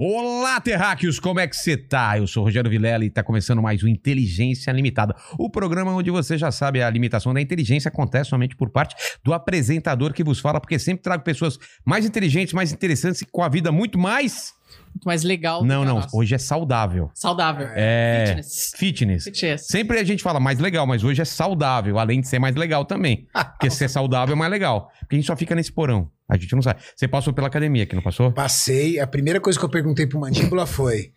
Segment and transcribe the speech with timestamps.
[0.00, 2.16] Olá, terráqueos, como é que você tá?
[2.16, 6.08] Eu sou o Rogério Vilela e tá começando mais o Inteligência Limitada, o programa onde
[6.08, 10.38] você já sabe a limitação da inteligência acontece somente por parte do apresentador que vos
[10.38, 14.52] fala, porque sempre trago pessoas mais inteligentes, mais interessantes e com a vida muito mais...
[14.94, 15.64] Muito mais legal.
[15.64, 16.16] Não, não, nossa.
[16.16, 17.10] hoje é saudável.
[17.12, 17.66] Saudável.
[17.74, 18.26] É...
[18.26, 18.72] Fitness.
[18.76, 19.24] Fitness.
[19.24, 19.66] Fitness.
[19.66, 22.84] Sempre a gente fala mais legal, mas hoje é saudável, além de ser mais legal
[22.84, 23.26] também.
[23.34, 24.92] Porque ser saudável é mais legal.
[25.00, 26.08] Porque a gente só fica nesse porão.
[26.28, 26.76] A gente não sai.
[26.94, 28.30] Você passou pela academia aqui, não passou?
[28.32, 31.12] Passei, a primeira coisa que eu perguntei pro Mandíbula foi: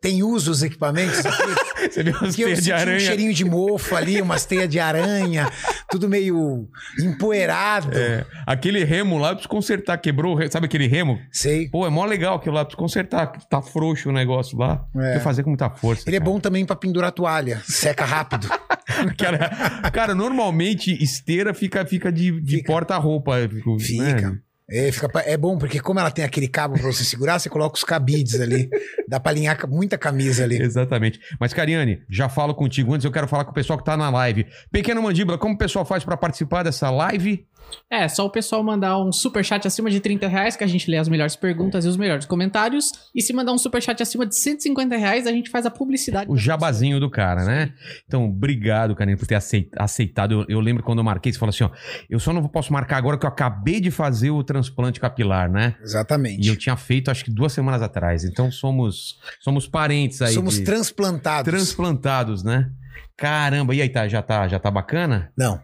[0.00, 1.68] tem uso os equipamentos aqui?
[1.90, 5.50] Você viu Porque eu senti um cheirinho de mofo ali, umas teias de aranha,
[5.90, 6.68] tudo meio
[7.00, 7.96] empoeirado.
[7.96, 9.96] É, aquele remo lá, eu preciso consertar.
[9.98, 11.18] Quebrou, sabe aquele remo?
[11.32, 11.68] Sei.
[11.68, 13.32] Pô, é mó legal aquilo lá, preciso consertar.
[13.32, 14.84] que Tá frouxo o negócio lá.
[14.96, 15.10] É.
[15.10, 16.02] Tem que fazer com muita força.
[16.06, 16.30] Ele é cara.
[16.30, 18.48] bom também pra pendurar toalha, seca rápido.
[19.16, 19.48] cara,
[19.92, 22.72] cara, normalmente esteira fica, fica de, de Fica.
[22.72, 23.36] porta-roupa.
[23.48, 23.78] Fica.
[23.78, 24.30] Fica.
[24.30, 24.38] né?
[24.70, 27.76] É, fica é bom, porque como ela tem aquele cabo pra você segurar, você coloca
[27.76, 28.68] os cabides ali.
[29.08, 30.60] Dá pra alinhar muita camisa ali.
[30.60, 31.18] Exatamente.
[31.40, 32.92] Mas, Cariane, já falo contigo.
[32.92, 34.46] Antes eu quero falar com o pessoal que tá na live.
[34.70, 37.46] Pequena Mandíbula, como o pessoal faz pra participar dessa live?
[37.90, 40.96] É, só o pessoal mandar um superchat acima de 30 reais, que a gente lê
[40.98, 42.90] as melhores perguntas e os melhores comentários.
[43.14, 46.30] E se mandar um superchat acima de 150 reais, a gente faz a publicidade.
[46.30, 47.72] O jabazinho do cara, né?
[48.06, 50.32] Então, obrigado, Karine, por ter aceit- aceitado.
[50.32, 51.70] Eu, eu lembro quando eu marquei, você falou assim: ó,
[52.10, 55.74] eu só não posso marcar agora que eu acabei de fazer o transplante capilar, né?
[55.82, 56.44] Exatamente.
[56.46, 58.24] E eu tinha feito, acho que duas semanas atrás.
[58.24, 60.34] Então, somos somos parentes aí.
[60.34, 61.50] Somos de- transplantados.
[61.50, 62.70] transplantados, né?
[63.18, 65.32] Caramba, e aí, tá, já, tá, já tá bacana?
[65.36, 65.60] Não.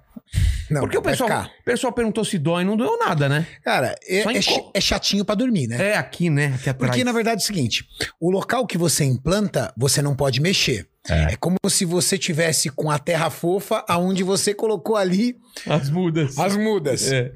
[0.68, 3.46] Não, Porque o pessoal, o pessoal perguntou se dói, não doeu nada, né?
[3.62, 5.90] Cara, é, é é chatinho pra dormir, né?
[5.90, 6.54] É aqui, né?
[6.56, 6.74] Aqui.
[6.74, 7.84] Porque, na verdade, é o seguinte:
[8.18, 10.88] o local que você implanta, você não pode mexer.
[11.08, 11.34] É.
[11.34, 15.36] É, como se você tivesse com a terra fofa, aonde você colocou ali
[15.66, 16.36] As mudas.
[16.38, 17.12] as mudas.
[17.12, 17.32] É.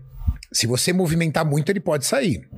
[0.50, 2.48] Se você movimentar muito, ele pode sair.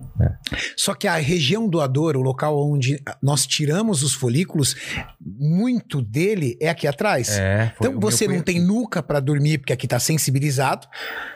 [0.76, 4.76] Só que a região doadora, o local onde nós tiramos os folículos,
[5.20, 7.30] muito dele é aqui atrás.
[7.38, 10.86] É, foi- então você não tem nuca pra dormir, porque aqui tá sensibilizado,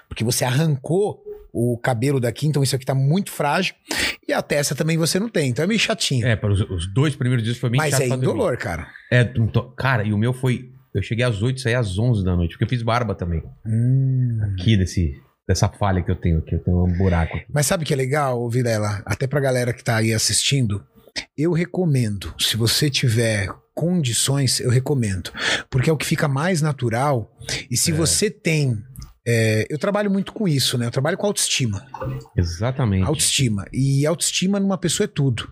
[0.09, 1.23] porque você arrancou
[1.53, 3.75] o cabelo daqui, então isso aqui tá muito frágil.
[4.27, 6.27] E a testa também você não tem, então é meio chatinho.
[6.27, 8.33] É, para os, os dois primeiros dias foi bem Mas chato é pra dormir.
[8.33, 8.89] indolor, cara.
[9.11, 9.29] É,
[9.77, 10.71] cara, e o meu foi.
[10.95, 13.43] Eu cheguei às 8 e saí às 11 da noite, porque eu fiz barba também.
[13.67, 14.39] Hum.
[14.53, 17.47] Aqui, desse, dessa falha que eu tenho aqui, eu tenho um buraco aqui.
[17.53, 19.03] Mas sabe o que é legal, Vilela?
[19.05, 20.85] Até pra galera que tá aí assistindo,
[21.37, 25.31] eu recomendo, se você tiver condições, eu recomendo.
[25.71, 27.31] Porque é o que fica mais natural.
[27.71, 27.95] E se É.
[27.95, 28.77] você tem.
[29.27, 30.85] é, eu trabalho muito com isso, né?
[30.87, 31.87] Eu trabalho com autoestima.
[32.37, 33.07] Exatamente.
[33.07, 33.65] Autoestima.
[33.73, 35.51] E autoestima numa pessoa é tudo.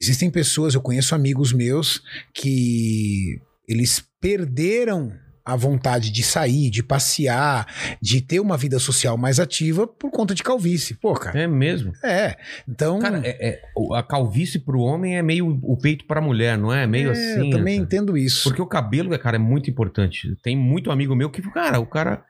[0.00, 2.02] Existem pessoas, eu conheço amigos meus
[2.32, 5.12] que eles perderam
[5.44, 7.66] a vontade de sair, de passear,
[8.00, 10.94] de ter uma vida social mais ativa por conta de calvície.
[10.94, 11.38] Pô, cara.
[11.38, 11.92] É mesmo.
[12.02, 12.36] É.
[12.68, 12.98] Então.
[12.98, 16.72] Cara, é- é- o- a calvície pro homem é meio o peito pra mulher, não
[16.72, 16.86] é?
[16.86, 17.46] Meio é, assim.
[17.46, 17.84] Eu também né?
[17.84, 18.44] entendo isso.
[18.44, 20.34] Porque o cabelo, cara, é muito importante.
[20.42, 22.24] Tem muito amigo meu que, cara, o cara.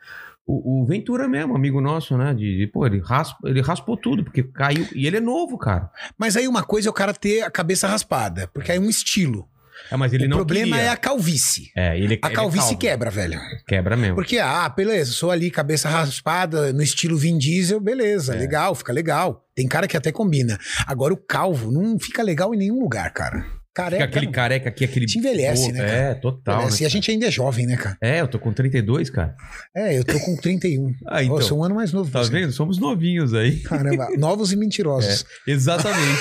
[0.46, 2.34] O, o Ventura mesmo, amigo nosso, né?
[2.34, 4.86] De, de- pô, ele, raspa, ele raspou tudo, porque caiu.
[4.94, 5.88] E ele é novo, cara.
[6.18, 8.90] Mas aí uma coisa é o cara ter a cabeça raspada, porque aí é um
[8.90, 9.48] estilo.
[9.94, 10.90] É, mas ele o não problema queria.
[10.90, 11.70] é a calvície.
[11.76, 13.38] É, ele, A ele é calvície quebra, velho.
[13.66, 14.14] Quebra mesmo.
[14.14, 18.38] Porque, ah, beleza, sou ali, cabeça raspada, no estilo Vin Diesel, beleza, É.
[18.38, 19.44] legal, fica legal.
[19.54, 20.58] Tem cara que até combina.
[20.86, 23.46] Agora o calvo não fica legal em nenhum lugar, cara.
[23.74, 24.04] Careca.
[24.06, 25.04] Fica aquele careca aqui, aquele.
[25.06, 25.90] Te envelhece, né, cara?
[25.92, 26.54] É, total.
[26.56, 26.80] envelhece.
[26.82, 27.96] né, E a gente ainda é jovem, né, cara?
[28.00, 29.34] É, eu tô com 32, cara.
[29.74, 30.94] É, eu tô com 31.
[31.06, 31.36] Ah, então.
[31.36, 32.10] Eu sou um ano mais novo.
[32.10, 32.30] Tá você.
[32.30, 32.52] vendo?
[32.52, 33.58] Somos novinhos aí.
[33.60, 35.24] Caramba, novos e mentirosos.
[35.46, 36.20] Exatamente.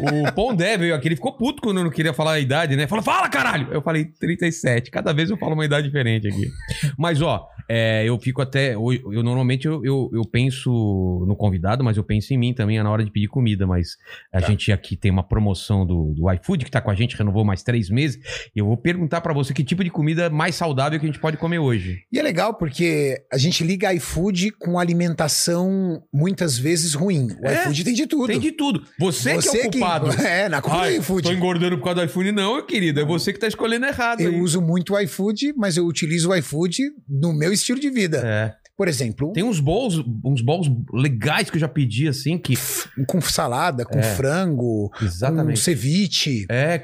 [0.00, 2.86] o Pondé veio aqui, ele ficou puto quando eu não queria falar a idade, né?
[2.86, 3.68] Falou, fala caralho!
[3.72, 4.90] Eu falei 37.
[4.90, 6.50] Cada vez eu falo uma idade diferente aqui.
[6.98, 8.74] Mas, ó, é, eu fico até.
[8.74, 10.70] Eu, eu normalmente eu, eu, eu penso
[11.26, 13.66] no convidado, mas eu penso em mim também na hora de pedir comida.
[13.66, 13.96] Mas
[14.32, 14.46] a Tá.
[14.48, 17.62] gente aqui tem uma promoção do, do iFood que tá com a gente, renovou mais
[17.62, 18.18] três meses.
[18.54, 21.18] E eu vou perguntar pra você que tipo de comida mais saudável que a gente
[21.20, 22.00] pode comer hoje.
[22.12, 27.28] E é legal porque a gente liga iFood com alimentação muitas vezes ruim.
[27.42, 28.26] O É, iFood tem de tudo.
[28.26, 28.82] Tem de tudo.
[28.98, 30.08] Você, que é o culpado.
[30.24, 31.22] É, na culpa do Ai, iFood.
[31.28, 33.00] tô engordando por causa do iPhone, não, querido.
[33.00, 34.20] É você que tá escolhendo errado.
[34.20, 34.40] Eu aí.
[34.40, 38.22] uso muito o iFood, mas eu utilizo o iFood no meu estilo de vida.
[38.24, 38.54] É.
[38.76, 42.54] Por exemplo, Tem uns bowls, uns bowls legais que eu já pedi, assim, que.
[43.06, 44.02] com salada, com É.
[44.02, 45.60] frango, com Exatamente.
[45.60, 46.44] ceviche.
[46.48, 46.80] É,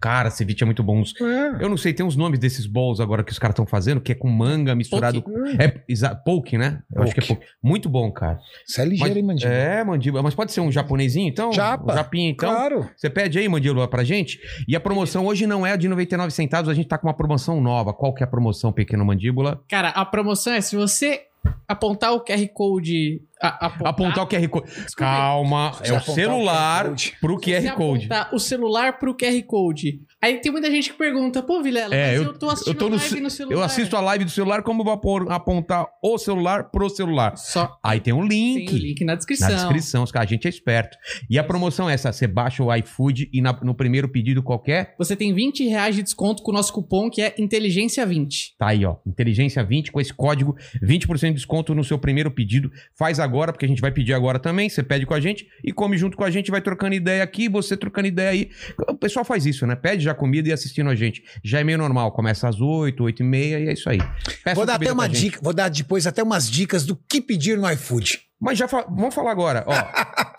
[0.00, 1.00] cara, ceviche é muito bom.
[1.00, 1.14] Uns-
[1.60, 4.12] Eu não sei, tem uns nomes desses bowls agora que os caras estão fazendo, que
[4.12, 5.24] é com manga misturado.
[5.58, 6.80] É, exa- poke, né?
[6.94, 7.40] Eu acho que é Poke.
[7.40, 7.52] poke.
[7.62, 8.38] Muito bom, cara.
[8.66, 9.52] Isso é ligeiro, hein, Mandíbula?
[9.54, 10.22] É, mandíbula.
[10.22, 11.52] Mas pode ser um japonesinho, então?
[11.52, 11.92] Japa.
[11.92, 12.48] Um japinha, então?
[12.54, 12.88] Claro.
[12.96, 14.38] Você pede aí, mandíbula, pra gente.
[14.68, 17.14] E a promoção hoje não é a de 99 centavos, a gente tá com uma
[17.14, 17.92] promoção nova.
[17.92, 19.60] Qual que é a promoção, pequeno mandíbula?
[19.68, 21.22] Cara, a promoção é se você
[21.66, 23.20] apontar o QR Code.
[23.40, 24.72] a- apontar, Apontar o QR Code.
[24.96, 27.16] Calma, é o o celular Code.
[27.20, 28.06] pro QR Code.
[28.06, 30.00] apontar o celular pro QR Code.
[30.22, 32.78] Aí tem muita gente que pergunta, pô, Vilela, É, mas eu- eu, tô assistindo Eu,
[32.78, 33.56] tô no, live no celular.
[33.56, 34.92] eu assisto a live do celular, como eu vou
[35.30, 37.36] apontar o celular pro celular?
[37.36, 38.72] Só Aí tem um tem link.
[38.72, 39.48] o link na descrição.
[39.48, 40.96] Na descrição, os caras, a gente é esperto.
[41.28, 44.94] E a promoção é essa: você baixa o iFood e na- no primeiro pedido qualquer,
[44.98, 48.54] Você tem 20 reais de desconto com o nosso cupom que é Inteligência20.
[48.58, 48.96] tá aí, ó.
[49.06, 52.70] Inteligência 20 com esse código, 20% de desconto no seu primeiro pedido.
[52.96, 54.68] Faz agora, porque a gente vai pedir agora também.
[54.68, 57.48] Você pede com a gente e come junto com a gente, vai trocando ideia aqui,
[57.48, 58.50] você trocando ideia aí.
[58.88, 59.74] O pessoal faz isso, né?
[59.74, 61.22] Pede já comida e assistindo a gente.
[61.44, 62.12] Já é meio normal.
[62.12, 63.98] Começa às 8, 8 e meia e é isso aí.
[64.44, 67.56] Peça Vou dar até uma dica, vou dar depois até umas dicas do que pedir
[67.58, 68.20] no iFood.
[68.40, 69.74] Mas já fa- vamos falar agora, ó.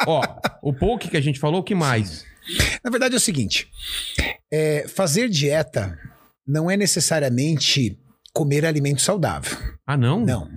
[0.21, 0.21] ó,
[0.61, 2.25] o poke que a gente falou, o que mais?
[2.83, 3.67] Na verdade é o seguinte:
[4.51, 5.97] é, fazer dieta
[6.45, 7.97] não é necessariamente
[8.33, 9.57] comer alimento saudável.
[9.87, 10.19] Ah, não?
[10.25, 10.49] Não.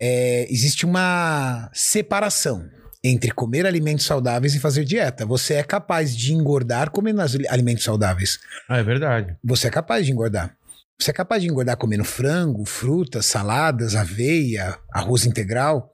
[0.00, 2.68] É, existe uma separação
[3.08, 5.24] entre comer alimentos saudáveis e fazer dieta.
[5.26, 8.38] Você é capaz de engordar comendo alimentos saudáveis.
[8.68, 9.36] Ah, é verdade.
[9.44, 10.56] Você é capaz de engordar.
[10.98, 15.92] Você é capaz de engordar comendo frango, frutas, saladas, aveia, arroz integral.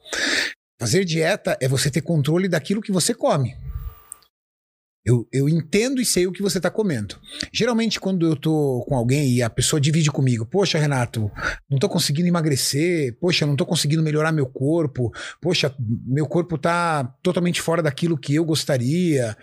[0.80, 3.56] Fazer dieta é você ter controle daquilo que você come.
[5.04, 7.18] Eu, eu entendo e sei o que você está comendo.
[7.52, 11.28] Geralmente, quando eu tô com alguém e a pessoa divide comigo, poxa, Renato,
[11.68, 15.74] não tô conseguindo emagrecer, poxa, não tô conseguindo melhorar meu corpo, poxa,
[16.06, 19.36] meu corpo tá totalmente fora daquilo que eu gostaria,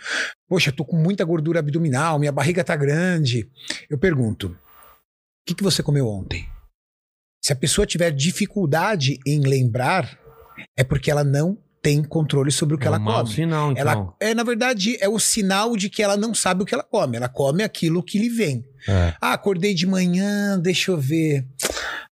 [0.48, 3.50] poxa, tô com muita gordura abdominal, minha barriga tá grande.
[3.90, 4.58] Eu pergunto, o
[5.46, 6.48] que, que você comeu ontem?
[7.44, 10.18] Se a pessoa tiver dificuldade em lembrar,
[10.78, 13.30] é porque ela não tem controle sobre o que é ela um come.
[13.34, 13.82] sinal, então.
[13.82, 16.84] Ela, é, na verdade, é o sinal de que ela não sabe o que ela
[16.84, 17.18] come.
[17.18, 18.66] Ela come aquilo que lhe vem.
[18.88, 19.14] É.
[19.22, 21.46] Ah, acordei de manhã, deixa eu ver.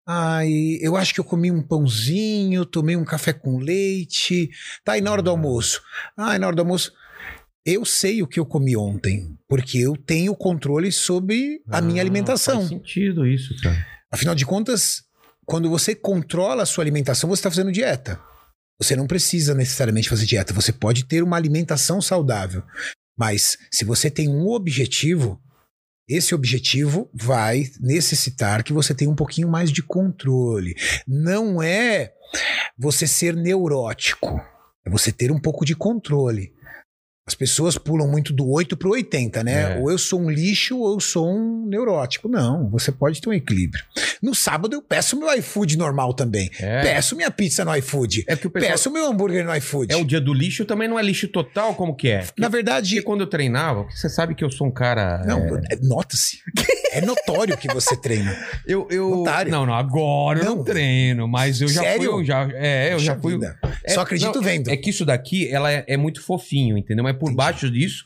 [0.08, 4.50] Ai, eu acho que eu comi um pãozinho, tomei um café com leite.
[4.84, 5.82] Tá, e na hora do almoço?
[6.16, 6.92] Ah, e na hora do almoço.
[7.66, 12.04] Eu sei o que eu comi ontem, porque eu tenho controle sobre a minha Ah,
[12.04, 12.58] alimentação.
[12.58, 13.84] Faz sentido isso, cara.
[14.12, 15.02] Afinal de contas,
[15.48, 18.20] quando você controla a sua alimentação, você está fazendo dieta.
[18.80, 20.54] Você não precisa necessariamente fazer dieta.
[20.54, 22.64] Você pode ter uma alimentação saudável.
[23.18, 25.42] Mas se você tem um objetivo,
[26.08, 30.76] esse objetivo vai necessitar que você tenha um pouquinho mais de controle.
[31.08, 32.14] Não é
[32.78, 34.40] você ser neurótico.
[34.86, 36.54] É você ter um pouco de controle.
[37.28, 39.78] As pessoas pulam muito do 8 pro 80, né?
[39.78, 39.80] É.
[39.80, 42.30] Ou eu sou um lixo ou eu sou um neurótico.
[42.30, 43.84] Não, você pode ter um equilíbrio.
[44.22, 46.52] No sábado eu peço meu iFood normal também.
[46.60, 46.84] É.
[46.84, 48.26] Peço minha pizza no iFood.
[48.28, 48.74] É que o pessoal.
[48.74, 49.92] Peço meu hambúrguer no iFood.
[49.92, 52.28] É o dia do lixo, também não é lixo total, como que é?
[52.38, 55.24] Na verdade, Porque quando eu treinava, você sabe que eu sou um cara.
[55.26, 56.42] não, é, é- nota-se.
[56.92, 58.38] É notório que você treina.
[58.68, 59.24] eu, eu...
[59.50, 60.56] Não, não, agora eu Não.
[60.58, 62.12] não treino, mas eu já Sério?
[62.14, 62.26] fui.
[62.26, 63.34] Já, é, eu já fui.
[63.34, 63.58] vida.
[63.84, 64.70] É, Só acredito não, vendo.
[64.70, 67.04] É que isso daqui, ela é, é muito fofinho, entendeu?
[67.04, 67.38] Mas por Entendi.
[67.38, 68.06] baixo disso,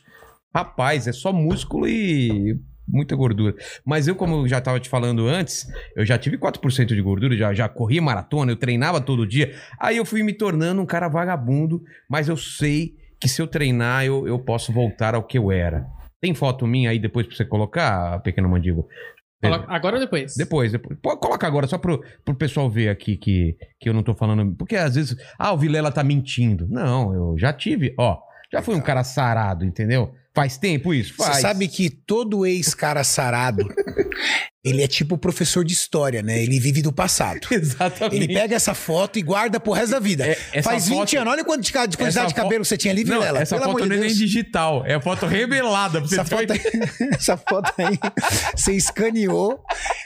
[0.54, 3.54] rapaz, é só músculo e muita gordura.
[3.84, 7.36] Mas eu, como eu já tava te falando antes, eu já tive 4% de gordura,
[7.36, 9.54] já, já corri maratona, eu treinava todo dia.
[9.78, 14.04] Aí eu fui me tornando um cara vagabundo, mas eu sei que se eu treinar,
[14.04, 15.86] eu, eu posso voltar ao que eu era.
[16.20, 18.86] Tem foto minha aí depois pra você colocar, pequeno mandíbula?
[19.68, 20.34] Agora ou depois?
[20.36, 20.98] Depois, depois.
[21.00, 24.54] Pô, coloca agora, só pro, pro pessoal ver aqui que, que eu não tô falando.
[24.54, 26.66] Porque às vezes, ah, o Vilela tá mentindo.
[26.68, 28.18] Não, eu já tive, ó.
[28.52, 30.12] Já fui um cara sarado, entendeu?
[30.34, 31.14] Faz tempo isso?
[31.14, 31.36] Faz.
[31.36, 33.64] Você sabe que todo ex-cara sarado,
[34.62, 36.42] ele é tipo professor de história, né?
[36.42, 37.40] Ele vive do passado.
[37.50, 38.16] Exatamente.
[38.16, 40.26] Ele pega essa foto e guarda pro resto da vida.
[40.52, 42.92] É, Faz 20 foto- anos, olha quanto de, quantidade Essa de fo- cabelo você tinha
[42.92, 43.40] ali, Não, Vilela.
[43.40, 46.00] essa Pelo foto não é nem digital, é a foto revelada.
[46.00, 46.60] Pra você Essa uma foto, aí,
[47.14, 47.98] essa foto aí,
[48.54, 49.62] você escaneou.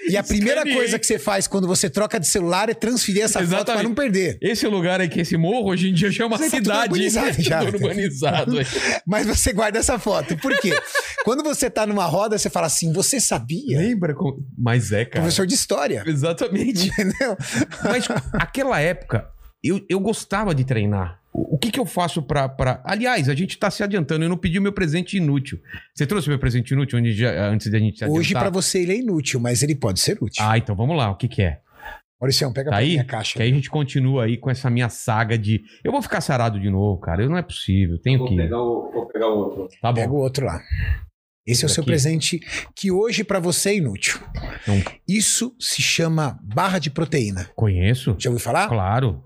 [0.08, 0.76] E a primeira Escaneei.
[0.78, 3.84] coisa que você faz quando você troca de celular é transferir essa foto para Exatamente.
[3.88, 4.38] não perder.
[4.40, 6.82] Esse lugar aqui, esse morro, hoje em dia chama Mas tá tudo cidade.
[6.92, 7.64] urbanizado já.
[7.64, 8.52] Tudo urbanizado.
[9.06, 10.36] Mas você guarda essa foto.
[10.36, 10.78] Por quê?
[11.24, 13.78] quando você tá numa roda, você fala assim: você sabia?
[13.78, 14.14] Lembra?
[14.14, 15.20] como- Mas é, cara.
[15.22, 16.02] Professor de história.
[16.06, 16.88] Exatamente.
[16.88, 17.36] Entendeu?
[17.84, 19.28] Mas aquela época,
[19.62, 21.20] eu, eu gostava de treinar.
[21.32, 22.80] O, o que, que eu faço pra, pra.
[22.84, 24.24] Aliás, a gente tá se adiantando.
[24.24, 25.58] Eu não pedi o meu presente inútil.
[25.94, 28.20] Você trouxe meu presente inútil onde já- antes da gente se adiantar?
[28.20, 30.44] Hoje, para você, ele é inútil, mas ele pode ser útil.
[30.44, 31.10] Ah, então vamos lá.
[31.10, 31.58] O que, que é?
[32.20, 32.90] Mauricião, pega Tá pra aí?
[32.92, 33.36] minha caixa.
[33.36, 35.62] Que aí a gente continua aí com essa minha saga de.
[35.82, 37.22] Eu vou ficar sarado de novo, cara.
[37.24, 37.98] Eu não é possível.
[38.00, 38.36] Tenho Vou que.
[38.36, 39.68] pegar, o, vou pegar o outro.
[39.82, 40.14] Tá Pega bom.
[40.14, 40.60] o outro lá.
[41.46, 42.40] Esse é o seu presente
[42.74, 44.18] que hoje pra você é inútil.
[44.66, 44.82] Não.
[45.06, 47.50] Isso se chama barra de proteína.
[47.54, 48.16] Conheço?
[48.18, 48.66] Já ouviu falar?
[48.68, 49.22] Claro.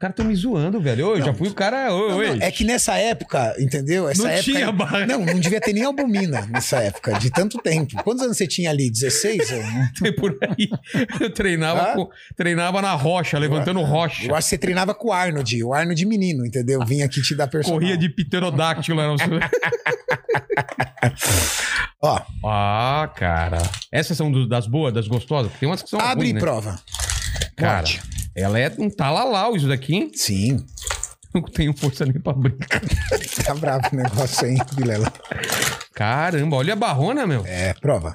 [0.00, 1.10] Caras estão me zoando, velho.
[1.10, 1.26] Eu Não.
[1.26, 1.88] já fui o cara.
[1.90, 2.36] Não, oi.
[2.38, 4.08] não, é que nessa época, entendeu?
[4.08, 5.06] Essa Não época, tinha barra.
[5.06, 8.02] Não, não devia ter nem albumina nessa época, de tanto tempo.
[8.02, 8.90] Quantos anos você tinha ali?
[8.90, 9.50] 16?
[10.02, 10.70] Eu, por aí.
[11.20, 11.92] Eu treinava, Ah?
[11.94, 14.26] com- treinava na rocha, levantando rocha.
[14.26, 16.80] eu acho que você treinava com o Arnold, o Arnold menino, entendeu?
[16.86, 17.78] Vinha aqui te dar personal.
[17.78, 19.02] Corria de pterodáctilo.
[19.02, 19.16] Um...
[22.02, 23.58] Ó, ah, cara.
[23.92, 25.52] Essas são do- das boas, das gostosas?
[25.60, 26.40] Tem umas que são abre ruins, e né?
[26.40, 26.80] prova.
[27.54, 27.84] Cara.
[28.34, 30.10] Ela é um talalau isso daqui, hein?
[30.14, 30.64] Sim,
[31.34, 32.80] Não tenho força nem pra brincar.
[33.44, 35.12] tá bravo o negócio aí, Vilela.
[35.92, 37.44] Caramba, olha a barrona, meu.
[37.46, 38.14] É, prova.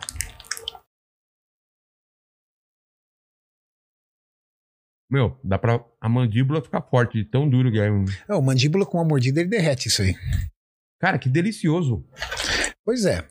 [5.10, 7.88] Meu, dá pra a mandíbula ficar forte, de tão duro que é.
[8.28, 10.16] É, o mandíbula com uma mordida, ele derrete isso aí.
[11.00, 12.04] Cara, que delicioso.
[12.84, 13.28] Pois é.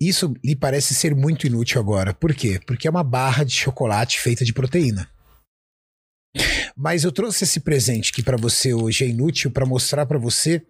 [0.00, 2.14] Isso lhe parece ser muito inútil agora.
[2.14, 2.58] Por quê?
[2.66, 5.08] Porque é uma barra de chocolate feita de proteína.
[6.76, 10.62] Mas eu trouxe esse presente que pra você hoje é inútil pra mostrar pra você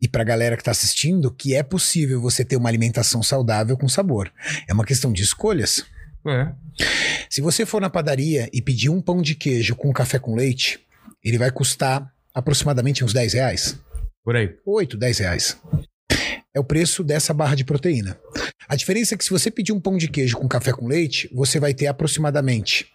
[0.00, 3.88] e pra galera que tá assistindo que é possível você ter uma alimentação saudável com
[3.88, 4.32] sabor.
[4.68, 5.84] É uma questão de escolhas.
[6.26, 6.52] É.
[7.30, 10.80] Se você for na padaria e pedir um pão de queijo com café com leite,
[11.22, 13.78] ele vai custar aproximadamente uns 10 reais.
[14.24, 14.54] Por aí.
[14.64, 15.56] 8, 10 reais.
[16.54, 18.18] É o preço dessa barra de proteína.
[18.68, 21.30] A diferença é que se você pedir um pão de queijo com café com leite,
[21.32, 22.86] você vai ter aproximadamente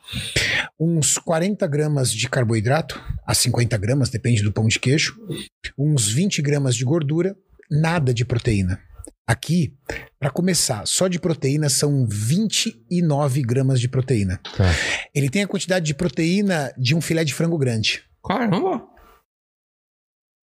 [0.81, 5.15] uns 40 gramas de carboidrato, a 50 gramas, depende do pão de queijo,
[5.77, 7.37] uns 20 gramas de gordura,
[7.69, 8.81] nada de proteína.
[9.27, 9.75] Aqui,
[10.19, 14.41] para começar, só de proteína são 29 gramas de proteína.
[14.57, 14.65] Tá.
[15.13, 18.03] Ele tem a quantidade de proteína de um filé de frango grande.
[18.27, 18.90] Caramba.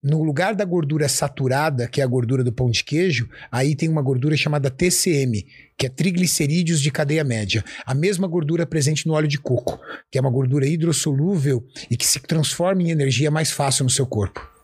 [0.07, 3.89] No lugar da gordura saturada, que é a gordura do pão de queijo, aí tem
[3.89, 5.43] uma gordura chamada TCM,
[5.75, 7.65] que é triglicerídeos de cadeia média.
[7.83, 9.79] A mesma gordura presente no óleo de coco,
[10.11, 14.05] que é uma gordura hidrossolúvel e que se transforma em energia mais fácil no seu
[14.05, 14.54] corpo.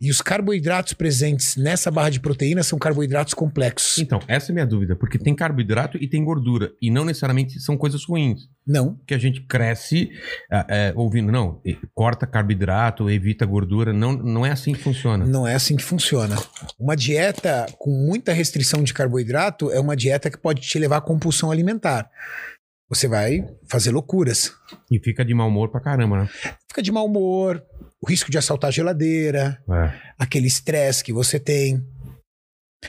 [0.00, 3.98] E os carboidratos presentes nessa barra de proteína são carboidratos complexos.
[3.98, 7.60] Então, essa é a minha dúvida, porque tem carboidrato e tem gordura, e não necessariamente
[7.60, 8.48] são coisas ruins.
[8.66, 10.10] Não, Que a gente cresce
[10.50, 11.60] é, é, ouvindo, não,
[11.94, 15.24] corta carboidrato, evita gordura, não, não é assim que funciona.
[15.24, 16.36] não é assim que funciona.
[16.78, 21.00] Uma dieta com muita restrição de carboidrato é uma dieta que pode te levar à
[21.00, 22.10] compulsão alimentar.
[22.88, 24.52] Você vai fazer loucuras.
[24.90, 26.28] E fica de mau humor pra caramba, né?
[26.68, 27.62] fica de mau humor,
[28.04, 29.92] o risco de assaltar a geladeira, É.
[30.18, 31.82] aquele estresse que você tem.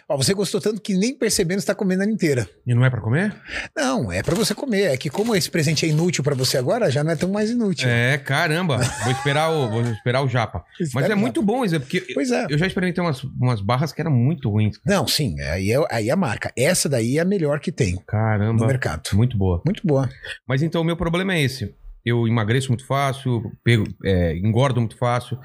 [0.10, 2.50] Ó, você gostou tanto que nem percebendo está comendo ela inteira.
[2.68, 3.34] E não é pra comer?
[3.74, 4.92] Não, é pra você comer.
[4.92, 7.50] É que como esse presente é inútil pra você agora, já não é tão mais
[7.50, 7.88] inútil.
[7.88, 8.76] É, caramba.
[9.04, 10.66] Vou esperar o, vou esperar o japa.
[10.94, 12.46] Mas é muito bom isso, é porque Pois é.
[12.50, 14.78] eu já experimentei umas, umas barras que eram muito ruins.
[14.86, 16.52] Não, sim, aí é, aí é a marca.
[16.58, 18.68] Essa daí é a melhor que tem no Caramba.
[18.68, 19.04] mercado.
[19.14, 19.62] Muito boa.
[19.66, 20.10] Muito boa.
[20.46, 21.74] Mas então o meu problema é esse.
[22.06, 25.40] Eu emagreço muito fácil, pego, é, engordo muito fácil.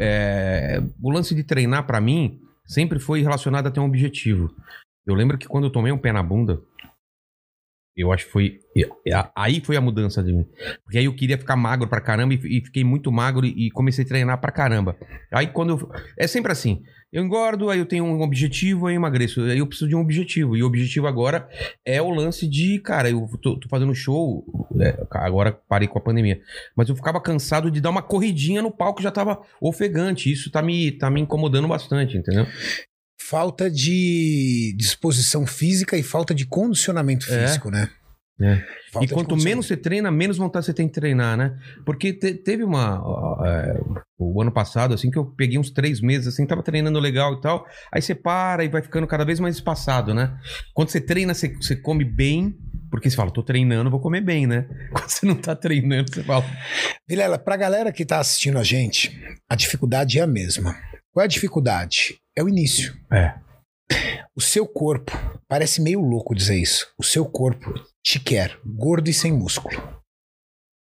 [0.00, 4.54] É, o lance de treinar pra mim sempre foi relacionado a ter um objetivo.
[5.06, 6.60] Eu lembro que quando eu tomei um pé na bunda,
[7.96, 8.58] eu acho que foi.
[9.36, 10.46] Aí foi a mudança de mim.
[10.84, 14.08] Porque aí eu queria ficar magro pra caramba e, fiquei muito magro e, comecei a
[14.08, 14.96] treinar pra caramba.
[15.32, 15.90] Aí quando eu.
[16.18, 16.82] É sempre assim.
[17.12, 19.40] Eu engordo, aí eu tenho um objetivo, aí eu emagreço.
[19.42, 20.56] Aí eu preciso de um objetivo.
[20.56, 21.48] E o objetivo agora
[21.84, 24.44] é o lance de, cara, eu tô, tô fazendo show,
[24.80, 26.40] é, agora parei com a pandemia,
[26.76, 30.30] mas eu ficava cansado de dar uma corridinha no palco, já tava ofegante.
[30.30, 32.46] Isso tá me, tá me incomodando bastante, entendeu?
[33.28, 37.46] Falta de disposição física e falta de condicionamento É.
[37.46, 37.90] físico, né?
[38.42, 38.64] É.
[39.02, 41.58] E quanto menos você treina, menos vontade você tem de treinar, né?
[41.84, 42.98] Porque te- teve uma.
[43.04, 43.78] ó, é,
[44.18, 47.40] o ano passado, assim, que eu peguei uns três meses, assim, tava treinando legal e
[47.42, 47.66] tal.
[47.92, 50.34] Aí você para e vai ficando cada vez mais espaçado, né?
[50.72, 52.56] Quando você treina, você, você come bem.
[52.90, 54.66] Porque você fala, tô treinando, vou comer bem, né?
[54.90, 56.44] Quando você não tá treinando, você fala.
[57.08, 59.16] Vilela, pra galera que tá assistindo a gente,
[59.48, 60.74] a dificuldade é a mesma.
[61.12, 62.16] Qual é a dificuldade?
[62.36, 62.96] É o início.
[63.12, 63.34] É.
[64.36, 65.12] O seu corpo,
[65.48, 66.86] parece meio louco dizer isso.
[66.98, 69.76] O seu corpo te quer gordo e sem músculo.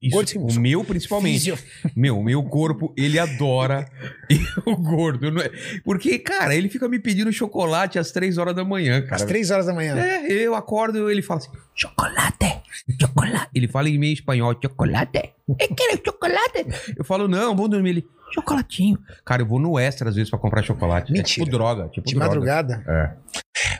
[0.01, 0.61] Isso, Gordo sem o músculo.
[0.61, 1.51] meu, principalmente.
[1.51, 1.57] Fisio-
[1.93, 3.85] Meu, o meu corpo, ele adora
[4.65, 5.29] o gordo.
[5.29, 5.51] não é-
[5.83, 9.15] Porque, cara, ele fica me pedindo chocolate às três horas da manhã, cara.
[9.17, 9.97] Às três horas da manhã.
[9.99, 12.61] É, eu acordo ele fala assim: chocolate,
[13.01, 13.49] chocolate.
[13.53, 15.33] Ele fala em meio espanhol: chocolate.
[15.49, 16.65] Eu quero chocolate.
[16.95, 17.89] Eu falo: não, vou dormir.
[17.89, 18.97] Ele: chocolatinho.
[19.25, 21.11] Cara, eu vou no extra às vezes pra comprar chocolate.
[21.11, 21.43] Mentira.
[21.43, 21.87] É tipo droga.
[21.89, 22.27] Tipo De droga.
[22.27, 22.83] madrugada.
[22.87, 23.13] É.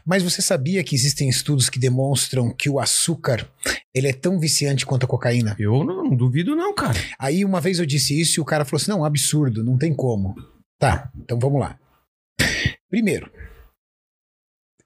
[0.05, 3.47] Mas você sabia que existem estudos que demonstram que o açúcar
[3.93, 5.55] Ele é tão viciante quanto a cocaína.
[5.59, 6.97] Eu não, não duvido, não, cara.
[7.17, 9.93] Aí uma vez eu disse isso e o cara falou assim: não, absurdo, não tem
[9.93, 10.35] como.
[10.79, 11.77] Tá, então vamos lá.
[12.89, 13.31] Primeiro,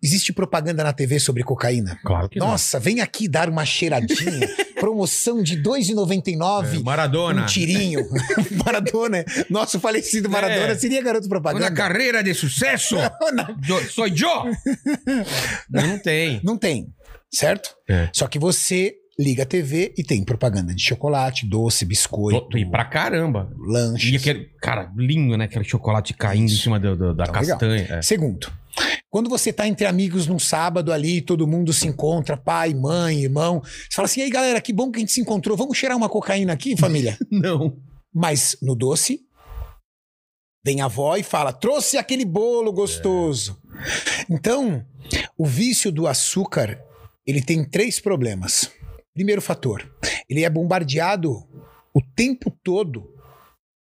[0.04, 1.98] existe propaganda na TV sobre cocaína?
[2.04, 4.48] Claro que Nossa, vem aqui dar uma cheiradinha.
[4.80, 6.36] Promoção de R$ 2,99.
[6.38, 6.64] não.
[6.64, 7.44] É, Maradona.
[7.44, 8.02] Um tirinho.
[8.66, 9.24] Maradona.
[9.50, 10.76] Nosso falecido Maradona É.
[10.76, 11.72] seria garoto Uma propaganda.
[11.72, 12.96] carreira de sucesso.
[13.34, 14.46] Não, Sou eu.
[15.70, 16.42] Não, não tem.
[16.44, 16.88] não tem,
[17.32, 17.76] certo?
[17.90, 18.10] É.
[18.14, 22.86] Só que você liga a TV e tem propaganda de chocolate, doce, biscoito, E pra
[22.86, 23.52] caramba.
[23.56, 24.22] E lanches.
[24.22, 25.46] aquele, cara, lindo, né?
[25.46, 27.88] Aquele chocolate caindo em cima do- do- da Então, castanha.
[27.90, 28.02] É.
[28.02, 28.52] Segundo,
[29.10, 33.62] quando você tá entre amigos num sábado ali, todo mundo se encontra, pai, mãe, irmão,
[33.64, 35.98] você fala assim, e aí galera, que bom que a gente se encontrou, vamos cheirar
[35.98, 37.18] uma cocaína aqui, família?
[37.32, 37.78] Não.
[38.14, 39.22] Mas no doce,
[40.66, 43.60] vem a avó e fala, trouxe aquele bolo gostoso.
[44.30, 44.86] Então,
[45.38, 46.80] o vício do açúcar,
[47.26, 48.72] ele tem três problemas.
[49.14, 49.88] Primeiro fator,
[50.30, 51.48] ele é bombardeado
[51.94, 53.14] o tempo todo.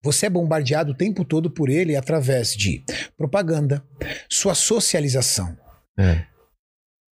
[0.02, 2.82] Você é bombardeado o tempo todo por ele através de
[3.16, 3.84] propaganda,
[4.28, 5.56] sua socialização.
[5.98, 6.24] É.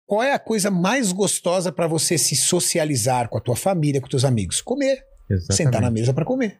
[0.05, 4.07] Qual é a coisa mais gostosa para você se socializar com a tua família, com
[4.07, 4.59] os teus amigos?
[4.59, 5.05] Comer.
[5.29, 5.55] Exatamente.
[5.55, 6.59] Sentar na mesa para comer.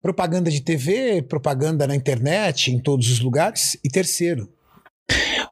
[0.00, 3.76] Propaganda de TV, propaganda na internet, em todos os lugares.
[3.82, 4.48] E terceiro,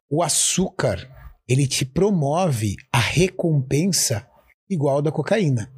[0.08, 1.10] o açúcar,
[1.48, 4.28] ele te promove a recompensa
[4.68, 5.70] igual da cocaína.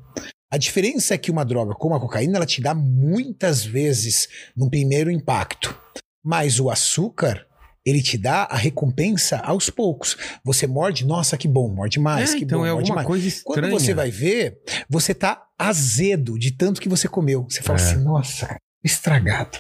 [0.53, 4.69] A diferença é que uma droga como a cocaína, ela te dá muitas vezes no
[4.69, 5.77] primeiro impacto.
[6.25, 7.47] Mas o açúcar,
[7.87, 10.17] ele te dá a recompensa aos poucos.
[10.45, 13.07] Você morde, nossa, que bom, morde mais, É, que então bom, é morde mais.
[13.07, 13.61] coisa estranha.
[13.63, 17.47] Quando você vai ver, você tá azedo de tanto que você comeu.
[17.49, 17.83] Você fala É.
[17.83, 19.59] assim, nossa, estragado.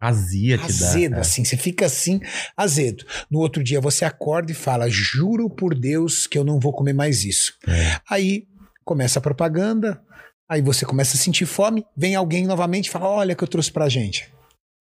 [0.00, 0.66] Azia te dá.
[0.88, 1.20] Azedo, é.
[1.20, 2.20] assim, você fica assim,
[2.56, 3.06] azedo.
[3.30, 6.92] No outro dia você acorda e fala, juro por Deus que eu não vou comer
[6.92, 7.54] mais isso.
[7.66, 7.98] É.
[8.10, 8.46] Aí
[8.84, 10.02] começa a propaganda,
[10.48, 13.48] aí você começa a sentir fome, vem alguém novamente e fala, olha o que eu
[13.48, 14.32] trouxe pra gente.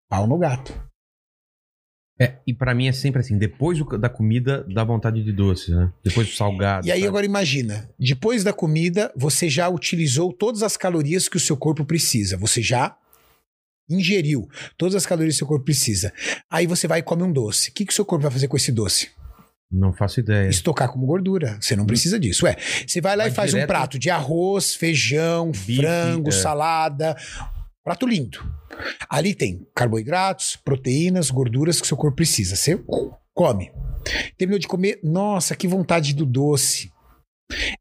[0.09, 0.73] Pau no gato.
[2.21, 5.91] É, e pra mim é sempre assim, depois da comida dá vontade de doce, né?
[6.05, 6.87] Depois do salgado.
[6.87, 7.09] E aí sabe?
[7.09, 11.85] agora imagina, depois da comida, você já utilizou todas as calorias que o seu corpo
[11.85, 12.37] precisa.
[12.37, 12.97] Você já
[13.89, 16.13] ingeriu todas as calorias que o seu corpo precisa.
[16.51, 17.71] Aí você vai e come um doce.
[17.71, 19.11] O que, que o seu corpo vai fazer com esse doce?
[19.73, 20.49] Não faço ideia.
[20.49, 21.57] Estocar como gordura.
[21.61, 22.45] Você não precisa disso.
[22.45, 22.57] Ué,
[22.87, 26.33] você vai lá Vai e faz um direto- prato de arroz, feijão, Bife, frango, é.
[26.33, 27.17] salada.
[27.83, 28.39] Prato lindo.
[29.09, 32.55] Ali tem carboidratos, proteínas, gorduras que o seu corpo precisa.
[32.55, 32.79] Você
[33.35, 33.73] come.
[34.37, 36.91] Terminou de comer, nossa, que vontade do doce.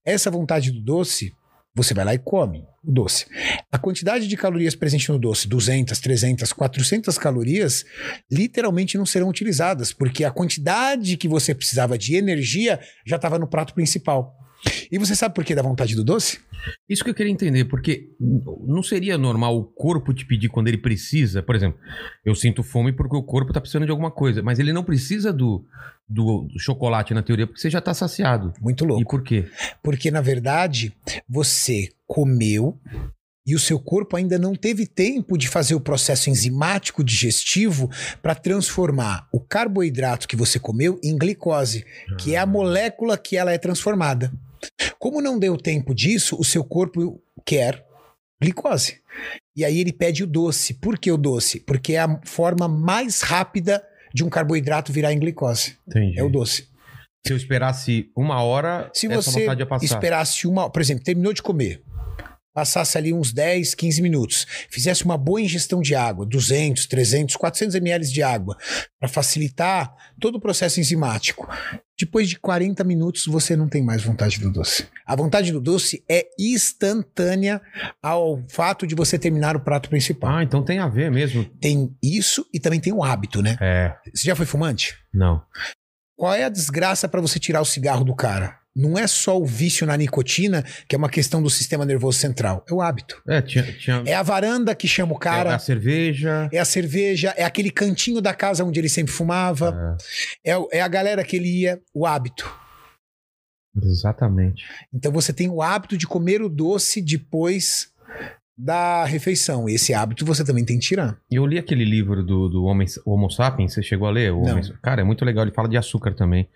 [0.06, 1.34] Essa vontade do doce,
[1.75, 3.26] você vai lá e come o doce.
[3.72, 7.86] A quantidade de calorias presente no doce, 200, 300, 400 calorias,
[8.30, 13.48] literalmente não serão utilizadas, porque a quantidade que você precisava de energia já estava no
[13.48, 14.36] prato principal.
[14.91, 16.39] E você sabe por que dá vontade do doce?
[16.88, 18.10] Isso que eu queria entender, porque
[18.67, 21.41] não seria normal o corpo te pedir quando ele precisa?
[21.41, 21.80] Por exemplo,
[22.24, 25.34] eu sinto fome porque o corpo tá precisando de alguma coisa, mas ele não precisa
[25.34, 25.65] do,
[26.08, 28.54] do, do chocolate na teoria, porque você já tá saciado.
[28.62, 29.10] Muito E louco.
[29.10, 29.47] por quê?
[29.82, 30.93] Porque, na verdade,
[31.28, 32.78] você comeu
[33.47, 37.89] e o seu corpo ainda não teve tempo de fazer o processo enzimático digestivo
[38.21, 41.84] para transformar o carboidrato que você comeu em glicose,
[42.19, 44.32] que é a molécula que ela é transformada.
[45.00, 47.86] Como não deu tempo disso, o seu corpo quer
[48.41, 49.00] glicose.
[49.56, 50.74] E aí ele pede o doce.
[50.76, 51.60] Por que o doce?
[51.60, 55.78] Porque é a forma mais rápida de um carboidrato virar em glicose.
[55.88, 56.19] Entendi.
[56.19, 56.69] É o doce.
[57.26, 59.86] Se eu esperasse uma hora, Se essa você vontade ia passar.
[59.86, 61.82] esperasse uma, por exemplo, terminou de comer,
[62.53, 67.75] passasse ali uns 10, 15 minutos, fizesse uma boa ingestão de água, 200, 300, 400
[67.75, 68.57] ml de água,
[68.99, 71.47] para facilitar todo o processo enzimático.
[71.99, 74.87] Depois de 40 minutos, você não tem mais vontade do doce.
[75.05, 77.61] A vontade do doce é instantânea
[78.01, 80.37] ao fato de você terminar o prato principal.
[80.37, 81.45] Ah, então tem a ver mesmo.
[81.59, 83.55] Tem isso e também tem o hábito, né?
[83.61, 84.95] É, Você já foi fumante?
[85.13, 85.41] não.
[86.17, 88.61] Qual é a desgraça para você tirar o cigarro do cara?
[88.75, 92.65] Não é só o vício na nicotina, que é uma questão do sistema nervoso central.
[92.69, 93.21] É o hábito.
[93.27, 93.63] É, tinha.
[93.77, 95.55] tinha É a varanda que chama o é cara.
[95.55, 96.47] a cerveja.
[96.53, 99.97] É a cerveja, é aquele cantinho da casa onde ele sempre fumava,
[100.45, 102.49] é, o- é a galera que ele ia, o hábito.
[103.75, 104.65] Exatamente.
[104.93, 107.89] Então você tem o hábito de comer o doce depois
[108.57, 109.67] da refeição.
[109.67, 111.17] E esse hábito você também tem que tirar.
[111.31, 114.31] Eu li aquele livro do, do Homem, Homo Sapiens, você chegou a ler?
[114.31, 115.43] Homem- Cara, é muito legal.
[115.43, 116.47] Ele fala de açúcar também.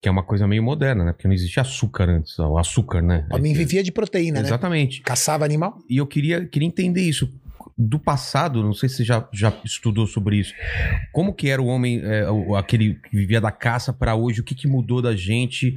[0.00, 1.12] Que é uma coisa meio moderna, né?
[1.12, 2.38] Porque não existe açúcar antes.
[2.38, 3.26] O açúcar, né?
[3.32, 4.46] O homem vivia de proteína, né?
[4.46, 5.00] Exatamente.
[5.02, 5.78] Caçava animal.
[5.88, 7.28] E eu queria, queria entender isso.
[7.76, 10.52] do passado, não sei se você já, já estudou sobre isso.
[11.12, 12.24] Como que era o homem, é,
[12.56, 14.40] aquele que vivia da caça pra hoje?
[14.40, 15.74] O que, que mudou da gente?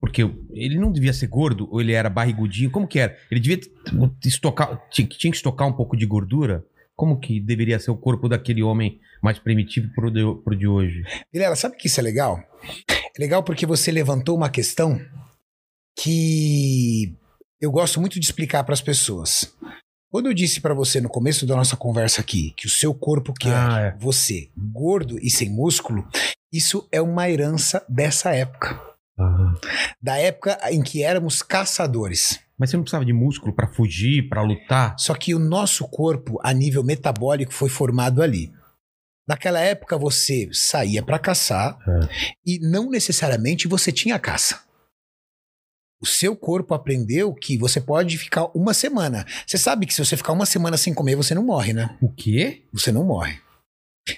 [0.00, 2.70] Porque ele não devia ser gordo ou ele era barrigudinho?
[2.70, 3.16] Como que era?
[3.30, 3.60] Ele devia
[4.24, 6.64] estocar, tinha, que estocar um pouco de gordura?
[6.94, 11.02] Como que deveria ser o corpo daquele homem mais primitivo pro de, pro de hoje?
[11.32, 12.38] Vilela, sabe que isso é legal?
[13.16, 15.00] É legal porque você levantou uma questão
[15.98, 17.14] que
[17.60, 19.52] eu gosto muito de explicar para as pessoas.
[20.10, 23.32] Quando eu disse para você no começo da nossa conversa aqui que o seu corpo
[23.32, 23.96] quer Ah, é.
[23.98, 26.06] você gordo e sem músculo,
[26.52, 28.80] isso é uma herança dessa época.
[30.02, 32.40] Da época em que éramos caçadores.
[32.58, 34.94] Mas você não precisava de músculo pra fugir, pra lutar?
[34.98, 38.50] Só que o nosso corpo, a nível metabólico, foi formado ali.
[39.28, 41.78] Naquela época você saía para caçar
[42.44, 44.60] e não necessariamente você tinha caça.
[46.02, 49.26] O seu corpo aprendeu que você pode ficar uma semana.
[49.46, 51.96] Você sabe que se você ficar uma semana sem comer, você não morre, né?
[52.00, 52.64] O quê?
[52.72, 53.38] Você não morre.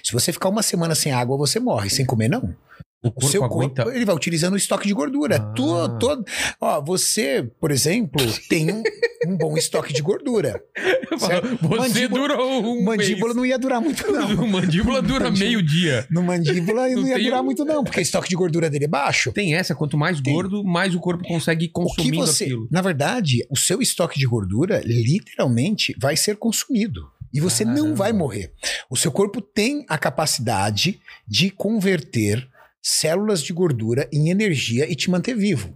[0.01, 1.89] Se você ficar uma semana sem água, você morre.
[1.89, 2.55] Sem comer, não.
[3.03, 3.83] O corpo seu aguenta.
[3.83, 5.35] corpo, ele vai utilizando o estoque de gordura.
[5.37, 5.53] Ah.
[5.53, 6.23] Tu- todo,
[6.61, 8.81] ó, você, por exemplo, tem um,
[9.27, 10.61] um bom estoque de gordura.
[11.19, 11.57] Certo?
[11.61, 13.35] Você Mandíbula- dura um mandíbula mês.
[13.35, 14.47] não ia durar muito, não.
[14.47, 15.31] mandíbula dura Mandíbula.
[15.49, 16.07] meio dia.
[16.09, 18.85] No mandíbula Não não ia durar um- muito, não, porque o estoque de gordura dele
[18.85, 19.31] é baixo.
[19.31, 20.33] Tem essa, quanto mais Tem.
[20.33, 22.45] gordo, mais o corpo consegue ir O que consumindo você.
[22.45, 22.67] aquilo.
[22.71, 27.01] Na verdade, o seu estoque de gordura literalmente vai ser consumido.
[27.33, 28.51] E você não vai morrer.
[28.89, 32.47] O seu corpo tem a capacidade de converter
[32.83, 35.73] células de gordura em energia e te manter vivo.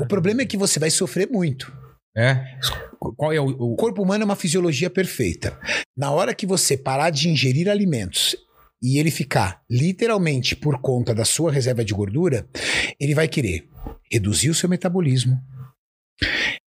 [0.00, 1.72] O problema é que você vai sofrer muito.
[2.16, 2.58] É?
[3.16, 3.44] Qual é o.
[3.46, 5.56] o- O corpo humano é uma fisiologia perfeita.
[5.96, 8.34] Na hora que você parar de ingerir alimentos
[8.82, 12.48] e ele ficar literalmente por conta da sua reserva de gordura,
[12.98, 13.68] ele vai querer
[14.10, 15.38] reduzir o seu metabolismo,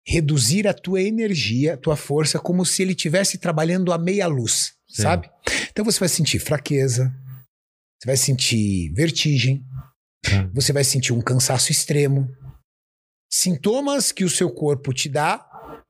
[0.07, 4.75] reduzir a tua energia, a tua força, como se ele estivesse trabalhando a meia luz,
[4.89, 5.03] Sim.
[5.03, 5.31] sabe?
[5.71, 7.13] Então você vai sentir fraqueza,
[7.99, 9.65] você vai sentir vertigem,
[10.33, 10.51] Hum.
[10.55, 12.29] você vai sentir um cansaço extremo,
[13.31, 15.39] sintomas que o seu corpo te dá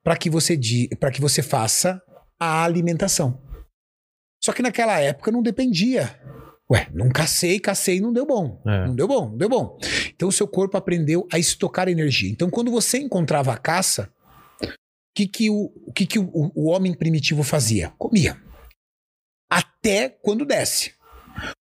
[0.03, 0.59] para que você
[0.99, 2.03] para que você faça
[2.39, 3.43] a alimentação.
[4.43, 6.21] Só que naquela época não dependia.
[6.71, 8.61] Ué, não cacei, cacei, não deu bom.
[8.67, 8.87] É.
[8.87, 9.79] Não deu bom, não deu bom.
[10.15, 12.31] Então o seu corpo aprendeu a estocar energia.
[12.31, 14.11] Então quando você encontrava a caça,
[14.63, 14.69] o
[15.15, 17.91] que que o, que que o, o homem primitivo fazia?
[17.99, 18.37] Comia.
[19.51, 20.94] Até quando desce.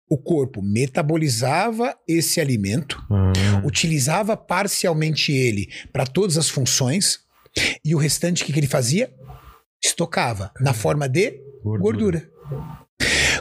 [0.08, 3.32] O corpo metabolizava esse alimento, Ah,
[3.64, 7.20] utilizava parcialmente ele para todas as funções
[7.84, 9.12] e o restante o que, que ele fazia?
[9.82, 12.28] Estocava na forma de gordura.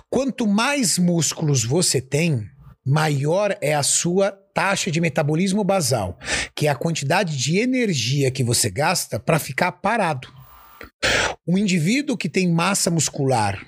[0.09, 2.45] Quanto mais músculos você tem,
[2.85, 6.19] maior é a sua taxa de metabolismo basal,
[6.55, 10.27] que é a quantidade de energia que você gasta para ficar parado.
[11.47, 13.59] Um indivíduo que tem massa muscular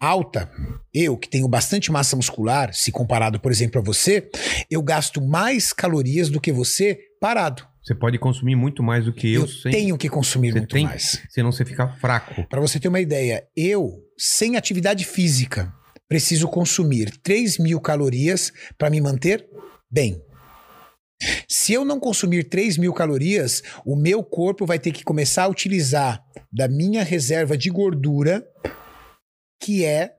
[0.00, 0.50] alta,
[0.92, 4.28] eu que tenho bastante massa muscular, se comparado, por exemplo, a você,
[4.70, 7.66] eu gasto mais calorias do que você parado.
[7.82, 9.70] Você pode consumir muito mais do que eu, Eu, sem.
[9.72, 11.20] tenho que consumir Você muito tem- mais.
[11.28, 12.46] Senão você fica fraco.
[12.48, 15.70] Para você ter uma ideia, eu, sem atividade física,
[16.08, 19.46] preciso consumir 3 mil calorias para me manter
[19.90, 20.22] bem.
[21.48, 25.48] Se eu não consumir 3 mil calorias, o meu corpo vai ter que começar a
[25.48, 28.44] utilizar da minha reserva de gordura,
[29.60, 30.14] que é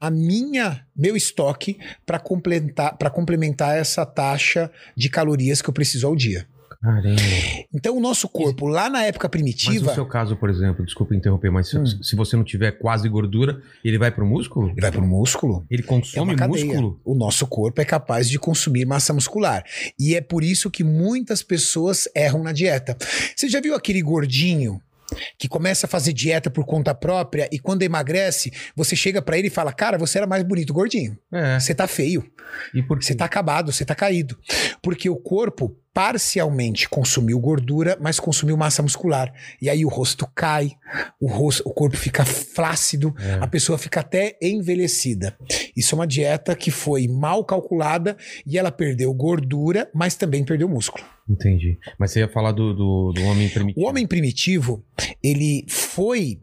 [0.00, 6.06] a minha meu estoque para complementar para complementar essa taxa de calorias que eu preciso
[6.06, 6.46] ao dia.
[6.80, 7.20] Caramba.
[7.74, 11.14] Então o nosso corpo lá na época Mas primitiva, no seu caso, por exemplo, desculpa
[11.14, 11.84] interromper, mas se, Hum.
[11.84, 14.70] se você não tiver quase gordura, ele vai pro músculo?
[14.70, 15.66] ele vai pro músculo.
[15.70, 16.64] Ele É consome cadeia.
[16.64, 16.98] músculo?
[17.04, 19.62] O nosso corpo é capaz de consumir massa muscular.
[19.98, 22.96] E é por isso que muitas pessoas erram na dieta.
[23.36, 24.80] Você já viu aquele gordinho
[25.38, 29.48] que começa a fazer dieta por conta própria e quando emagrece, você chega pra ele
[29.48, 31.18] e fala: Cara, você era mais bonito gordinho.
[31.32, 31.58] É.
[31.58, 32.24] Você tá feio.
[32.74, 33.02] E por?
[33.02, 34.38] Você tá acabado, você tá caído.
[34.82, 39.32] Porque o corpo parcialmente consumiu gordura, mas consumiu massa muscular.
[39.60, 40.72] E aí o rosto cai,
[41.20, 43.34] o, rosto, o corpo fica flácido, É.
[43.42, 45.36] a pessoa fica até envelhecida.
[45.76, 50.68] Isso é uma dieta que foi mal calculada e ela perdeu gordura, mas também perdeu
[50.68, 51.04] músculo.
[51.28, 51.78] Entendi.
[51.98, 53.80] Mas você ia falar do, do, do homem primitivo.
[53.84, 54.84] O homem primitivo,
[55.22, 56.40] ele foi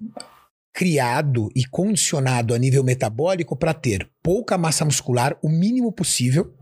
[0.74, 6.54] criado e condicionado a nível metabólico para ter pouca massa muscular, o mínimo possível,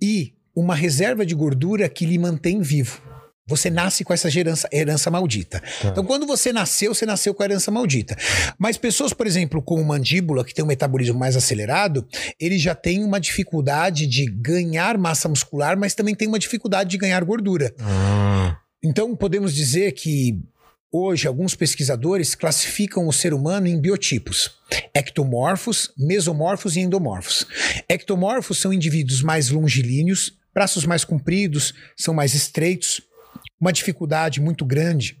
[0.00, 3.00] e uma reserva de gordura que lhe mantém vivo.
[3.46, 5.60] Você nasce com essa herança, herança maldita.
[5.60, 5.88] Tá.
[5.88, 8.16] Então, quando você nasceu, você nasceu com a herança maldita.
[8.56, 12.06] Mas pessoas, por exemplo, como mandíbula, que tem um metabolismo mais acelerado,
[12.38, 16.98] ele já tem uma dificuldade de ganhar massa muscular, mas também tem uma dificuldade de
[16.98, 17.74] ganhar gordura.
[17.80, 20.38] Ah, Então, podemos dizer que
[20.92, 24.52] hoje alguns pesquisadores classificam o ser humano em biotipos:
[24.94, 27.46] ectomorfos, mesomorfos e endomorfos.
[27.88, 33.00] Ectomorfos são indivíduos mais longilíneos, braços mais compridos, são mais estreitos,
[33.60, 35.16] uma dificuldade muito grande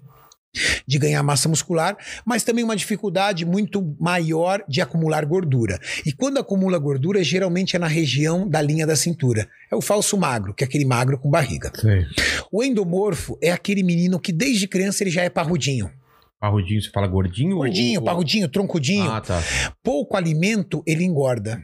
[0.86, 5.80] de ganhar massa muscular, mas também uma dificuldade muito maior de acumular gordura.
[6.04, 9.48] E quando acumula gordura, geralmente é na região da linha da cintura.
[9.70, 11.72] É o falso magro, que é aquele magro com barriga.
[11.74, 12.04] Sei.
[12.50, 15.90] O endomorfo é aquele menino que desde criança ele já é parrudinho.
[16.38, 17.56] Parrudinho, você fala gordinho?
[17.56, 19.10] Gordinho, ou- parrudinho, troncudinho.
[19.10, 19.42] Ah, tá.
[19.82, 21.62] Pouco alimento, ele engorda.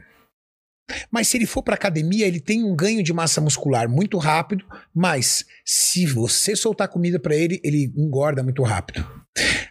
[1.11, 4.65] Mas se ele for para academia, ele tem um ganho de massa muscular muito rápido,
[4.93, 9.05] mas se você soltar comida para ele, ele engorda muito rápido.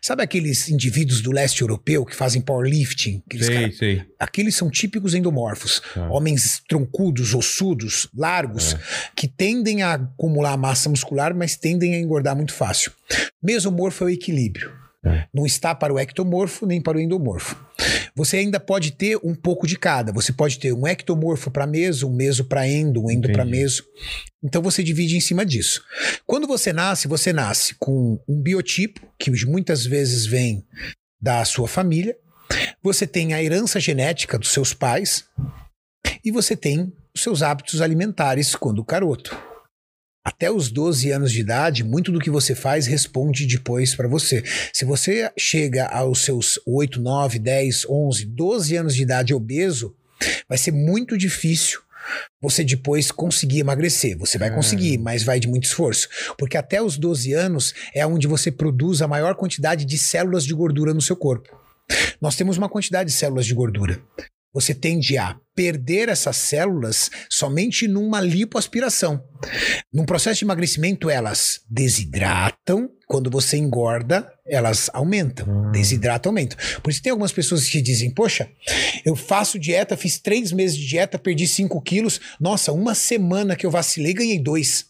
[0.00, 3.22] Sabe aqueles indivíduos do leste europeu que fazem powerlifting?
[3.26, 4.02] Aqueles Sei, cara- sei.
[4.18, 5.82] Aqueles são típicos endomorfos.
[5.92, 6.08] Tá.
[6.08, 8.78] Homens troncudos, ossudos, largos, É.
[9.14, 12.92] que tendem a acumular massa muscular, mas tendem a engordar muito fácil.
[13.42, 14.72] Mesomorfo é o equilíbrio.
[15.04, 15.26] É.
[15.32, 17.56] Não está para o ectomorfo nem para o endomorfo.
[18.14, 20.12] Você ainda pode ter um pouco de cada.
[20.12, 23.84] Você pode ter um ectomorfo para meso, um meso para endo, um endo para meso.
[24.42, 25.84] Então você divide em cima disso.
[26.26, 30.64] Quando você nasce, você nasce com um biotipo, que muitas vezes vem
[31.20, 32.16] da sua família.
[32.82, 35.24] Você tem a herança genética dos seus pais.
[36.24, 39.47] E você tem os seus hábitos alimentares quando garoto.
[40.28, 44.44] Até os 12 anos de idade, muito do que você faz responde depois para você.
[44.74, 49.96] Se você chega aos seus 8, 9, 10, 11, 12 anos de idade obeso,
[50.46, 51.80] vai ser muito difícil
[52.42, 54.18] você depois conseguir emagrecer.
[54.18, 54.50] Você vai É.
[54.50, 56.06] conseguir, mas vai de muito esforço.
[56.36, 60.52] Porque até os 12 anos é onde você produz a maior quantidade de células de
[60.52, 61.48] gordura no seu corpo.
[62.20, 63.98] Nós temos uma quantidade de células de gordura.
[64.52, 69.22] Você tende a perder essas células somente numa lipoaspiração.
[69.92, 72.90] Num processo de emagrecimento, elas desidratam.
[73.06, 75.46] Quando você engorda, elas aumentam.
[75.48, 75.72] Hum.
[75.72, 76.58] Desidratam, aumentam.
[76.82, 78.50] Por isso tem algumas pessoas que dizem: Poxa,
[79.04, 82.20] eu faço dieta, fiz três meses de dieta, perdi 5 quilos.
[82.40, 84.86] Nossa, uma semana que eu vacilei, ganhei dois.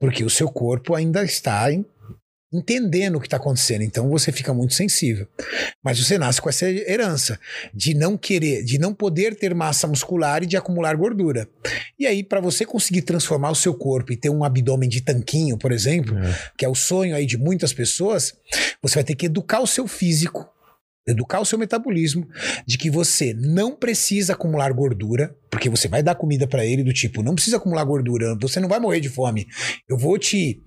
[0.00, 1.84] Porque o seu corpo ainda está em-
[2.52, 3.82] entendendo o que está acontecendo.
[3.82, 5.26] Então você fica muito sensível.
[5.82, 7.38] Mas você nasce com essa herança
[7.74, 11.48] de não querer, de não poder ter massa muscular e de acumular gordura.
[11.98, 15.58] E aí, para você conseguir transformar o seu corpo e ter um abdômen de tanquinho,
[15.58, 16.16] por exemplo,
[16.56, 18.34] que é o sonho aí de muitas pessoas,
[18.82, 20.48] você vai ter que educar o seu físico,
[21.08, 22.28] educar o seu metabolismo
[22.66, 26.92] de que você não precisa acumular gordura, porque você vai dar comida para ele do
[26.92, 29.46] tipo, não precisa acumular gordura, você não vai morrer de fome.
[29.88, 30.62] Eu vou te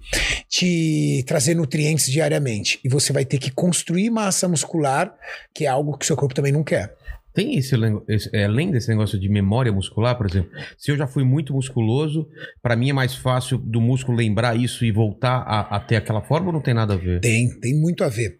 [0.50, 5.14] te trazer nutrientes diariamente e você vai ter que construir massa muscular,
[5.54, 6.94] que é algo que o seu corpo também não quer.
[7.34, 7.74] Tem esse,
[8.10, 11.54] esse- é, além desse negócio de memória muscular, por exemplo, se eu já fui muito
[11.54, 12.28] musculoso,
[12.62, 16.22] pra mim é mais fácil do músculo lembrar isso e voltar a, a ter aquela
[16.22, 17.22] forma ou não tem nada a ver?
[17.22, 18.38] Tem, tem muito a ver.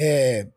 [0.00, 0.48] É,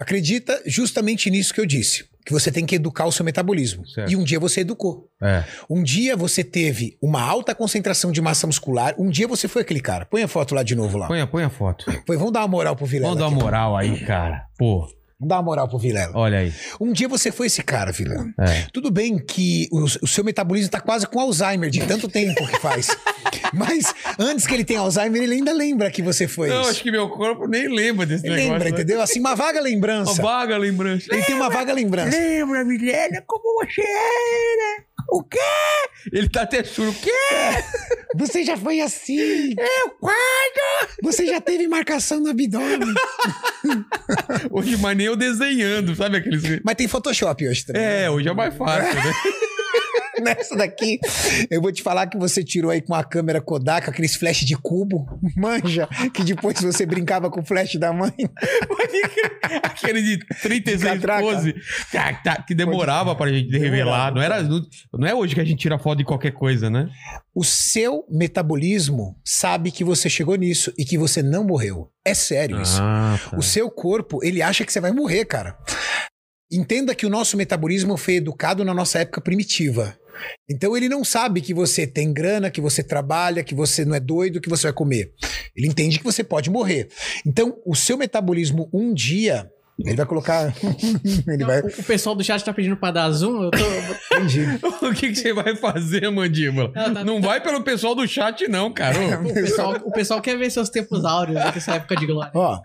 [0.00, 2.08] acredita justamente nisso que eu disse.
[2.24, 3.86] Que você tem que educar o seu metabolismo.
[3.88, 4.10] Certo.
[4.12, 5.08] E um dia você educou.
[5.22, 5.42] É.
[5.70, 8.94] Um dia você teve uma alta concentração de massa muscular.
[8.98, 10.04] Um dia você foi aquele cara.
[10.04, 11.06] Põe a foto lá de novo lá.
[11.06, 11.86] Põe, a- põe a foto.
[12.04, 13.14] Põe, vamos dar uma moral pro Vilela.
[13.14, 14.44] Vamos dar uma moral aí, cara.
[14.58, 14.86] Pô,
[15.20, 16.12] Dar uma moral pro Vilela.
[16.16, 16.52] olha aí.
[16.80, 18.26] Um dia você foi esse cara, Vilela.
[18.38, 18.66] É.
[18.72, 22.58] Tudo bem que o, o seu metabolismo tá quase com Alzheimer, de tanto tempo que
[22.58, 22.88] faz.
[23.52, 26.70] Mas antes que ele tenha Alzheimer, ele ainda lembra que você foi Não, isso.
[26.70, 28.52] acho que meu corpo nem lembra desse Ele negócio.
[28.52, 28.70] lembra, né?
[28.70, 29.02] entendeu?
[29.02, 30.22] Assim, uma vaga Uma lembrança.
[30.22, 31.06] vaga lembrança.
[31.12, 32.16] Ele tem uma vaga lembrança.
[32.16, 34.84] Lembra, Milena, como você era?
[35.10, 35.38] O quê?
[36.12, 36.90] Ele tá até surdo.
[36.92, 37.10] O quê?
[38.16, 39.54] Você já foi assim.
[39.56, 40.88] Eu quando?
[41.02, 42.94] Você já teve marcação no abdômen.
[44.50, 46.42] Hoje, mas nem eu desenhando, sabe aqueles...
[46.64, 47.82] Mas tem Photoshop hoje também.
[47.82, 49.12] É, hoje é mais fácil, né?
[50.20, 50.98] Nessa daqui,
[51.50, 54.56] eu vou te falar que você tirou aí com a câmera Kodak, aqueles flash de
[54.56, 55.06] cubo,
[55.36, 58.12] manja, que depois você brincava com o flash da mãe.
[59.62, 61.22] Aquele de 36 Catraca.
[61.22, 61.54] pose
[62.46, 64.14] que demorava pra gente revelar.
[64.14, 66.88] Não, era, não é hoje que a gente tira foto de qualquer coisa, né?
[67.34, 71.90] O seu metabolismo sabe que você chegou nisso e que você não morreu.
[72.04, 72.78] É sério isso.
[72.80, 73.36] Ah, tá.
[73.36, 75.56] O seu corpo, ele acha que você vai morrer, cara.
[76.52, 79.96] Entenda que o nosso metabolismo foi educado na nossa época primitiva.
[80.48, 84.00] Então ele não sabe que você tem grana, que você trabalha, que você não é
[84.00, 85.12] doido, que você vai comer.
[85.56, 86.88] Ele entende que você pode morrer.
[87.26, 89.50] Então o seu metabolismo um dia
[89.84, 90.54] ele vai colocar,
[91.26, 91.60] ele vai.
[91.60, 93.44] O, pessoal do chat tá pedindo pra dar zoom.
[93.44, 93.58] Eu tô.
[94.16, 94.44] Entendi.
[94.82, 96.70] o que, que você vai fazer, mandíbula?
[96.74, 98.98] Não, tá- não vai pelo pessoal do chat, não, cara.
[99.20, 102.32] O pessoal, o pessoal quer ver seus tempos áureos né, dessa época de glória.
[102.34, 102.60] Ó,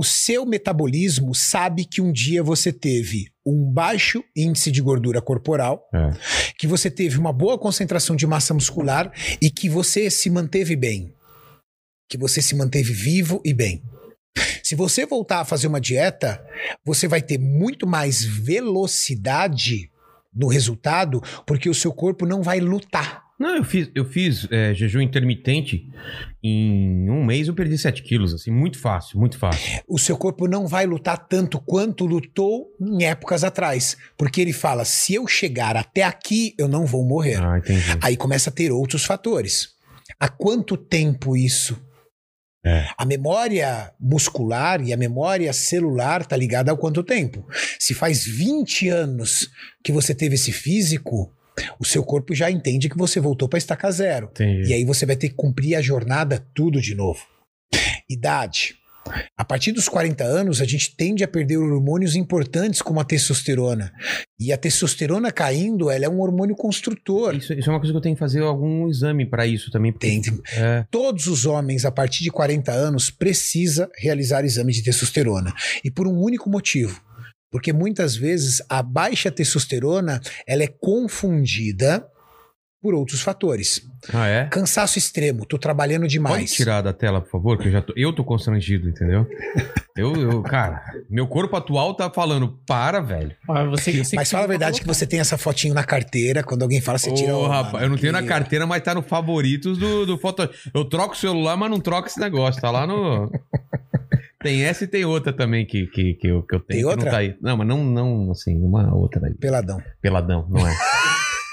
[0.00, 5.86] o seu metabolismo sabe que um dia você teve um baixo índice de gordura corporal,
[5.92, 6.10] É.
[6.58, 11.12] que você teve uma boa concentração de massa muscular e que você se manteve bem.
[12.08, 13.82] Que você se manteve vivo e bem.
[14.64, 16.42] Se você voltar a fazer uma dieta,
[16.82, 19.90] você vai ter muito mais velocidade
[20.34, 23.22] no resultado, porque o seu corpo não vai lutar.
[23.40, 25.88] Não, eu fiz, eu fiz é, jejum intermitente.
[26.42, 29.82] Em um mês eu perdi 7 quilos, assim, muito fácil, muito fácil.
[29.88, 33.96] O seu corpo não vai lutar tanto quanto lutou em épocas atrás.
[34.18, 37.42] Porque ele fala: se eu chegar até aqui, eu não vou morrer.
[37.42, 37.82] Ah, entendi.
[38.02, 39.70] Aí começa a ter outros fatores.
[40.18, 41.80] Há quanto tempo isso?
[42.62, 42.88] É.
[42.98, 47.48] A memória muscular e a memória celular tá ligada ao quanto tempo.
[47.78, 49.48] Se faz 20 anos
[49.82, 51.32] que você teve esse físico,
[51.78, 54.28] o seu corpo já entende que você voltou para estaca zero.
[54.32, 54.70] Entendi.
[54.70, 57.20] E aí você vai ter que cumprir a jornada tudo de novo.
[58.08, 58.74] Idade.
[59.36, 63.92] A partir dos 40 anos, a gente tende a perder hormônios importantes como a testosterona.
[64.38, 67.34] E a testosterona caindo, ela é um hormônio construtor.
[67.34, 69.92] Isso, isso é uma coisa que eu tenho que fazer algum exame pra isso também.
[69.92, 70.20] Tem,
[70.54, 75.52] É, Todos os homens a partir de 40 anos precisa realizar exame de testosterona.
[75.82, 77.00] E por um único motivo.
[77.50, 82.06] Porque muitas vezes a baixa testosterona ela é confundida
[82.82, 83.82] por outros fatores.
[84.10, 84.46] Ah, é?
[84.46, 86.52] Cansaço extremo, tô trabalhando Pode demais.
[86.52, 89.26] tirar da tela, por favor, que eu já tô, eu tô constrangido, entendeu?
[89.94, 93.36] Eu, eu, cara, meu corpo atual tá falando, para, velho.
[93.46, 96.62] Ó, você, você Mas fala a verdade que você tem essa fotinha na carteira, quando
[96.62, 97.48] alguém fala, você tira Ô, o.
[97.48, 100.48] rapaz, eu não tenho na carteira, mas tá no favoritos do, do foto.
[100.72, 102.62] Eu troco o celular, mas não troco esse negócio.
[102.62, 103.30] Tá lá no.
[104.42, 106.80] Tem essa e tem outra também que, que, que, eu, que eu tenho.
[106.80, 107.04] Tem outra?
[107.04, 107.36] Não, tá aí.
[107.42, 109.34] não, mas não, não, assim, uma outra aí.
[109.34, 109.82] Peladão.
[110.00, 110.74] Peladão, não é?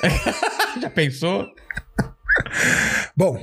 [0.82, 1.45] Já pensou?
[3.15, 3.38] Bom,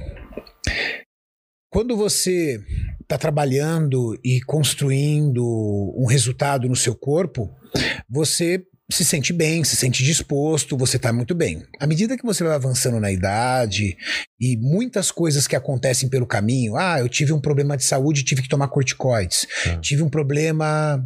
[1.71, 2.59] quando você
[3.03, 5.45] está trabalhando e construindo
[5.95, 7.55] um resultado no seu corpo,
[8.09, 11.63] você se sente bem, se sente disposto, você está muito bem.
[11.81, 13.97] À medida que você vai avançando na idade
[14.39, 18.43] e muitas coisas que acontecem pelo caminho, ah, eu tive um problema de saúde, tive
[18.43, 19.79] que tomar corticoides, Tá.
[19.79, 21.03] tive um problema,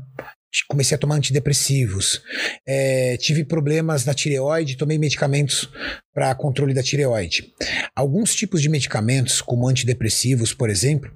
[0.68, 2.20] comecei a tomar antidepressivos,
[2.66, 5.70] é, tive problemas na tireoide, tomei medicamentos
[6.12, 7.52] para controle da tireoide.
[7.94, 11.12] Alguns tipos de medicamentos, como antidepressivos, por exemplo,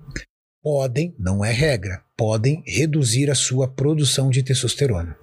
[0.63, 5.17] podem, não é regra, podem reduzir a sua produção de testosterona.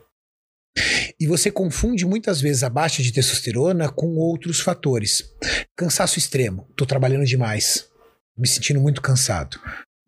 [1.20, 5.24] E você confunde muitas vezes a baixa de testosterona com outros fatores.
[5.76, 7.88] Cansaço extremo, estou trabalhando demais,
[8.38, 9.60] me sentindo muito cansado.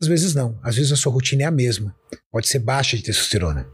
[0.01, 1.95] Às vezes não, às vezes a sua rotina é a mesma.
[2.31, 3.67] Pode ser baixa de testosterona.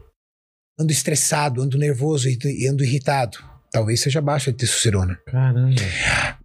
[0.78, 3.38] Ando estressado, ando nervoso e ando irritado.
[3.70, 5.18] Talvez seja baixa de testosterona.
[5.26, 5.74] Caramba.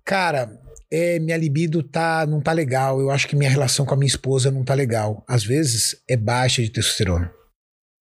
[0.05, 0.59] Cara,
[0.91, 2.99] é, minha libido tá, não tá legal.
[2.99, 5.23] Eu acho que minha relação com a minha esposa não tá legal.
[5.27, 7.31] Às vezes é baixa de testosterona.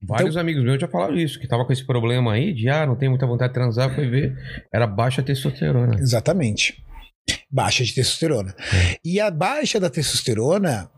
[0.03, 2.97] Vários amigos meus já falaram isso, que tava com esse problema aí de, ah, não
[2.97, 4.37] tem muita vontade de transar, foi ver,
[4.73, 5.99] era baixa testosterona.
[6.01, 6.83] Exatamente.
[7.51, 8.55] Baixa de testosterona.
[9.05, 10.91] E a baixa da testosterona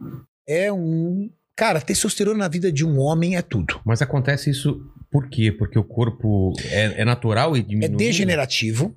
[0.48, 1.30] é um.
[1.56, 3.80] Cara, testosterona na vida de um homem é tudo.
[3.84, 5.52] Mas acontece isso por quê?
[5.52, 7.96] Porque o corpo é, é natural e É diminui?
[7.96, 8.96] degenerativo.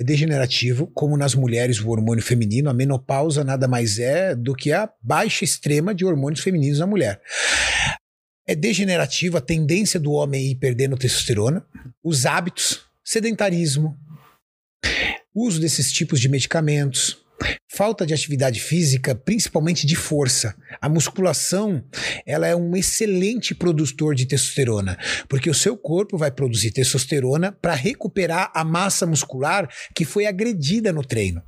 [0.00, 4.70] É degenerativo, como nas mulheres o hormônio feminino, a menopausa nada mais é do que
[4.70, 7.20] a baixa extrema de hormônios femininos na mulher.
[8.50, 11.66] É degenerativo a tendência do homem ir perdendo testosterona,
[12.02, 13.94] os hábitos, sedentarismo,
[15.34, 17.18] uso desses tipos de medicamentos,
[17.70, 20.56] falta de atividade física, principalmente de força.
[20.80, 21.84] A musculação,
[22.24, 27.74] ela é um excelente produtor de testosterona, porque o seu corpo vai produzir testosterona para
[27.74, 31.42] recuperar a massa muscular que foi agredida no treino.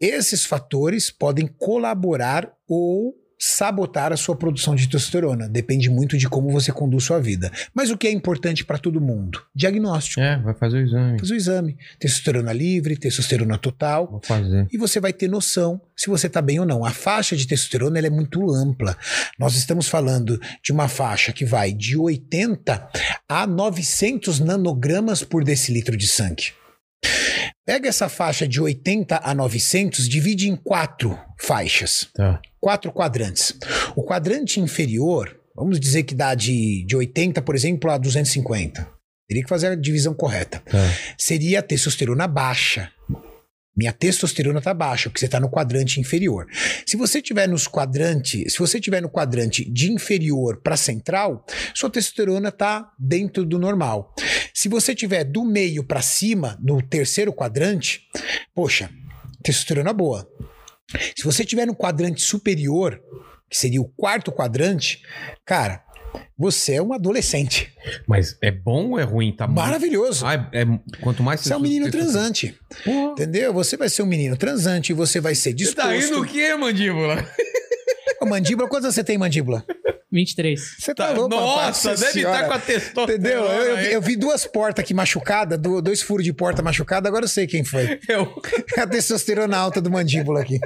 [0.00, 5.48] Esses fatores podem colaborar ou sabotar a sua produção de testosterona.
[5.48, 7.50] Depende muito de como você conduz sua vida.
[7.74, 9.42] Mas o que é importante para todo mundo?
[9.52, 10.20] Diagnóstico.
[10.20, 11.18] É, vai fazer o exame.
[11.18, 11.76] Faz o exame.
[11.98, 14.08] Testosterona livre, testosterona total.
[14.08, 14.68] Vou fazer.
[14.72, 16.84] E você vai ter noção se você está bem ou não.
[16.84, 18.96] A faixa de testosterona ela é muito ampla.
[19.36, 22.90] Nós estamos falando de uma faixa que vai de 80
[23.28, 26.52] a 900 nanogramas por decilitro de sangue.
[27.66, 32.40] Pega essa faixa de 80 a 900, divide em quatro faixas Tá.
[32.62, 33.52] Quatro quadrantes.
[33.96, 38.88] O quadrante inferior, vamos dizer que dá de, de 80, por exemplo, a 250.
[39.28, 40.60] Teria que fazer a divisão correta.
[40.60, 40.78] Tá.
[41.18, 42.92] Seria a testosterona baixa.
[43.74, 46.46] Minha testosterona tá baixa, porque você está no quadrante inferior.
[46.86, 51.44] Se você tiver nos quadrantes, se você tiver no quadrante de inferior para central,
[51.74, 54.14] sua testosterona tá dentro do normal.
[54.54, 58.02] Se você tiver do meio para cima, no terceiro quadrante,
[58.54, 58.90] poxa,
[59.42, 60.28] testosterona boa.
[61.16, 63.00] Se você tiver no quadrante superior,
[63.50, 65.02] que seria o quarto quadrante,
[65.44, 65.82] cara,
[66.38, 67.72] você é um adolescente.
[68.06, 69.34] Mas é bom ou é ruim?
[69.34, 70.26] Tá muito- Maravilhoso.
[70.26, 70.66] Ah, é, é-
[71.00, 72.58] quanto mais Você é um menino transante.
[72.84, 73.12] Porra.
[73.12, 73.52] Entendeu?
[73.54, 76.14] Você vai ser um menino transante, você vai ser Você tá disposto.
[76.14, 77.16] rindo o quê, mandíbula?
[78.24, 79.64] Mandíbula, quantas você tem, mandíbula?
[80.12, 80.76] 23.
[80.78, 82.00] Você tá, Tá- louco, Nossa, rapaz?
[82.00, 83.12] deve estar com a testosterona.
[83.12, 83.44] Entendeu?
[83.44, 87.24] Eu, eu eu vi duas portas aqui machucadas, do- dois furos de porta machucada, agora
[87.24, 87.98] eu sei quem foi.
[88.08, 88.32] Eu-
[88.78, 90.60] A testosterona alta do mandíbula aqui.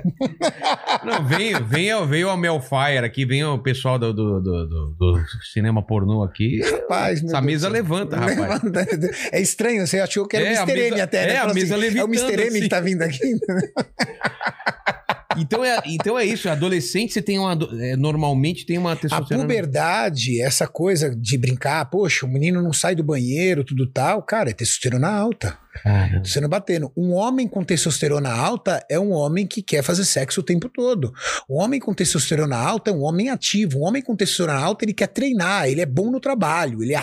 [1.04, 5.24] Não, vem, vem, veio a Melfire aqui, vem o pessoal do, do, do- do- do
[5.52, 6.60] cinema pornô aqui.
[6.62, 7.72] Rapaz, meu Essa Deus mesa céu.
[7.72, 8.38] levanta, rapaz.
[8.38, 8.86] Levanta.
[9.32, 10.80] É estranho, você achou que era É, o a Mr.
[10.88, 11.32] M até, né?
[11.32, 12.32] é, a Falou mesa É o Mr.
[12.32, 12.60] M assim.
[12.62, 13.18] que tá vindo aqui.
[15.38, 17.56] Então é, então é isso, adolescente você tem uma.
[17.80, 19.46] é, normalmente tem uma A testosterona.
[19.46, 24.50] puberdade, essa coisa de brincar, poxa, o menino não sai do banheiro, tudo tal, cara,
[24.50, 25.58] é testosterona alta.
[25.82, 26.20] Caramba.
[26.20, 26.92] Testosterona batendo.
[26.96, 31.12] Um homem com testosterona alta é um homem que quer fazer sexo o tempo todo.
[31.48, 33.78] Um homem com testosterona alta é um homem ativo.
[33.80, 37.00] Um homem com testosterona alta, ele quer treinar, ele é bom no trabalho, ele é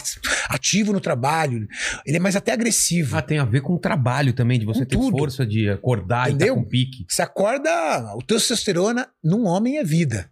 [0.49, 1.67] ativo no trabalho,
[2.05, 3.17] ele é mais até agressivo.
[3.17, 5.17] Ah, tem a ver com o trabalho também, de você Com ter tudo.
[5.17, 6.53] força de acordar Entendeu?
[6.53, 7.05] e tá com pique.
[7.07, 7.69] Você acorda,
[8.15, 10.29] o testosterona num homem é vida.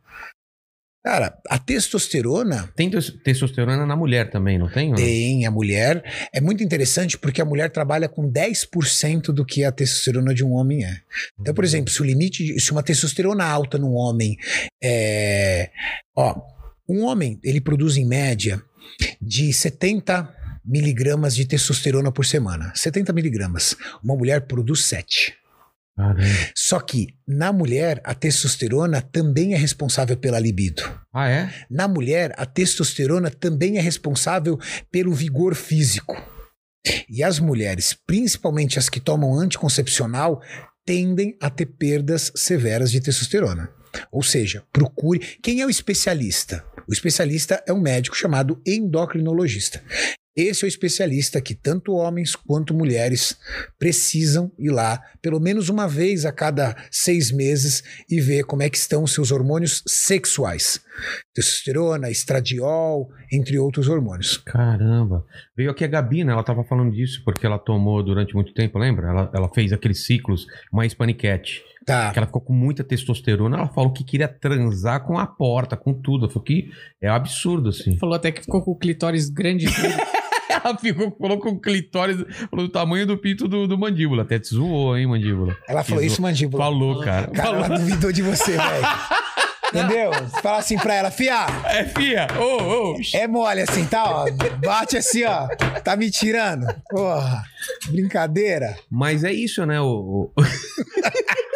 [1.03, 4.93] Cara, a testosterona Tem tes- testosterona na mulher também, não tem?
[4.93, 6.03] tem a mulher.
[6.33, 10.51] É muito interessante porque a mulher trabalha com 10% do que a testosterona de um
[10.51, 10.97] homem é.
[11.39, 14.37] Então, por exemplo, se o limite, se uma testosterona alta num homem
[14.83, 15.71] é.
[16.15, 16.39] Ó,
[16.87, 18.61] um homem, ele produz em média
[19.21, 20.29] de 70
[20.63, 22.71] miligramas de testosterona por semana.
[22.75, 23.75] 70 miligramas.
[24.03, 25.33] Uma mulher produz 7.
[25.95, 26.21] Caramba.
[26.55, 30.83] Só que na mulher, a testosterona também é responsável pela libido.
[31.13, 31.53] Ah, é?
[31.69, 34.59] Na mulher, a testosterona também é responsável
[34.91, 36.15] pelo vigor físico.
[37.07, 40.41] E as mulheres, principalmente as que tomam anticoncepcional,
[40.85, 43.69] tendem a ter perdas severas de testosterona.
[44.11, 45.19] Ou seja, procure.
[45.41, 46.63] Quem é o especialista?
[46.91, 49.81] O especialista é um médico chamado endocrinologista.
[50.35, 53.37] Esse é o especialista que tanto homens quanto mulheres
[53.79, 58.69] precisam ir lá pelo menos uma vez a cada seis meses e ver como é
[58.69, 60.81] que estão seus hormônios sexuais.
[61.33, 64.35] Testosterona, estradiol, entre outros hormônios.
[64.39, 65.25] Caramba.
[65.55, 66.33] Veio aqui a Gabi, né?
[66.33, 69.07] Ela tava falando disso porque ela tomou durante muito tempo, lembra?
[69.07, 71.61] Ela, ela fez aqueles ciclos, uma hispaniquete.
[71.91, 72.11] Tá.
[72.11, 73.57] Que ela ficou com muita testosterona.
[73.57, 76.25] Ela falou que queria transar com a porta, com tudo.
[76.25, 76.69] Ela falou que
[77.01, 77.97] é um absurdo, assim.
[77.97, 79.65] Falou até que ficou com o clitóris grande.
[80.63, 82.17] Ela ficou, falou com o clitóris,
[82.49, 84.23] falou do tamanho do pinto do, do mandíbula.
[84.23, 85.57] Até te zoou, hein, mandíbula?
[85.67, 86.63] Ela falou isso, mandíbula.
[86.63, 87.27] Falou, cara.
[87.27, 87.65] Cara, falou.
[87.65, 88.87] ela duvidou de você, velho.
[89.69, 90.11] Entendeu?
[90.41, 92.27] Fala assim pra ela, fia, É, fia.
[92.37, 92.95] Ô, ô.
[93.13, 94.03] é mole assim, tá?
[94.03, 94.25] Ó,
[94.63, 95.47] bate assim, ó.
[95.81, 96.67] Tá me tirando.
[96.89, 97.43] Porra,
[97.89, 98.75] brincadeira.
[98.89, 99.79] Mas é isso, né?
[99.79, 100.29] O,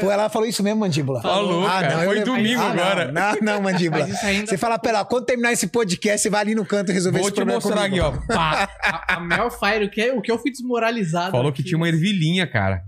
[0.00, 1.20] Pô, ela falou isso mesmo, mandíbula?
[1.20, 1.92] Falou, cara.
[1.92, 3.12] eu Foi lembro- domingo não, agora.
[3.12, 4.08] Não, não, mandíbula.
[4.08, 6.92] Isso ainda- Você fala pra ela, quando terminar esse podcast, você vai ali no canto
[6.92, 8.24] resolver Vou esse te problema mostrar aqui, comigo.
[8.24, 8.26] ó.
[8.34, 8.68] Pá.
[8.82, 11.32] A, a Mel Fire, o que, o que eu fui desmoralizado.
[11.32, 11.68] Falou que aqui.
[11.70, 12.82] tinha uma ervilhinha, cara.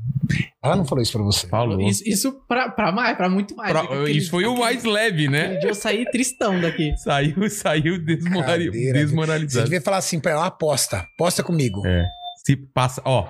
[0.63, 1.49] Ela não falou isso pra você.
[1.49, 1.81] Falou.
[1.81, 3.73] Isso, isso pra, pra mais, pra muito mais.
[3.73, 5.59] Pra- Aquele- isso foi o mais leve, né?
[5.63, 6.93] Eu saí tristão daqui.
[7.03, 8.99] Saiu, saiu desmorali- Cadeira.
[8.99, 9.65] Você desmoralizado.
[9.65, 11.05] devia falar assim pra ela, aposta.
[11.15, 11.85] Aposta comigo.
[11.85, 12.05] É.
[12.47, 13.03] Se passa.
[13.05, 13.27] Ó.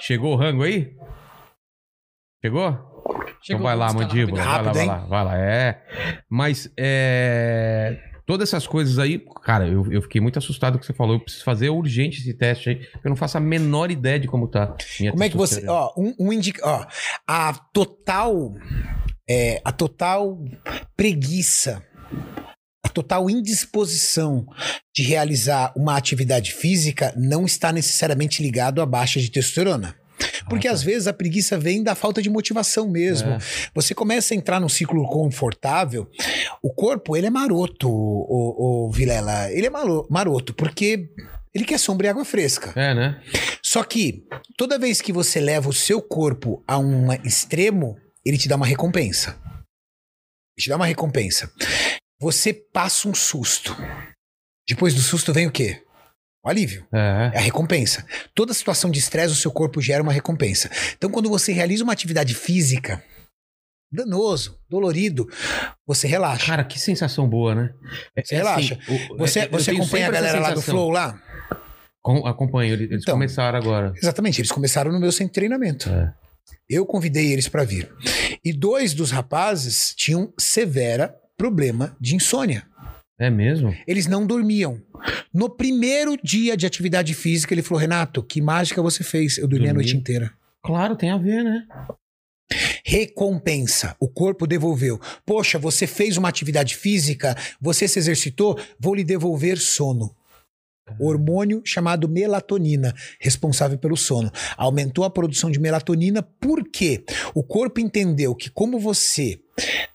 [0.00, 0.92] Chegou o rango aí?
[2.44, 2.92] Chegou?
[3.44, 4.38] então vai lá, mandíbula.
[4.38, 5.38] Vai lá, Rápido, vai lá, vai lá.
[5.38, 5.82] É.
[6.28, 7.98] Mas é.
[8.24, 11.16] Todas essas coisas aí, cara, eu, eu fiquei muito assustado com o que você falou.
[11.16, 12.88] Eu preciso fazer urgente esse teste aí.
[13.04, 14.74] Eu não faço a menor ideia de como tá.
[14.98, 15.66] minha Como é que você.
[15.68, 16.60] Ó, um, um indica.
[16.64, 16.86] Ó,
[17.28, 18.54] a total.
[19.28, 20.38] é, a total
[20.96, 21.84] preguiça.
[22.84, 24.44] A total indisposição
[24.94, 29.96] de realizar uma atividade física não está necessariamente ligado à baixa de testosterona.
[30.48, 33.30] Porque às vezes a preguiça vem da falta de motivação mesmo.
[33.30, 33.38] É.
[33.74, 36.08] Você começa a entrar num ciclo confortável,
[36.62, 39.50] o corpo, ele é maroto, o, o, Vilela.
[39.52, 39.70] Ele é
[40.10, 41.08] maroto, porque
[41.54, 42.72] ele quer sombra e água fresca.
[42.74, 43.20] É, né?
[43.62, 44.24] Só que
[44.56, 48.66] toda vez que você leva o seu corpo a um extremo, ele te dá uma
[48.66, 49.38] recompensa.
[50.56, 51.50] Ele te dá uma recompensa.
[52.20, 53.76] Você passa um susto.
[54.68, 55.82] Depois do susto vem o quê?
[56.44, 56.86] O alívio.
[56.92, 57.30] É.
[57.34, 58.04] É a recompensa.
[58.34, 60.68] Toda situação de estresse, o seu corpo gera uma recompensa.
[60.96, 63.02] Então, quando você realiza uma atividade física,
[63.92, 65.28] danoso, dolorido,
[65.86, 66.46] você relaxa.
[66.46, 67.70] Cara, que sensação boa, né?
[68.16, 68.78] É- Você é relaxa.
[68.88, 70.62] o- Você, é- eu você tenho acompanha a galera lá do.
[70.62, 71.20] Flow lá?
[72.02, 73.14] Com- acompanho, eles eles Então.
[73.14, 73.92] começaram agora.
[73.96, 75.88] Exatamente, eles começaram no meu centro de treinamento.
[75.88, 76.12] É.
[76.68, 77.88] Eu convidei eles para vir.
[78.44, 82.66] E dois dos rapazes tinham severa problema de insônia.
[83.22, 83.72] É mesmo?
[83.86, 84.82] Eles não dormiam.
[85.32, 89.38] No primeiro dia de atividade física, ele falou: Renato, que mágica você fez?
[89.38, 89.84] Eu dormi a Dormi.
[89.84, 90.32] noite inteira.
[90.60, 91.64] Claro, tem a ver, né?
[92.84, 93.94] Recompensa.
[94.00, 95.00] O corpo devolveu.
[95.24, 100.14] Poxa, você fez uma atividade física, você se exercitou, vou lhe devolver sono.
[100.98, 104.30] Hormônio chamado melatonina, responsável pelo sono.
[104.56, 107.04] Aumentou a produção de melatonina porque
[107.34, 109.40] o corpo entendeu que, como você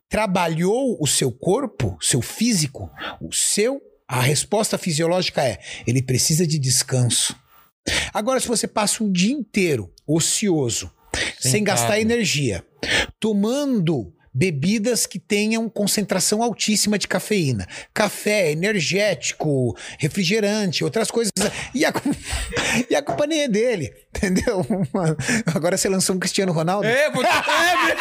[0.09, 2.89] trabalhou o seu corpo, seu físico,
[3.21, 3.81] o seu.
[4.07, 7.35] A resposta fisiológica é: ele precisa de descanso.
[8.13, 10.91] Agora, se você passa um dia inteiro ocioso,
[11.39, 12.65] sem gastar energia,
[13.19, 21.31] tomando bebidas que tenham concentração altíssima de cafeína, café, energético, refrigerante, outras coisas,
[21.73, 21.91] e a,
[22.88, 24.63] e a culpa nem é dele, entendeu?
[25.55, 26.88] Agora você lançou um Cristiano Ronaldo.
[26.88, 27.23] É, vou...
[27.23, 27.95] é,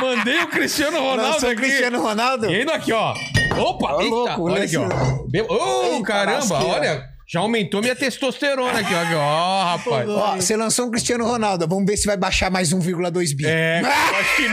[0.00, 1.60] mandei o Cristiano Ronaldo lançou um aqui.
[1.60, 2.50] Cristiano Ronaldo.
[2.50, 3.14] E ainda aqui, ó.
[3.58, 4.88] Opa, Ô, eita, louco, olha aqui, ó.
[4.88, 6.74] Ô, Eita, caramba, lasqueira.
[6.74, 7.10] olha.
[7.32, 9.18] Já aumentou minha testosterona aqui, ó.
[9.20, 10.08] Ó, rapaz.
[10.08, 11.68] Ó, você lançou um Cristiano Ronaldo.
[11.68, 13.44] Vamos ver se vai baixar mais 1,2 bi.
[13.46, 14.48] É, eu acho que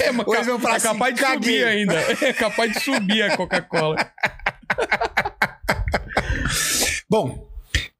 [0.00, 1.38] É, mas Hoje falar é assim, capaz de caguei.
[1.60, 1.94] subir ainda.
[2.26, 4.12] É capaz de subir a Coca-Cola.
[7.08, 7.48] Bom,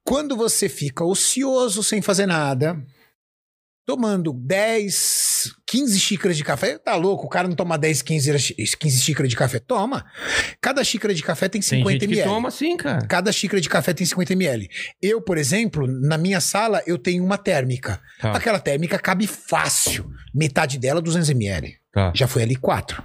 [0.04, 2.80] quando você fica ocioso sem fazer nada,
[3.86, 4.94] tomando 10,
[5.66, 9.28] 15 xícaras de café, tá louco, o cara não toma 10, 15, xí- 15 xícaras
[9.30, 9.58] de café.
[9.58, 10.04] Toma.
[10.60, 12.28] Cada xícara de café tem Tem 50 gente que ml.
[12.28, 13.06] toma assim, cara.
[13.06, 14.68] Cada xícara de café tem 50 ml.
[15.02, 18.00] Eu, por exemplo, na minha sala, eu tenho uma térmica.
[18.20, 18.32] Tá.
[18.32, 20.08] Aquela térmica cabe fácil.
[20.34, 21.74] Metade dela, 200 ml.
[21.92, 22.12] Tá.
[22.14, 23.02] Já foi ali quatro.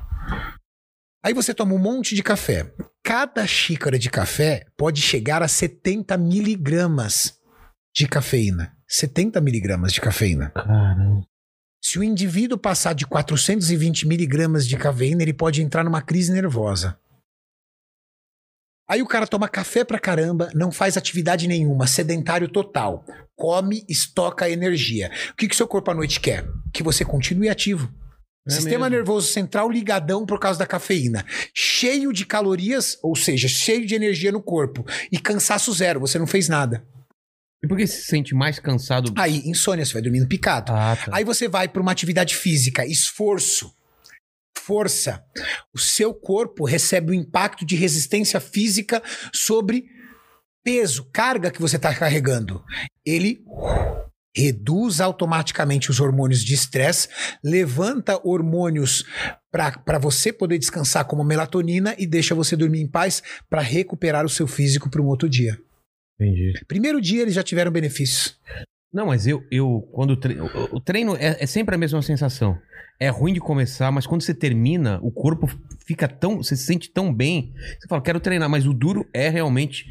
[1.23, 2.71] Aí você toma um monte de café.
[3.03, 7.35] Cada xícara de café pode chegar a 70 miligramas
[7.95, 8.73] de cafeína.
[8.87, 10.49] 70 miligramas de cafeína.
[10.49, 11.21] Caramba.
[11.83, 16.97] Se o indivíduo passar de 420 miligramas de cafeína, ele pode entrar numa crise nervosa.
[18.87, 23.05] Aí o cara toma café pra caramba, não faz atividade nenhuma, sedentário total.
[23.35, 25.09] Come, estoca energia.
[25.31, 26.45] O que, que seu corpo à noite quer?
[26.73, 27.91] Que você continue ativo.
[28.45, 28.97] É Sistema mesmo.
[28.97, 31.25] nervoso central ligadão por causa da cafeína.
[31.53, 34.85] Cheio de calorias, ou seja, cheio de energia no corpo.
[35.11, 36.85] E cansaço zero, você não fez nada.
[37.63, 39.13] E por que você se sente mais cansado?
[39.17, 40.71] Aí, insônia, você vai dormindo picado.
[40.71, 41.11] Ah, tá.
[41.13, 43.71] Aí você vai para uma atividade física, esforço,
[44.57, 45.23] força.
[45.73, 49.01] O seu corpo recebe o impacto de resistência física
[49.33, 49.85] sobre
[50.63, 52.63] peso, carga que você está carregando.
[53.05, 53.43] Ele
[54.35, 57.09] reduz automaticamente os hormônios de estresse,
[57.43, 59.03] levanta hormônios
[59.51, 64.29] para você poder descansar como melatonina e deixa você dormir em paz para recuperar o
[64.29, 65.59] seu físico para um outro dia.
[66.21, 66.53] Entendi.
[66.67, 68.37] Primeiro dia eles já tiveram benefícios.
[68.93, 72.57] Não, mas eu, eu quando treino, o, treino é, é sempre a mesma sensação.
[72.99, 75.49] É ruim de começar, mas quando você termina, o corpo
[75.87, 79.27] fica tão, você se sente tão bem, você fala, quero treinar, mas o duro é
[79.29, 79.85] realmente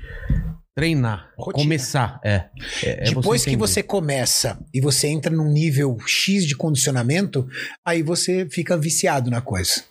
[0.76, 1.64] treinar, Rotina.
[1.64, 2.44] começar, é.
[2.84, 3.66] É- é Depois que entender.
[3.66, 7.48] você começa e você entra num nível X de condicionamento,
[7.84, 9.82] aí você fica viciado na coisa.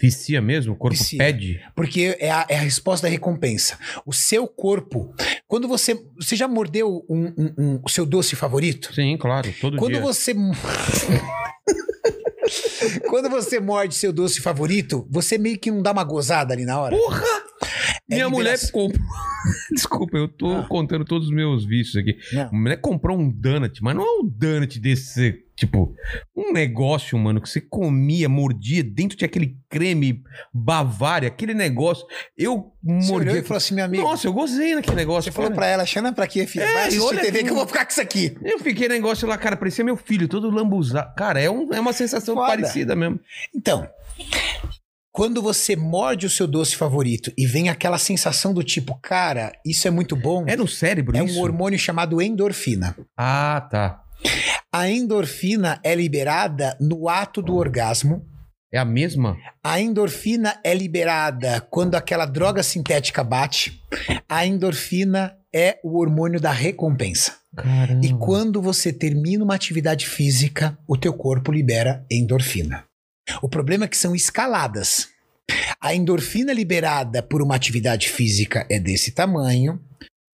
[0.00, 1.18] Vicia mesmo, o corpo Vicia.
[1.18, 1.60] pede.
[1.74, 3.78] Porque é a, é a resposta da recompensa.
[4.04, 5.14] O seu corpo.
[5.48, 6.00] Quando você.
[6.18, 8.94] Você já mordeu um- um- um- o seu doce favorito?
[8.94, 10.00] Sim, claro, todo Quando dia.
[10.02, 10.34] você.
[13.08, 16.78] Quando você morde seu doce favorito, você meio que não dá uma gozada ali na
[16.80, 16.96] hora.
[16.96, 17.24] Porra!
[18.08, 19.04] É Minha mulher comprou.
[19.72, 20.66] Desculpa, eu tô Ah.
[20.68, 22.16] contando todos os meus vícios aqui.
[22.32, 22.42] Não.
[22.48, 25.92] A mulher comprou um donut, mas não é um donut desse, tipo,
[26.36, 30.22] um negócio, mano, que você comia, mordia, dentro tinha aquele creme
[30.54, 32.06] Bavária, aquele negócio.
[32.38, 34.02] Eu Você olhou e falou assim, meu amigo.
[34.04, 35.30] Nossa, eu gozei naquele negócio.
[35.30, 35.60] você falou cara.
[35.60, 36.62] pra ela, Xana, pra quê, filha?
[36.64, 38.36] É, Vai assistir olha TV que- que eu vou ficar com isso aqui.
[38.42, 41.12] Eu fiquei negócio lá, cara, parecia meu filho, todo lambuzado.
[41.16, 42.46] Cara, é, um, é uma sensação Foda.
[42.48, 43.18] parecida mesmo.
[43.54, 43.88] Então,
[45.16, 49.88] quando você morde o seu doce favorito e vem aquela sensação do tipo, cara, isso
[49.88, 51.38] é muito bom, É no cérebro é isso?
[51.38, 52.94] um hormônio chamado endorfina.
[53.16, 54.02] Ah, tá.
[54.70, 58.26] A endorfina é liberada no ato do orgasmo.
[58.70, 59.38] É a mesma?
[59.64, 63.80] A endorfina é liberada quando aquela droga sintética bate.
[64.28, 67.36] A endorfina é o hormônio da recompensa.
[67.56, 68.04] Caramba.
[68.04, 72.84] E quando você termina uma atividade física, o teu corpo libera endorfina.
[73.42, 75.08] O problema é que são escaladas.
[75.80, 79.80] A endorfina liberada por uma atividade física é desse tamanho,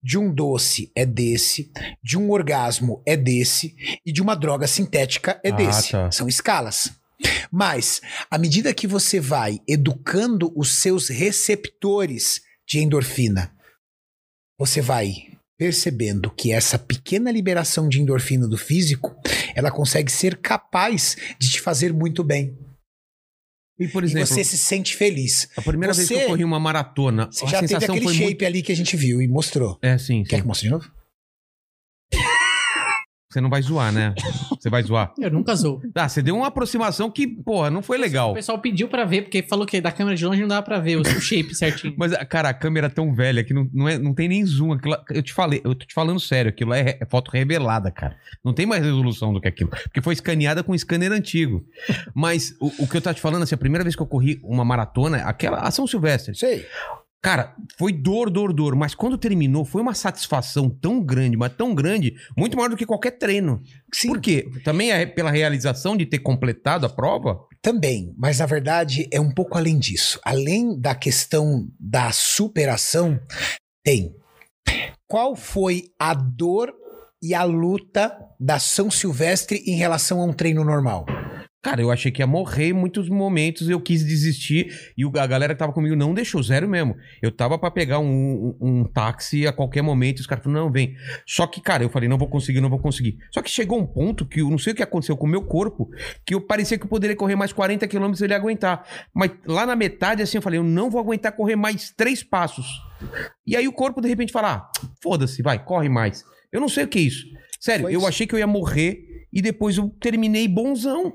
[0.03, 1.71] de um doce é desse,
[2.03, 3.75] de um orgasmo é desse
[4.05, 5.91] e de uma droga sintética é Ah, desse.
[5.93, 6.11] tá.
[6.11, 6.93] São escalas.
[7.53, 13.53] Mas, à medida que você vai educando os seus receptores de endorfina,
[14.59, 15.15] você vai
[15.57, 19.15] percebendo que essa pequena liberação de endorfina do físico,
[19.55, 22.59] ela consegue ser capaz de te fazer muito bem.
[23.83, 25.49] E, por E exemplo, você se sente feliz.
[25.57, 28.13] a primeira vez que você- eu corri uma maratona, Você a já teve aquele foi
[28.15, 28.45] shape muito...
[28.47, 29.79] ali que a gente viu e mostrou.
[29.83, 30.43] É, sim, Quer sim.
[30.43, 30.91] que mostre de novo?
[33.33, 34.15] Você não vai zoar, né?
[34.61, 35.13] Você vai zoar.
[35.19, 35.81] Eu nunca zoo.
[35.95, 38.35] Ah, você deu uma aproximação que, porra, não foi O legal.
[38.35, 40.97] pessoal pediu pra ver, porque falou que da câmera de longe não dava pra ver
[40.97, 41.95] o shape certinho.
[41.99, 44.73] Mas, cara, a câmera é tão velha que não, não, é, não tem nem zoom.
[44.73, 48.17] Aquilo, eu te falei, eu tô te falando sério, aquilo é, é foto revelada, cara.
[48.45, 49.71] Não tem mais resolução do que aquilo.
[49.71, 51.65] Porque foi escaneada com um scanner antigo.
[52.15, 54.39] Mas o, o que eu tô te falando, assim, a primeira vez que eu corri
[54.43, 56.35] uma maratona, aquela a São Silvestre.
[56.37, 56.67] Sei.
[57.23, 58.75] Cara, foi dor, dor, dor.
[58.75, 62.85] Mas quando terminou, foi uma satisfação tão grande, mas tão grande, muito maior do que
[62.85, 63.63] qualquer treino.
[63.95, 64.09] Sim.
[64.09, 64.51] Por quê?
[64.65, 67.39] Também é pela realização de ter completado a prova?
[67.63, 70.19] Também, mas na verdade é um pouco além disso.
[70.25, 73.21] Além da questão da superação,
[73.85, 74.13] tem.
[75.07, 76.75] Qual foi a dor
[77.23, 81.07] e a luta da São Silvestre em relação a um treino normal?
[81.63, 85.55] Cara, eu achei que ia morrer em muitos momentos, eu quis desistir e a galera
[85.55, 86.97] que tava comigo não deixou, zero mesmo.
[87.23, 90.65] Eu tava pra pegar um, um- um táxi a qualquer momento e os caras falaram,
[90.65, 90.97] não, vem.
[91.25, 93.17] Só que, cara, eu falei, não vou conseguir, não vou conseguir.
[93.33, 95.43] Só que chegou um ponto que eu não sei o que aconteceu com o meu
[95.43, 95.89] corpo,
[96.27, 98.85] que eu parecia que eu poderia correr mais 40 quilômetros e ele ia aguentar.
[99.15, 102.67] Mas lá na metade, assim, eu falei, eu não vou aguentar correr mais três passos.
[103.47, 106.25] E aí o corpo, de repente, fala, ah, foda-se, vai, corre mais.
[106.51, 107.25] Eu não sei o que é isso.
[107.61, 108.09] Sério, Foi eu isso.
[108.09, 111.13] achei que eu ia morrer e depois eu terminei bonzão.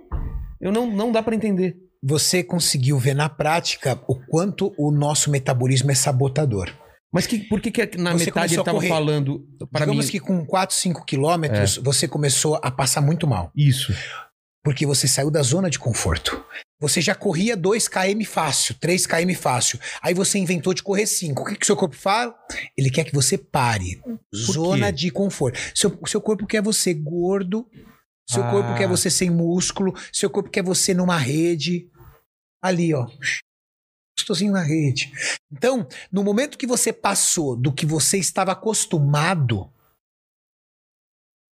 [0.60, 1.78] Eu não, não dá pra entender.
[2.04, 6.74] Você conseguiu ver na prática o quanto o nosso metabolismo é sabotador.
[7.12, 8.90] Mas que, por que, que na Você metade ele a tava correr.
[8.90, 9.40] falando
[9.72, 9.94] para mim?
[9.94, 9.96] É.
[9.96, 13.52] Digamos que com 4, 5 quilômetros você começou a passar muito mal.
[13.56, 13.94] Isso.
[14.64, 16.44] Porque você saiu da zona de conforto.
[16.80, 19.80] Você já corria 2 km fácil, 3 km fácil.
[20.02, 21.42] Aí você inventou de correr 5.
[21.42, 22.36] O que, que seu corpo fala?
[22.78, 24.00] Ele quer que você pare.
[24.36, 24.92] Zona quê?
[24.92, 25.58] de conforto.
[25.74, 27.66] Seu, seu corpo quer você gordo.
[28.30, 28.52] Seu Ah.
[28.52, 29.94] corpo quer você sem músculo.
[30.12, 31.90] Seu corpo quer você numa rede.
[32.62, 33.08] Ali, ó.
[34.18, 35.12] Gostosinho na rede.
[35.52, 39.72] Então, no momento que você passou do que você estava acostumado,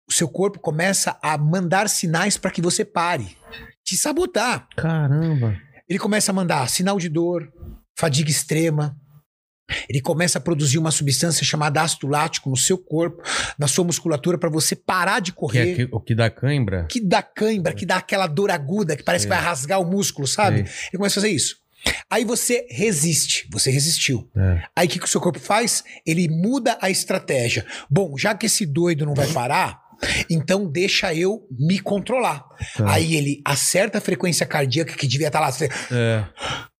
[0.08, 3.36] o seu corpo começa a mandar sinais para que você pare.
[3.84, 4.68] Te sabotar.
[4.76, 5.60] Caramba.
[5.88, 7.52] Ele começa a mandar sinal de dor,
[7.98, 8.96] fadiga extrema.
[9.88, 13.22] Ele começa a produzir uma substância chamada ácido lático no seu corpo,
[13.58, 15.72] na sua musculatura, para você parar de Que correr.
[15.72, 16.84] é que- o que dá cãibra?
[16.88, 20.26] Que dá cãibra, que dá aquela dor aguda, que parece que vai rasgar o músculo,
[20.26, 20.60] sabe?
[20.60, 21.56] Ele começa a fazer isso.
[22.10, 24.30] Aí você resiste, você resistiu.
[24.36, 24.62] É.
[24.76, 25.82] Aí o que, que o seu corpo faz?
[26.06, 27.66] Ele muda a estratégia.
[27.90, 29.80] Bom, já que esse doido não vai parar,
[30.30, 32.44] então deixa eu me controlar.
[32.76, 32.92] Tá.
[32.92, 35.50] Aí ele acerta a frequência cardíaca que devia estar lá.
[35.90, 36.24] É.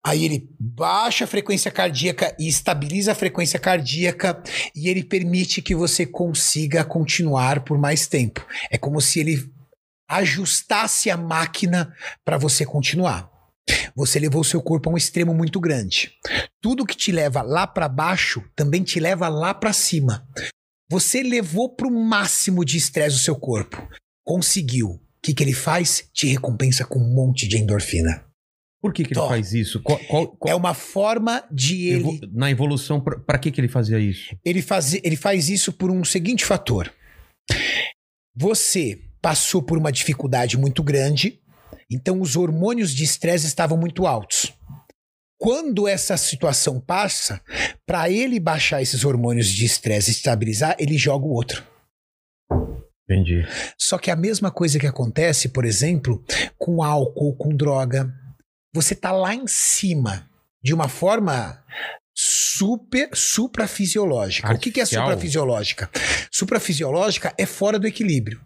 [0.05, 4.43] Aí ele baixa a frequência cardíaca e estabiliza a frequência cardíaca
[4.75, 8.45] e ele permite que você consiga continuar por mais tempo.
[8.69, 9.49] É como se ele
[10.09, 11.95] ajustasse a máquina
[12.25, 13.31] para você continuar.
[13.95, 16.13] Você levou seu corpo a um extremo muito grande.
[16.61, 20.27] Tudo que te leva lá para baixo também te leva lá para cima.
[20.91, 23.89] Você levou para o máximo de estresse o seu corpo.
[24.25, 24.89] Conseguiu.
[24.89, 26.09] O que, que ele faz?
[26.13, 28.32] Te recompensa com um monte de endorfina.
[28.83, 29.81] Por que, que ele faz isso?
[29.81, 32.01] Qual, qual- qual- É uma forma de ele.
[32.01, 34.37] evo- Na evolução, pra, pra que, que ele fazia isso?
[34.45, 36.93] Ele faz, ele faz isso por um seguinte fator.
[38.35, 41.39] Você passou por uma dificuldade muito grande,
[41.91, 44.53] então os hormônios de estresse estavam muito altos.
[45.39, 47.41] Quando essa situação passa,
[47.87, 51.65] para ele baixar esses hormônios de estresse e estabilizar, ele joga o outro.
[53.05, 53.45] Entendi.
[53.79, 56.25] Só que a mesma coisa que acontece, por exemplo,
[56.57, 58.13] com álcool, com droga.
[58.75, 60.29] Você tá lá em cima
[60.63, 61.63] de uma forma
[62.15, 64.53] super suprafisiológica.
[64.53, 65.07] O que, que é Artificial?
[65.07, 65.91] suprafisiológica?
[66.31, 68.41] Suprafisiológica é fora do equilíbrio.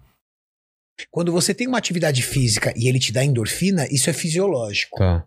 [1.10, 4.98] Quando você tem uma atividade física e ele te dá endorfina, isso é fisiológico.
[4.98, 5.26] Tá.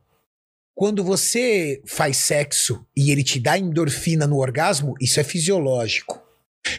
[0.74, 6.22] Quando você faz sexo e ele te dá endorfina no orgasmo, isso é fisiológico.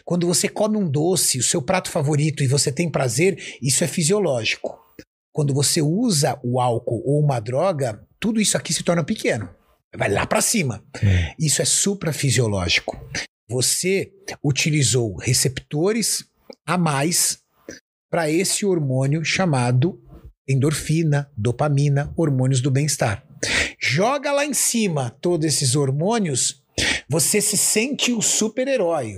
[0.03, 3.87] Quando você come um doce, o seu prato favorito, e você tem prazer, isso é
[3.87, 4.79] fisiológico.
[5.31, 9.49] Quando você usa o álcool ou uma droga, tudo isso aqui se torna pequeno.
[9.95, 10.83] Vai lá pra cima.
[11.01, 11.33] É.
[11.39, 12.99] Isso é suprafisiológico.
[13.49, 14.11] Você
[14.43, 16.25] utilizou receptores
[16.65, 17.39] a mais
[18.09, 20.01] para esse hormônio chamado
[20.47, 23.25] endorfina, dopamina, hormônios do bem-estar.
[23.79, 26.63] Joga lá em cima todos esses hormônios,
[27.09, 29.17] você se sente o super-herói.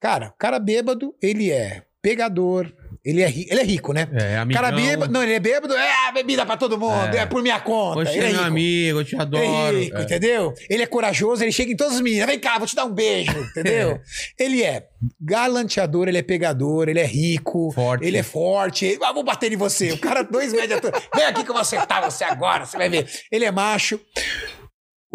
[0.00, 2.72] Cara, o cara bêbado, ele é pegador,
[3.04, 4.08] ele é, ri- ele é rico, né?
[4.14, 4.62] É, O amigão.
[4.62, 7.26] cara bêbado, não, ele é bêbado, é bebida pra todo mundo, é, É.
[7.26, 8.00] por minha conta.
[8.00, 8.46] Oxe, ele é é meu rico.
[8.46, 9.76] amigo, eu te adoro.
[9.76, 10.02] É rico, É.
[10.02, 10.54] entendeu?
[10.70, 12.26] Ele é corajoso, ele chega em todos os meninos.
[12.26, 14.00] Vem cá, vou te dar um beijo, entendeu?
[14.38, 14.86] ele é
[15.20, 18.06] galanteador, ele é pegador, ele é rico, Forte.
[18.06, 18.86] ele é forte.
[18.86, 19.92] Ele, ah, vou bater em você.
[19.92, 20.80] O cara, dois média.
[21.14, 23.06] Vem aqui que eu vou acertar você agora, você vai ver.
[23.30, 24.00] Ele é macho.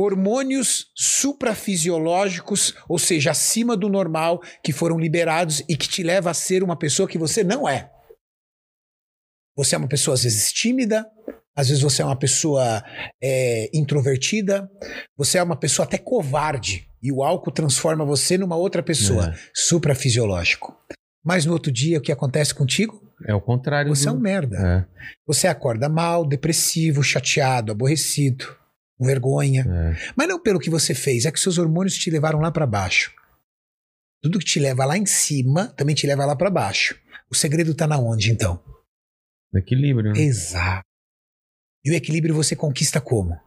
[0.02, 6.34] Hormônios suprafisiológicos, ou seja, acima do normal, que foram liberados e que te leva a
[6.34, 7.92] ser uma pessoa que você não é.
[9.58, 11.06] Você é uma pessoa, às vezes, tímida,
[11.54, 12.82] às vezes você é uma pessoa
[13.22, 14.72] é, introvertida,
[15.18, 16.88] você é uma pessoa até covarde.
[17.04, 19.40] E o álcool transforma você numa outra pessoa, É.
[19.54, 20.78] suprafisiológico.
[21.22, 23.02] Mas no outro dia, o que acontece contigo?
[23.28, 23.94] É o contrário.
[23.94, 24.18] Você é do...
[24.18, 24.58] um merda.
[24.58, 24.86] É,
[25.28, 28.56] Você acorda mal, depressivo, chateado, aborrecido,
[29.00, 29.62] vergonha.
[29.68, 30.12] é.
[30.16, 33.14] Mas não pelo que você fez, é que seus hormônios te levaram lá pra baixo.
[34.22, 37.00] Tudo que te leva lá em cima também te leva lá pra baixo.
[37.32, 38.62] O segredo tá na onde, então?
[39.54, 40.12] Equilíbrio.
[40.14, 40.20] né?
[40.20, 40.84] Exato.
[41.86, 43.40] E o equilíbrio você conquista como?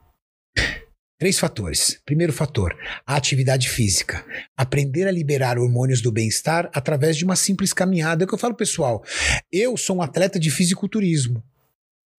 [1.18, 2.00] Três fatores.
[2.04, 2.76] Primeiro fator,
[3.06, 4.24] a atividade física.
[4.56, 8.22] Aprender a liberar hormônios do bem-estar através de uma simples caminhada.
[8.22, 9.04] É o que eu falo, pessoal.
[9.52, 11.44] Eu sou um atleta de fisiculturismo.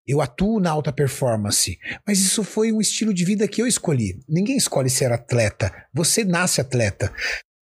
[0.06, 1.80] Eu atuo na alta performance.
[2.06, 4.20] Mas isso foi um estilo de vida que eu escolhi.
[4.28, 5.74] Ninguém escolhe ser atleta.
[5.94, 7.12] Você nasce atleta.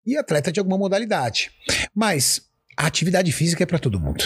[0.06, 1.52] E atleta de alguma modalidade.
[1.96, 2.42] Mas
[2.78, 4.24] a atividade física é para todo mundo.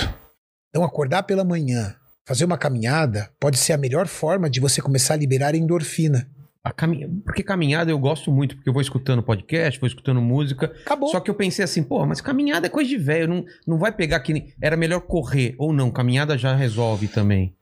[0.70, 1.96] Então, acordar pela manhã,
[2.26, 6.30] fazer uma caminhada, pode ser a melhor forma de você começar a liberar endorfina.
[6.64, 7.10] A caminha...
[7.26, 10.68] Porque caminhada eu gosto muito, porque eu vou escutando podcast, vou escutando música.
[10.86, 11.10] Acabou.
[11.10, 13.92] Só que eu pensei assim, pô, mas caminhada é coisa de velho, não, não vai
[13.92, 17.56] pegar que era melhor correr ou não, caminhada já resolve também.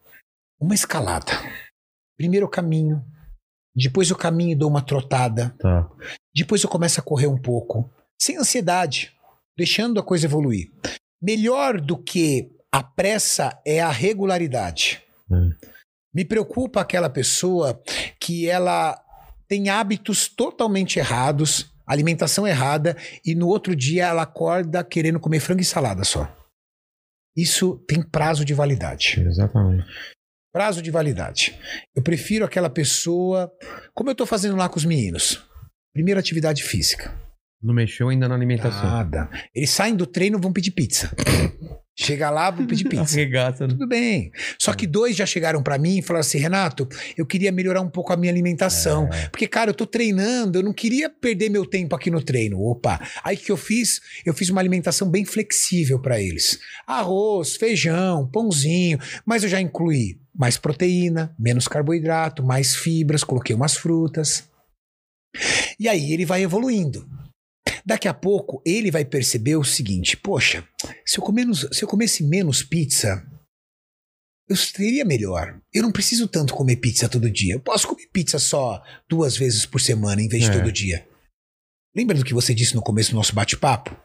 [0.59, 1.31] Uma escalada.
[2.17, 3.03] Primeiro eu caminho,
[3.75, 5.89] depois eu caminho e dou uma trotada, Tá.
[6.35, 7.89] depois eu começo a correr um pouco,
[8.21, 9.13] sem ansiedade,
[9.57, 10.69] deixando a coisa evoluir.
[11.21, 15.01] Melhor do que a pressa é a regularidade.
[15.31, 15.51] Hum.
[16.13, 17.81] Me preocupa aquela pessoa
[18.19, 18.99] que ela
[19.47, 22.95] tem hábitos totalmente errados, alimentação errada,
[23.25, 26.27] e no outro dia ela acorda querendo comer frango e salada só.
[27.35, 29.19] Isso tem prazo de validade.
[29.21, 29.87] Exatamente.
[30.51, 31.59] Prazo de validade.
[31.95, 33.51] Eu prefiro aquela pessoa,
[33.93, 35.43] como eu tô fazendo lá com os meninos.
[35.93, 37.15] Primeira atividade física.
[37.61, 38.83] Não mexeu ainda na alimentação.
[38.83, 39.29] Nada.
[39.53, 41.11] Eles saem do treino vão pedir pizza.
[41.93, 43.17] Chega lá, vão pedir pizza.
[43.17, 43.73] Arregaça, né?
[43.73, 44.31] Tudo bem.
[44.57, 46.87] Só que dois já chegaram pra mim e falaram assim: Renato,
[47.17, 49.09] eu queria melhorar um pouco a minha alimentação.
[49.29, 52.61] Porque, cara, eu tô treinando, eu não queria perder meu tempo aqui no treino.
[52.61, 53.01] Opa.
[53.21, 53.99] Aí o que eu fiz?
[54.25, 56.57] Eu fiz uma alimentação bem flexível pra eles:
[56.87, 58.97] arroz, feijão, pãozinho.
[59.25, 64.47] Mas eu já incluí mais proteína, menos carboidrato, mais fibras, coloquei umas frutas.
[65.77, 67.05] E aí ele vai evoluindo.
[67.89, 70.63] Daqui a pouco ele vai perceber o seguinte: poxa,
[71.03, 73.25] se eu, comer menos- se eu comesse menos pizza,
[74.47, 75.59] eu seria melhor.
[75.73, 77.55] Eu não preciso tanto comer pizza todo dia.
[77.55, 80.53] Eu posso comer pizza só duas vezes por semana em vez de É.
[80.53, 81.07] todo dia.
[81.95, 83.95] Lembra do que você disse no começo do nosso bate-papo?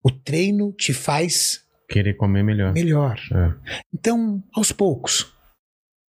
[0.00, 2.72] O treino te faz Querer comer melhor.
[2.72, 3.18] melhor.
[3.32, 3.74] É.
[3.92, 5.32] Então, aos poucos.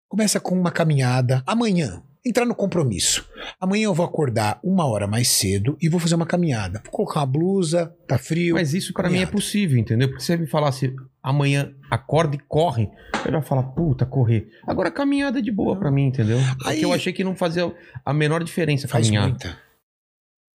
[0.09, 1.41] Começa com uma caminhada.
[1.45, 3.27] Amanhã, entrar no compromisso.
[3.59, 6.81] Amanhã eu vou acordar uma hora mais cedo e vou fazer uma caminhada.
[6.83, 8.55] Vou colocar uma blusa, tá frio.
[8.55, 10.07] Mas isso pra mim é possível, entendeu?
[10.09, 12.89] Porque se você me falasse amanhã acorda e corre,
[13.25, 14.47] eu já falar, puta, correr.
[14.67, 16.39] Agora caminhada é de boa pra mim, entendeu?
[16.57, 17.73] Porque Aí- eu achei que não fazia
[18.05, 19.29] a menor diferença Faz caminhar.
[19.29, 19.57] muita.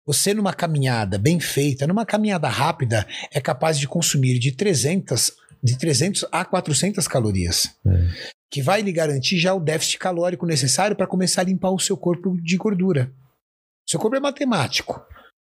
[0.06, 5.76] Você numa caminhada bem feita, numa caminhada rápida, é capaz de consumir de 300, de
[5.76, 7.76] 300 a 400 calorias.
[7.86, 8.08] É.
[8.50, 11.96] Que vai lhe garantir já o déficit calórico necessário para começar a limpar o seu
[11.96, 13.12] corpo de gordura.
[13.88, 15.00] Seu corpo é matemático.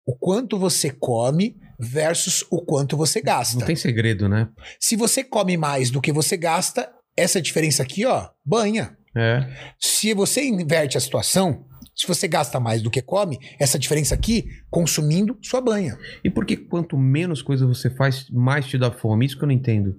[0.05, 3.59] O quanto você come versus o quanto você gasta.
[3.59, 4.49] Não tem segredo, né?
[4.79, 8.97] Se você come mais do que você gasta, essa diferença aqui, ó, banha.
[9.15, 9.47] É.
[9.79, 11.65] Se você inverte a situação,
[11.95, 15.97] se você gasta mais do que come, essa diferença aqui, consumindo sua banha.
[16.23, 19.25] E por que quanto menos coisa você faz, mais te dá fome?
[19.25, 19.95] Isso que eu não entendo.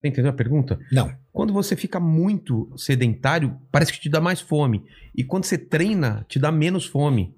[0.00, 0.78] Você entendeu a pergunta?
[0.90, 1.16] Não.
[1.32, 4.84] Quando você fica muito sedentário, parece que te dá mais fome.
[5.16, 7.34] E quando você treina, te dá menos fome.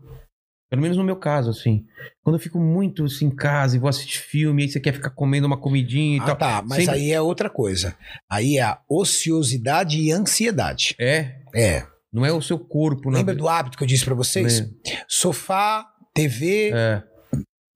[0.68, 1.84] Pelo menos no meu caso, assim.
[2.22, 5.10] Quando eu fico muito assim, em casa e vou assistir filme, aí você quer ficar
[5.10, 6.36] comendo uma comidinha e Ah, tal.
[6.36, 7.96] tá, mas Sempre- aí é outra coisa.
[8.28, 10.96] Aí é a ociosidade e ansiedade.
[10.98, 11.86] É, É.
[12.12, 13.10] não é o seu corpo.
[13.10, 14.60] na- Lembra do hábito que eu disse pra vocês?
[14.62, 14.70] Né?
[15.06, 16.72] Sofá, TV.
[16.74, 17.02] É.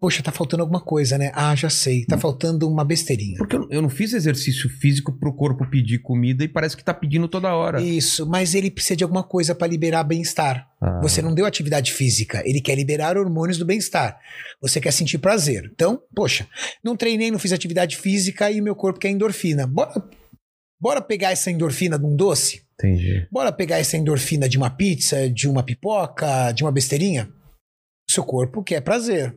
[0.00, 1.32] Poxa, tá faltando alguma coisa, né?
[1.34, 2.04] Ah, já sei.
[2.04, 3.36] Tá faltando uma besteirinha.
[3.36, 6.94] Porque eu, eu não fiz exercício físico pro corpo pedir comida e parece que tá
[6.94, 7.82] pedindo toda hora.
[7.82, 10.68] Isso, mas ele precisa de alguma coisa pra liberar bem-estar.
[10.80, 11.00] Ah.
[11.02, 14.16] Você não deu atividade física, ele quer liberar hormônios do bem-estar.
[14.62, 15.68] Você quer sentir prazer.
[15.74, 16.46] Então, poxa,
[16.82, 19.66] não treinei, não fiz atividade física e meu corpo quer endorfina.
[19.66, 20.08] Bora,
[20.80, 22.62] bora pegar essa endorfina de um doce?
[22.74, 23.26] Entendi.
[23.32, 27.28] Bora pegar essa endorfina de uma pizza, de uma pipoca, de uma besteirinha?
[28.08, 29.36] Seu corpo quer prazer.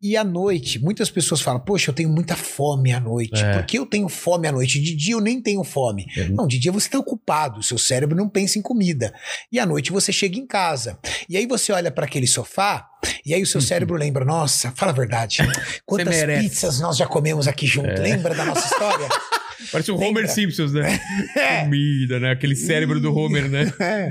[0.00, 3.42] E à noite, muitas pessoas falam: Poxa, eu tenho muita fome à noite.
[3.42, 3.54] É.
[3.54, 4.80] Por que eu tenho fome à noite?
[4.80, 6.06] De dia eu nem tenho fome.
[6.16, 6.28] É.
[6.28, 9.14] Não, de dia você está ocupado, seu cérebro não pensa em comida.
[9.50, 10.98] E à noite você chega em casa.
[11.28, 12.86] E aí você olha para aquele sofá,
[13.24, 15.38] e aí o seu cérebro lembra: Nossa, fala a verdade.
[15.86, 17.88] Quantas pizzas nós já comemos aqui junto?
[17.88, 17.98] É.
[17.98, 19.08] Lembra da nossa história?
[19.72, 20.28] Parece o Homer?
[20.28, 21.00] Simpsons, né?
[21.36, 21.64] É.
[21.64, 22.30] Comida, né?
[22.30, 23.72] Aquele cérebro do Homer, né?
[23.80, 24.10] É.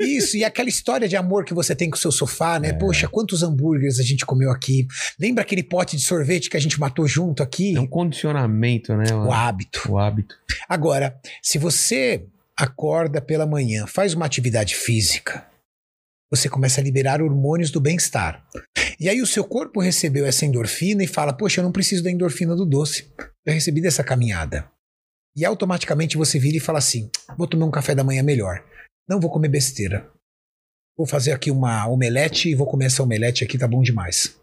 [0.00, 2.60] Isso, e aquela história de amor que você tem com o seu sofá, É.
[2.60, 2.72] né?
[2.72, 4.86] Poxa, quantos hambúrgueres a gente comeu aqui.
[5.18, 7.74] Lembra aquele pote de sorvete que a gente matou junto aqui?
[7.76, 9.04] É um condicionamento, né?
[9.14, 9.90] O hábito.
[9.90, 10.34] O hábito.
[10.68, 12.24] Agora, se você
[12.56, 15.46] acorda pela manhã, faz uma atividade física,
[16.30, 18.44] você começa a liberar hormônios do bem-estar.
[18.98, 22.10] E aí o seu corpo recebeu essa endorfina e fala: Poxa, eu não preciso da
[22.10, 23.12] endorfina do doce.
[23.44, 24.66] Eu recebi dessa caminhada.
[25.36, 28.64] E automaticamente você vira e fala assim: Vou tomar um café da manhã melhor.
[29.08, 30.10] Não vou comer besteira.
[30.96, 34.34] Vou fazer aqui uma omelete e vou comer essa omelete aqui, tá bom demais.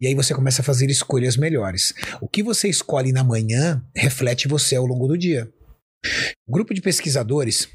[0.00, 1.92] E aí você começa a fazer escolhas melhores.
[2.20, 5.52] O que você escolhe na manhã reflete você ao longo do dia.
[6.48, 7.68] O grupo de pesquisadores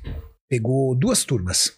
[0.49, 1.77] pegou duas turmas.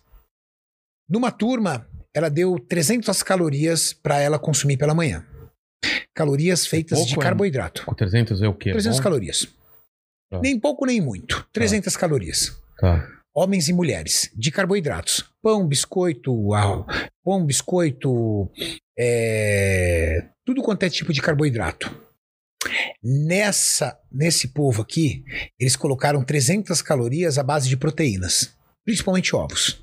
[1.10, 5.26] Numa turma, ela deu 300 calorias para ela consumir pela manhã.
[6.16, 7.22] Calorias feitas pouco, de é?
[7.22, 7.86] carboidrato.
[7.86, 8.72] Com 300 é o quê?
[8.72, 9.04] 300 Bom?
[9.04, 9.48] calorias.
[10.30, 10.40] Tá.
[10.42, 11.48] Nem pouco nem muito.
[11.54, 12.58] 300 calorias.
[12.80, 13.08] Tá.
[13.34, 15.24] Homens e mulheres, de carboidratos.
[15.42, 16.86] Pão, biscoito, arro-
[17.24, 18.52] pão, biscoito,
[18.98, 22.04] é, tudo quanto é tipo de carboidrato.
[23.04, 25.24] Nessa, nesse povo aqui,
[25.60, 28.54] eles colocaram 300 calorias à base de proteínas,
[28.84, 29.82] principalmente ovos.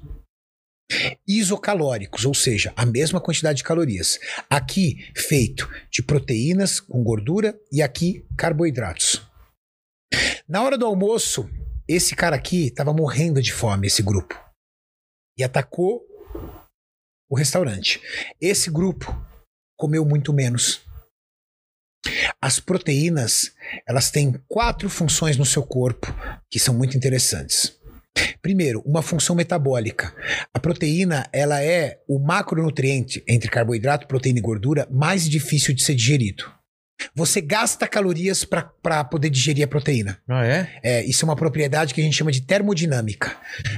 [1.26, 4.18] Isocalóricos, ou seja, a mesma quantidade de calorias.
[4.50, 9.22] Aqui feito de proteínas com gordura e aqui carboidratos.
[10.48, 11.48] Na hora do almoço,
[11.88, 14.38] esse cara aqui estava morrendo de fome, esse grupo.
[15.38, 16.02] E atacou
[17.30, 18.00] o restaurante.
[18.40, 19.14] Esse grupo
[19.76, 20.82] comeu muito menos.
[22.40, 23.54] As proteínas,
[23.86, 26.06] elas têm quatro funções no seu corpo
[26.50, 27.78] que são muito interessantes.
[28.40, 30.14] Primeiro, uma função metabólica.
[30.52, 35.94] A proteína, ela é o macronutriente entre carboidrato, proteína e gordura mais difícil de ser
[35.94, 36.44] digerido.
[37.14, 40.18] Você gasta calorias para poder digerir a proteína.
[40.28, 40.80] Ah, é?
[40.82, 43.36] É, isso é uma propriedade que a gente chama de termodinâmica.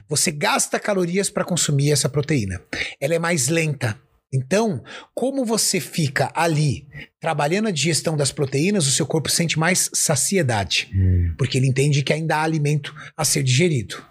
[0.09, 2.61] Você gasta calorias para consumir essa proteína.
[3.01, 3.99] Ela é mais lenta.
[4.33, 4.83] Então,
[5.15, 6.87] como você fica ali
[7.21, 10.91] trabalhando a digestão das proteínas, o seu corpo sente mais saciedade,
[11.39, 14.05] porque ele entende que ainda há alimento a ser digerido.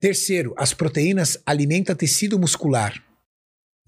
[0.00, 2.94] Terceiro, as proteínas alimentam tecido muscular.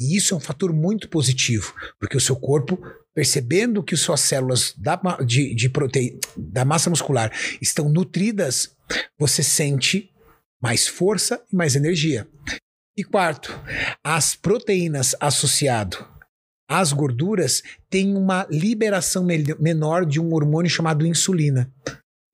[0.01, 2.79] E isso é um fator muito positivo, porque o seu corpo,
[3.15, 6.19] percebendo que suas células da, de, de prote...
[6.37, 8.75] da massa muscular estão nutridas,
[9.19, 10.11] você sente
[10.61, 12.29] mais força e mais energia.
[12.97, 13.53] E quarto,
[14.05, 16.13] as proteínas associado
[16.69, 19.27] às gorduras têm uma liberação
[19.61, 21.71] menor de um hormônio chamado insulina.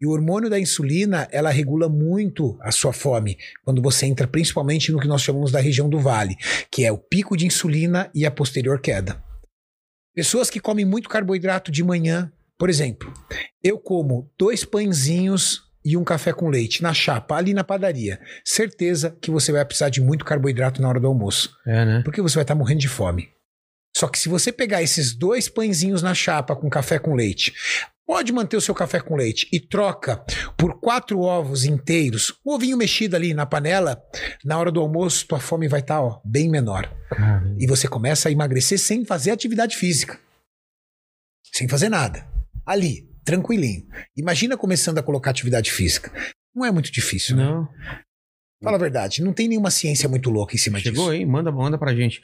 [0.01, 4.93] E o hormônio da insulina, ela regula muito a sua fome, quando você entra principalmente
[4.93, 6.37] no que nós chamamos da região do vale,
[6.71, 9.21] que é o pico de insulina e a posterior queda.
[10.15, 13.13] Pessoas que comem muito carboidrato de manhã, por exemplo,
[13.63, 18.21] eu como dois pãezinhos e um café com leite na chapa, ali na padaria.
[18.45, 22.03] Certeza que você vai precisar de muito carboidrato na hora do almoço, É, né?
[22.05, 23.31] porque você vai estar morrendo de fome.
[23.97, 27.53] Só que se você pegar esses dois pãezinhos na chapa com café com leite,
[28.09, 30.25] pode manter o seu café com leite e troca
[30.57, 34.03] por quatro ovos inteiros, um ovinho mexido ali na panela,
[34.43, 36.91] na hora do almoço, tua fome vai estar ó, bem menor.
[37.11, 40.19] Cara, E você começa a emagrecer sem fazer atividade física.
[41.53, 42.27] Sem fazer nada.
[42.65, 43.87] Ali, tranquilinho.
[44.17, 46.11] Imagina começando a colocar atividade física.
[46.55, 47.45] Não é muito difícil, né?
[48.63, 51.11] Fala a verdade, não tem nenhuma ciência muito louca em cima Chegou disso.
[51.13, 51.25] aí?
[51.25, 52.21] Manda, manda pra gente.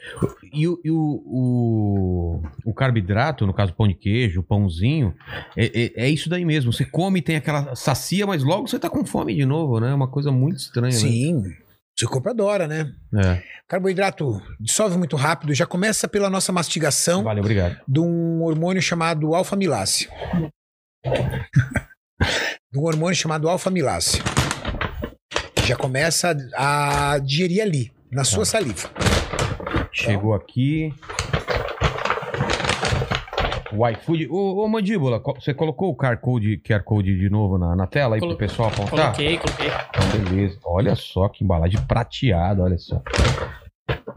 [0.53, 5.15] E, o, e o, o, o carboidrato, no caso pão de queijo, pãozinho,
[5.57, 6.73] é, é, é isso daí mesmo.
[6.73, 9.91] Você come, tem aquela sacia, mas logo você tá com fome de novo, né?
[9.93, 11.45] É uma coisa muito estranha, Sim,
[11.97, 12.93] seu corpo adora, né?
[13.13, 13.41] né?
[13.69, 16.55] Carboidrato dissolve muito rápido, já começa pela nossa É.
[16.55, 17.81] mastigação Vale, obrigado.
[17.87, 20.09] de um hormônio chamado alfa-milase.
[22.73, 24.19] de um hormônio chamado alfa-milase.
[25.67, 28.25] Já começa a digerir ali, na Tá.
[28.25, 28.89] sua saliva.
[29.93, 30.93] Chegou aqui.
[33.73, 34.29] O iFood.
[34.29, 38.15] Ô, ô, Mandíbula, você colocou o QR Code, QR Code de novo na, na tela
[38.15, 38.91] aí Colo- pro pessoal apontar?
[39.15, 39.69] Coloquei, coloquei.
[40.31, 40.59] Beleza.
[40.65, 43.03] Olha só que embalagem prateada, olha só.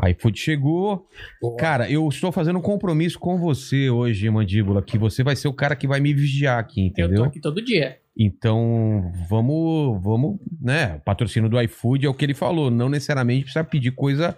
[0.10, 1.08] iFood chegou.
[1.42, 1.58] Boa.
[1.58, 5.54] Cara, eu estou fazendo um compromisso com você hoje, Mandíbula, que você vai ser o
[5.54, 7.24] cara que vai me vigiar aqui, Eu tô entendeu?
[7.26, 7.98] aqui todo dia.
[8.20, 10.96] Então, vamos, vamos, né?
[10.96, 12.72] O patrocínio do iFood é o que ele falou.
[12.72, 14.36] Não necessariamente precisa pedir coisa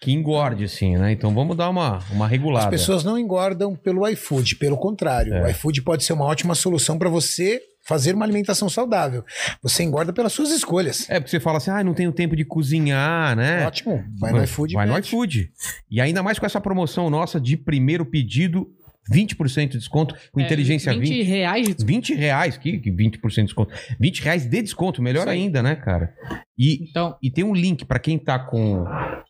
[0.00, 1.12] que engorde, assim, né?
[1.12, 2.70] Então vamos dar uma, uma As regulada.
[2.70, 5.32] pessoas não engordam pelo iFood, pelo contrário.
[5.32, 5.44] É.
[5.44, 9.24] O iFood pode ser uma ótima solução para você fazer uma alimentação saudável.
[9.62, 11.08] Você engorda pelas suas escolhas.
[11.08, 13.66] É, porque você fala assim, ah, não tenho tempo de cozinhar, né?
[13.66, 14.04] Ótimo.
[14.20, 14.74] Vai no iFood.
[14.74, 15.50] Vai no iFood.
[15.90, 18.68] E ainda mais com essa promoção nossa de primeiro pedido
[19.10, 21.08] 20% de desconto com É, inteligência 20.
[21.08, 23.74] 20 reais de 20 reais, que, que 20% de desconto.
[23.98, 25.40] 20 reais de desconto, melhor aí.
[25.40, 26.14] ainda, né, cara?
[26.58, 28.84] E, Então, e tem um link pra quem tá com,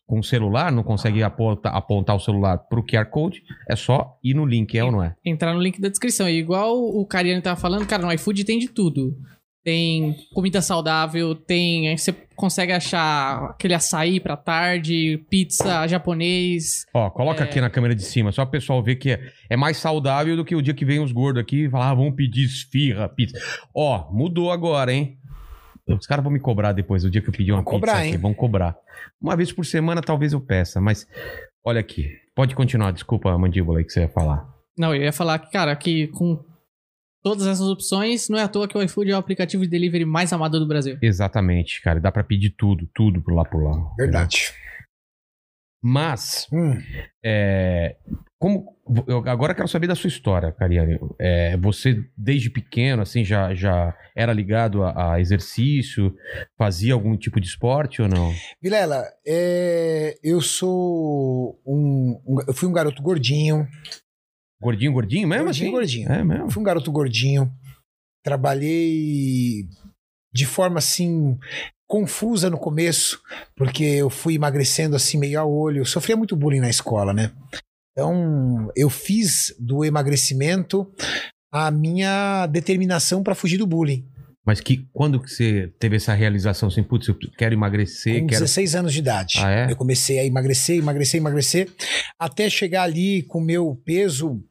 [0.07, 4.35] com o celular, não consegue apontar, apontar o celular pro QR Code, é só ir
[4.35, 5.15] no link, é ou não é?
[5.25, 6.29] entrar no link da descrição.
[6.29, 9.17] E igual o Cariano tava falando, cara, no iFood tem de tudo.
[9.65, 11.97] Tem comida saudável, tem.
[11.97, 16.85] Você consegue achar aquele açaí pra tarde, pizza japonês.
[16.93, 19.77] Ó, coloca aqui na câmera de cima, só o pessoal ver que é, é mais
[19.77, 22.45] saudável do que o dia que vem os gordos aqui e falar, ah, vamos pedir
[22.45, 23.39] esfirra, pizza.
[23.73, 25.17] Ó, mudou agora, hein?
[25.89, 28.05] Os caras vão me cobrar depois, o dia que eu pedir uma Vão cobrar, pizza
[28.07, 28.21] aqui, hein?
[28.21, 28.77] vão cobrar.
[29.21, 31.07] Uma vez por semana talvez eu peça, mas
[31.65, 32.09] olha aqui.
[32.35, 34.45] Pode continuar, desculpa a mandíbula aí que você ia falar.
[34.77, 36.43] Não, eu ia falar que, cara, que com
[37.23, 40.05] todas essas opções, não é à toa que o iFood é o aplicativo de delivery
[40.05, 40.99] mais amado do Brasil.
[41.01, 42.01] Exatamente, cara.
[42.01, 43.95] Dá pra pedir tudo, tudo por lá por lá.
[43.97, 44.53] Verdade.
[45.85, 46.79] Mas, Hum,
[47.25, 47.97] é,
[48.39, 48.77] como
[49.09, 50.97] eu agora quero saber da sua história, Cariane.
[51.19, 56.15] É, você desde pequeno assim já, já era ligado a, a exercício,
[56.57, 58.33] fazia algum tipo de esporte ou não?
[58.63, 63.67] Vilela, é, eu sou um, um- Eu fui um garoto gordinho.
[64.63, 65.73] Gordinho, gordinho mesmo gordinho, assim?
[65.73, 66.13] gordinho.
[66.13, 66.51] É mesmo.
[66.51, 67.53] Fui um garoto gordinho.
[68.25, 69.67] Trabalhei
[70.33, 71.37] de forma assim
[71.89, 73.21] confusa no começo,
[73.55, 75.81] porque eu fui emagrecendo assim meio a olho.
[75.81, 77.33] Eu sofria muito bullying na escola, né?
[77.93, 80.91] Então, eu fiz do emagrecimento
[81.53, 84.09] a minha determinação para fugir do bullying.
[84.45, 88.41] Mas que quando que você teve essa realização assim, putz, eu quero emagrecer, Com quero
[88.41, 89.39] 16 anos de idade.
[89.41, 89.71] Ah, é?
[89.71, 91.71] Eu comecei a emagrecer, emagrecer, emagrecer,
[92.19, 94.43] até chegar ali com meu peso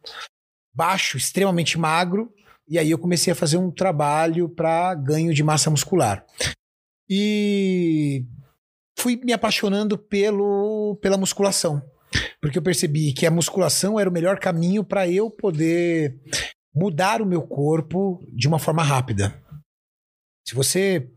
[0.73, 2.31] baixo, extremamente magro,
[2.67, 6.25] e aí eu comecei a fazer um trabalho para ganho de massa muscular.
[7.09, 8.25] E
[8.97, 11.81] fui me apaixonando pelo, pela musculação,
[12.41, 16.17] porque eu percebi que a musculação era o melhor caminho para eu poder
[16.73, 19.40] mudar o meu corpo de uma forma rápida.
[20.51, 21.07] Se você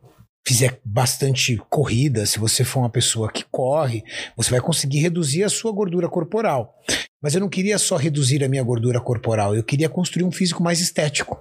[0.47, 4.05] fizer bastante corrida, se você for uma pessoa que corre,
[4.37, 6.72] você vai conseguir reduzir a sua gordura corporal.
[7.20, 10.62] Mas eu não queria só reduzir a minha gordura corporal, eu queria construir um físico
[10.62, 11.37] mais estético.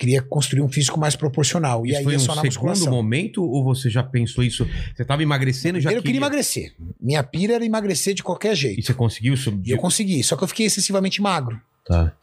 [0.00, 1.84] Queria construir um físico mais proporcional.
[1.84, 2.90] e Isso aí foi é um só na segundo musculação.
[2.90, 4.66] momento ou você já pensou isso?
[4.96, 6.18] Você tava emagrecendo e já eu queria queria...
[6.20, 6.72] emagrecer.
[6.98, 8.82] Minha pira era emagrecer de qualquer E jeito.
[8.82, 9.60] você conseguiu isso?
[9.62, 11.60] E eu consegui, só que eu fiquei excessivamente magro.
[11.84, 12.16] Tá.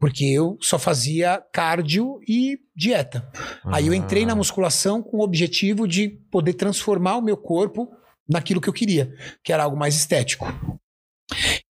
[0.00, 3.30] Porque eu só fazia cardio e dieta.
[3.66, 4.36] Aí eu entrei na Ah.
[4.36, 7.92] musculação com o objetivo de poder transformar o meu corpo
[8.26, 10.46] naquilo que eu queria, que era algo mais estético.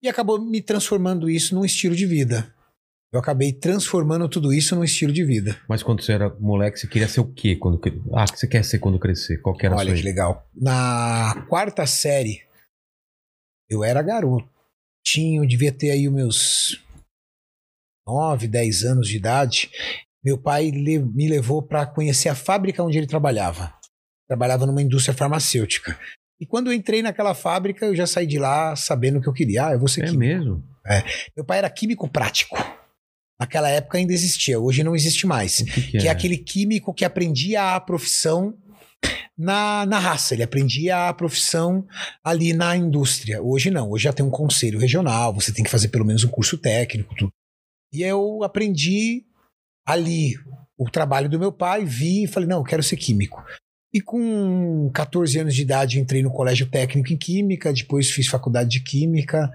[0.01, 2.55] E acabou me transformando isso num estilo de vida.
[3.13, 5.61] Eu acabei transformando tudo isso num estilo de vida.
[5.69, 7.57] Mas quando você era moleque, você queria ser o quê?
[7.57, 7.81] Quando...
[8.15, 9.39] Ah, o que você quer ser quando crescer?
[9.39, 10.49] Qual que era a Olha sua que legal.
[10.55, 12.43] Na quarta série,
[13.69, 16.85] eu era garotinho, devia ter aí os meus
[18.11, 19.71] 9, 10 anos de idade.
[20.25, 23.73] Meu pai me levou para conhecer a fábrica onde ele trabalhava.
[24.29, 25.99] Trabalhava numa indústria farmacêutica.
[26.41, 29.33] E quando eu entrei naquela fábrica, eu já saí de lá sabendo o que eu
[29.33, 29.67] queria.
[29.69, 30.19] Ah, eu vou ser É químico.
[30.21, 30.65] mesmo?
[31.37, 32.57] Meu pai era químico prático.
[33.39, 36.09] Naquela época ainda existia, hoje não existe mais que, que que é é?
[36.11, 38.55] aquele químico que aprendia a profissão
[39.39, 41.87] na, na raça, ele aprendia a profissão
[42.23, 43.43] ali na indústria.
[43.43, 46.29] Hoje não, hoje já tem um conselho regional, você tem que fazer pelo menos um
[46.29, 47.15] curso técnico.
[47.17, 47.33] Tudo.
[47.93, 49.25] E eu aprendi
[49.87, 50.35] ali
[50.79, 53.45] o trabalho do meu pai, vi e falei: não, eu quero ser químico.
[53.93, 58.71] E com 14 anos de idade entrei no colégio técnico em química, depois fiz faculdade
[58.71, 59.51] de química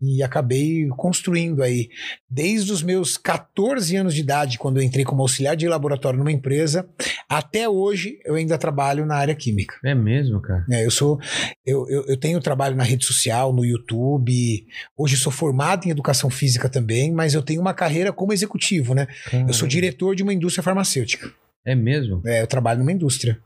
[0.00, 1.88] e acabei construindo aí
[2.28, 6.32] desde os meus 14 anos de idade, quando eu entrei como auxiliar de laboratório numa
[6.32, 6.88] empresa,
[7.28, 9.76] até hoje eu ainda trabalho na área química.
[9.84, 10.64] É mesmo, cara?
[10.70, 11.18] É, eu sou,
[11.66, 14.66] eu, eu, eu tenho trabalho na rede social, no YouTube.
[14.96, 19.06] Hoje sou formado em educação física também, mas eu tenho uma carreira como executivo, né?
[19.32, 19.68] Eu sou Caramba.
[19.68, 21.30] diretor de uma indústria farmacêutica.
[21.64, 22.22] É mesmo?
[22.24, 23.38] É, eu trabalho numa indústria.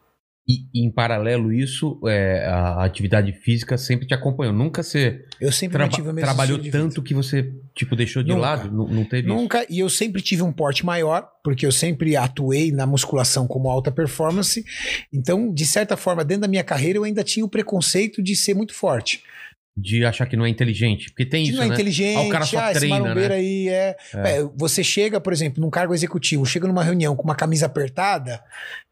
[0.47, 4.53] E, e em paralelo isso, é, a atividade física sempre te acompanhou.
[4.53, 8.41] Nunca você Eu sempre traba- mesmo trabalhou tanto que você tipo deixou de Nunca.
[8.43, 8.71] lado?
[8.71, 9.35] Não, não teve isso?
[9.37, 13.71] Nunca, e eu sempre tive um porte maior, porque eu sempre atuei na musculação como
[13.71, 14.63] alta performance.
[15.11, 18.53] Então, de certa forma, dentro da minha carreira, eu ainda tinha o preconceito de ser
[18.55, 19.23] muito forte.
[19.77, 21.11] De achar que não é inteligente.
[21.11, 21.75] Porque tem De isso, não é né?
[21.75, 23.27] inteligente, Ah, o cara só ah, treina, né?
[23.27, 23.97] aí é...
[24.15, 28.35] É, Você chega, por exemplo, num cargo executivo, chega numa reunião com uma camisa apertada,
[28.35, 28.43] a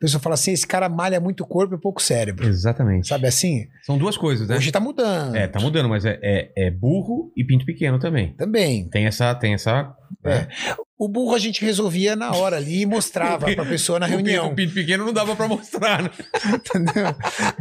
[0.01, 2.49] pessoa fala assim: esse cara malha muito corpo e pouco cérebro.
[2.49, 3.07] Exatamente.
[3.07, 3.69] Sabe assim?
[3.83, 4.57] São duas coisas, né?
[4.57, 5.37] Hoje tá mudando.
[5.37, 8.33] É, tá mudando, mas é, é, é burro e pinto pequeno também.
[8.35, 8.89] Também.
[8.89, 9.35] Tem essa.
[9.37, 10.49] Tem essa É.
[11.05, 14.53] O burro a gente resolvia na hora ali e mostrava pra pessoa na reunião.
[14.53, 16.11] O pinto pequeno não dava pra mostrar, né?
[16.55, 17.13] Entendeu?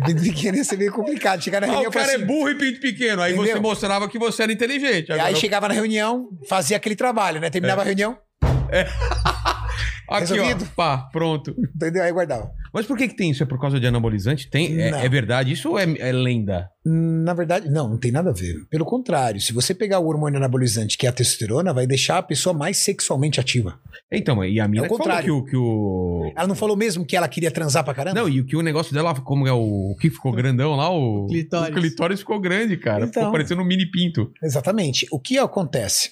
[0.05, 1.41] Pinto pequeno ia ser meio complicado.
[1.43, 3.19] Chegar na Ah, reunião o e falar cara é assim, burro e pinto pequeno.
[3.19, 3.61] Aí você Entendeu?
[3.63, 5.09] mostrava que você era inteligente.
[5.09, 7.47] E Agora, aí chegava na reunião, fazia aquele trabalho, né?
[7.47, 7.49] É.
[7.49, 8.15] Terminava a reunião,
[10.07, 10.67] aqui, resolvido.
[10.71, 11.55] ó, pá, pronto.
[11.75, 12.03] entendeu?
[12.03, 12.51] Aí guardava.
[12.73, 13.43] Mas por que que tem isso?
[13.43, 14.49] É por causa de anabolizante?
[14.49, 14.79] Tem?
[14.81, 15.51] É, é verdade?
[15.51, 16.69] Isso ou é, é lenda?
[16.83, 18.55] Na verdade, não, não tem nada a ver.
[18.69, 22.23] Pelo contrário, se você pegar o hormônio anabolizante, que é a testosterona, vai deixar a
[22.23, 23.79] pessoa mais sexualmente ativa.
[24.11, 25.25] Então, e a mina É o que falou contrário.
[25.25, 26.33] que o, que o...
[26.35, 28.19] Ela não falou mesmo que ela queria transar pra caramba?
[28.19, 30.89] Não, e o que o negócio dela, como é o, o que ficou grandão lá,
[30.89, 31.75] o, Clitóris.
[31.75, 33.05] o clitóris ficou grande, cara.
[33.05, 33.21] Então.
[33.21, 34.31] Ficou parecendo um mini pinto.
[34.41, 35.05] Exatamente.
[35.11, 36.11] O que acontece?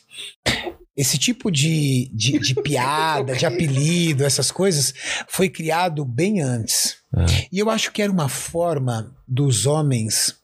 [1.00, 4.94] Esse tipo de, de, de piada, de apelido, essas coisas,
[5.30, 6.98] foi criado bem antes.
[7.16, 7.26] Ah.
[7.52, 10.38] E eu acho que era uma forma dos homens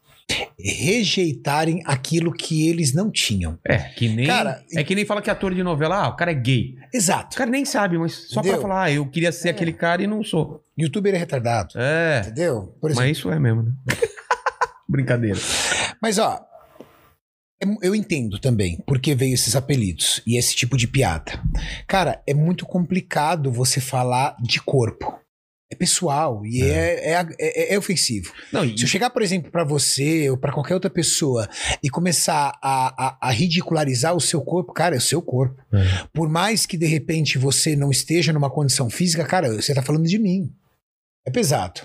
[0.58, 3.60] rejeitarem aquilo que eles não tinham.
[3.68, 4.26] É, que nem.
[4.26, 6.76] Cara, é que nem fala que ator de novela, ah, o cara é gay.
[6.94, 7.36] O Exato.
[7.36, 8.60] cara nem sabe, mas só Entendeu?
[8.60, 10.64] pra falar, ah, eu queria ser aquele cara e não sou.
[10.78, 11.74] Youtuber é retardado.
[11.76, 12.22] É.
[12.22, 12.76] Entendeu?
[12.80, 13.08] Por exemplo.
[13.08, 13.72] Mas isso é mesmo, né?
[14.88, 15.40] Brincadeira.
[16.02, 16.55] Mas, ó, é-
[17.82, 21.42] eu entendo também por que veio esses apelidos e esse tipo de piada.
[21.88, 25.20] Cara, é muito complicado você falar de corpo.
[25.72, 28.32] É pessoal e é, é, é- é ofensivo.
[28.54, 31.50] Não, e, Se eu chegar, por exemplo, pra você ou pra qualquer outra pessoa
[31.82, 35.60] e começar a, a- a ridicularizar o seu corpo, cara, é o seu corpo.
[35.74, 36.08] É.
[36.14, 40.06] Por mais que de repente você não esteja numa condição física, cara, você tá falando
[40.06, 40.54] de mim.
[41.26, 41.82] É pesado.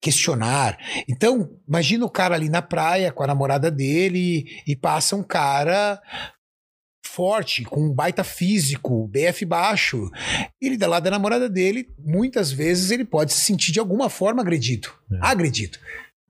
[0.00, 0.78] Questionar.
[1.08, 6.00] Então, imagina o cara ali na praia com a namorada dele e passa um cara
[7.04, 10.08] forte, com um baita físico, BF baixo.
[10.60, 14.40] Ele da lado da namorada dele, muitas vezes ele pode se sentir de alguma forma
[14.40, 14.88] agredido.
[15.12, 15.18] É.
[15.20, 15.78] Agredido.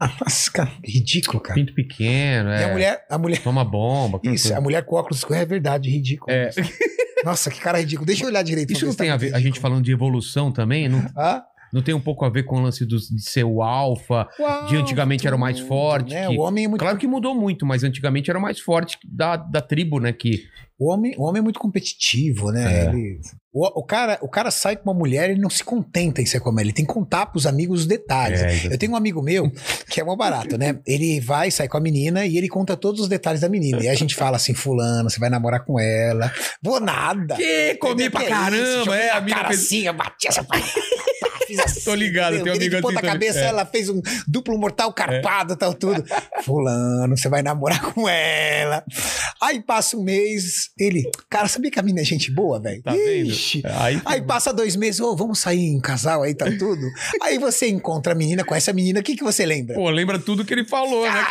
[0.01, 1.55] Ah, Nossa, cara, ridículo, cara.
[1.61, 2.65] pinto pequeno, E é.
[2.65, 4.19] a mulher, a mulher, Toma bomba.
[4.25, 4.57] isso, coisa.
[4.57, 6.33] a mulher com óculos é verdade, ridículo.
[6.33, 6.51] É.
[7.23, 8.07] Nossa, que cara ridículo.
[8.07, 8.73] Deixa eu olhar direito.
[8.73, 10.89] Isso não tá tem a ver, a gente falando de evolução também?
[10.89, 11.45] Não, Ah?
[11.73, 14.29] Não tem um pouco a ver com o lance dos- de ser o alfa?
[14.39, 16.29] Uau, De antigamente era o mais tudo, forte, Né?
[16.29, 18.99] que- O homem é muito Claro que mudou muito, mas antigamente era o mais forte
[19.05, 20.13] da, da tribo, né?
[20.13, 20.45] Que
[20.83, 22.87] O homem, o homem é muito competitivo, né?
[22.87, 22.89] É.
[22.89, 23.21] Ele-
[23.53, 26.41] o, o cara, o cara sai com uma mulher, ele não se contenta em ser
[26.41, 28.41] com ela, ele tem que contar pros amigos os detalhes.
[28.41, 29.51] É, Eu tenho um amigo meu
[29.91, 30.79] que é mó barato, né?
[30.87, 33.83] Ele vai, sai com a menina e ele conta todos os detalhes da menina.
[33.85, 36.33] E a gente fala assim: Fulano, você vai namorar com ela.
[36.63, 37.37] Vou nada.
[37.37, 38.93] Que comi pra Que caramba, isso?
[38.95, 40.47] É, a na mina cara fez- assim, eu bati essa.
[41.51, 42.45] Fiz assim, Tô ligado, entendeu?
[42.45, 43.49] tem um amigo de ponta assim, tô cabeça, ligado.
[43.55, 46.05] ela fez um duplo mortal carpado, tal, tudo.
[46.45, 48.85] Fulano, você vai namorar com ela.
[49.43, 52.83] Aí passa um mês, ele, cara, sabia que a mina é gente boa, velho?
[52.83, 53.31] Tá vendo?
[53.31, 53.63] Ixi.
[53.65, 56.83] Aí, Aí passa dois meses, ô, vamos sair em casal aí, tá tudo.
[57.23, 59.75] aí você encontra a menina, conhece a menina, o que, que você lembra?
[59.75, 61.27] pô, lembra tudo que ele falou, né?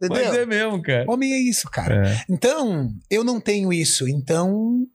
[0.00, 0.32] Mas Entendeu?
[0.42, 1.04] é mesmo, cara.
[1.08, 2.08] Homem é isso, cara.
[2.08, 4.86] É, Então, eu não tenho isso, então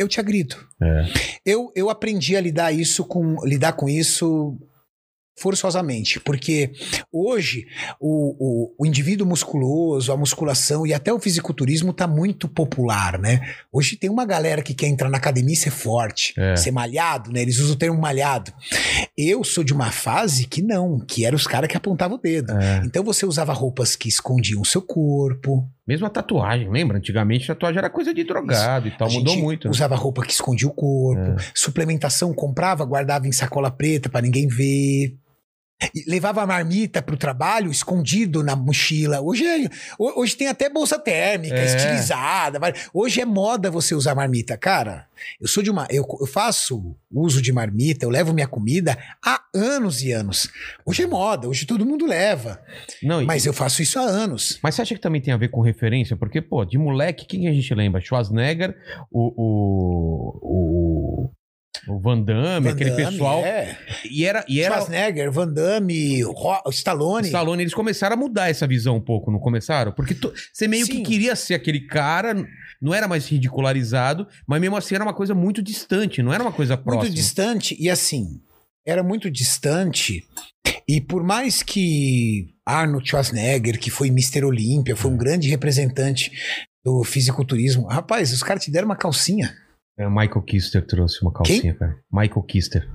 [0.00, 0.56] eu te agrido.
[0.82, 1.04] é.
[1.44, 4.56] Eu, eu aprendi a lidar isso com lidar com isso
[5.38, 6.70] forçosamente, porque
[7.10, 7.66] hoje
[7.98, 13.40] o, o, o indivíduo musculoso, a musculação e até o fisiculturismo tá muito popular, né?
[13.72, 16.56] Hoje tem uma galera que quer entrar na academia e ser forte, É.
[16.56, 17.40] ser malhado, né?
[17.40, 18.52] Eles usam o termo malhado.
[19.16, 22.52] Eu sou de uma fase que não, que era os caras que apontavam o dedo.
[22.52, 22.82] É.
[22.84, 26.98] Então você usava roupas que escondiam o seu corpo, Mesmo a tatuagem, lembra?
[26.98, 29.64] Antigamente a tatuagem era coisa de drogado e tal, A mudou muito.
[29.66, 29.72] né?
[29.72, 35.16] Usava roupa que escondia o corpo, suplementação, comprava, guardava em sacola preta pra ninguém ver.
[35.94, 39.20] E levava a marmita pro trabalho escondido na mochila.
[39.22, 39.64] Hoje, é-
[39.98, 41.64] ho- hoje tem até bolsa térmica, É.
[41.64, 42.58] estilizada.
[42.92, 44.58] Hoje é moda você usar marmita.
[44.58, 45.06] Cara,
[45.40, 45.86] eu sou de uma.
[45.90, 50.50] Eu, eu faço uso de marmita, eu levo minha comida há anos e anos.
[50.84, 52.60] Hoje é moda, hoje todo mundo leva.
[53.02, 54.58] Não, e- Mas eu faço isso há anos.
[54.62, 56.14] Mas você acha que também tem a ver com referência?
[56.14, 58.00] Porque, pô, de moleque, quem que a gente lembra?
[58.02, 58.76] Schwarzenegger,
[59.10, 59.32] o.
[59.34, 61.30] o, o,
[61.88, 63.44] o Van Damme, Van aquele Damme, pessoal.
[63.44, 63.78] É.
[64.10, 64.44] E era.
[64.48, 66.22] E era Schwarzenegger, Van Damme,
[66.70, 67.26] Stallone.
[67.26, 69.92] Stallone, eles começaram a mudar essa visão um pouco, não começaram?
[69.92, 70.92] Porque to- você meio Sim.
[70.96, 72.34] que queria ser aquele cara,
[72.82, 76.52] não era mais ridicularizado, mas mesmo assim era uma coisa muito distante, não era uma
[76.52, 77.04] coisa próxima.
[77.04, 78.40] muito distante e assim
[78.86, 80.24] era muito distante
[80.88, 84.44] e por mais que Arnold Schwarzenegger que foi Mr.
[84.44, 86.32] Olímpia foi um grande representante
[86.84, 89.54] do fisiculturismo rapaz os caras te deram uma calcinha
[90.00, 91.96] É, Michael Kister trouxe uma calcinha, cara.
[92.10, 92.90] Michael Kister.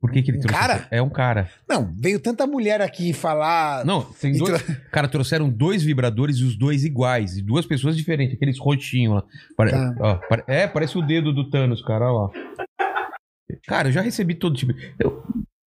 [0.00, 0.58] Por que, que ele Um trouxe?
[0.58, 0.88] cara?
[0.90, 1.48] É um cara.
[1.68, 4.60] não veio tanta mulher aqui falar Não, tem dois.
[4.90, 7.36] Cara, trouxeram dois vibradores e os dois iguais.
[7.36, 9.24] E duas pessoas diferentes, aqueles roxinhos lá.
[9.56, 9.94] Pare- Tá.
[10.00, 12.86] ó, pare- É, parece o dedo do Thanos, cara, olha lá.
[13.66, 14.72] Cara, eu já recebi todo tipo.
[14.98, 15.22] Eu-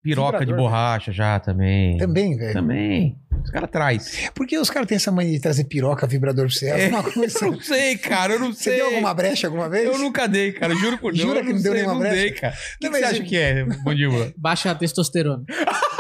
[0.06, 1.98] Piroca de Vibrador, borracha já também.
[1.98, 3.18] também velho Também.
[3.44, 4.30] Os caras traz.
[4.34, 6.68] Por que os caras têm essa mania de trazer piroca, vibrador pra você?
[6.68, 7.46] É alguma Eu coisa.
[7.46, 8.76] não sei, cara, eu não Você sei.
[8.78, 9.86] deu alguma brecha alguma vez?
[9.86, 11.24] Eu nunca dei, cara, juro por Deus.
[11.28, 12.16] Jura eu que não deu sei, nenhuma não brecha?
[12.16, 12.54] dei, cara.
[12.56, 14.32] O que, Não, que você acha eu- que é, mandíbula?
[14.38, 15.44] Baixa a testosterona.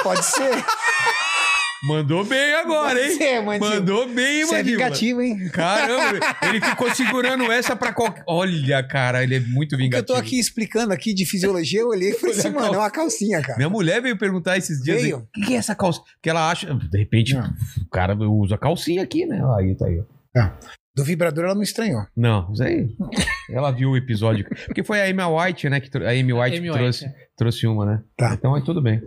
[0.01, 0.49] Pode ser.
[1.87, 3.43] Mandou bem agora, hein?
[3.43, 3.75] mandíbula.
[3.75, 5.49] Mandou bem, Você é vingativo, hein?
[5.49, 8.23] Caramba, ele ficou segurando essa pra qualquer.
[8.27, 10.05] Olha, cara, ele é muito Porque eu vingativo.
[10.07, 12.89] tô aqui explicando aqui de fisiologia, eu olhei e falei assim, a mano, é uma
[12.89, 13.57] calcinha, cara.
[13.57, 15.17] Minha mulher veio perguntar esses dias Veio?
[15.19, 16.01] o que que é essa calça.
[16.15, 17.45] Porque ela acha, de repente, Não.
[17.85, 19.41] o cara usa calcinha aqui, né?
[19.57, 20.01] Aí tá aí.
[20.95, 22.05] Do vibrador ela não estranhou.
[22.15, 22.87] Não, isso aí.
[23.49, 24.45] Ela viu o episódio.
[24.65, 25.79] Porque foi a Amy White, né?
[25.81, 27.15] Que, tro- a Amy White Amy que White, trouxe, é.
[27.37, 28.01] trouxe uma, né?
[28.17, 28.33] Tá.
[28.33, 29.01] Então aí tudo bem.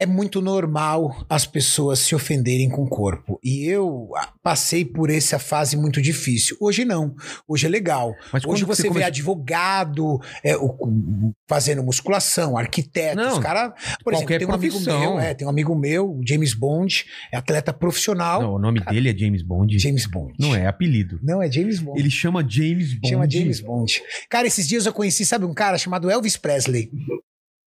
[0.00, 3.40] É muito normal as pessoas se ofenderem com o corpo.
[3.42, 6.56] E eu ah, passei por essa fase muito difícil.
[6.60, 7.16] Hoje não.
[7.48, 8.14] Hoje é legal.
[8.32, 13.74] Mas Hoje que você vê começou- advogado é, o- fazendo musculação, arquitetos, Não, cara.
[14.04, 17.72] Por exemplo, tem um amigo meu, é, tem um amigo meu, James Bond, é atleta
[17.72, 18.40] profissional.
[18.40, 19.76] Não, o nome dele é James Bond.
[19.80, 20.34] James Bond.
[20.38, 21.18] Não é apelido.
[21.24, 21.98] Não, é James Bond.
[21.98, 23.08] Ele chama James Bond.
[23.08, 24.00] Chama James Bond.
[24.30, 26.88] Cara, esses dias eu conheci, sabe, um cara chamado Elvis Presley.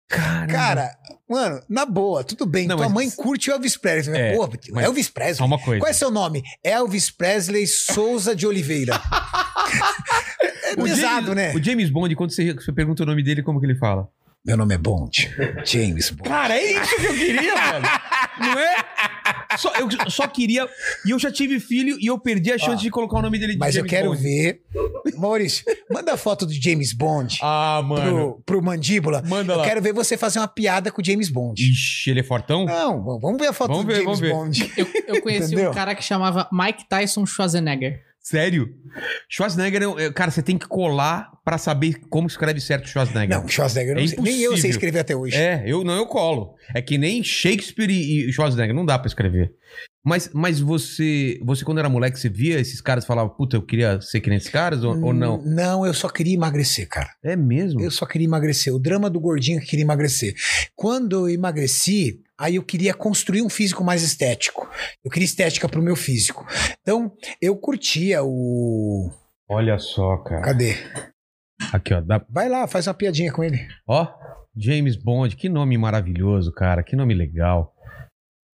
[0.08, 0.52] Caramba.
[0.52, 0.98] Cara,
[1.32, 2.66] mano, na boa, tudo bem.
[2.66, 4.20] Não, Tua mas- mãe curte o Elvis Presley.
[4.20, 5.46] É, Pô, mas- Elvis Presley.
[5.46, 5.80] uma coisa.
[5.80, 6.42] Qual é seu nome?
[6.62, 8.94] Elvis Presley Souza de Oliveira.
[10.64, 11.54] é O pesado, James, né?
[11.54, 14.08] O James Bond, quando você, você pergunta o nome dele, como que ele fala?
[14.44, 15.30] Meu nome é Bond.
[15.64, 16.28] James Bond.
[16.28, 17.84] Cara, é isso que eu queria, velho.
[18.40, 18.76] Não é?
[19.58, 20.66] Só, eu só queria.
[21.06, 23.38] E eu já tive filho e eu perdi a chance Ó, de colocar o nome
[23.38, 24.22] dele de Mas eu James quero Bond.
[24.22, 24.62] ver.
[25.16, 28.02] Maurício, manda a foto do James Bond Ah, mano.
[28.02, 29.22] pro, pro Mandíbula.
[29.26, 29.64] Manda eu lá.
[29.64, 31.62] quero ver você fazer uma piada com o James Bond.
[31.62, 32.64] Ixi, ele é fortão?
[32.64, 34.30] Não, vamos ver a foto Vamos do ver, James vamos ver.
[34.32, 34.72] Bond.
[34.76, 35.70] Eu, eu conheci Entendeu?
[35.70, 38.00] um cara que chamava Mike Tyson Schwarzenegger.
[38.22, 38.68] Sério?
[39.28, 43.36] Schwarzenegger, é- é- cara, você tem que colar pra saber como escreve certo Schwarzenegger.
[43.36, 44.18] Não, Schwarzenegger, É não sei.
[44.20, 45.36] nem eu sei escrever até hoje.
[45.36, 46.54] É, eu não, eu colo.
[46.74, 49.52] É que nem Shakespeare e e Schwarzenegger, não dá pra escrever.
[50.04, 53.62] Mas, mas você, você, quando era moleque, você via esses caras e falava, puta, eu
[53.62, 55.36] queria ser que nem esses caras ou, ou não?
[55.36, 57.08] Hum, Não, eu só queria emagrecer, cara.
[57.22, 57.80] É mesmo?
[57.80, 58.74] Eu só queria emagrecer.
[58.74, 60.34] O drama do gordinho que queria emagrecer.
[60.74, 64.68] Quando eu emagreci, aí eu queria construir um físico mais estético.
[65.04, 66.44] Eu queria estética pro meu físico.
[66.80, 69.08] Então, eu curtia o.
[69.48, 70.42] Olha só, cara.
[70.42, 70.74] Cadê?
[71.72, 72.00] Aqui, ó.
[72.00, 73.60] dá- Vai lá, faz uma piadinha com ele.
[73.86, 74.06] Ó,
[74.56, 76.82] James Bond, que nome maravilhoso, cara.
[76.82, 77.71] Que nome legal.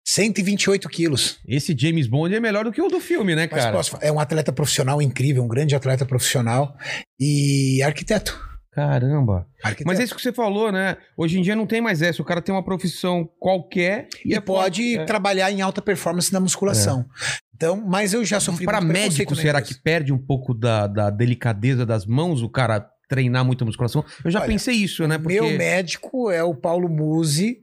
[0.08, 1.38] 128 quilos.
[1.46, 3.74] Esse James Bond é melhor do que o do filme, né, cara?
[3.74, 6.74] posso, é um atleta profissional incrível, um grande atleta profissional
[7.20, 8.42] e arquiteto.
[8.72, 9.46] Caramba.
[9.62, 9.86] arquiteto.
[9.86, 10.96] Mas é isso que você falou, né?
[11.18, 12.22] Hoje em dia não tem mais essa.
[12.22, 15.04] O cara tem uma profissão qualquer e é pode é.
[15.04, 17.06] trabalhar em alta performance na musculação.
[17.54, 21.10] Então, mas eu já sofri Para muito médico, será que perde um pouco da, da
[21.10, 24.06] delicadeza das mãos o cara treinar muita musculação?
[24.24, 25.18] Eu já Olha, pensei isso, né?
[25.18, 25.42] Porque...
[25.42, 27.58] Meu médico é o Paulo Musi.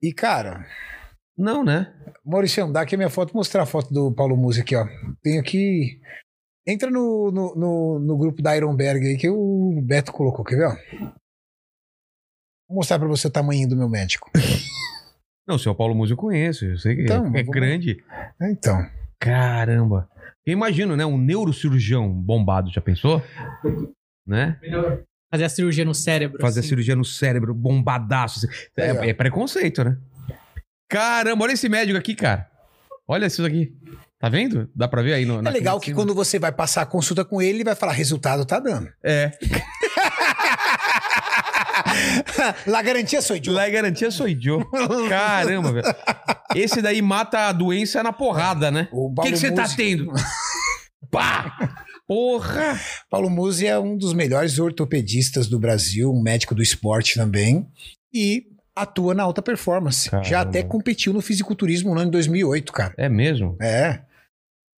[0.00, 0.64] E, cara,
[1.36, 1.92] Não, né?
[2.24, 4.86] Maurício, dá aqui a minha foto, mostrar a foto do Paulo Musi aqui, ó.
[5.22, 6.00] Tem aqui.
[6.66, 10.66] Entra no, no, no, no grupo da Ironberg aí que o Beto colocou, quer ver?
[10.66, 10.76] ó?
[12.68, 14.30] Vou mostrar pra você o tamanho do meu médico.
[15.46, 16.64] Não, o seu Paulo Musi eu conheço.
[16.64, 18.02] Eu sei que Então, é, é vamos- grande.
[18.40, 18.78] Então,
[19.18, 20.08] Caramba.
[20.46, 21.06] Eu imagino, né?
[21.06, 23.22] Um neurocirurgião bombado, já pensou?
[24.26, 24.58] Né?
[25.30, 26.40] Fazer a cirurgia no cérebro.
[26.40, 26.68] Fazer assim.
[26.70, 28.46] cirurgia no cérebro, bombadaço.
[28.46, 28.48] assim.
[28.76, 29.96] É, é preconceito, né?
[30.92, 32.46] Caramba, olha esse médico aqui, cara.
[33.08, 33.72] Olha isso aqui.
[34.20, 34.68] Tá vendo?
[34.76, 35.96] Dá pra ver aí no, é legal que em cima.
[35.96, 38.88] quando você vai passar a consulta com ele, ele vai falar: resultado tá dando.
[39.02, 39.32] É.
[42.66, 43.62] La garantia sou idiota.
[43.62, 44.68] É garantia sou idiota.
[45.08, 45.94] Caramba, velho.
[46.54, 48.88] Esse daí mata a doença na porrada, né?
[48.92, 50.12] O que, você tá tendo?
[51.10, 51.74] Pá!
[52.06, 52.78] Porra!
[53.08, 57.66] Paulo Musi é um dos melhores ortopedistas do Brasil, um médico do esporte também.
[58.12, 60.04] E atua na alta performance.
[60.10, 60.50] Já Caramba.
[60.50, 62.94] até competiu no fisiculturismo no ano de 2008, cara.
[62.96, 63.56] É mesmo?
[63.60, 64.00] É.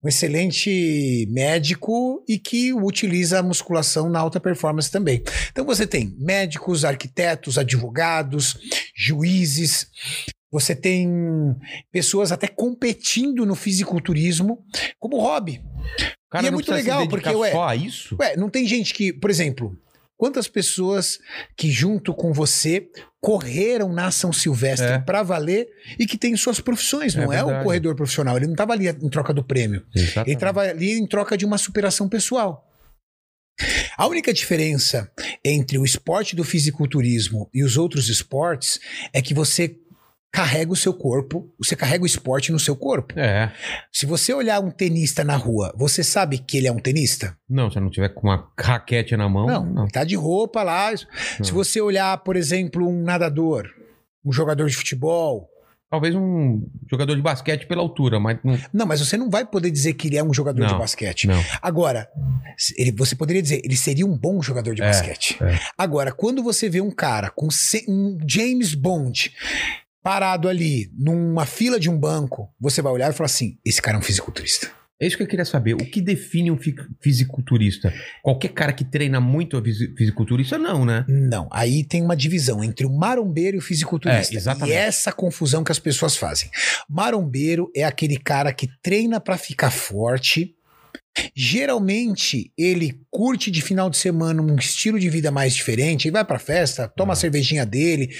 [0.02, 5.22] Um excelente médico e que utiliza a musculação na alta performance também.
[5.50, 8.58] Então você tem médicos, arquitetos, advogados,
[8.94, 9.86] juízes.
[10.52, 11.08] Você tem
[11.90, 14.62] pessoas até competindo no fisiculturismo
[15.00, 15.62] como hobby.
[16.30, 18.16] Cara E é muito legal, porque, ué, só a isso?
[18.20, 19.76] Ué, não tem gente que, por exemplo,
[20.16, 21.18] quantas pessoas
[21.56, 22.88] que junto com você
[23.20, 24.98] correram na São Silvestre É.
[24.98, 25.66] pra valer
[25.98, 27.64] e que têm suas profissões, É não é, o verdade.
[27.64, 30.28] corredor profissional, ele não estava ali em troca do prêmio, Exatamente.
[30.28, 32.70] ele estava ali em troca de uma superação pessoal.
[33.96, 35.08] A única diferença
[35.44, 38.80] entre o esporte do fisiculturismo e os outros esportes
[39.12, 39.78] é que você
[40.34, 43.16] carrega o seu corpo, você carrega o esporte no seu corpo.
[43.16, 43.52] É.
[43.92, 47.38] Se você olhar um tenista na rua, você sabe que ele é um tenista?
[47.48, 49.86] Não, se não tiver com uma raquete na mão, Não, não.
[49.88, 50.90] tá de roupa lá.
[50.96, 53.68] Se você olhar, por exemplo, um nadador,
[54.24, 55.48] um jogador de futebol,
[55.90, 58.58] Talvez um jogador de basquete pela altura, mas não.
[58.72, 61.28] Não, mas você não vai poder dizer que ele é um jogador de Não, basquete.
[61.28, 61.40] não.
[61.62, 62.08] Agora,
[62.76, 65.36] ele- você poderia dizer, ele seria um bom jogador de É, basquete.
[65.40, 65.56] é.
[65.78, 67.46] Agora, quando você vê um cara com
[67.86, 69.32] um James Bond
[70.04, 73.96] parado ali numa fila de um banco, você vai olhar e falar assim: esse cara
[73.96, 74.70] é um fisiculturista.
[75.02, 75.74] É isso que eu queria saber.
[75.74, 77.92] O que define um fi- fisiculturista?
[78.22, 81.04] Qualquer cara que treina muito fisi- fisiculturista, não, né?
[81.08, 84.32] Não, aí tem uma divisão entre o marombeiro e o fisiculturista.
[84.32, 84.70] É, exatamente.
[84.70, 86.48] E essa confusão que as pessoas fazem.
[86.88, 90.54] Marombeiro é aquele cara que treina pra ficar forte.
[91.34, 96.24] Geralmente ele curte de final de semana um estilo de vida mais diferente, ele vai
[96.24, 98.14] pra festa, toma a cervejinha dele,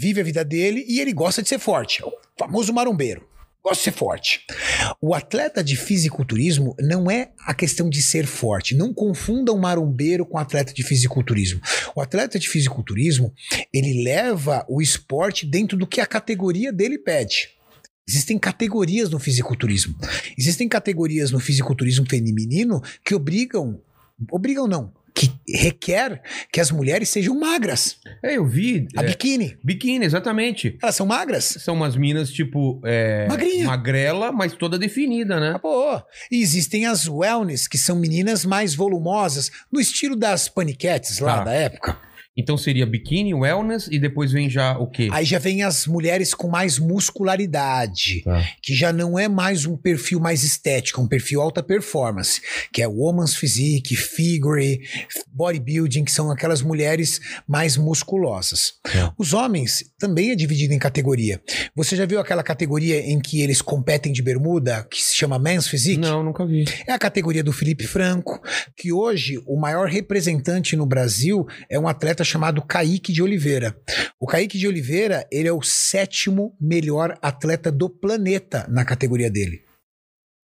[0.00, 2.02] vive a vida dele e ele gosta de ser forte.
[2.02, 3.28] É o famoso marombeiro.
[3.62, 4.46] Gosta de ser forte.
[4.98, 8.74] O atleta de fisiculturismo não é a questão de ser forte.
[8.74, 11.60] Não confunda um marombeiro com atleta de fisiculturismo.
[11.94, 13.34] O atleta de fisiculturismo,
[13.74, 17.50] ele leva o esporte dentro do que a categoria dele pede.
[18.08, 19.94] Existem categorias no fisiculturismo.
[20.38, 23.82] Existem categorias no fisiculturismo feminino que obrigam,
[24.30, 26.22] obrigam não, que requer
[26.52, 27.98] que as mulheres sejam magras.
[28.22, 28.86] É, eu vi.
[28.96, 30.76] A é, biquíni, biquíni, exatamente.
[30.82, 31.44] elas são magras.
[31.60, 32.80] São umas minas, tipo.
[32.84, 33.66] É, Magrinha.
[33.66, 35.52] Magrela, mas toda definida, né?
[35.54, 36.00] Ah, pô.
[36.30, 41.44] E existem as wellness, que são meninas mais volumosas, no estilo das paniquetes lá Tá.
[41.44, 41.98] da época.
[42.40, 45.08] Então seria biquíni, wellness e depois vem já o quê?
[45.12, 48.42] Aí já vem as mulheres com mais muscularidade, Tá.
[48.62, 52.40] que já não é mais um perfil mais estético, é um perfil alta performance,
[52.72, 54.80] que é woman's physique, figure,
[55.32, 58.74] bodybuilding, que são aquelas mulheres mais musculosas.
[58.94, 59.10] É.
[59.18, 61.40] Os homens também é dividido em categoria.
[61.74, 65.68] Você já viu aquela categoria em que eles competem de bermuda, que se chama men's
[65.68, 65.98] physique?
[66.00, 66.64] Não, nunca vi.
[66.86, 68.40] É a categoria do Felipe Franco,
[68.76, 73.76] que hoje o maior representante no Brasil é um atleta chamado Kaique de Oliveira.
[74.18, 79.62] O Kaique de Oliveira, ele é o sétimo melhor atleta do planeta na categoria dele.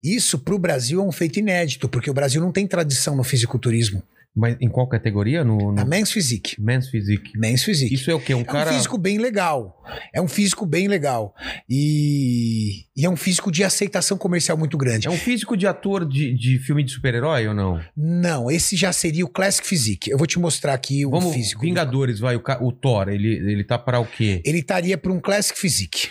[0.03, 3.23] Isso para o Brasil é um feito inédito, porque o Brasil não tem tradição no
[3.23, 4.03] fisiculturismo.
[4.35, 5.45] Mas em qual categoria?
[5.45, 6.57] No, Na no Men's Physique.
[6.59, 7.33] Men's Physique.
[7.39, 7.95] Men's Physique.
[7.95, 8.35] Isso é o quê?
[8.35, 8.73] Um É um cara.
[8.73, 9.83] físico bem legal.
[10.15, 11.35] É um físico bem legal.
[11.69, 15.07] E, e é um físico de aceitação comercial muito grande.
[15.07, 17.81] É um físico de ator de, de filme de super-herói ou não?
[17.97, 20.11] Não, esse já seria o Classic Physique.
[20.11, 21.61] Eu vou te mostrar aqui o Vamos, físico.
[21.61, 22.35] Vingadores, vai.
[22.37, 24.41] O, o Thor, ele, ele tá pra o quê?
[24.47, 26.09] Ele estaria para um Classic Physique.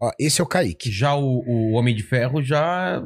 [0.00, 0.92] Ó, esse é o Kaique.
[0.92, 3.02] Já o, o Homem de Ferro já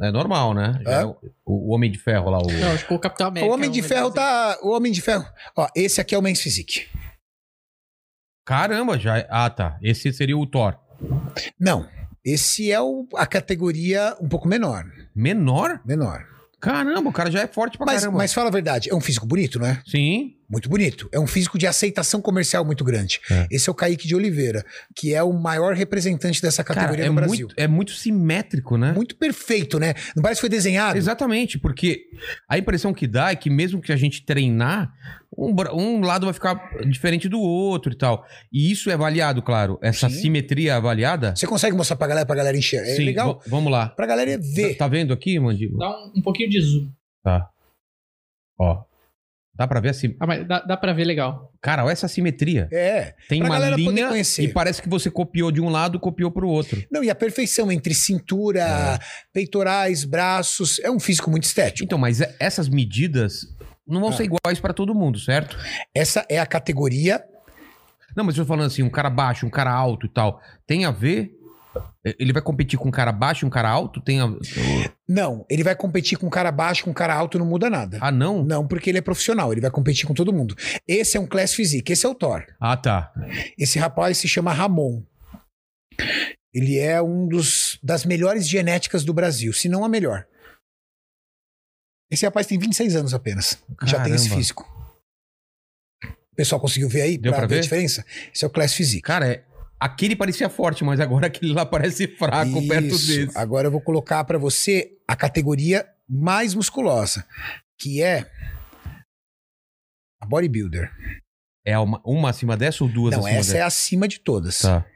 [0.00, 0.78] é normal, né?
[0.84, 1.02] Já Hã?
[1.02, 2.38] é o, o Homem de Ferro lá.
[2.38, 2.46] O...
[2.52, 3.50] Não, acho que o Capitão América.
[3.50, 4.58] o Homem de é um Ferro tá.
[4.62, 5.26] O Homem de Ferro.
[5.56, 6.86] Ó, esse aqui é o Men's Physique.
[8.44, 9.26] Caramba, já.
[9.28, 9.76] Ah, tá.
[9.82, 10.78] Esse seria o Thor.
[11.58, 11.88] Não.
[12.24, 14.84] Esse é o- a categoria um pouco menor.
[15.14, 15.80] Menor?
[15.84, 16.24] Menor.
[16.60, 18.18] Caramba, o cara já é forte pra Mas, caramba.
[18.18, 19.80] mas fala a verdade, é um físico bonito, não é?
[19.86, 20.34] Sim.
[20.48, 21.08] Muito bonito.
[21.12, 23.20] É um físico de aceitação comercial muito grande.
[23.30, 23.46] É.
[23.50, 24.64] Esse é o Kaique de Oliveira,
[24.94, 27.46] que é o maior representante dessa Cara, categoria é no Brasil.
[27.46, 28.92] muito, é muito simétrico, né?
[28.92, 29.94] Muito perfeito, né?
[30.14, 30.96] Não parece que foi desenhado?
[30.96, 32.02] Exatamente, porque
[32.48, 34.92] a impressão que dá é que mesmo que a gente treinar,
[35.36, 36.54] um, um lado vai ficar
[36.88, 38.24] diferente do outro e tal.
[38.52, 39.78] E isso é avaliado, claro.
[39.82, 40.20] Essa Sim.
[40.22, 41.34] simetria avaliada?
[41.34, 42.88] Você consegue mostrar pra galera, pra galera enxergar?
[42.88, 43.88] É Sim, legal vamos lá.
[43.88, 44.72] pra galera ver.
[44.74, 45.78] Tá, tá vendo aqui, Mandíbula?
[45.80, 46.90] Dá um, um pouquinho de zoom.
[47.22, 47.48] Tá.
[48.58, 48.84] Ó.
[49.56, 50.14] Dá pra ver assim.
[50.20, 51.50] Ah, mas dá, dá pra ver legal.
[51.62, 52.68] Cara, olha essa simetria.
[52.70, 53.14] É.
[53.28, 54.42] Tem pra uma galera poder linha conhecer.
[54.42, 56.82] e parece que você copiou de um lado copiou pro outro.
[56.92, 58.98] Não, e a perfeição entre cintura, É.
[59.32, 60.78] peitorais, braços.
[60.80, 61.84] É um físico muito estético.
[61.84, 63.46] Então, mas é- essas medidas
[63.86, 64.12] não vão Ah.
[64.12, 65.56] ser iguais pra todo mundo, certo?
[65.94, 67.22] Essa é a categoria.
[68.16, 70.40] Não, mas eu tô falando assim, um cara baixo, um cara alto e tal.
[70.66, 71.30] Tem a ver?
[72.04, 74.00] Ele vai competir com um cara baixo e um cara alto?
[74.00, 74.26] Tem a...
[75.08, 77.98] Não, ele vai competir com um cara baixo, com um cara alto, não muda nada.
[78.00, 78.44] Ah, não?
[78.44, 80.54] Não, porque ele é profissional, ele vai competir com todo mundo.
[80.86, 82.44] Esse é um Class Physique, esse é o Thor.
[82.60, 83.12] Ah, tá.
[83.58, 85.02] Esse rapaz se chama Ramon.
[86.52, 90.26] Ele é um dos das melhores genéticas do Brasil, se não a melhor.
[92.10, 93.62] Esse rapaz tem 26 anos apenas.
[93.84, 94.40] Já tem esse Caramba.
[94.40, 94.76] físico.
[96.04, 97.62] O pessoal conseguiu ver aí Deu pra ver a ver?
[97.62, 98.04] diferença?
[98.32, 99.02] Esse é o Class Physique.
[99.02, 99.44] Cara, é...
[99.78, 103.06] aquele parecia forte, mas agora aquele lá parece fraco perto Isso.
[103.06, 103.38] desse.
[103.38, 107.26] Agora eu vou colocar pra você a categoria mais musculosa,
[107.78, 108.30] que é
[110.20, 110.90] a bodybuilder.
[111.64, 114.60] É uma, uma acima dessa ou duas Não, acima essa é acima de todas.
[114.60, 114.86] Tá.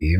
[0.00, 0.16] E-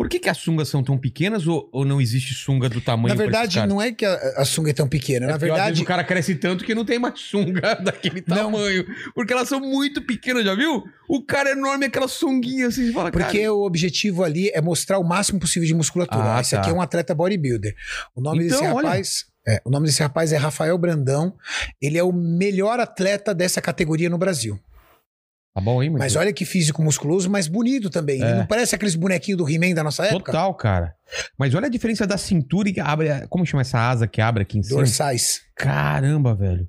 [0.00, 3.14] Por que, que as sungas são tão pequenas ou, ou não existe sunga do tamanho
[3.14, 5.26] Na verdade, não é que a, a sunga é tão pequena.
[5.26, 8.34] É Na verdade, o cara cresce tanto que não tem mais sunga daquele Não.
[8.50, 8.86] tamanho.
[9.14, 10.82] Porque elas são muito pequenas, já viu?
[11.06, 13.52] O cara é enorme, aquela sunguinha assim, você fala, porque cara...
[13.52, 16.34] o objetivo ali é mostrar o máximo possível de musculatura.
[16.36, 16.62] Ah, Esse tá.
[16.62, 17.74] aqui é um atleta bodybuilder.
[18.16, 18.86] O nome Então, desse olha.
[18.88, 19.26] rapaz.
[19.46, 21.34] é, o nome desse rapaz é Rafael Brandão.
[21.78, 24.58] Ele é o melhor atleta dessa categoria no Brasil.
[25.52, 28.22] Tá bom, hein, Mas olha que físico musculoso, mas bonito também.
[28.22, 28.34] É.
[28.36, 30.30] não parece aqueles bonequinhos do He-Man da nossa época?
[30.32, 30.94] Total, cara.
[31.36, 33.08] Mas olha a diferença da cintura e que abre.
[33.28, 34.78] Como chama essa asa que abre aqui em cima?
[34.78, 35.40] Dorsais.
[35.56, 36.68] Caramba, velho.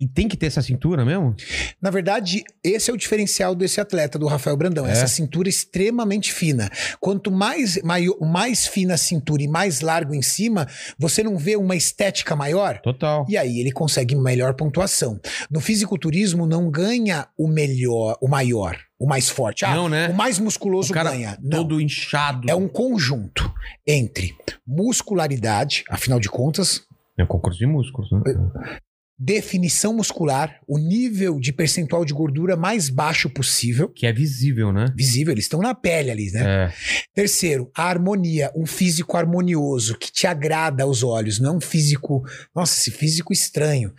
[0.00, 1.34] E tem que ter essa cintura mesmo?
[1.82, 4.86] Na verdade, esse é o diferencial desse atleta, do Rafael Brandão.
[4.86, 4.92] É.
[4.92, 6.70] Essa cintura extremamente fina.
[7.00, 11.74] Quanto mais, mais fina a cintura e mais largo em cima, você não vê uma
[11.74, 12.78] estética maior?
[12.80, 13.26] Total.
[13.28, 15.20] E aí ele consegue melhor pontuação.
[15.50, 19.64] No fisiculturismo não ganha o melhor, o maior, o mais forte.
[19.64, 20.08] Ah, Não, né?
[20.08, 21.36] o mais musculoso O cara ganha.
[21.42, 21.58] Não.
[21.58, 22.48] todo inchado.
[22.48, 23.52] É um conjunto
[23.84, 24.32] entre
[24.64, 26.86] muscularidade, afinal de contas,
[27.18, 28.20] É um concurso de músculos, né?
[29.18, 33.88] Definição muscular, o nível de percentual de gordura mais baixo possível.
[33.88, 34.86] Que é visível, né?
[34.96, 36.42] Visível, eles estão na pele ali, né?
[36.66, 36.72] É.
[37.14, 42.22] Terceiro, a harmonia, um físico harmonioso que te agrada aos olhos, não um físico,
[42.54, 43.92] nossa, esse físico estranho.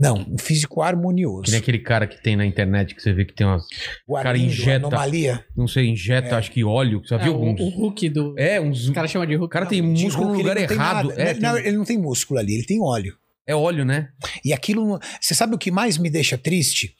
[0.00, 1.42] Não, um físico harmonioso.
[1.44, 3.62] Que nem aquele cara que tem na internet que você vê que tem umas.
[4.08, 5.44] o cara injeta- anomalia.
[5.56, 6.34] Não sei, injeta, É.
[6.34, 7.00] acho que óleo.
[7.04, 7.60] Você já É, viu o, alguns?
[7.60, 8.34] o Hulk do.
[8.36, 8.88] É, uns.
[8.88, 9.44] O cara chama de Hulk.
[9.46, 11.12] O cara Não, tem De músculo no Hulk, lugar não tem errado.
[11.12, 13.14] É, Não, tem- ele não tem músculo ali, ele tem óleo.
[13.46, 14.08] É óleo, né?
[14.44, 16.94] E aquilo, você sabe o que mais me deixa triste?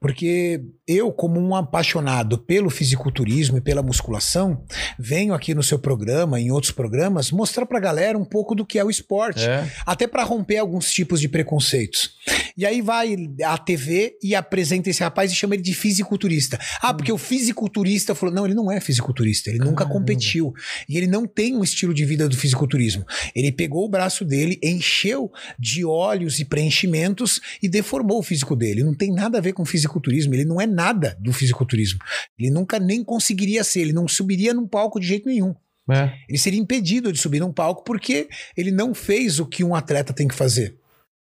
[0.00, 4.64] Porque eu, como um apaixonado pelo fisiculturismo e pela musculação,
[4.98, 8.78] venho aqui no seu programa, em outros programas, mostrar pra galera um pouco do que
[8.78, 9.44] é o esporte.
[9.44, 9.66] É.
[9.86, 12.10] Até pra romper alguns tipos de preconceitos.
[12.56, 16.58] E aí vai a TV e apresenta esse rapaz e chama ele de fisiculturista.
[16.82, 19.94] Ah, porque o fisiculturista falou: não, ele não é fisiculturista, ele nunca Caramba.
[19.94, 20.52] competiu.
[20.88, 23.04] E ele não tem um estilo de vida do fisiculturismo.
[23.34, 28.82] Ele pegou o braço dele, encheu de óleos e preenchimentos e deformou o físico dele.
[28.82, 32.00] Não tem nada a ver com fisiculturismo, ele não é nada do fisiculturismo.
[32.38, 35.54] Ele nunca nem conseguiria ser, ele não subiria num palco de jeito nenhum.
[35.90, 36.12] É.
[36.28, 40.12] Ele seria impedido de subir num palco porque ele não fez o que um atleta
[40.12, 40.76] tem que fazer.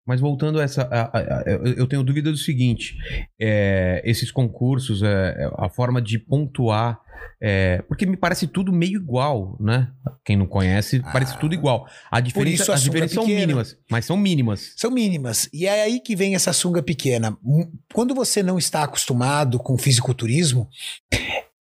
[0.06, 0.82] Mas voltando a essa.
[0.82, 1.44] a- a-
[1.76, 2.96] eu tenho dúvida do seguinte:
[3.40, 5.06] é, esses concursos, é,
[5.38, 6.98] é, a forma de pontuar.
[7.42, 9.88] é, porque me parece tudo meio igual, né?
[10.24, 11.86] Quem não conhece, parece tudo igual.
[12.10, 14.72] A diferença, isso a as diferenças são mínimas, mas são mínimas.
[14.76, 15.48] São mínimas.
[15.52, 17.36] E é aí que vem essa sunga pequena.
[17.44, 20.68] Hum, Quando você não está acostumado com fisiculturismo,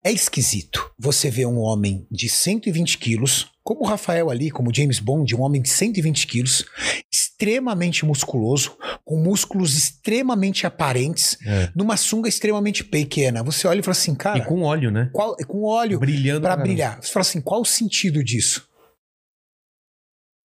[0.05, 0.91] é esquisito.
[0.99, 5.35] Você vê um homem de 120 quilos, como o Rafael ali, como o James Bond,
[5.35, 6.65] um homem de 120 quilos,
[7.12, 11.70] extremamente musculoso, com músculos extremamente aparentes, É.
[11.75, 13.43] numa sunga extremamente pequena.
[13.43, 15.11] Você olha e fala assim, cara, e com óleo, né?
[15.12, 17.03] qual, com óleo Brilhando para brilhar.
[17.03, 18.66] Você fala assim, qual o sentido disso?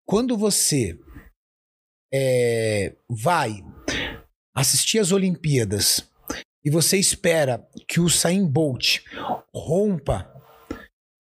[0.06, 1.00] Quando você
[2.14, 3.64] é, vai
[4.56, 6.08] assistir as Olimpíadas
[6.66, 9.00] e você espera que o Usain Bolt
[9.54, 10.32] rompa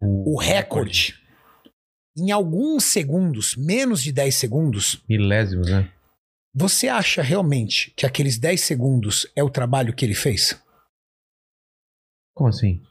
[0.01, 1.15] o recorde
[2.17, 5.91] em alguns segundos, menos de 10 segundos, Milésimos, né?
[6.53, 10.61] você acha realmente que aqueles 10 segundos é o trabalho que ele fez?
[12.35, 12.81] Como assim?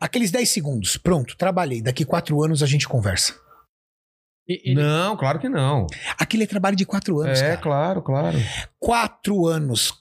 [0.00, 3.38] Aqueles 10 segundos, pronto, trabalhei, daqui 4 anos a gente conversa.
[4.48, 5.86] E- ele- Não, claro que não.
[6.18, 7.60] Aquele é trabalho de 4 anos, É, cara.
[7.60, 8.38] claro, claro.
[8.78, 9.92] quatro anos.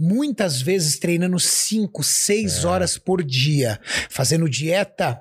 [0.00, 2.66] Muitas vezes treinando cinco, seis É.
[2.66, 3.78] horas por dia,
[4.08, 5.20] fazendo dieta,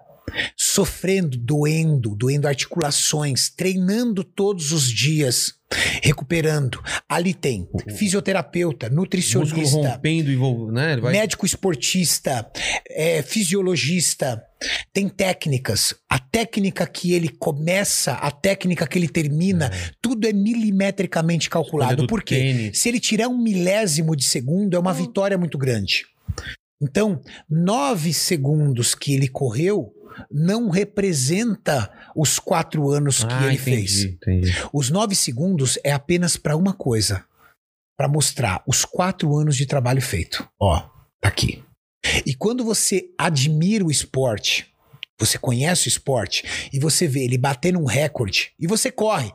[0.55, 5.53] sofrendo, doendo, doendo articulações, treinando todos os dias,
[6.01, 6.81] recuperando.
[7.07, 10.93] Ali tem fisioterapeuta, Músculo nutricionista, rompendo né?
[10.93, 11.11] Ele vai...
[11.13, 12.49] médico esportista,
[12.89, 14.43] é, fisiologista,
[14.91, 15.93] tem técnicas.
[16.09, 22.07] A técnica que ele começa, a técnica que ele termina, tudo é milimetricamente calculado.
[22.07, 22.35] Por quê?
[22.35, 22.79] tênis.
[22.79, 26.05] Se ele tirar um milésimo de segundo, é uma vitória muito grande.
[26.81, 29.93] Então, nove segundos que ele correu
[30.31, 34.03] não representa os quatro anos que Ah, ele entendi, fez.
[34.03, 34.53] entendi.
[34.73, 37.23] Os nove segundos é apenas para uma coisa:
[37.97, 40.47] para mostrar os quatro anos de trabalho feito.
[40.59, 40.79] Ó,
[41.21, 41.63] tá aqui.
[42.25, 44.67] E quando você admira o esporte,
[45.19, 49.31] você conhece o esporte e você vê ele batendo um recorde e você corre.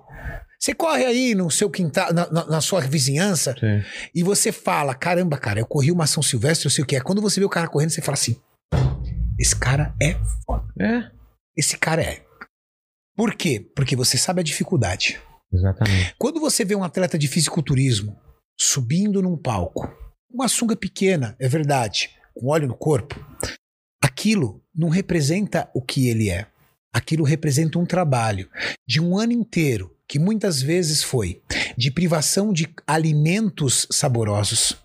[0.59, 3.83] Você corre aí no seu quintal, na, na- na sua vizinhança, Sim.
[4.15, 7.01] e você fala: caramba, cara, eu corri uma São Silvestre, eu sei o que é.
[7.01, 8.41] Quando você vê o cara correndo, você fala assim:
[9.39, 10.15] esse cara é
[10.47, 10.65] foda.
[10.81, 11.11] É,
[11.57, 12.25] Esse cara é.
[13.17, 13.61] Por quê?
[13.77, 15.21] Porque você sabe a dificuldade.
[15.53, 16.15] exatamente.
[16.19, 18.19] Quando você vê um atleta de fisiculturismo
[18.59, 19.89] subindo num palco,
[20.31, 23.15] uma sunga pequena, é verdade, com óleo no corpo,
[24.03, 26.47] aquilo não representa o que ele é.
[26.93, 28.49] Aquilo representa um trabalho
[28.87, 31.43] de um ano inteiro, que muitas vezes foi
[31.77, 34.77] de privação de alimentos saborosos,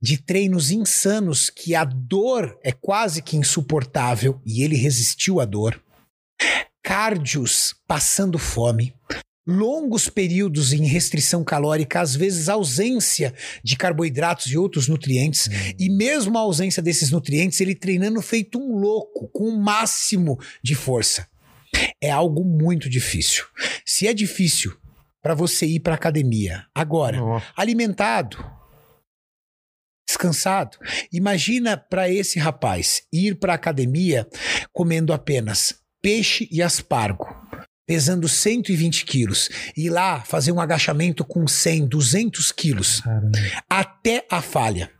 [0.00, 5.80] de treinos insanos que a dor é quase que insuportável e ele resistiu à dor,
[6.82, 8.94] cardios passando fome,
[9.46, 13.34] longos períodos em restrição calórica, às vezes ausência
[13.64, 15.48] de carboidratos e outros nutrientes,
[15.78, 20.74] e mesmo a ausência desses nutrientes, ele treinando feito um louco, com o máximo de
[20.74, 21.26] força.
[22.00, 23.44] É algo muito difícil.
[23.84, 24.76] Se é difícil
[25.22, 27.46] para você ir para academia agora, Nossa.
[27.56, 28.57] alimentado,
[30.08, 30.78] descansado,
[31.12, 34.26] imagina para esse rapaz ir para academia
[34.72, 37.26] comendo apenas peixe e aspargo,
[37.86, 43.38] pesando 120 quilos, e lá fazer um agachamento com 100, 200 quilos, Caramba.
[43.68, 44.90] até a falha.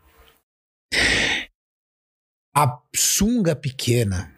[2.55, 4.38] A sunga pequena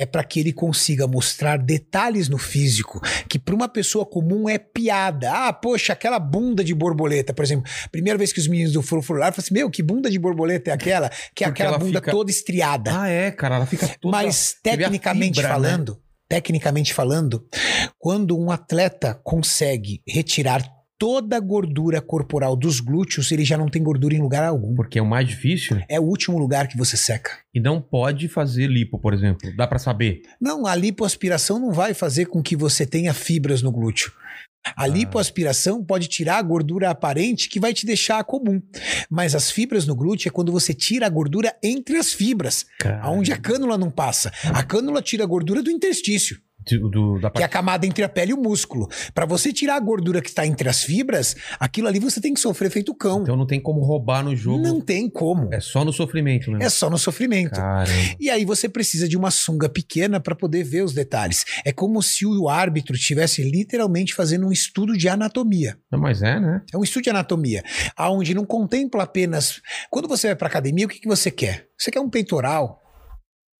[0.00, 4.56] é para que ele consiga mostrar detalhes no físico que para uma pessoa comum é
[4.56, 5.30] piada.
[5.30, 7.70] Ah, poxa, aquela bunda de borboleta, por exemplo.
[7.92, 10.10] Primeira vez que os meninos do Furo foram lá, eu falei assim: Meu, que bunda
[10.10, 11.10] de borboleta é aquela?
[11.34, 12.98] Que é Porque aquela ela bunda fica- toda estriada.
[13.02, 14.16] Ah, é, cara, ela fica toda.
[14.16, 15.54] Mas tecnicamente fibra, né?
[15.54, 17.46] falando, tecnicamente falando,
[17.98, 20.62] quando um atleta consegue retirar
[21.00, 24.74] toda a gordura corporal dos glúteos, ele já não tem gordura em lugar algum.
[24.74, 25.80] Porque é o mais difícil.
[25.88, 27.38] É o último lugar que você seca.
[27.54, 29.50] E não pode fazer lipo, por exemplo.
[29.56, 30.20] Dá pra saber.
[30.38, 34.12] Não, a lipoaspiração não vai fazer com que você tenha fibras no glúteo.
[34.76, 38.60] A lipoaspiração pode tirar a gordura aparente que vai te deixar comum.
[39.08, 43.00] Mas as fibras no glúteo é quando você tira a gordura entre as fibras, Cara.
[43.00, 44.30] aonde a cânula não passa.
[44.52, 46.38] A cânula tira a gordura do interstício.
[46.68, 47.52] Do, do- da que é a parte...
[47.52, 48.88] camada entre a pele e o músculo.
[49.14, 52.40] Para você tirar a gordura que está entre as fibras, aquilo ali você tem que
[52.40, 53.22] sofrer feito cão.
[53.22, 54.62] Então não tem como roubar no jogo.
[54.62, 55.52] não tem como.
[55.52, 56.58] É só no sofrimento, né?
[56.64, 57.52] É só no sofrimento.
[57.52, 57.90] Caramba.
[58.20, 61.44] E aí você precisa de uma sunga pequena para poder ver os detalhes.
[61.64, 65.78] É como se o árbitro estivesse literalmente fazendo um estudo de anatomia.
[65.90, 66.62] Não, mas é, né?
[66.72, 67.62] É um estudo de anatomia,
[67.96, 69.60] aonde não contempla apenas.
[69.90, 71.66] Quando você vai para academia, o que, que você quer?
[71.78, 72.80] Você quer um peitoral?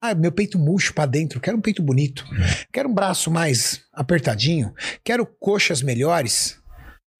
[0.02, 2.24] Ah, meu peito murcho para dentro, quero um peito bonito.
[2.72, 4.74] Quero um braço mais apertadinho,
[5.04, 6.58] quero coxas melhores,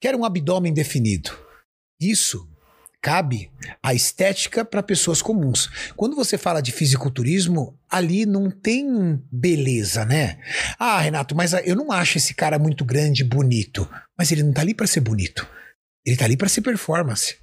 [0.01, 1.31] quero um abdômen definido.
[2.01, 2.48] Isso
[3.02, 3.51] cabe
[3.82, 5.69] a estética para pessoas comuns.
[5.97, 10.39] Quando você fala de fisiculturismo, ali não tem beleza, né?
[10.78, 13.89] Ah, Renato, mas eu não acho esse cara muito grande, bonito.
[14.19, 15.47] Mas ele não tá ali para ser bonito.
[16.05, 17.36] Ele tá ali para ser performance.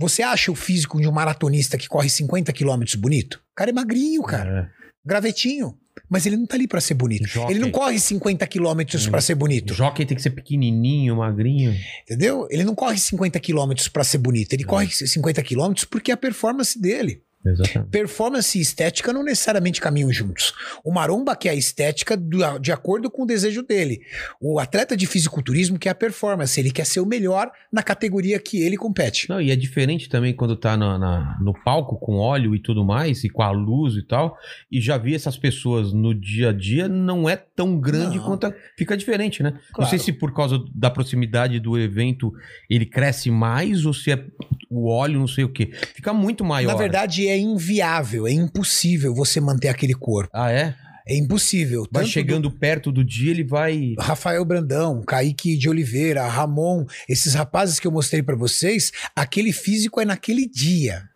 [0.00, 3.34] Você acha o físico de um maratonista que corre 50 quilômetros bonito?
[3.52, 4.72] O cara é magrinho, cara.
[4.76, 4.80] É.
[5.06, 5.76] Gravetinho.
[6.08, 7.26] Mas ele não tá ali para ser bonito.
[7.28, 7.52] Jockey.
[7.52, 9.10] Ele não corre 50 quilômetros Hum.
[9.10, 9.74] para ser bonito.
[9.74, 11.76] Jockey tem que ser pequenininho, magrinho.
[12.02, 12.48] Entendeu?
[12.50, 14.52] Ele não corre 50 quilômetros para ser bonito.
[14.54, 17.22] Ele corre 50 quilômetros porque é a performance dele.
[17.44, 17.90] Exatamente.
[17.90, 20.52] Performance e estética não necessariamente caminham juntos.
[20.84, 24.02] O maromba quer a estética do- de acordo com o desejo dele.
[24.40, 26.60] O atleta de fisiculturismo quer a performance.
[26.60, 29.28] Ele quer ser o melhor na categoria que ele compete.
[29.30, 32.84] Não, e é diferente também quando tá na- na- no palco com óleo e tudo
[32.84, 34.36] mais, e com a luz e tal.
[34.70, 38.24] E já vi essas pessoas no dia a dia, não é tão grande Não.
[38.24, 38.46] quanto.
[38.46, 39.50] a- Fica diferente, né?
[39.52, 39.90] Não Claro.
[39.90, 42.32] sei se por causa da proximidade do evento
[42.68, 44.24] ele cresce mais ou se é
[44.68, 45.70] o óleo, não sei o quê.
[45.94, 46.72] Fica muito maior.
[46.72, 50.30] Na verdade, é inviável, é impossível você manter aquele corpo.
[50.34, 50.74] Ah, é?
[51.08, 51.80] É impossível.
[51.90, 53.94] Vai Tanto do- chegando perto do dia, ele vai.
[53.98, 60.00] Rafael Brandão, Kaique de Oliveira, Ramon, esses rapazes que eu mostrei pra vocês, aquele físico
[60.00, 61.08] é naquele dia.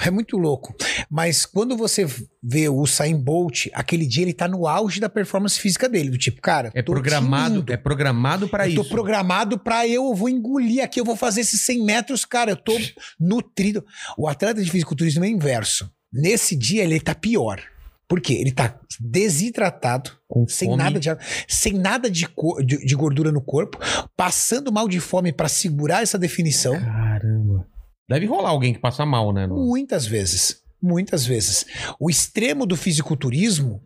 [0.00, 0.74] É muito louco.
[1.10, 2.06] Mas quando você
[2.42, 6.18] vê o Usain Bolt, aquele dia ele tá no auge da performance física dele, do
[6.18, 7.72] tipo, cara, É programado, tinindo.
[7.72, 8.90] é programado para eu tô isso.
[8.90, 12.72] programado pra eu vou engolir aqui, eu vou fazer esses 100 metros, cara, eu tô
[13.18, 13.84] nutrido.
[14.18, 15.90] O atleta de fisiculturismo é inverso.
[16.12, 17.60] Nesse dia ele tá pior.
[18.06, 18.34] Por quê?
[18.34, 20.82] Ele tá desidratado, Com sem fome.
[20.82, 21.08] nada de
[21.48, 22.28] sem nada de,
[22.64, 23.78] de- de gordura no corpo,
[24.16, 26.78] passando mal de fome pra segurar essa definição.
[26.78, 27.66] Caramba.
[28.08, 29.46] Deve rolar alguém que passa mal, né?
[29.46, 30.62] no- Muitas vezes.
[30.82, 31.64] Muitas vezes.
[31.98, 33.80] O extremo do fisiculturismo,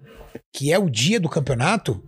[0.53, 2.03] que é o dia do campeonato,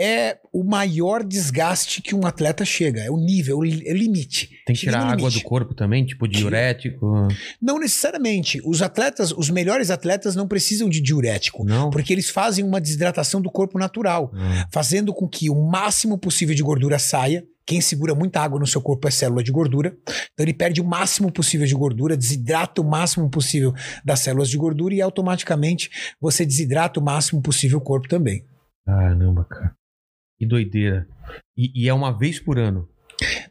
[0.00, 3.00] é o maior desgaste que um atleta chega.
[3.02, 4.48] É o nível, é o limite.
[4.66, 7.28] Tem que Chega tirar água do corpo também, tipo diurético.
[7.62, 8.60] Não necessariamente.
[8.64, 11.90] Os atletas, os melhores atletas não precisam de diurético, Não?
[11.90, 16.54] porque eles fazem uma desidratação do corpo natural, Ah, fazendo com que o máximo possível
[16.54, 17.44] de gordura saia.
[17.66, 19.96] Quem segura muita água no seu corpo é célula de gordura.
[20.06, 23.72] Então ele perde o máximo possível de gordura, desidrata o máximo possível
[24.04, 28.44] das células de gordura e automaticamente você desidrata o máximo possível o corpo também.
[28.84, 29.74] Caramba, cara.
[30.38, 31.06] Que doideira.
[31.56, 32.88] E, e é uma vez por ano.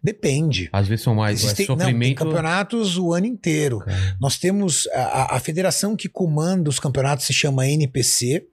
[0.04, 0.70] Depende.
[0.74, 1.42] Às vezes são mais.
[1.44, 2.18] Existem, é não, tem sofrimento.
[2.18, 3.80] campeonatos o ano inteiro.
[3.80, 4.18] Cara.
[4.20, 8.46] Nós temos a- a federação que comanda os campeonatos se chama NPC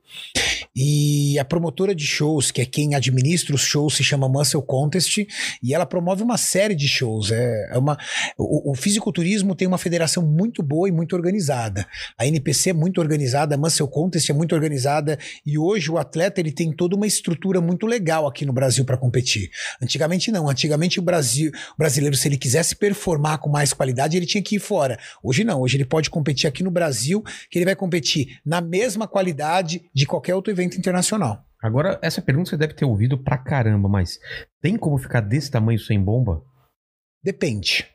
[0.74, 5.27] E a promotora de shows, que é quem administra os shows, se chama Muscle Contest,
[5.62, 7.32] e ela promove uma série de shows.
[7.32, 7.99] É, é uma,
[8.39, 11.87] o, o fisiculturismo tem uma federação muito boa e muito organizada.
[12.16, 16.41] A NPC é muito organizada, a Muscle Contest é muito organizada, e hoje o atleta
[16.41, 19.51] ele tem toda uma estrutura muito legal aqui no Brasil para competir.
[19.82, 24.27] Antigamente não, antigamente o Brasil, o brasileiro, se ele quisesse performar com mais qualidade, ele
[24.27, 24.99] tinha que ir fora.
[25.23, 29.09] Hoje não, hoje ele pode competir aqui no Brasil, que ele vai competir na mesma
[29.09, 31.44] qualidade de qualquer outro evento internacional.
[31.62, 34.18] Agora, essa pergunta você deve ter ouvido pra caramba, mas
[34.62, 36.43] tem como ficar desse tamanho sem bomba?
[37.22, 37.86] Depende.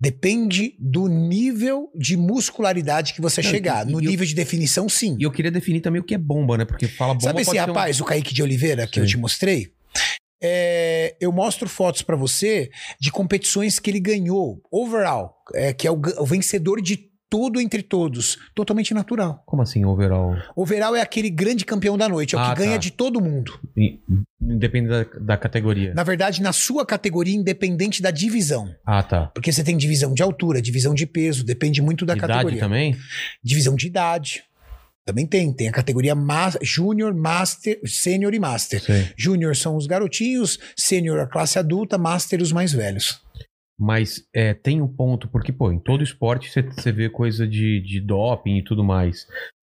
[0.00, 3.86] Depende do nível de muscularidade que você Não, chegar.
[3.86, 5.16] e- No e eu- nível de definição, sim.
[5.18, 6.64] E eu queria definir também o que é bomba, né?
[6.64, 9.10] Porque fala bomba Sabe esse ser um- rapaz, o Kaique de Oliveira, que eu Sim.
[9.10, 9.72] te mostrei?
[10.42, 12.68] É, eu mostro fotos pra você
[13.00, 17.82] de competições que ele ganhou, overall, é, que é o, o vencedor de tudo entre
[17.82, 18.36] todos.
[18.54, 19.42] Totalmente natural.
[19.46, 20.36] Como assim, overall?
[20.54, 22.76] Overall é aquele grande campeão da noite, é o Ah, que ganha tá.
[22.76, 23.58] de todo mundo.
[23.74, 23.98] I-
[24.38, 25.94] Independe da, da categoria.
[25.94, 28.74] Na verdade, na sua categoria, independente da divisão.
[28.84, 29.28] Ah, tá.
[29.34, 32.60] Porque você tem divisão de altura, divisão de peso, depende muito da Idade categoria.
[32.60, 32.94] também?
[33.42, 34.42] Divisão de idade.
[35.06, 35.50] Também tem.
[35.54, 38.82] Tem a categoria ma Júnior, Master, Sênior e Master.
[39.16, 43.21] Júnior são os garotinhos, Sênior a classe adulta, Master os mais velhos.
[43.84, 48.00] Mas é, tem um ponto, porque, pô, em todo esporte você- vê coisa de, de
[48.00, 49.26] doping e tudo mais.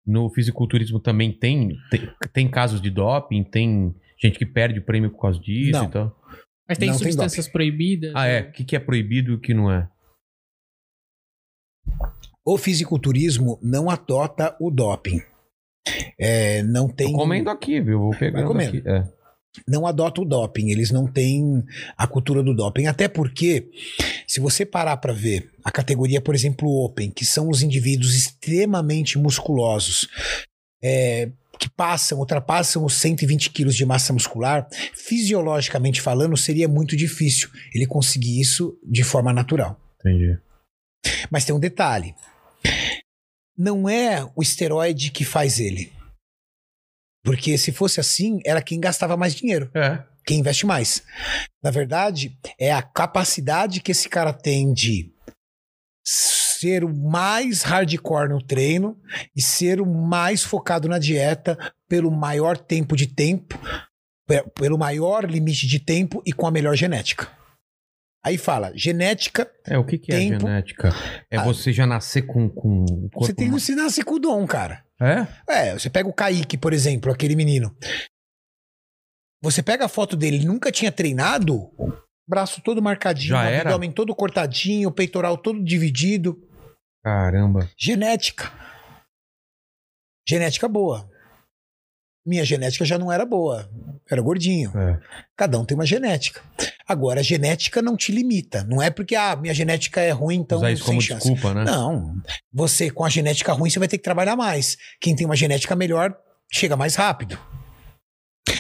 [0.06, 5.12] No fisiculturismo também tem, tem, tem casos de doping, tem gente que perde o prêmio
[5.12, 5.86] por causa disso Não.
[5.86, 6.22] e tal.
[6.68, 8.12] Mas tem Não tem substâncias proibidas.
[8.14, 8.42] Ah, é.
[8.42, 9.90] O que, que é proibido e o que não é?
[12.46, 15.22] O fisiculturismo não adota o doping.
[16.20, 17.12] É, não tem.
[17.14, 18.00] Tô comendo aqui, viu?
[18.00, 18.84] Vou pegando aqui.
[18.86, 19.21] É.
[19.68, 21.64] não adota o doping, eles não têm
[21.98, 22.88] a cultura do doping.
[22.88, 23.70] Até porque,
[24.28, 29.18] se você parar para ver a categoria, por exemplo, Open, que são os indivíduos extremamente
[29.18, 30.08] musculosos,
[30.82, 31.30] é,
[31.60, 37.86] que passam, ultrapassam os 120 quilos de massa muscular, fisiologicamente falando, seria muito difícil ele
[37.86, 39.80] conseguir isso de forma natural.
[40.00, 40.40] Entendi.
[41.30, 42.16] Mas tem um detalhe.
[43.58, 45.92] Não é o esteroide que faz ele.
[47.24, 50.04] Porque se fosse assim, era quem gastava mais dinheiro É.
[50.26, 51.04] quem investe mais.
[51.64, 55.12] Na verdade, é a capacidade que esse cara tem de
[56.04, 59.00] ser o mais hardcore no treino
[59.36, 61.58] e ser o mais focado na dieta
[61.88, 63.58] pelo maior tempo de tempo,
[64.28, 67.30] pe- pelo maior limite de tempo e com a melhor genética.
[68.24, 70.42] Aí fala, genética, É, o que, que é Tempo.
[70.42, 70.90] genética?
[71.30, 72.86] É você já nascer com, com
[73.16, 74.86] você tem que se nascer com o dom, cara.
[75.02, 75.26] É?
[75.70, 77.76] É, você pega o Kaique, por exemplo, aquele menino.
[79.44, 81.72] Você pega a foto dele, ele nunca tinha treinado,
[82.30, 83.70] braço todo marcadinho, Já era?
[83.70, 86.40] abdômen todo cortadinho, peitoral todo dividido.
[87.04, 87.68] Caramba.
[87.76, 88.52] Genética.
[90.30, 91.10] Genética boa.
[92.26, 93.70] Minha genética já não era boa.
[94.10, 94.72] Era gordinho.
[94.78, 95.00] É.
[95.36, 96.42] Cada um tem uma genética.
[96.88, 98.64] Agora, a genética não te limita.
[98.64, 101.28] Não é porque, ah, minha genética é ruim, então Usar isso sem como chance.
[101.32, 101.64] desculpa, né?
[101.64, 102.16] Não.
[102.54, 104.78] Você, com a genética ruim, você vai ter que trabalhar mais.
[105.00, 106.16] Quem tem uma genética melhor,
[106.52, 107.40] chega mais rápido.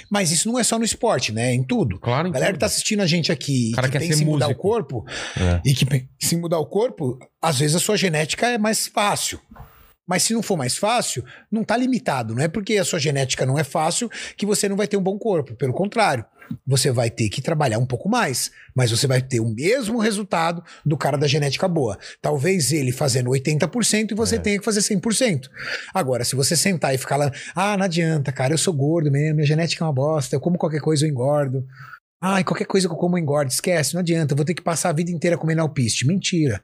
[0.09, 1.53] Mas isso não é só no esporte, né?
[1.53, 1.99] Em tudo.
[1.99, 2.33] Claro, A então.
[2.33, 5.05] galera que tá assistindo a gente aqui O cara que quer em mudar o corpo,
[5.39, 5.61] É.
[5.65, 5.85] e que
[6.33, 9.39] em mudar o corpo, às vezes a sua genética é mais fácil.
[10.07, 12.35] Mas se não for mais fácil, não tá limitado.
[12.35, 15.03] Não é porque a sua genética não é fácil que você não vai ter um
[15.03, 15.55] bom corpo.
[15.55, 16.25] Pelo contrário,
[16.67, 20.61] você vai ter que trabalhar um pouco mais, mas você vai ter o mesmo resultado
[20.85, 21.97] do cara da genética boa.
[22.21, 24.39] Talvez ele fazendo 80% e você É.
[24.39, 25.49] tenha que fazer 100%.
[25.93, 29.35] Agora, se você sentar e ficar lá, ah, não adianta, cara, eu sou gordo mesmo,
[29.35, 31.65] minha genética é uma bosta, eu como qualquer coisa eu engordo.
[32.23, 34.61] Ai, qualquer coisa que eu como eu engordo, esquece, não adianta, eu vou ter que
[34.61, 36.05] passar a vida inteira comendo alpiste.
[36.05, 36.61] Mentira.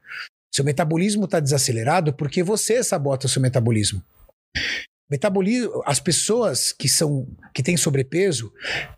[0.54, 4.02] Seu metabolismo está desacelerado porque você sabota o seu metabolismo.
[5.10, 8.52] Metabolismo, as pessoas que são que têm sobrepeso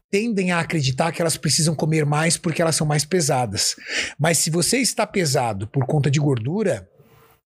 [0.10, 3.76] tendem a acreditar que elas precisam comer mais porque elas são mais pesadas.
[4.18, 6.90] Mas se você está pesado por conta de gordura,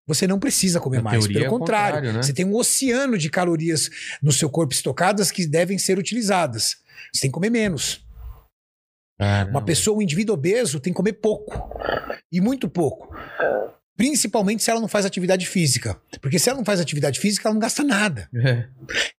[0.07, 1.27] você não precisa comer Na mais.
[1.27, 2.23] Pelo é contrário, contrário, né?
[2.23, 3.89] você tem um oceano de calorias
[4.21, 6.77] no seu corpo estocadas que devem ser utilizadas.
[7.13, 8.01] Você tem que comer menos.
[9.17, 9.51] Caramba.
[9.51, 11.69] Uma pessoa, um indivíduo obeso, tem que comer pouco.
[12.31, 13.15] E muito pouco.
[13.95, 15.99] Principalmente se ela não faz atividade física.
[16.21, 18.27] Porque se ela não faz atividade física, ela não gasta nada.
[18.35, 18.67] É.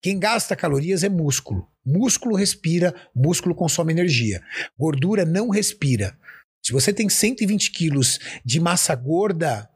[0.03, 1.69] Quem gasta calorias é músculo.
[1.85, 4.43] Músculo respira, músculo consome energia.
[4.79, 6.17] Gordura não respira.
[6.65, 9.69] Se você tem 120 quilos de massa gorda,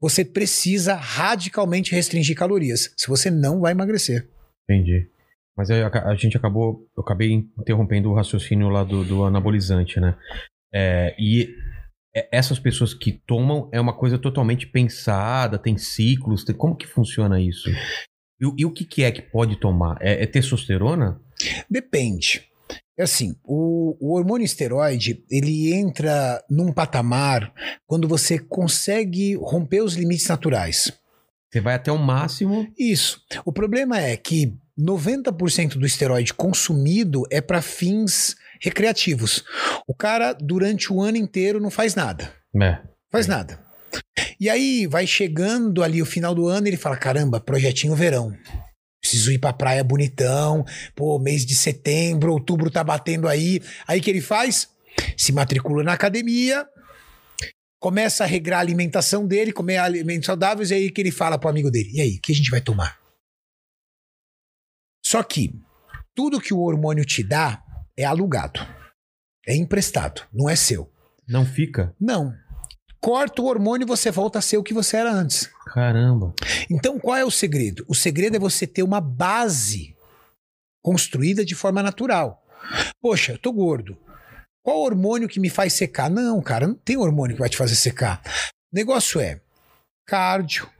[0.00, 2.92] você precisa radicalmente restringir calorias.
[2.96, 4.28] Se você não vai emagrecer.
[4.68, 5.08] Entendi.
[5.56, 6.88] Mas a, a gente acabou.
[6.96, 10.16] Eu acabei interrompendo o raciocínio lá do, do anabolizante, né?
[10.72, 11.54] É, e
[12.14, 16.44] essas pessoas que tomam é uma coisa totalmente pensada, tem ciclos.
[16.44, 17.68] tem- como que funciona isso?
[18.40, 19.98] E, e o que, que é que pode tomar?
[20.00, 21.20] É, é testosterona?
[21.68, 22.44] Depende.
[22.96, 27.52] É assim, o, o hormônio esteroide, ele entra num patamar
[27.86, 30.92] quando você consegue romper os limites naturais.
[31.50, 32.68] Você vai até o máximo.
[32.78, 33.20] Isso.
[33.44, 39.44] O problema é que 90% do esteroide consumido é para fins recreativos.
[39.86, 42.32] O cara, durante o ano inteiro, não faz nada.
[42.60, 42.78] É.
[43.10, 43.62] Faz nada.
[44.40, 48.36] E aí vai chegando ali o final do ano e ele fala: caramba, projetinho verão.
[49.00, 50.64] Preciso ir pra praia bonitão.
[50.94, 53.60] Pô, mês de setembro, outubro tá batendo aí.
[53.86, 54.68] Aí que ele faz?
[55.16, 56.66] Se matricula na academia,
[57.80, 61.50] começa a regrar a alimentação dele, comer alimentos saudáveis, e aí que ele fala pro
[61.50, 62.98] amigo dele: e aí, o que a gente vai tomar?
[65.04, 65.52] Só que
[66.14, 67.63] tudo que o hormônio te dá
[67.96, 68.60] é alugado.
[69.46, 70.90] É emprestado, não é seu.
[71.28, 71.94] Não fica?
[72.00, 72.34] Não.
[73.00, 75.50] Corta o hormônio e você volta a ser o que você era antes.
[75.66, 76.34] Caramba.
[76.70, 77.84] Então, qual é o segredo?
[77.86, 79.94] O segredo é você ter uma base
[80.82, 82.42] construída de forma natural.
[83.00, 83.98] Poxa, eu tô gordo.
[84.62, 86.08] Qual hormônio que me faz secar?
[86.08, 88.22] Não, cara, não tem hormônio que vai te fazer secar.
[88.72, 89.40] O negócio é
[90.06, 90.70] cardio,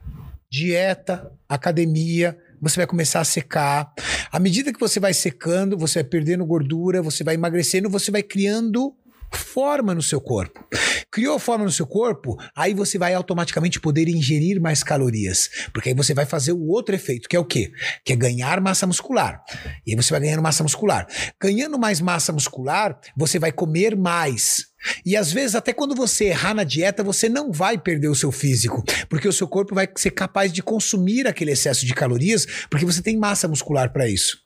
[0.51, 2.37] dieta, academia,
[2.67, 3.93] você vai começar a secar.
[4.31, 8.23] À medida que você vai secando, você vai perdendo gordura, você vai emagrecendo, você vai
[8.23, 8.91] criando
[9.31, 10.65] forma no seu corpo.
[11.11, 15.95] Criou forma no seu corpo, aí você vai automaticamente poder ingerir mais calorias, porque aí
[15.95, 17.71] você vai fazer o outro efeito, que é o quê?
[18.03, 19.43] Que é ganhar massa muscular.
[19.85, 21.07] E aí você vai ganhando massa muscular.
[21.39, 24.65] Ganhando mais massa muscular, você vai comer mais.
[25.05, 28.31] E às vezes, até quando você errar na dieta, você não vai perder o seu
[28.31, 32.85] físico, porque o seu corpo vai ser capaz de consumir aquele excesso de calorias, porque
[32.85, 34.44] você tem massa muscular para isso.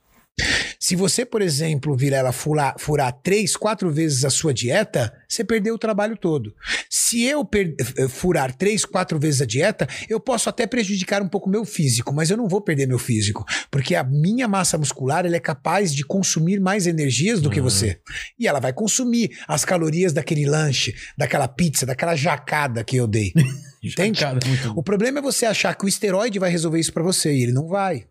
[0.79, 5.75] Se você, por exemplo, Vilela, furar, furar três, quatro vezes a sua dieta, você perdeu
[5.75, 6.53] o trabalho todo.
[6.89, 11.27] Se eu per- eh, furar três, quatro vezes a dieta, eu posso até prejudicar um
[11.27, 15.25] pouco meu físico, mas eu não vou perder meu físico, porque a minha massa muscular
[15.25, 17.99] ela é capaz de consumir mais energias do que você.
[18.39, 23.33] E ela vai consumir as calorias daquele lanche, daquela pizza, daquela jacada que eu dei.
[23.83, 24.19] Entende?
[24.47, 27.43] Muito O problema é você achar que o esteroide vai resolver isso pra você e
[27.43, 28.05] ele não vai.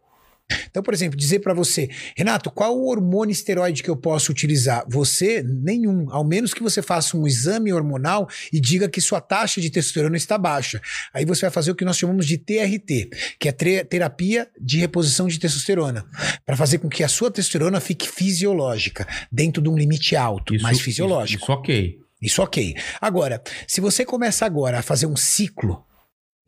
[0.71, 4.85] Então, por exemplo, dizer pra você, Renato, qual o hormônio esteroide que eu posso utilizar?
[4.89, 6.07] Você, nenhum.
[6.11, 10.17] Ao menos que você faça um exame hormonal e diga que sua taxa de testosterona
[10.17, 10.81] está baixa.
[11.13, 13.53] Aí você vai fazer o que nós chamamos de TRT, que é
[13.85, 16.05] terapia de reposição de testosterona,
[16.47, 20.63] Pra fazer com que a sua testosterona fique fisiológica, dentro de um limite alto, Isso-
[20.63, 21.43] mais fisiológico.
[21.45, 21.99] Isso, isso ok.
[22.23, 22.75] Isso ok.
[23.01, 25.85] Agora, se você começa agora a fazer um ciclo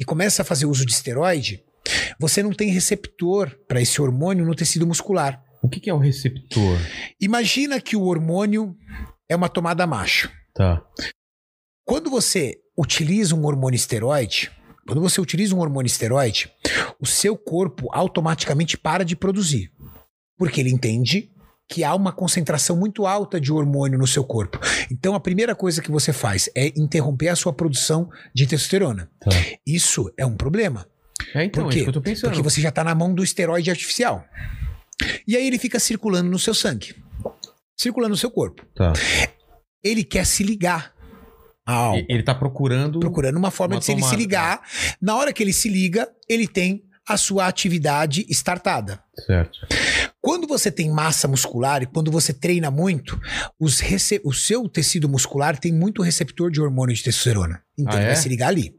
[0.01, 1.63] e começa a fazer uso de esteroide,
[2.19, 5.43] você não tem receptor para esse hormônio no tecido muscular.
[5.63, 6.79] O que, que é o receptor?
[7.21, 8.77] Imagina que o hormônio
[9.29, 10.31] é uma tomada macho.
[10.55, 10.83] Tá.
[11.87, 14.51] Quando você utiliza um hormônio esteroide,
[14.87, 16.51] quando você utiliza um hormônio esteroide,
[17.01, 19.71] o seu corpo automaticamente para de produzir.
[20.39, 21.31] Porque ele entende
[21.69, 24.59] que há uma concentração muito alta de hormônio no seu corpo.
[24.91, 29.09] Então a primeira coisa que você faz é interromper a sua produção de testosterona.
[29.21, 29.31] Tá.
[29.65, 30.87] Isso é um problema.
[31.35, 32.31] É, então, Por é isso que eu tô pensando.
[32.31, 34.25] Porque você já está na mão do esteroide artificial.
[35.27, 36.95] E aí ele fica circulando no seu sangue,
[37.79, 38.67] circulando no seu corpo.
[38.75, 38.93] Tá.
[39.83, 40.93] Ele quer se ligar
[41.67, 43.01] a algo Ele tá procurando.
[43.01, 44.61] procurando uma forma Uma de se ele se ligar.
[45.01, 49.03] Na hora que ele se liga, ele tem a sua atividade startada.
[49.27, 49.67] Certo.
[50.21, 53.19] Quando você tem massa muscular e quando você treina muito,
[53.59, 57.63] o seu tecido muscular tem muito receptor de hormônio de testosterona.
[57.79, 58.09] Então Ah, ele é?
[58.09, 58.75] vai se ligar ali.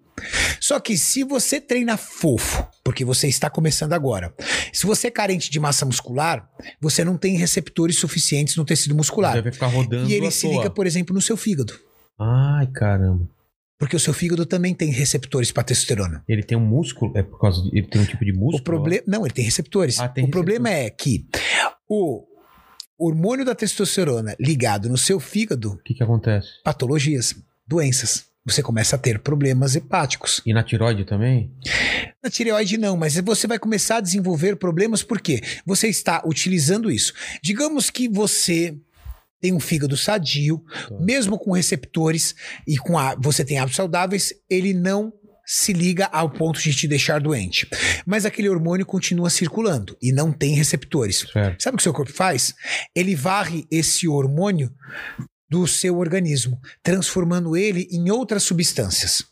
[0.59, 4.33] Só que se você treina fofo, porque você está começando agora,
[4.71, 6.49] se você é carente de massa muscular,
[6.79, 9.33] você não tem receptores suficientes no tecido muscular.
[9.33, 10.09] Deve ficar rodando.
[10.09, 10.57] E ele se toa.
[10.57, 11.73] liga, por exemplo, no seu fígado.
[12.19, 13.27] Ai, caramba.
[13.79, 16.23] Porque o seu fígado também tem receptores para testosterona.
[16.27, 17.11] Ele tem um músculo?
[17.17, 17.75] É por causa de.
[17.75, 18.57] Ele tem um tipo de músculo?
[18.59, 19.03] O problema.
[19.07, 19.99] Não, ele tem receptores.
[19.99, 21.25] Ah, tem o problema é que
[21.89, 22.23] o
[22.95, 26.47] hormônio da testosterona ligado no seu fígado, O que que acontece?
[26.63, 27.35] patologias,
[27.67, 28.25] doenças.
[28.45, 30.41] Você começa a ter problemas hepáticos.
[30.45, 31.51] E na tiroide também?
[32.23, 37.13] Na tireoide não, mas você vai começar a desenvolver problemas porque você está utilizando isso.
[37.43, 38.75] Digamos que você
[39.39, 40.63] tem um fígado sadio,
[40.99, 42.35] mesmo com receptores
[42.67, 45.11] e com a, você tem hábitos saudáveis, ele não
[45.45, 47.67] se liga ao ponto de te deixar doente.
[48.05, 51.27] Mas aquele hormônio continua circulando e não tem receptores.
[51.33, 51.61] Certo.
[51.61, 52.53] Sabe o que o seu corpo faz?
[52.95, 54.71] Ele varre esse hormônio
[55.51, 59.25] do seu organismo, transformando ele em outras substâncias.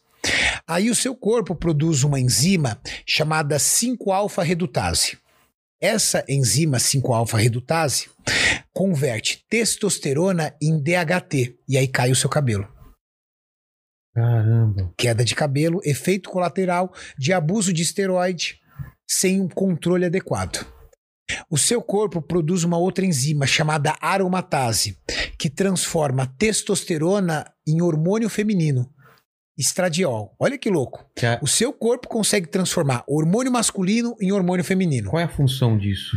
[0.67, 5.17] Aí o seu corpo produz uma enzima chamada 5-alfa-redutase.
[5.79, 8.09] Essa enzima 5-alfa-redutase
[8.73, 12.67] converte testosterona em DHT e aí cai o seu cabelo.
[14.13, 14.93] Caramba.
[14.97, 18.59] Queda de cabelo, efeito colateral de abuso de esteroide.
[19.09, 20.67] sem um controle adequado.
[21.49, 24.97] O seu corpo produz uma outra enzima chamada aromatase,
[25.37, 28.89] que transforma testosterona em hormônio feminino,
[29.57, 30.35] estradiol.
[30.39, 31.05] Olha que louco.
[31.15, 35.09] Que é- O seu corpo consegue transformar hormônio masculino em hormônio feminino.
[35.09, 36.15] Qual é a função disso?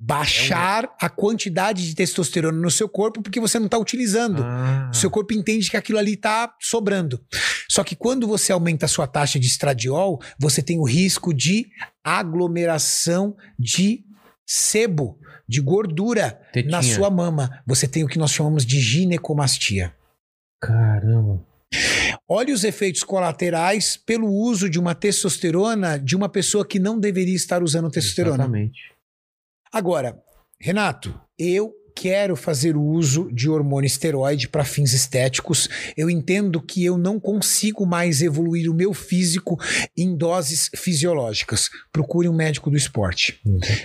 [0.00, 4.44] Baixar a quantidade de testosterona no seu corpo porque você não está utilizando.
[4.44, 7.20] Ah, O seu corpo entende que aquilo ali está sobrando.
[7.68, 11.66] Só que quando você aumenta a sua taxa de estradiol, você tem o risco de
[12.04, 14.04] aglomeração de
[14.48, 16.72] sebo, de gordura Tetinha.
[16.72, 17.62] na sua mama.
[17.66, 19.94] Você tem o que nós chamamos de ginecomastia.
[20.60, 21.46] Caramba.
[22.26, 27.36] Olhe os efeitos colaterais pelo uso de uma testosterona de uma pessoa que não deveria
[27.36, 28.44] estar usando testosterona.
[28.44, 28.94] Exatamente.
[29.70, 30.18] Agora,
[30.58, 35.68] Renato, eu quero fazer o uso de hormônio esteroide para fins estéticos.
[35.96, 39.58] Eu entendo que eu não consigo mais evoluir o meu físico
[39.96, 41.68] em doses fisiológicas.
[41.92, 43.40] Procure um médico do esporte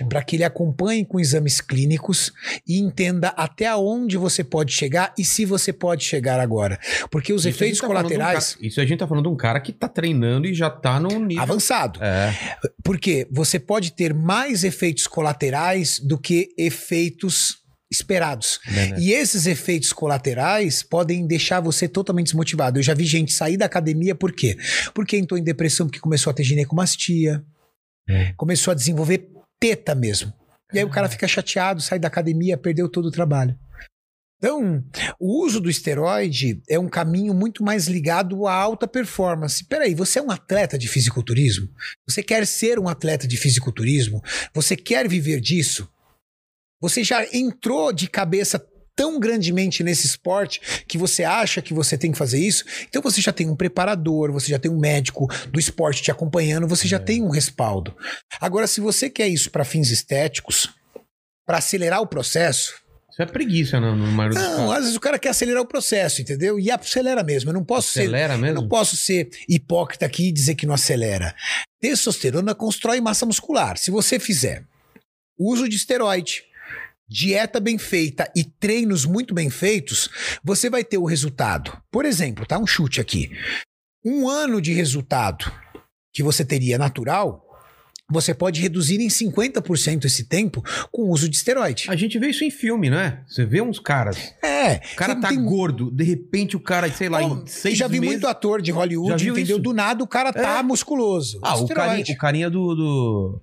[0.08, 2.32] para que ele acompanhe com exames clínicos
[2.64, 6.78] e entenda até onde você pode chegar e se você pode chegar agora.
[7.10, 9.30] Porque os Isso efeitos tá de um colaterais cara- isso a gente tá falando de
[9.30, 11.42] um cara que tá treinando e já tá num nível.
[11.42, 11.98] avançado.
[12.00, 12.32] É.
[12.84, 17.63] Porque você pode ter mais efeitos colaterais do que efeitos
[17.94, 18.60] esperados.
[18.66, 18.96] né, né?
[18.98, 22.78] E esses efeitos colaterais podem deixar você totalmente desmotivado.
[22.78, 24.56] Eu já vi gente sair da academia por quê?
[24.92, 27.42] Porque entrou em depressão porque começou a ter ginecomastia,
[28.08, 28.32] É.
[28.36, 29.28] começou a desenvolver
[29.60, 30.32] teta mesmo.
[30.72, 33.56] E aí o cara fica chateado, sai da academia, perdeu todo o trabalho.
[34.38, 34.84] Então,
[35.18, 39.64] o uso do esteroide é um caminho muito mais ligado à alta performance.
[39.64, 41.68] Peraí, você é um atleta de fisiculturismo?
[42.06, 44.20] Você quer ser um atleta de fisiculturismo?
[44.52, 45.88] Você quer viver disso?
[46.84, 48.62] Você já entrou de cabeça
[48.94, 52.62] tão grandemente nesse esporte que você acha que você tem que fazer isso?
[52.86, 56.68] Então você já tem um preparador, você já tem um médico do esporte te acompanhando,
[56.68, 57.96] você já tem um respaldo.
[58.38, 60.68] Agora, se você quer isso para fins estéticos,
[61.46, 62.74] para acelerar o processo,
[63.10, 64.72] Isso é preguiça, não, no maioria dos não, casos.
[64.74, 66.60] às vezes o cara quer acelerar o processo, entendeu?
[66.60, 67.48] E acelera mesmo.
[67.48, 68.60] Eu não posso ser Acelera eu mesmo?
[68.60, 71.34] não posso ser hipócrita aqui e dizer que não acelera.
[71.80, 73.78] Testosterona constrói massa muscular.
[73.78, 74.64] Se você fizer
[75.38, 76.44] uso de esteroide,
[77.08, 80.08] dieta bem feita e treinos muito bem feitos,
[80.42, 81.76] você vai ter o resultado.
[81.90, 83.30] Por exemplo, tá um chute aqui.
[84.04, 85.50] Um ano de resultado
[86.12, 87.42] que você teria natural,
[88.10, 90.62] você pode reduzir em 50% esse tempo
[90.92, 91.86] com o uso de esteroide.
[91.88, 93.22] A gente vê isso em filme, não é?
[93.26, 94.34] Você vê uns caras.
[94.44, 97.78] É, O cara tá tem- gordo, de repente o cara, sei lá, Bom, em seis
[97.78, 98.14] já vi meses...
[98.16, 99.56] muito ator de Hollywood, entendeu?
[99.56, 99.58] isso?
[99.58, 100.62] Do nada o cara tá É.
[100.62, 101.38] musculoso.
[101.42, 101.74] Ah, o Esteroide.
[101.90, 102.74] carinha, o carinha do...
[102.74, 103.42] do-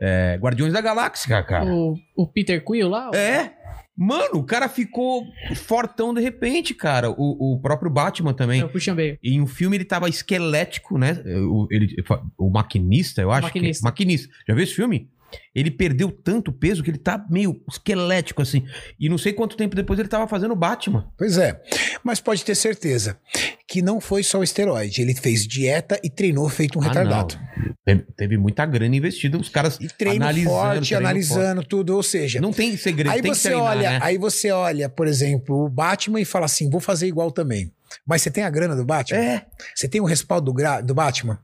[0.00, 1.66] é, Guardiões da Galáxia, cara.
[1.66, 3.10] O, o Peter Quill lá?
[3.14, 3.52] É.
[3.96, 7.10] Mano, o cara ficou fortão de repente, cara.
[7.10, 8.60] O, o próprio Batman também.
[8.60, 9.18] É o Christian Bale.
[9.22, 11.22] E um filme ele tava esquelético, né?
[11.48, 11.94] O, ele,
[12.36, 13.42] o maquinista, eu acho.
[13.42, 13.80] Maquinista.
[13.80, 14.34] Que, maquinista.
[14.48, 15.08] Já viu esse filme?
[15.54, 18.64] Ele perdeu tanto peso que ele tá meio esquelético, assim.
[18.98, 21.08] E não sei quanto tempo depois ele tava fazendo Batman.
[21.16, 21.60] Pois é.
[22.02, 23.18] Mas pode ter certeza
[23.66, 25.00] que não foi só o esteroide.
[25.02, 27.38] Ele fez dieta e treinou feito um Ah, retardado.
[27.84, 30.50] Teve, teve muita grana investida, os caras E treino analisando.
[30.50, 31.96] forte, treino analisando tudo.
[31.96, 32.42] Ou seja, forte.
[32.42, 33.98] Não tem segredo, aí tem que você treinar, olha, né?
[34.02, 37.72] aí você olha, por exemplo, o Batman e fala assim: vou fazer igual também.
[38.06, 39.18] Mas você tem a grana do Batman?
[39.18, 39.46] É.
[39.74, 41.38] Você tem o respaldo do, do Batman?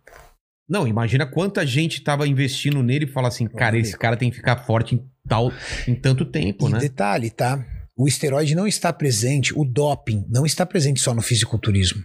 [0.70, 4.36] Não, imagina quanta gente tava investindo nele e fala assim, cara, esse cara tem que
[4.36, 5.52] ficar forte em tal,
[5.88, 6.78] em tanto tempo, e né?
[6.78, 7.64] detalhe, tá?
[7.97, 12.02] O esteroide não está presente, o doping não está presente só no fisiculturismo.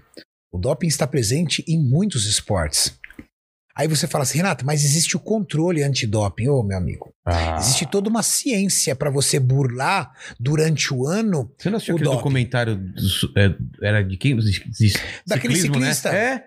[0.52, 2.98] O doping está presente em muitos esportes.
[3.78, 6.48] Aí você fala assim, Renato, mas existe o controle antidoping.
[6.48, 7.58] Ô, meu amigo, Ah.
[7.60, 12.06] existe toda uma ciência para você burlar durante o ano Você não assistiu o aquele
[12.10, 12.18] doping.
[12.18, 14.36] documentário do- é, era de quem?
[14.38, 14.94] De- de-
[15.28, 15.94] Daquele ciclismo, né?
[15.94, 16.10] ciclista.
[16.16, 16.44] É,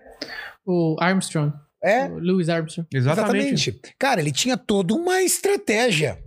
[0.66, 1.52] O Armstrong.
[1.82, 2.88] É, O Louis Armstrong.
[2.92, 3.70] exatamente.
[3.70, 3.80] exatamente.
[3.98, 6.18] Cara, ele tinha toda uma estratégia.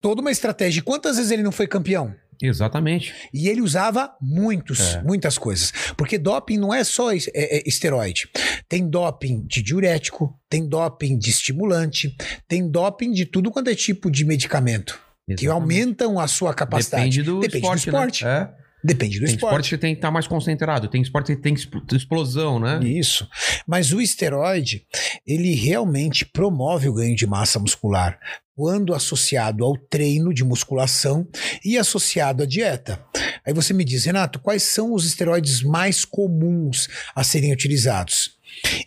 [0.00, 0.80] Toda uma estratégia.
[0.80, 2.14] E Quantas vezes ele não foi campeão?
[2.42, 3.14] Exatamente.
[3.32, 5.02] E ele usava muitos, É.
[5.02, 5.72] muitas coisas.
[5.96, 8.28] Porque doping não é só é- é esteroide.
[8.68, 12.14] Tem doping de diurético, tem doping de estimulante,
[12.48, 15.00] tem doping de tudo quanto é tipo de medicamento.
[15.26, 15.48] Que Exatamente.
[15.48, 17.04] aumentam a sua capacidade.
[17.04, 18.24] Depende do Depende esporte, do esporte.
[18.24, 18.50] né?
[18.60, 18.63] É.
[18.84, 19.52] Depende do Tem esporte.
[19.52, 22.80] esporte que tem que estar mais concentrado, tem esporte que tem expl- explosão, né?
[22.84, 23.26] Isso.
[23.66, 24.84] Mas o esteroide,
[25.26, 28.18] ele realmente promove o ganho de massa muscular
[28.54, 31.26] quando associado ao treino de musculação
[31.64, 33.02] e associado à dieta.
[33.44, 36.86] Aí você me diz, Renato, quais são os esteroides mais comuns
[37.16, 38.32] a serem utilizados?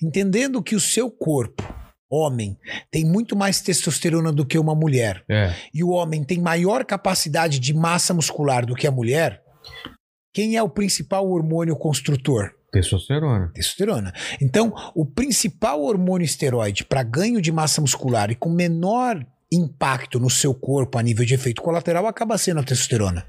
[0.02, 1.62] Entendendo que o seu corpo,
[2.10, 2.58] homem,
[2.90, 5.54] tem muito mais testosterona do que uma mulher, É.
[5.74, 9.42] e o homem tem maior capacidade de massa muscular do que a mulher,
[10.38, 12.52] quem é o principal hormônio construtor?
[12.72, 13.52] Testosterona.
[13.56, 14.14] testosterona.
[14.40, 20.30] Então, o principal hormônio esteroide para ganho de massa muscular e com menor impacto no
[20.30, 23.26] seu corpo a nível de efeito colateral acaba sendo a testosterona.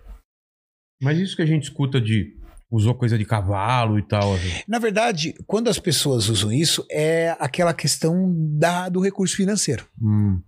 [1.01, 2.37] Mas isso que a gente escuta de
[2.71, 4.35] usou coisa de cavalo e tal.
[4.35, 4.63] assim.
[4.69, 9.89] Na verdade, quando as pessoas usam isso, é aquela questão da, do recurso financeiro.
[9.99, 10.43] Hum.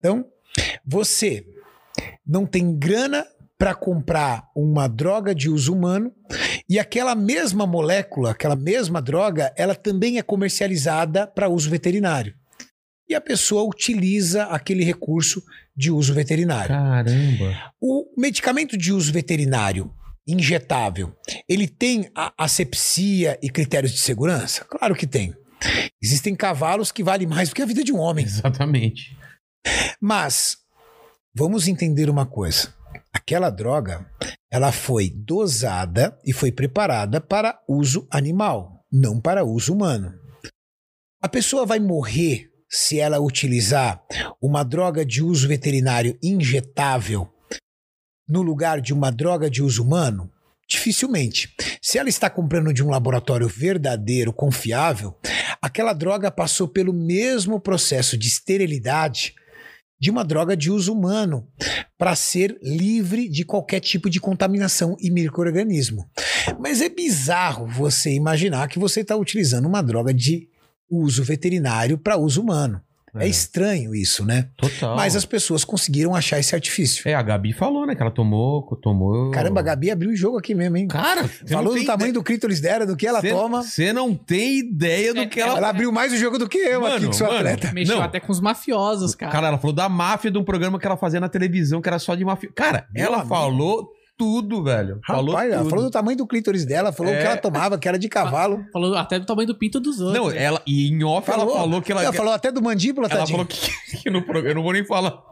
[0.00, 0.26] Então,
[0.84, 1.46] você
[2.26, 3.24] não tem grana
[3.58, 6.12] para comprar uma droga de uso humano
[6.68, 12.34] e aquela mesma molécula, aquela mesma droga, ela também é comercializada para uso veterinário.
[13.08, 15.42] E a pessoa utiliza aquele recurso
[15.76, 16.68] de uso veterinário.
[16.68, 17.72] Caramba.
[17.80, 19.92] O medicamento de uso veterinário
[20.26, 21.16] injetável,
[21.48, 24.62] ele tem a asepsia e critérios de segurança?
[24.64, 25.34] Claro que tem.
[26.02, 28.26] Existem cavalos que valem mais do que a vida de um homem.
[28.26, 29.16] Exatamente.
[30.00, 30.58] Mas
[31.34, 32.74] vamos entender uma coisa.
[33.12, 34.06] Aquela droga,
[34.50, 40.14] ela foi dosada e foi preparada para uso animal, não para uso humano.
[41.20, 44.02] A pessoa vai morrer se ela utilizar
[44.40, 47.28] uma droga de uso veterinário injetável
[48.28, 50.30] no lugar de uma droga de uso humano?
[50.68, 51.54] Dificilmente.
[51.80, 55.16] Se ela está comprando de um laboratório verdadeiro, confiável,
[55.62, 59.34] aquela droga passou pelo mesmo processo de esterilidade
[60.00, 61.46] de uma droga de uso humano
[61.96, 66.08] para ser livre de qualquer tipo de contaminação e microorganismo.
[66.58, 70.48] Mas é bizarro você imaginar que você está utilizando uma droga de
[70.88, 72.80] uso veterinário para uso humano.
[73.14, 73.24] É.
[73.24, 73.28] É.
[73.28, 74.48] estranho isso, né?
[74.56, 74.96] Total.
[74.96, 77.08] Mas as pessoas conseguiram achar esse artifício.
[77.08, 77.94] É, a Gabi falou, né?
[77.94, 79.30] Que ela tomou, tomou.
[79.30, 80.88] Caramba, a Gabi abriu o jogo aqui mesmo, hein?
[80.88, 83.62] Cara, Falou do tamanho do clítoris dela, do que ela Cê- toma.
[83.62, 85.56] Você não tem ideia do que ela.
[85.58, 87.38] Ela abriu mais o jogo do que eu aqui, Mano, que sou mano.
[87.38, 87.72] atleta.
[87.72, 88.02] Mexeu Não.
[88.02, 89.32] até com os mafiosos, cara.
[89.32, 91.98] Cara, ela falou da máfia de um programa que ela fazia na televisão, que era
[91.98, 92.50] só de máfia.
[92.54, 93.28] Cara, Meu ela amigo.
[93.28, 95.00] falou tudo, velho.
[95.06, 95.70] falou Rapaz, ela tudo.
[95.70, 97.16] falou do tamanho do clítoris dela, falou É.
[97.16, 98.64] o que ela tomava, que era de cavalo.
[98.72, 100.18] Falou até do tamanho do pinto dos outros.
[100.18, 100.60] Não, ela.
[100.66, 102.02] E em off ela falou que ela.
[102.02, 103.38] Ela falou até do mandíbula, ela tadinho.
[103.38, 104.50] falou que, que no programa.
[104.50, 105.22] Eu não vou nem falar.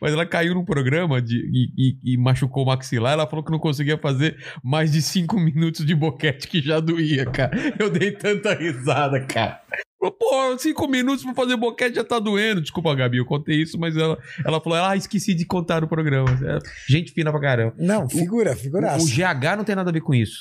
[0.00, 3.12] Mas ela caiu num programa de, e, e- e machucou o maxilar.
[3.14, 7.26] Ela falou que não conseguia fazer mais de cinco minutos de boquete, que já doía,
[7.26, 7.50] cara.
[7.78, 9.60] Eu dei tanta risada, cara.
[10.18, 12.60] Pô, cinco minutos pra fazer boquete já tá doendo.
[12.60, 16.28] Desculpa, Gabi, eu contei isso, mas ela, ela falou: Ah, esqueci de contar no programa.
[16.44, 17.74] É, gente fina pra caramba.
[17.78, 19.02] Não, figura, figuraça.
[19.02, 20.40] O GH não tem nada a ver com isso.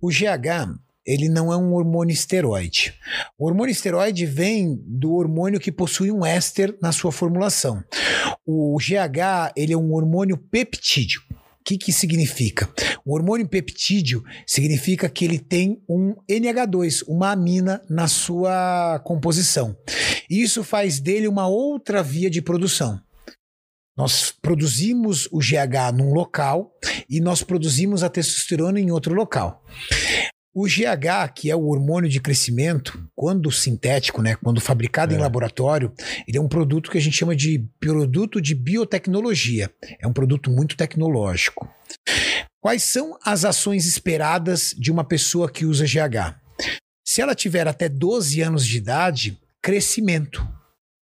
[0.00, 0.72] O GH,
[1.06, 2.94] ele não é um hormônio esteroide.
[3.38, 7.82] O hormônio esteroide vem do hormônio que possui um éster na sua formulação.
[8.46, 11.20] O GH, ele é um hormônio peptídeo.
[11.30, 12.68] O que, que significa?
[13.04, 19.76] O hormônio peptídeo significa que ele tem um NH2, uma amina na sua composição.
[20.28, 23.00] Isso faz dele uma outra via de produção.
[23.96, 26.72] Nós produzimos o GH num local
[27.08, 29.62] e nós produzimos a testosterona em outro local.
[30.54, 35.20] O GH, que é o hormônio de crescimento, quando sintético, né, quando fabricado em É.
[35.20, 35.92] laboratório,
[36.28, 39.70] ele é um produto que a gente chama de produto de biotecnologia.
[39.98, 41.68] É um produto muito tecnológico.
[42.60, 46.36] Quais são as ações esperadas de uma pessoa que usa GH?
[47.04, 50.46] Se ela tiver até 12 anos de idade, crescimento.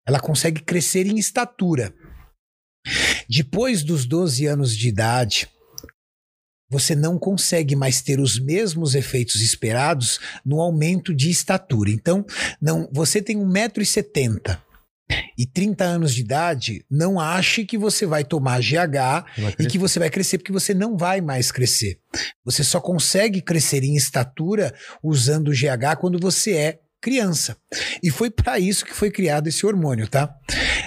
[0.07, 1.94] Ela consegue crescer em estatura.
[3.30, 5.48] Depois dos 12 anos de idade,
[6.73, 11.91] você não consegue mais ter os mesmos efeitos esperados no aumento de estatura.
[11.91, 12.25] Então,
[12.59, 14.57] não, você tem 1,70m
[15.37, 19.27] e 30 anos de idade, não ache que você vai tomar GH
[19.59, 21.99] e que você vai crescer, porque você não vai mais crescer.
[22.43, 24.73] Você só consegue crescer em estatura
[25.03, 27.55] usando o GH quando você é criança.
[28.01, 30.33] E foi para isso que foi criado esse hormônio, tá?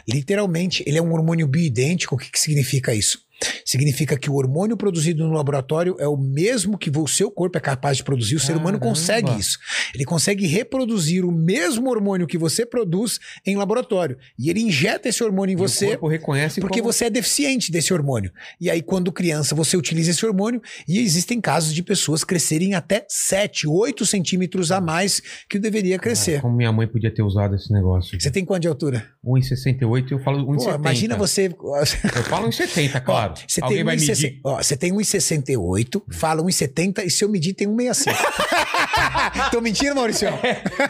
[0.08, 2.14] Literalmente, ele é um hormônio bioidêntico.
[2.14, 3.25] O que, que significa isso?
[3.64, 7.60] Significa que o hormônio produzido no laboratório é o mesmo que o seu corpo é
[7.60, 8.36] capaz de produzir.
[8.36, 8.86] O ser humano Caramba.
[8.86, 9.58] consegue isso.
[9.94, 14.16] Ele consegue reproduzir o mesmo hormônio que você produz em laboratório.
[14.38, 17.10] E ele injeta esse hormônio em E o você corpo reconhece porque como- você é
[17.10, 18.30] deficiente desse hormônio.
[18.60, 23.04] E aí, quando criança, você utiliza esse hormônio e existem casos de pessoas crescerem até
[23.08, 26.40] 7, 8 centímetros a mais que deveria crescer.
[26.40, 28.18] Como minha mãe podia ter usado esse negócio.
[28.20, 29.06] Você tem quanto de altura?
[29.24, 30.64] 1,68 eu falo 1,70.
[30.64, 31.46] Pô, imagina você.
[31.46, 33.40] Eu falo 1,70, claro.
[33.48, 34.40] Você Alguém tem vai 1,60 medir.
[34.44, 38.14] ó, você tem 1,68, fala 1,70 e se eu medir tem 1,65.
[39.50, 40.28] Tô mentindo, Maurício?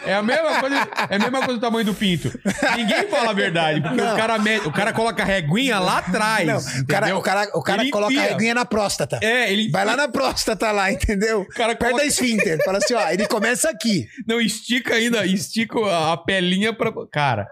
[0.04, 2.32] É a mesma coisa, é a mesma coisa do tamanho do pinto.
[2.76, 4.14] Ninguém fala a verdade, porque Não.
[4.14, 4.36] o cara,
[4.66, 6.46] o cara coloca a reguinha lá atrás.
[6.46, 9.18] Não, o cara, o cara, o cara coloca a reguinha na próstata.
[9.22, 11.44] É, ele Vai lá na próstata lá, entendeu?
[11.54, 12.58] cara Perto coloca- da esfíncter.
[12.64, 14.06] Fala assim, ó, ele começa aqui.
[14.26, 16.92] Não, estica ainda, estica a a pelinha pra.
[17.10, 17.48] Cara.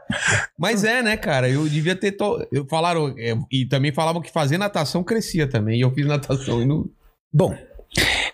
[0.58, 1.48] Mas é, né, cara?
[1.48, 2.12] Eu devia ter.
[2.12, 2.46] To...
[2.52, 3.14] Eu falaram.
[3.18, 5.78] é, e também falavam que fazer natação crescia também.
[5.78, 6.84] E eu fiz natação e não.
[7.32, 7.56] Bom,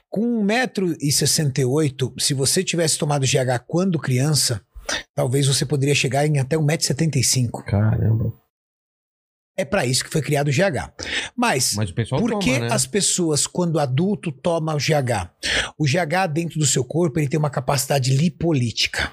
[0.08, 4.60] Com 1,68m, se você tivesse tomado GH quando criança,
[5.14, 7.50] talvez você poderia chegar em até 1,75m.
[7.64, 8.32] Caramba.
[9.56, 10.90] É para isso que foi criado o GH.
[11.36, 12.68] Mas, Mas por que né?
[12.72, 15.30] as pessoas, quando adulto, tomam o GH?
[15.76, 19.12] O GH dentro do seu corpo ele tem uma capacidade lipolítica.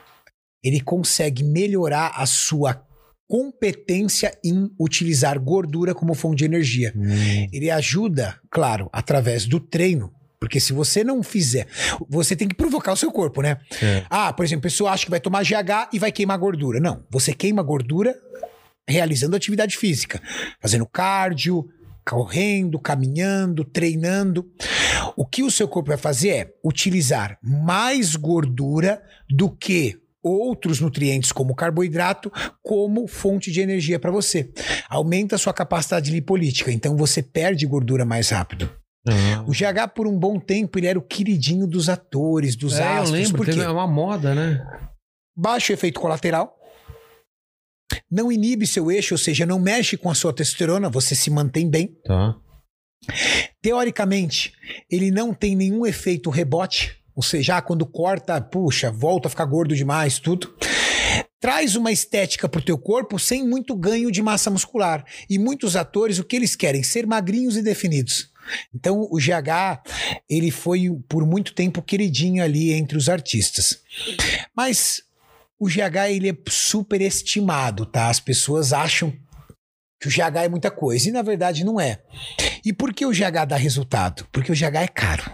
[0.64, 2.82] Ele consegue melhorar a sua
[3.28, 6.94] competência em utilizar gordura como fonte de energia.
[6.96, 10.14] Hum, Ele ajuda, claro, através do treino.
[10.40, 11.68] Porque se você não fizer,
[12.08, 13.58] você tem que provocar o seu corpo, né?
[13.82, 14.06] é.
[14.10, 16.80] Ah, por exemplo, a pessoa acha que vai tomar GH e vai queimar gordura.
[16.80, 18.16] Não, você queima gordura
[18.88, 20.22] realizando atividade física,
[20.62, 21.68] fazendo cardio,
[22.08, 24.50] correndo, caminhando, treinando.
[25.16, 31.32] O que o seu corpo vai fazer é utilizar mais gordura do que outros nutrientes
[31.32, 32.32] como carboidrato
[32.62, 34.52] como fonte de energia para você.
[34.90, 38.70] Aumenta a sua capacidade lipolítica, então você perde gordura mais rápido.
[39.08, 39.44] Ah.
[39.48, 42.88] O GH por um bom tempo ele era o queridinho dos atores, dos É, eu
[42.88, 44.66] astros, lembro, porque teve uma moda, né?
[45.36, 46.58] baixo efeito colateral,
[48.10, 51.70] não inibe seu eixo, ou seja, não mexe com a sua testosterona, você se mantém
[51.70, 51.96] bem.
[52.04, 52.36] Tá.
[53.62, 54.54] Teoricamente,
[54.90, 59.46] ele não tem nenhum efeito rebote, ou seja, ah, quando corta, puxa, volta a ficar
[59.46, 60.56] gordo demais, tudo.
[61.40, 65.06] Traz uma estética pro teu corpo sem muito ganho de massa muscular.
[65.30, 66.82] E muitos atores, o que eles querem?
[66.82, 68.32] Ser magrinhos e definidos.
[68.74, 69.82] Então, o GH,
[70.30, 73.82] ele foi por muito tempo queridinho ali entre os artistas.
[74.56, 75.02] Mas
[75.60, 78.10] o GH, ele é super estimado, tá?
[78.10, 79.14] As pessoas acham
[80.00, 82.02] que o GH é muita coisa, e na verdade não é.
[82.64, 84.28] E por que o GH dá resultado?
[84.32, 85.32] Porque o GH é caro.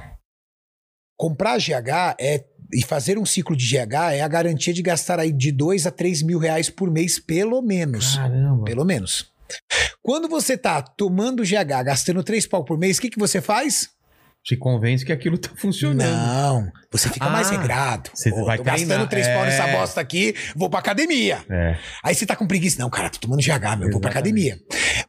[1.18, 5.31] Comprar GH é, e fazer um ciclo de GH é a garantia de gastar aí
[5.31, 8.15] de 2 a 3 mil reais por mês, pelo menos.
[8.15, 8.64] Caramba.
[8.64, 9.33] Pelo menos.
[10.02, 13.90] Quando você tá tomando GH, gastando 3 pau por mês, o que, que você faz?
[14.45, 16.03] Se convence que aquilo tá funcionando.
[16.11, 18.10] Não, você fica mais Ah, regrado.
[18.14, 19.10] você Pô, vai tô gastando treinar.
[19.10, 19.72] 3 pau nessa É.
[19.72, 21.40] bosta aqui, vou pra academia.
[21.49, 21.78] É.
[22.03, 22.78] Aí você tá com preguiça.
[22.82, 24.49] Não, cara, tô tomando GH, meu, vou pra Exatamente.
[24.52, 24.57] academia.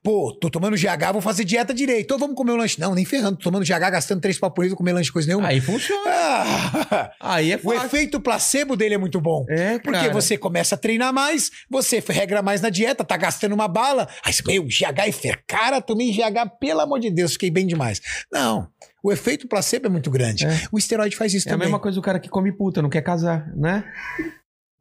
[0.04, 2.12] Pô, tô tomando GH, vou fazer dieta direito.
[2.12, 2.78] Ou vamos comer um lanche.
[2.80, 3.36] Não, nem ferrando.
[3.36, 5.48] Tô tomando GH, gastando 3 pau por mês, vou comer lanche coisa nenhuma.
[5.48, 6.02] Aí funciona.
[6.06, 7.86] Ah, Aí é o fácil.
[7.86, 9.44] efeito placebo dele é muito bom.
[9.48, 10.12] É, Porque cara.
[10.12, 14.08] você começa a treinar mais, você regra mais na dieta, tá gastando uma bala.
[14.24, 15.42] Aí você, meu, GH é fer.
[15.46, 18.00] Cara, tomei GH, pelo amor de Deus, fiquei bem demais.
[18.32, 18.68] Não.
[19.04, 20.46] O efeito placebo é muito grande.
[20.46, 20.62] É.
[20.72, 21.66] O esteroide faz isso É a também.
[21.68, 23.84] mesma coisa do cara que come puta, não quer casar, né?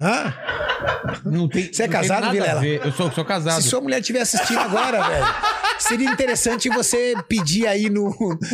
[0.02, 0.34] Hã?
[1.24, 2.60] Não tem, Você é não tem casado, nada a Vilela?
[2.62, 2.82] ver.
[2.86, 3.62] Eu sou, sou casado.
[3.62, 5.26] Se sua mulher estiver assistindo agora, velho,
[5.80, 8.10] seria interessante você pedir aí no,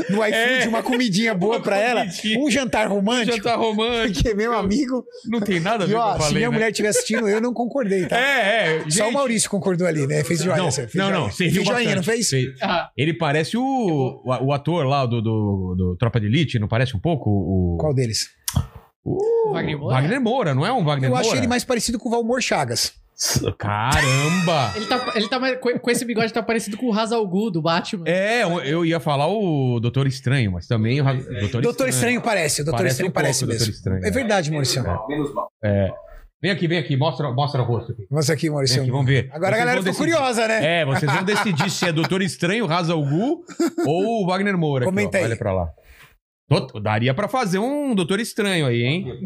[0.09, 0.67] no iFood É.
[0.67, 2.01] uma comidinha boa Uma pra ela.
[2.01, 2.39] comidinha.
[2.39, 3.37] Um jantar romântico.
[3.37, 4.13] Jantar romântico.
[4.21, 5.03] Porque, meu amigo.
[5.25, 6.53] Não tem nada a ver E com o ó, que eu se falei, minha né?
[6.55, 8.17] mulher estiver assistindo, eu não concordei, tá?
[8.17, 8.79] É, é.
[8.81, 9.01] Só gente.
[9.09, 10.23] o Maurício concordou ali, né?
[10.23, 10.57] Fez joinha.
[10.57, 11.19] Não, você fez não, joinha.
[11.19, 11.29] não.
[11.31, 11.95] Fez joinha, bastante.
[11.95, 12.29] não fez?
[12.29, 12.47] Fez.
[12.61, 16.67] Ah, Ele parece o, o, o ator lá do, do, do Tropa de Elite, não
[16.67, 17.29] parece um pouco?
[17.29, 18.29] O, Qual deles?
[19.17, 19.95] O Wagner Moura?
[19.95, 21.25] Wagner Moura, não é um Wagner Eu Moura?
[21.27, 22.93] achei ele mais parecido com o Valmor Chagas.
[23.57, 24.71] Caramba!
[24.77, 27.51] ele tá, ele tá mais- com com esse bigode tá parecido com o Hazal Gu
[27.51, 28.03] do Batman.
[28.07, 32.21] É, eu- eu ia falar o Doutor Estranho, mas também o Ra- Doutor, Doutor Estranho
[32.21, 33.73] parece, o Doutor Parece Estranho um parece Doutor mesmo.
[33.73, 34.11] Estranho, é é.
[34.11, 34.83] verdade, Maurício.
[35.63, 35.89] É.
[36.41, 38.07] Vem aqui, vem aqui, mostra, mostra o rosto aqui.
[38.09, 38.81] Mostra aqui, Vem Maurício.
[38.81, 39.29] aqui, vamos ver.
[39.33, 40.79] Agora a Vocês galera vão ficou curiosa, né?
[40.81, 43.43] É, vocês vão decidir se é Doutor Estranho, Hazal Gu
[43.85, 44.85] ou o Wagner Moura.
[44.85, 45.19] aqui, Comenta ó.
[45.19, 45.25] aí.
[45.25, 45.67] Olha pra lá.
[46.81, 49.21] Daria pra fazer um Doutor Estranho aí, hein?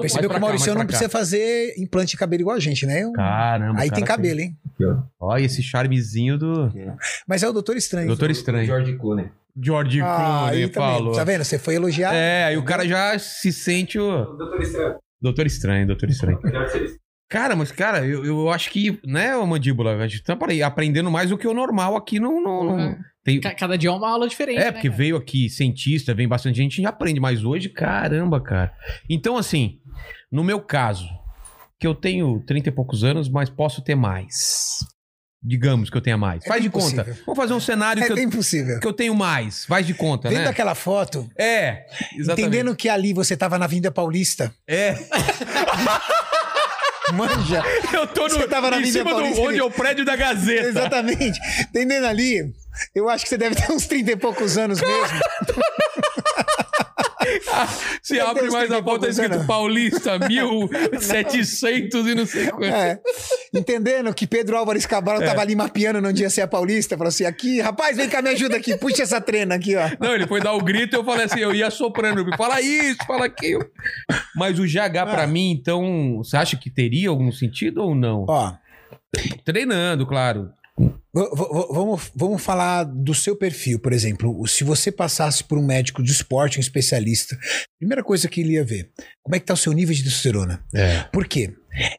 [0.00, 3.10] Percebeu que o Maurício não precisa fazer implante de cabelo igual a gente, né?
[3.14, 3.80] Caramba.
[3.80, 4.56] Aí o tem cara cabelo, hein?
[5.20, 6.70] Olha esse charmezinho do
[7.26, 8.06] Mas é o Doutor Estranho.
[8.08, 8.66] Doutor Estranho.
[8.66, 9.30] George Clooney.
[9.60, 11.12] George Ah, Clooney falou.
[11.14, 11.44] Tá vendo?
[11.44, 12.14] Você foi elogiar.
[12.14, 14.24] É, aí o cara já se sente o.
[14.24, 14.94] Doutor Estranho.
[15.20, 16.40] Doutor Estranho, Doutor Estranho.
[17.32, 21.30] Cara, mas, cara, eu, eu acho que, né, mandíbula, a gente tá aí, aprendendo mais
[21.30, 22.42] do que o normal aqui no.
[22.42, 22.96] no- no- Uhum.
[23.24, 24.58] tem- Ca- Cada dia é uma aula diferente.
[24.58, 24.98] É, né, porque cara?
[24.98, 28.74] veio aqui cientista, vem bastante gente, a gente aprende, mas hoje, caramba, cara.
[29.08, 29.78] Então, assim,
[30.30, 31.08] no meu caso,
[31.80, 34.80] que eu tenho 30 e poucos anos, mas posso ter mais.
[35.42, 36.44] Digamos que eu tenha mais.
[36.44, 37.02] É Faz de conta.
[37.26, 38.78] Vamos fazer um cenário É que, eu, bem possível.
[38.78, 39.64] que eu tenho mais.
[39.64, 40.48] Faz de conta, Vendo né?
[40.48, 42.40] aquela foto, É, exatamente.
[42.46, 44.94] entendendo que ali você tava na Vinda Paulista, É.
[47.12, 47.62] manja.
[47.92, 50.04] Eu tô no, Você tava na em Avenida cima do, Paulista, onde é o prédio
[50.04, 50.68] da Gazeta.
[50.68, 51.40] Exatamente.
[51.60, 52.52] Entendendo ali,
[52.94, 55.20] eu acho que você deve ter uns 30 e poucos anos mesmo.
[58.02, 59.46] Se abre mais a tá poucos escrito.
[59.46, 62.64] Paulista, 1700 e não sei quanto.
[62.64, 62.98] É.
[63.54, 65.26] Entendendo que Pedro Álvares Cabral É.
[65.26, 68.30] tava ali mapeando num dia ser a Paulista, falou assim: aqui, rapaz, vem cá, me
[68.30, 69.90] ajuda aqui, puxa essa trena aqui, ó.
[70.00, 72.24] Não, ele foi dar o grito e eu falei assim, eu ia soprando.
[72.36, 73.64] Fala isso, fala aquilo.
[74.36, 78.24] Mas o GH pra mim, então, você acha que teria algum sentido ou não?
[78.28, 78.52] Ó,
[79.44, 80.50] Treinando, claro.
[81.14, 84.46] Vamos, vamos falar do seu perfil, por exemplo.
[84.48, 87.38] Se você passasse por um médico de esporte, um especialista,
[87.78, 88.90] primeira coisa que ele ia ver,
[89.22, 90.64] como é que tá o seu nível de testosterona?
[90.74, 91.04] É.
[91.12, 91.52] Por quê?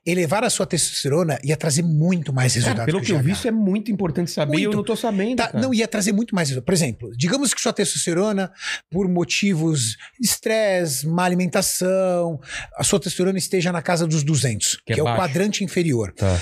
[0.05, 2.77] Elevar a sua testosterona ia trazer muito mais resultado.
[2.77, 4.77] Cara, pelo o que eu vi, isso é muito importante saber e eu Muito.
[4.77, 5.37] não tô sabendo.
[5.37, 6.51] Tá, não, ia trazer muito mais.
[6.59, 8.51] Por exemplo, digamos que sua testosterona,
[8.89, 12.39] por motivos de estresse, má alimentação,
[12.75, 16.13] a sua testosterona esteja na casa dos 200, Que que, é é, o quadrante inferior.
[16.13, 16.39] Tá.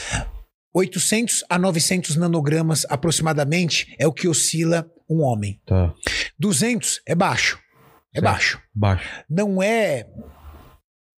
[0.73, 5.59] 800 a 900 nanogramas aproximadamente é o que oscila um homem.
[5.65, 5.93] Tá.
[6.39, 7.59] 200 é baixo.
[8.13, 8.23] É Certo.
[8.23, 8.61] baixo.
[8.73, 9.09] Baixo.
[9.29, 10.07] Não é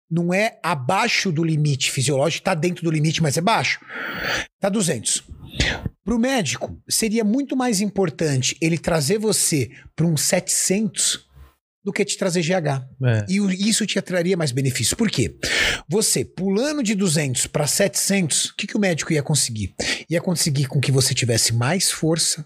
[0.09, 3.79] não é abaixo do limite fisiológico, tá dentro do limite, mas é baixo.
[4.59, 5.23] Tá 200.
[6.05, 11.27] Para o médico, seria muito mais importante ele trazer você para um 700
[11.83, 12.85] do que te trazer GH.
[13.05, 13.25] É.
[13.27, 14.95] E isso te traria mais benefício.
[14.95, 15.35] Por quê?
[15.87, 19.75] Você, pulando de 200 para 700, o que, que o médico ia conseguir?
[20.09, 22.45] Ia conseguir com que você tivesse mais força,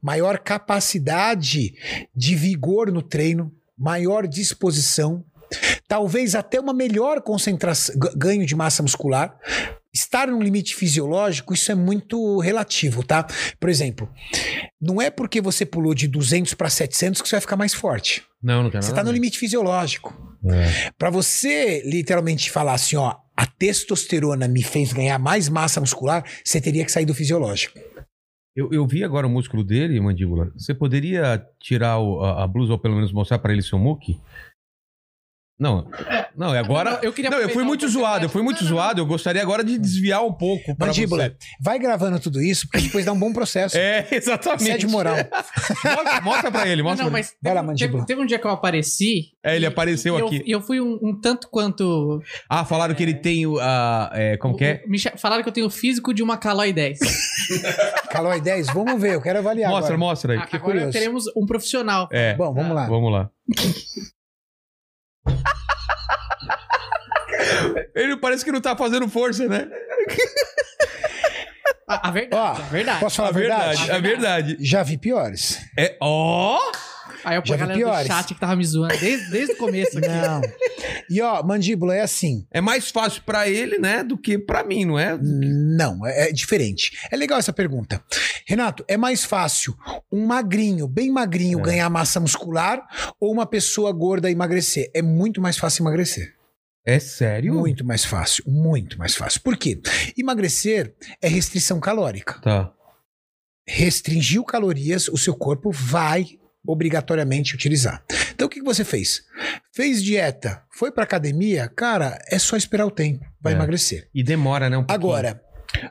[0.00, 1.74] maior capacidade
[2.14, 5.24] de vigor no treino, maior disposição,
[5.86, 9.36] talvez até uma melhor concentração, ganho de massa muscular.
[9.94, 13.26] Estar no limite fisiológico, isso é muito relativo, tá?
[13.60, 14.08] Por exemplo,
[14.80, 18.22] não é porque você pulou de 200 para 700 que você vai ficar mais forte.
[18.42, 18.86] Não, não tem nada.
[18.86, 20.16] Você tá a no limite fisiológico.
[20.46, 20.90] É.
[20.98, 26.58] Pra você literalmente falar assim, ó, a testosterona me fez ganhar mais massa muscular, você
[26.60, 27.78] teria que sair do fisiológico.
[28.56, 30.50] Eu, eu vi agora o músculo dele, mandíbula.
[30.56, 34.20] Você poderia tirar o- a, a blusa ou pelo menos mostrar pra ele seu muque?
[35.62, 35.86] Não,
[36.36, 36.90] não, é agora.
[36.92, 38.82] Não, eu queria não, eu fui muito zoado, eu fui muito Não, não, não.
[38.82, 39.00] zoado.
[39.00, 41.36] Eu gostaria agora de desviar um pouco pra Mandíbula, você.
[41.60, 43.76] vai gravando tudo isso, porque depois dá um bom processo.
[43.78, 44.62] É, exatamente.
[44.62, 45.14] Isso é de moral.
[45.16, 47.28] mostra, mostra pra ele, mostra não, pra ele.
[47.28, 47.92] mas Vai lá, teve, mandíbula.
[48.00, 49.26] teve, teve um dia que eu apareci.
[49.44, 50.42] É, ele e- apareceu e eu- aqui.
[50.44, 52.20] E eu, fui um, um tanto quanto.
[52.50, 53.58] Ah, falaram que ele tem o.
[53.60, 54.82] a- é, como que é?
[54.88, 56.98] Me cha- falaram que eu tenho o físico de uma Caloi 10.
[58.10, 60.08] Calói 10, vamos ver, eu quero avaliar Mostra, agora.
[60.10, 60.38] mostra aí.
[60.38, 60.90] A- Agora curioso.
[60.92, 62.08] teremos um profissional.
[62.10, 62.86] É, Bom, vamos lá.
[62.86, 63.30] vamos lá.
[67.94, 69.68] Ele parece que não tá fazendo força, né?
[71.88, 73.00] A, a verdade, Ó, a verdade.
[73.00, 73.90] Posso falar A verdade?
[73.90, 74.56] a verdade.
[74.60, 75.58] Já vi piores.
[75.78, 76.58] É, ó!
[77.24, 78.06] Aí eu Já a galera piores.
[78.08, 80.08] do chat que tava me zoando desde, desde o começo aqui.
[80.08, 80.40] Não.
[81.08, 82.46] E ó, mandíbula é assim.
[82.50, 85.16] É mais fácil pra ele, né, do que pra mim, não é?
[85.20, 86.98] Não, é, é diferente.
[87.10, 88.02] É legal essa pergunta.
[88.46, 89.76] Renato, é mais fácil
[90.10, 91.62] um magrinho, bem magrinho, É.
[91.62, 92.82] ganhar massa muscular
[93.20, 94.90] ou uma pessoa gorda emagrecer?
[94.94, 96.34] É muito mais fácil emagrecer.
[96.84, 97.54] É sério?
[97.54, 99.40] Muito mais fácil, muito mais fácil.
[99.42, 99.80] Por quê?
[100.18, 100.92] Emagrecer
[101.22, 102.40] é restrição calórica.
[102.40, 102.72] Tá.
[103.66, 106.26] Restringiu calorias, o seu corpo vai
[106.66, 108.02] obrigatoriamente utilizar.
[108.34, 109.22] Então o que que você fez?
[109.74, 113.56] Fez dieta, foi pra academia, cara, é só esperar o tempo, vai É.
[113.56, 114.08] emagrecer.
[114.14, 114.78] E demora, né?
[114.78, 114.84] Um.
[114.88, 115.42] Agora,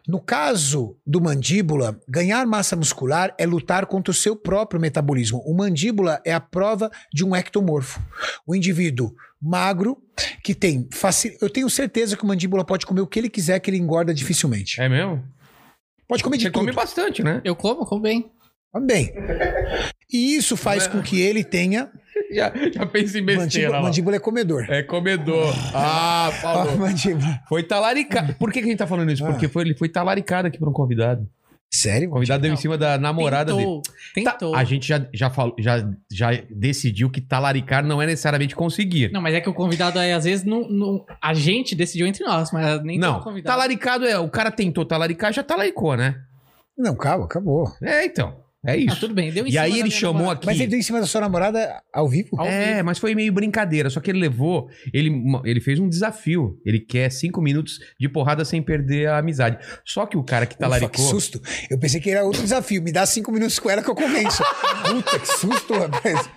[0.08, 5.42] no caso do mandíbula, ganhar massa muscular é lutar contra o seu próprio metabolismo.
[5.46, 8.00] O mandíbula é a prova de um ectomorfo.
[8.46, 9.98] O indivíduo magro
[10.44, 11.36] que tem faci...
[11.42, 14.14] Eu tenho certeza que o mandíbula pode comer o que ele quiser, que ele engorda
[14.14, 14.80] dificilmente.
[14.80, 15.24] É mesmo?
[16.08, 16.60] Pode comer de Você tudo.
[16.60, 17.42] come bastante, né?
[17.44, 18.30] Eu como, como bem.
[18.72, 19.12] Também.
[20.12, 21.90] E isso faz com que ele tenha.
[22.34, 23.82] Já, já pensa em besteira Mandíbula, lá.
[23.84, 24.66] mandíbula é comedor.
[24.70, 25.54] É comedor.
[25.74, 26.76] Ah, falou.
[26.80, 27.42] mandíbula.
[27.50, 28.34] Foi talaricado.
[28.36, 29.26] Por que, que a gente tá falando isso?
[29.26, 29.32] Ah.
[29.32, 31.28] Porque foi, ele foi talaricado aqui por um convidado.
[31.70, 32.08] Sério?
[32.08, 33.66] O convidado deu em cima da namorada dele.
[33.66, 34.24] Tentou.
[34.24, 34.56] Tá, Tentou.
[34.56, 39.12] a gente já, já, falou, já, já decidiu que talaricar não é necessariamente conseguir.
[39.12, 42.24] Não, mas é que o convidado aí, às vezes, não, não- a gente decidiu entre
[42.24, 43.54] nós, mas nem todo Não, convidado.
[43.58, 44.18] talaricado é.
[44.18, 46.16] O cara tentou talaricar, já talaricou, né?
[46.78, 47.70] Não, calma, acabou.
[47.82, 48.40] É, então.
[48.64, 49.00] É Ah, isso.
[49.00, 50.38] tudo bem, deu em E cima aí da ele minha chamou namorada.
[50.40, 50.46] aqui.
[50.46, 52.30] Mas ele deu em cima da sua namorada ao vivo?
[52.40, 52.86] Ao é, vivo.
[52.86, 53.90] mas foi meio brincadeira.
[53.90, 54.70] Só que ele levou.
[54.94, 55.12] Ele,
[55.46, 56.60] ele fez um desafio.
[56.64, 59.58] Ele quer cinco minutos de porrada sem perder a amizade.
[59.84, 61.06] Só que o cara que Ufa, que talaricou.
[61.10, 61.42] susto.
[61.72, 62.84] Eu pensei que era outro desafio.
[62.84, 64.44] Me dá cinco minutos com ela que eu convenço.
[64.86, 66.30] Puta, que susto, rapaz.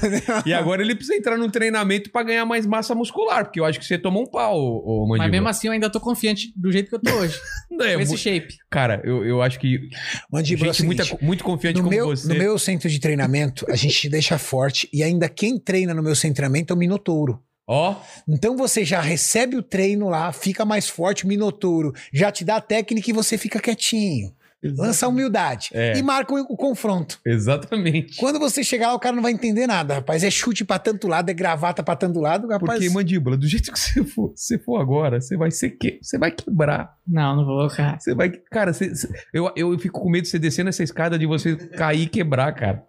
[0.46, 3.44] E agora ele precisa entrar num treinamento pra ganhar mais massa muscular.
[3.44, 5.88] Porque eu acho que você tomou um pau, ô, ô Mas mesmo assim, eu ainda
[5.90, 7.38] tô confiante do jeito que eu tô hoje.
[7.78, 8.56] É, com esse shape.
[8.70, 9.90] Cara, eu, eu acho que.
[10.32, 12.26] Mandíbula, é gente muita- seguinte, muito confiante no como meu, você.
[12.28, 16.02] no meu centro de treinamento, a gente te deixa forte e ainda quem treina no
[16.02, 17.42] meu centro de treinamento é o Minotouro.
[17.68, 17.96] Ó,
[18.28, 22.56] Então você já recebe o treino lá, fica mais forte, o Minotouro já te dá
[22.56, 24.32] a técnica e você fica quietinho.
[24.76, 25.96] Lança a humildade É.
[25.98, 27.18] e marca o, o confronto.
[27.24, 28.16] exatamente.
[28.16, 30.24] Quando você chegar lá, o cara não vai entender nada, rapaz.
[30.24, 32.78] É chute pra tanto lado, é gravata pra tanto lado, rapaz.
[32.80, 36.18] Porque, mandíbula, do jeito que você for, você for agora, você vai ser que, você
[36.18, 36.96] vai quebrar.
[37.06, 37.98] Não, não vou, cara.
[37.98, 38.92] Você vai, cara, você-
[39.32, 42.52] eu, eu fico com medo de você descer nessa escada de você cair e quebrar,
[42.54, 42.84] cara.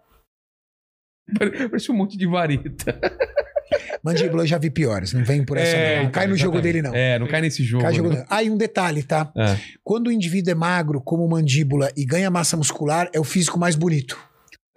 [1.38, 2.98] Pare- Parece um monte de vareta.
[4.02, 6.04] Mandíbula eu já vi piores, não vem por essa É, não.
[6.04, 6.72] Não cai então, no jogo exatamente.
[6.72, 6.94] dele não.
[6.94, 7.82] É, não cai nesse jogo.
[7.82, 8.24] Cai no jogo né?
[8.28, 9.30] Ah, e um detalhe, tá?
[9.36, 9.56] É.
[9.82, 13.74] Quando o indivíduo é magro, como mandíbula, e ganha massa muscular, é o físico mais
[13.74, 14.16] bonito.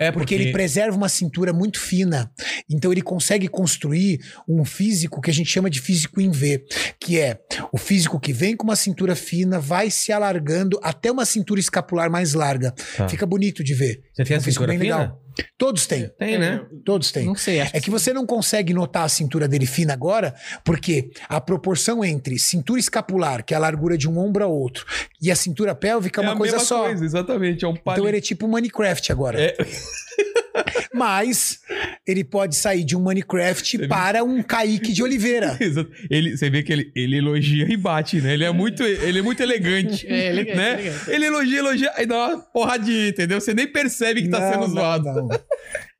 [0.02, 2.32] É Porque ele preserva uma cintura muito fina.
[2.68, 4.20] Então ele consegue construir
[4.50, 6.66] um físico que a gente chama de físico em V,
[7.00, 7.40] que é
[7.72, 12.10] o físico que vem com uma cintura fina, vai se alargando até uma cintura escapular
[12.10, 12.74] mais larga.
[12.98, 13.08] Tá.
[13.08, 14.02] Fica bonito de ver.
[14.12, 14.98] Você tem a um físico cintura bem fina?
[14.98, 15.21] legal.
[15.58, 16.10] Todos têm.
[16.18, 16.66] Tem, né?
[16.86, 17.26] Todos têm.
[17.26, 20.34] Não sei, É que você não consegue notar a cintura dele fina agora,
[20.64, 24.86] porque a proporção entre cintura escapular, que é a largura de um ombro a outro,
[25.22, 26.84] e a cintura pélvica é uma a coisa mesma só.
[26.84, 29.42] Coisa, exatamente, é um Então ele é tipo um Minecraft agora.
[29.42, 29.56] É.
[30.94, 31.60] Mas
[32.06, 35.58] ele pode sair de um Minecraft para um Kaique de Oliveira.
[35.60, 35.90] Exato.
[36.10, 38.34] Ele, você vê que ele, ele elogia e bate, né?
[38.34, 40.06] Ele é muito, ele é muito elegante.
[40.12, 40.74] É, elegante, né?
[40.74, 41.12] elegante.
[41.12, 43.40] Ele elogia, elogia, aí dá uma porradinha, entendeu?
[43.40, 45.21] Você nem percebe que tá Não, sendo não, zoado.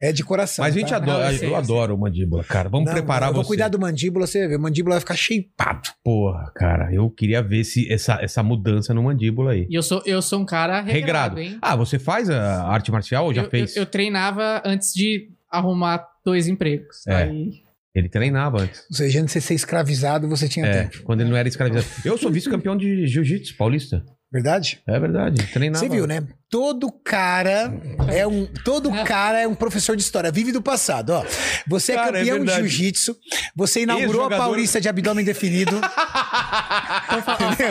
[0.02, 0.64] É de coração.
[0.66, 0.96] Mas a gente tá?
[0.98, 2.68] adora, Não, eu eu adoro o mandíbula, cara.
[2.70, 3.48] Vamos Não, preparar eu vou você.
[3.50, 4.56] cuidar do mandíbula, você vai ver.
[4.58, 5.90] O mandíbula vai ficar shapeado.
[6.04, 9.68] Porra, cara, eu queria ver se essa, essa mudança no mandíbula aí.
[9.70, 11.40] E eu sou, eu sou um cara regrado, Regrado.
[11.40, 11.58] hein?
[11.62, 13.76] Ah, você faz a arte marcial ou já eu, fez?
[13.76, 17.06] Eu, eu treinava antes de arrumar dois empregos.
[17.08, 17.16] É.
[17.24, 17.52] Aí,
[17.94, 18.86] Ele treinava antes.
[18.90, 21.04] Ou seja, antes de você ser escravizado, você tinha É, tempo.
[21.04, 21.86] quando ele não era escravizado.
[22.06, 24.04] Eu sou vice-campeão de jiu-jitsu paulista.
[24.32, 24.82] Verdade?
[24.88, 25.46] É verdade.
[25.52, 25.84] Treinava.
[25.84, 26.24] Você viu, né?
[26.50, 27.74] Todo cara
[28.10, 31.26] é um todo cara é um professor de história, vive do passado, ó.
[31.68, 32.68] Você é Cara, é campeão de verdade.
[32.68, 33.16] jiu-jitsu,
[33.56, 34.30] você inaugurou a.
[34.30, 35.76] Paulista de abdômen definido.
[35.78, 37.22] então,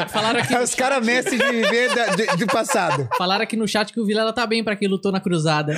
[0.08, 3.08] falaram, aqui, Aí Os caras mestres de viver da- de- do passado.
[3.16, 5.74] falaram aqui no chat que o Vilela tá bem pra quem lutou na cruzada.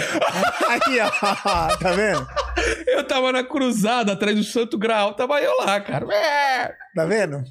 [0.69, 1.11] Aqui, ó.
[1.77, 2.27] Tá vendo?
[2.87, 5.15] Eu tava na cruzada atrás do Santo Graal.
[5.15, 6.07] Tava eu lá, cara.
[6.13, 6.73] É.
[6.95, 7.43] Tá vendo?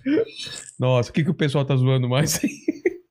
[0.80, 2.40] Nossa, o que, que o pessoal tá zoando mais?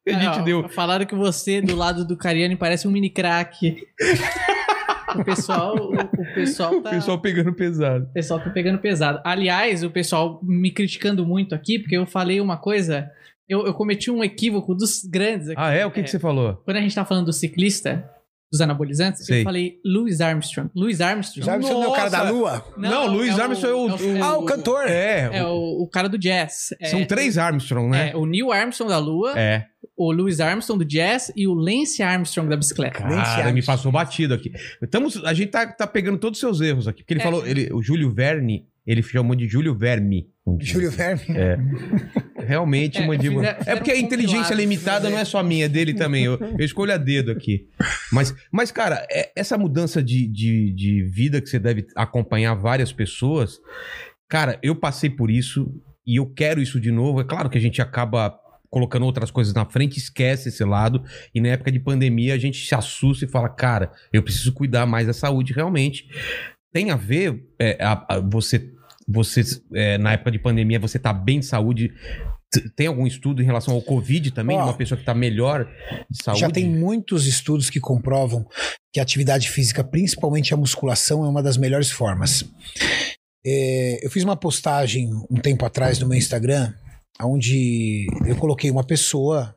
[0.08, 0.68] A gente ó, deu.
[0.68, 3.86] Falaram que você, do lado do Cariani, parece um mini crack.
[5.14, 6.90] o pessoal, o, o pessoal O tá...
[6.90, 8.04] pessoal pegando pesado.
[8.04, 9.20] O pessoal tá pegando pesado.
[9.24, 13.10] Aliás, o pessoal me criticando muito aqui, porque eu falei uma coisa.
[13.48, 15.60] Eu, eu cometi um equívoco dos grandes aqui.
[15.60, 15.84] Ah, é?
[15.84, 16.54] O que, que você falou?
[16.64, 18.08] Quando a gente tá falando do ciclista,
[18.50, 19.40] dos anabolizantes, Sei.
[19.40, 20.68] eu falei Louis Armstrong.
[20.74, 21.46] Louis Armstrong.
[21.46, 22.64] Já não é o cara da lua?
[22.76, 24.86] Não, Louis Armstrong é o- o- Ah, o cantor.
[24.88, 26.70] É, É o, o cara do jazz.
[26.80, 28.10] É, são três Armstrong, né?
[28.10, 29.66] É, o Neil Armstrong da Lua, É.
[29.96, 33.02] o Louis Armstrong do jazz e o Lance Armstrong da bicicleta.
[33.04, 33.66] Lance Cara, me Armstrong.
[33.66, 34.50] passou batido aqui.
[34.82, 37.02] Estamos, a gente tá, tá pegando todos os seus erros aqui.
[37.02, 37.24] Porque ele É.
[37.24, 40.28] falou, ele, o Júlio Verne, ele chamou de Júlio Verme.
[40.58, 41.22] Júlio Verme.
[41.36, 41.56] É.
[42.40, 43.46] Realmente, É, mandíbula.
[43.66, 45.10] é porque a inteligência limitada fazer.
[45.12, 46.24] não é só minha, é dele também.
[46.24, 47.66] Eu, eu escolho a dedo aqui.
[48.12, 52.92] Mas, mas cara, é- essa mudança de, de, de vida que você deve acompanhar várias
[52.92, 53.58] pessoas,
[54.28, 55.72] cara, eu passei por isso
[56.06, 57.20] e eu quero isso de novo.
[57.20, 58.34] É claro que a gente acaba
[58.68, 61.02] colocando outras coisas na frente, esquece esse lado.
[61.34, 64.86] E na época de pandemia a gente se assusta e fala, cara, eu preciso cuidar
[64.86, 66.06] mais da saúde realmente.
[66.72, 68.70] Tem a ver é, a- a- você
[69.12, 69.40] você
[69.74, 71.92] é, na época de pandemia você tá bem de saúde
[72.74, 75.66] tem algum estudo em relação ao covid também de uma pessoa que tá melhor
[76.10, 78.46] de saúde Já tem muitos estudos que comprovam
[78.92, 82.44] que a atividade física, principalmente a musculação, é uma das melhores formas.
[83.46, 86.74] É, eu fiz uma postagem um tempo atrás no meu Instagram,
[87.22, 89.54] onde eu coloquei uma pessoa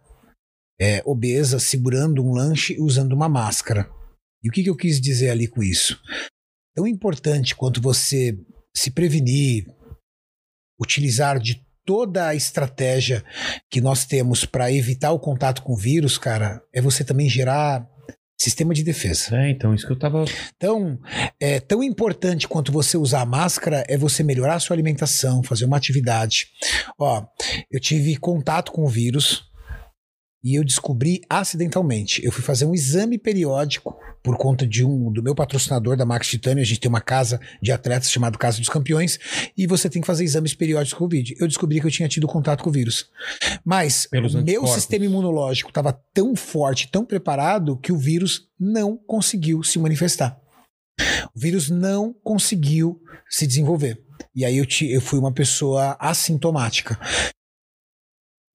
[0.80, 3.90] é, obesa segurando um lanche e usando uma máscara.
[4.44, 6.00] E o que, que eu quis dizer ali com isso?
[6.76, 8.38] Tão importante quanto você
[8.76, 9.66] se prevenir,
[10.80, 13.24] utilizar de toda a estratégia
[13.70, 17.88] que nós temos para evitar o contato com o vírus, cara, é você também gerar
[18.38, 19.38] sistema de defesa.
[19.38, 20.26] é então isso que eu tava
[20.58, 21.00] Então,
[21.40, 25.66] é tão importante quanto você usar a máscara é você melhorar a sua alimentação, fazer
[25.66, 26.48] uma atividade.
[27.00, 27.26] Ó,
[27.72, 29.53] eu tive contato com o vírus
[30.44, 32.24] e eu descobri acidentalmente.
[32.26, 36.28] Eu fui fazer um exame periódico por conta de um do meu patrocinador da Max
[36.28, 36.62] Titânio.
[36.62, 39.20] A gente tem uma casa de atletas chamada Casa dos Campeões
[39.58, 41.36] e você tem que fazer exames periódicos com o Covid.
[41.40, 43.10] Eu descobri que eu tinha tido contato com o vírus.
[43.66, 48.96] Mas Pelos o meu sistema imunológico estava tão forte, tão preparado que o vírus não
[48.98, 50.40] conseguiu se manifestar.
[51.36, 54.02] O vírus não conseguiu se desenvolver.
[54.36, 57.00] E aí eu, ti- eu fui uma pessoa assintomática.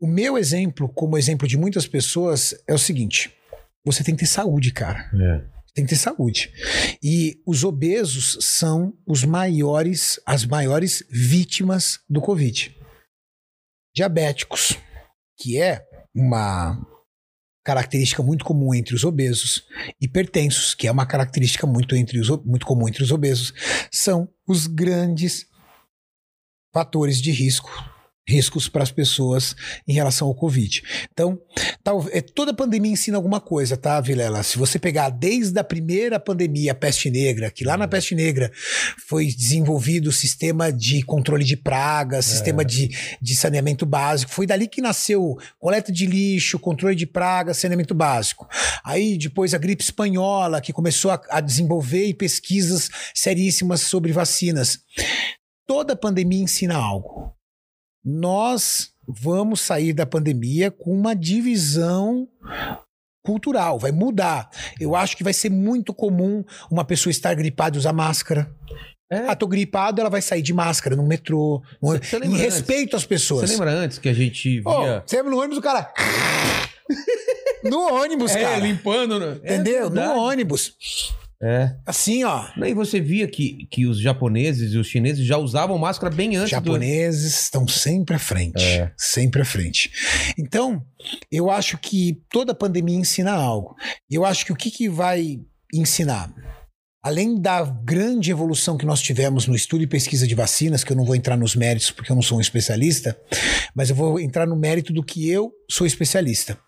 [0.00, 3.32] O meu exemplo, como exemplo de muitas pessoas, é o seguinte:
[3.84, 5.10] você tem que ter saúde, cara.
[5.14, 5.58] é.
[5.74, 6.52] Tem que ter saúde.
[7.00, 12.74] E os obesos são os maiores, as maiores vítimas do Covid.
[13.94, 14.76] Diabéticos,
[15.38, 16.84] que é uma
[17.64, 19.62] característica muito comum entre os obesos,
[20.00, 23.52] hipertensos, que é uma característica muito, entre os, muito comum entre os obesos,
[23.92, 25.46] são os grandes
[26.72, 27.70] fatores de risco
[28.28, 29.56] riscos para as pessoas
[29.86, 30.82] em relação ao Covid.
[31.10, 31.40] Então,
[31.82, 34.42] tal, é, toda pandemia ensina alguma coisa, tá, Vilela?
[34.42, 38.52] Se você pegar desde a primeira pandemia, a peste negra, que lá na peste negra
[39.06, 42.90] foi desenvolvido o sistema de controle de pragas, sistema de,
[43.20, 48.46] de saneamento básico, foi dali que nasceu coleta de lixo, controle de pragas, saneamento básico.
[48.84, 54.80] Aí depois a gripe espanhola, que começou a, a desenvolver pesquisas seríssimas sobre vacinas.
[55.66, 57.37] Toda pandemia ensina algo
[58.10, 62.26] nós vamos sair da pandemia com uma divisão
[63.22, 64.48] cultural, vai mudar.
[64.80, 68.50] Eu acho que vai ser muito comum uma pessoa estar gripada e usar máscara.
[69.12, 69.26] É.
[69.28, 71.62] Ah, tô gripado, ela vai sair de máscara no metrô.
[72.02, 73.50] Cê- cê em respeito às Você pessoas.
[73.50, 75.02] lembra antes que a gente via.
[75.06, 75.92] você lembra no ônibus, o cara.
[77.64, 78.56] no ônibus, é, cara.
[78.58, 79.18] limpando.
[79.20, 79.38] né?
[79.42, 79.90] É Entendeu?
[79.90, 80.14] verdade.
[80.14, 80.74] no ônibus.
[81.40, 81.76] É.
[81.86, 82.46] Assim, ó.
[82.56, 86.50] E você via que, que os japoneses e os chineses já usavam máscara bem antes
[86.50, 88.62] japoneses estão sempre à frente.
[88.62, 88.92] É.
[88.96, 89.90] Sempre à frente.
[90.36, 90.84] Então,
[91.30, 93.76] eu acho que toda pandemia ensina algo.
[94.10, 95.40] Eu acho que o que, que vai
[95.72, 96.32] ensinar?
[97.00, 100.96] Além da grande evolução que nós tivemos no estudo e pesquisa de vacinas, que eu
[100.96, 103.16] não vou entrar nos méritos porque eu não sou um especialista,
[103.74, 106.58] mas eu vou entrar no mérito do que eu sou especialista.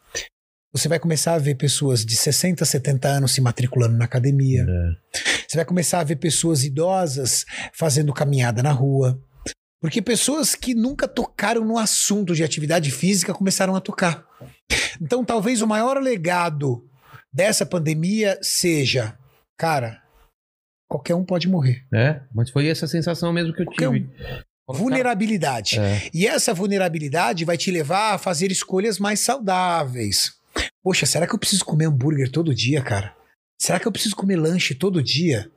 [0.72, 4.64] Você vai começar a ver pessoas de 60, 70 anos se matriculando na academia.
[5.48, 9.20] Você vai começar a ver pessoas idosas fazendo caminhada na rua.
[9.80, 14.24] Porque pessoas que nunca tocaram no assunto de atividade física começaram a tocar.
[15.00, 16.84] Então, talvez o maior legado
[17.32, 19.18] dessa pandemia seja,
[19.58, 20.00] cara,
[20.88, 21.82] qualquer um pode morrer.
[21.92, 24.06] É, mas foi essa sensação mesmo que eu Qualquer tive.
[24.06, 25.80] Falei, Vulnerabilidade.
[25.80, 26.08] é.
[26.14, 30.38] E essa vulnerabilidade vai te levar a fazer escolhas mais saudáveis.
[30.82, 33.14] Poxa, será que eu preciso comer hambúrguer todo dia, cara?
[33.60, 35.50] Será que eu preciso comer lanche todo dia?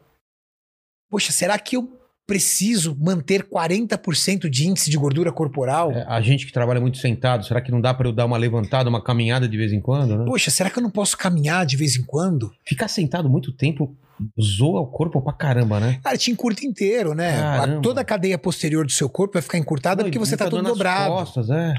[1.10, 5.92] Poxa, será que eu preciso manter 40% de índice de gordura corporal?
[5.92, 8.38] É, a gente que trabalha muito sentado, será que não dá pra eu dar uma
[8.38, 10.26] levantada, uma caminhada de vez em quando, né?
[10.26, 12.52] Poxa, será que eu não posso caminhar de vez em quando?
[12.66, 13.96] Ficar sentado muito tempo
[14.42, 16.00] zoa o corpo pra caramba, né?
[16.04, 17.40] Cara, te encurta inteiro, né?
[17.42, 20.64] A- toda a cadeia posterior do seu corpo vai ficar encurtada porque você tá todo
[20.66, 21.14] dobrado.
[21.14, 21.74] Costas, é.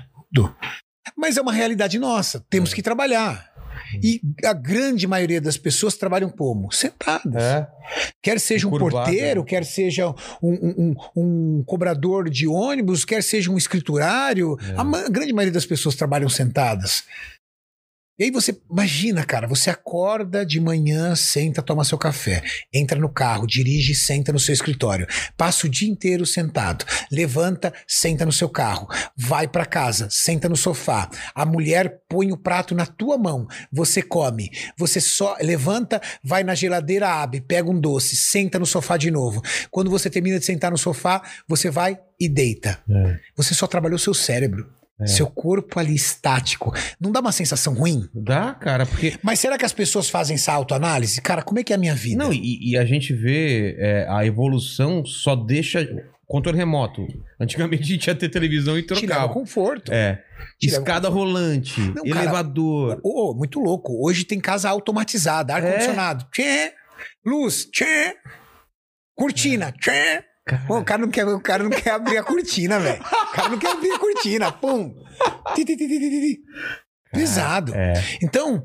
[1.16, 2.44] Mas é uma realidade nossa.
[2.48, 3.52] Temos que trabalhar.
[4.02, 6.72] E a grande maioria das pessoas trabalham como?
[6.72, 7.42] Sentadas.
[7.42, 7.68] É.
[8.22, 9.04] Quer seja um Curvada.
[9.04, 14.56] porteiro, quer seja um, um- um- um cobrador de ônibus, quer seja um escriturário.
[14.60, 14.74] É.
[14.76, 17.04] A grande maioria das pessoas trabalham sentadas.
[18.16, 23.08] E aí você imagina, cara, você acorda de manhã, senta, toma seu café, entra no
[23.08, 25.04] carro, dirige, senta no seu escritório,
[25.36, 28.86] passa o dia inteiro sentado, levanta, senta no seu carro,
[29.16, 31.10] vai pra casa, senta no sofá.
[31.34, 36.54] A mulher põe o prato na tua mão, você come, você só levanta, vai na
[36.54, 39.42] geladeira, abre, pega um doce, senta no sofá de novo.
[39.72, 42.78] Quando você termina de sentar no sofá, você vai e deita.
[42.88, 43.18] É.
[43.34, 44.70] Você só trabalhou seu cérebro.
[45.00, 45.06] É.
[45.08, 46.72] Seu corpo ali estático.
[47.00, 48.08] Não dá uma sensação ruim?
[48.14, 49.14] Dá, cara, porque.
[49.22, 51.20] Mas será que as pessoas fazem essa autoanálise?
[51.20, 52.22] Cara, como é que é a minha vida?
[52.22, 55.86] Não, e, e a gente vê é, a evolução só deixa.
[56.26, 57.06] Controle remoto.
[57.38, 59.32] Antigamente a gente ia ter televisão e Te trocava.
[59.32, 59.92] conforto.
[59.92, 60.22] É.
[60.58, 62.98] Te leva Escada rolante, Não, cara, elevador.
[63.04, 63.92] Ô, ô, muito louco.
[64.02, 66.26] Hoje tem casa automatizada, ar-condicionado.
[66.32, 66.72] Tchê.
[67.26, 67.66] Luz.
[67.70, 68.14] Tchê.
[69.14, 69.70] Cortina.
[69.72, 70.24] Tchê.
[70.46, 73.02] Cara, Pô, o cara não quer, o cara não quer abrir a cortina, velho.
[73.02, 74.52] O cara não quer abrir a cortina.
[74.52, 74.94] Pum.
[77.10, 77.74] Pesado.
[77.74, 77.94] é.
[78.22, 78.62] Então,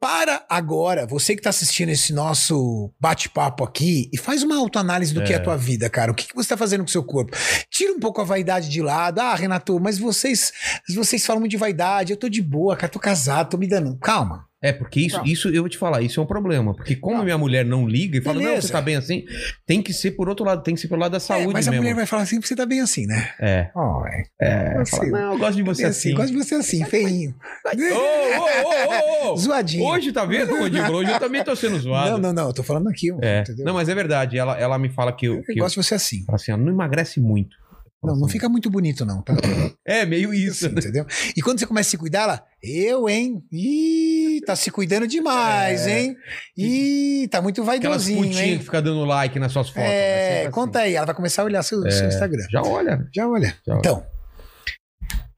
[0.00, 5.22] para agora, você que está assistindo esse nosso bate-papo aqui, e faz uma autoanálise do
[5.22, 6.10] que é a tua vida, cara.
[6.10, 7.36] O que, que você está fazendo com o seu corpo?
[7.70, 9.20] Tira um pouco a vaidade de lado.
[9.20, 10.52] Ah, Renato, mas vocês,
[10.88, 12.12] vocês falam muito de vaidade.
[12.12, 13.96] Eu tô de boa, cara, tô casado, tô me dando.
[13.98, 14.49] Calma.
[14.62, 15.24] É, porque isso, Não.
[15.24, 16.74] isso eu vou te falar, isso é um problema.
[16.74, 18.66] Porque como minha mulher não liga e fala, não, Beleza.
[18.66, 19.24] você tá bem assim,
[19.66, 21.66] tem que ser por outro lado, tem que ser pelo lado da É, saúde mas
[21.66, 21.82] a mesmo.
[21.82, 23.30] mulher vai falar assim, você tá bem assim, né?
[23.40, 23.70] É.
[23.74, 24.22] Ó, é.
[24.40, 24.72] É.
[24.72, 25.10] Fala, sei.
[25.10, 26.14] não, eu gosto de você Bem assim.
[26.14, 27.34] Gosto de você assim, feinho.
[27.64, 29.36] Ô, ô, ô, ô, ô!
[29.36, 29.84] Zoadinho.
[29.84, 30.92] Hoje, tá vendo, Rodrigo?
[30.92, 32.10] Hoje eu também tô sendo zoado.
[32.12, 33.40] Não, não, não, eu tô falando aqui, É.
[33.40, 33.64] entendeu?
[33.64, 34.36] Não, mas é verdade.
[34.36, 35.36] Ela, ela me fala que eu.
[35.36, 36.22] eu Que gosto de você assim.
[36.26, 37.56] fala assim, ó, não emagrece muito.
[38.02, 39.34] Não, não fica muito bonito, não, tá?
[39.86, 40.66] É, meio isso.
[40.66, 41.04] Assim, entendeu?
[41.36, 43.42] E quando você começa a se cuidar, ela, eu, hein?
[43.52, 46.00] Ih, tá se cuidando demais, É.
[46.00, 46.16] hein?
[46.56, 48.58] Ih, tá muito Aquelas vaidosinho, putinhas hein?
[48.58, 49.82] que ficam dando like nas suas fotos.
[49.82, 49.88] É,
[50.30, 50.36] né?
[50.38, 52.40] Sempre conta aí, ela vai começar a olhar seu, seu Instagram.
[52.42, 52.50] assim.
[52.52, 53.08] Já olha.
[53.14, 53.56] Já olha.
[53.66, 53.78] Já olha.
[53.80, 54.06] Então,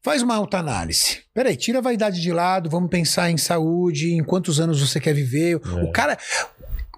[0.05, 1.21] faz uma autoanálise.
[1.35, 5.15] Peraí, tira a vaidade de lado, vamos pensar em saúde, em quantos anos você quer
[5.15, 5.55] viver.
[5.65, 5.83] É.
[5.85, 6.19] O cara,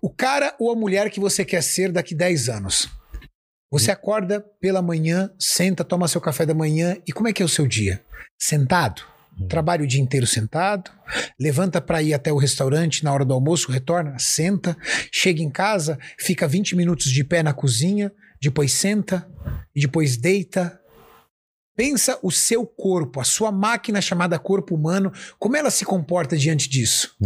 [0.03, 2.89] o cara ou a mulher que você quer ser daqui 10 anos.
[3.74, 7.44] Você acorda pela manhã, senta, toma seu café da manhã e como é que é
[7.44, 8.01] o seu dia?
[8.38, 9.02] Sentado?
[9.48, 10.92] Trabalha o dia inteiro sentado,
[11.40, 14.76] levanta para ir até o restaurante na hora do almoço, retorna, senta,
[15.10, 19.28] chega em casa, fica 20 minutos de pé na cozinha, depois senta
[19.74, 20.80] e depois deita.
[21.76, 26.68] Pensa o seu corpo, a sua máquina chamada corpo humano, como ela se comporta diante
[26.68, 27.16] disso?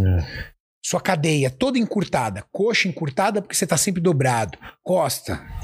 [0.83, 5.58] Sua cadeia toda encurtada, coxa encurtada porque você está sempre dobrado, costa.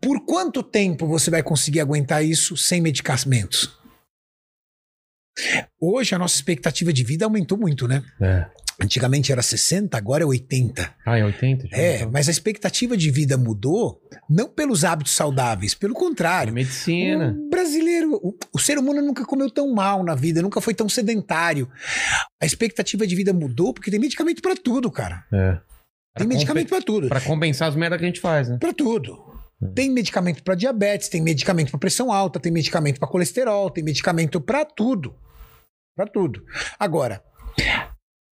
[0.00, 3.78] Por quanto tempo você vai conseguir aguentar isso sem medicamentos?
[5.80, 8.02] Hoje a nossa expectativa de vida aumentou muito, né?
[8.20, 8.46] É.
[8.82, 10.94] Antigamente era 60, agora é 80.
[11.04, 11.68] Ah, é 80?
[11.68, 12.10] Já É, então.
[12.10, 16.52] mas a expectativa de vida mudou não pelos hábitos saudáveis, pelo contrário.
[16.52, 17.36] medicina.
[17.38, 20.88] O brasileiro, o, o ser humano nunca comeu tão mal na vida, nunca foi tão
[20.88, 21.70] sedentário.
[22.40, 25.24] A expectativa de vida mudou porque tem medicamento pra tudo, cara.
[25.32, 25.58] É.
[26.16, 27.08] Tem medicamento pra tudo.
[27.08, 28.58] Pra compensar as merdas que a gente faz, né?
[28.58, 29.16] Pra tudo.
[29.62, 29.72] Hum.
[29.74, 34.40] Tem medicamento pra diabetes, tem medicamento pra pressão alta, tem medicamento pra colesterol, tem medicamento
[34.40, 35.14] pra tudo.
[35.96, 36.44] Pra tudo.
[36.78, 37.22] Agora,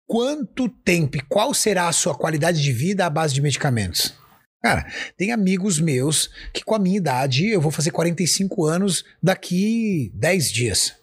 [0.08, 4.14] quanto tempo e qual será a sua qualidade de vida à base de medicamentos?
[4.62, 4.86] Cara,
[5.18, 10.52] tem amigos meus que com a minha idade, eu vou fazer 45 anos daqui 10
[10.52, 10.96] dias.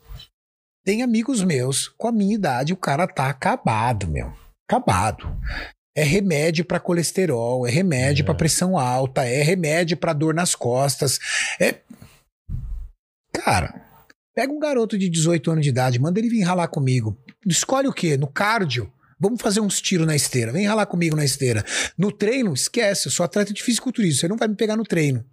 [0.84, 4.32] Tem amigos meus com a minha idade, o cara tá acabado, meu.
[4.68, 5.38] Acabado.
[5.96, 8.24] É remédio para colesterol, é remédio É.
[8.24, 11.18] pra pressão alta, é remédio pra dor nas costas.
[11.60, 11.76] É
[13.32, 13.74] Cara,
[14.34, 17.16] pega um garoto de 18 anos de idade, manda ele vir ralar comigo.
[17.46, 18.16] Escolhe o quê?
[18.16, 18.92] No cardio?
[19.18, 20.50] Vamos fazer uns tiros na esteira.
[20.52, 21.64] Vem ralar comigo na esteira.
[21.96, 23.06] No treino, esquece.
[23.06, 24.18] Eu sou atleta de fisiculturismo.
[24.20, 25.24] Você não vai me pegar no treino.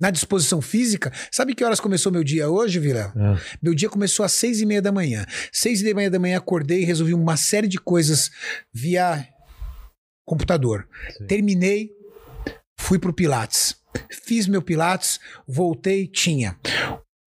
[0.00, 3.12] Na disposição física, sabe que horas começou meu dia hoje, Vila?
[3.16, 3.56] É.
[3.62, 5.24] Meu dia começou às seis e meia da manhã.
[5.52, 8.30] Seis e meia da manhã acordei e resolvi uma série de coisas
[8.72, 9.26] via
[10.28, 10.86] computador.
[11.16, 11.26] Sim.
[11.26, 11.90] Terminei,
[12.78, 13.76] fui pro Pilates.
[14.24, 16.56] Fiz meu Pilates, voltei, tinha.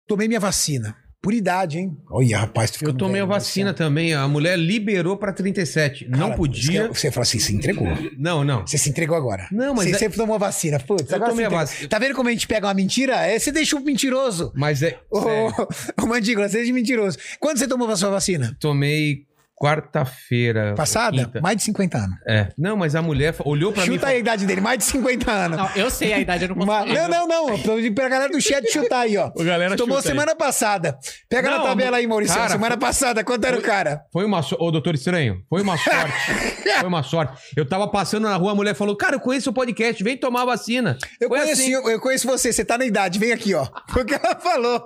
[0.07, 0.95] Tomei minha vacina.
[1.23, 1.95] Por idade, hein?
[2.09, 3.89] Olha, rapaz, tu Eu ficando tomei a vacina Marcelo.
[3.89, 4.11] também.
[4.11, 6.07] A mulher liberou pra 37.
[6.09, 6.87] não Cara, podia.
[6.87, 7.87] Você fala assim, se entregou.
[8.17, 8.65] Não, não.
[8.65, 9.47] Você se entregou agora.
[9.51, 10.79] Não, mas Você é- sempre tomou vacina.
[10.79, 11.87] Putz, Eu agora tomei a vacina.
[11.87, 13.17] Tá vendo como a gente pega uma mentira?
[13.17, 14.51] É, você deixa o mentiroso.
[14.55, 14.99] Mas é.
[15.11, 15.67] Ô, sério,
[16.01, 17.19] ô, Mandíbula, seja mentiroso.
[17.39, 18.57] Quando você tomou a sua vacina?
[18.59, 20.73] tomei quarta-feira.
[20.75, 21.17] Passada?
[21.17, 21.41] quinta.
[21.41, 22.15] Mais de 50 anos.
[22.27, 22.49] É.
[22.57, 23.91] Não, mas a mulher olhou pra mim.
[23.91, 25.57] e Chuta aí a idade dele, mais de 50 anos.
[25.57, 26.93] Não, eu sei a idade, eu não posso Ma- falar.
[26.93, 27.49] Não, não, não.
[27.75, 29.31] Eu pra galera do chat chutar aí, ó.
[29.37, 30.13] A galera Tomou chuta aí.
[30.13, 30.97] semana passada.
[31.29, 32.35] Pega Não, na tabela aí, Maurício.
[32.35, 34.01] cara, semana passada, quanto era o cara?
[34.11, 34.63] Foi uma sorte.
[34.63, 36.13] Ô, doutor Estranho, foi uma sorte.
[36.79, 37.39] foi uma sorte.
[37.55, 40.41] Eu tava passando na rua, a mulher falou: Cara, eu conheço o podcast, vem tomar
[40.43, 40.97] a vacina.
[41.19, 41.71] Eu Foi conheço, assim.
[41.71, 43.67] eu, eu conheço você, você tá na idade, vem aqui, ó.
[43.89, 44.85] Foi o que ela falou.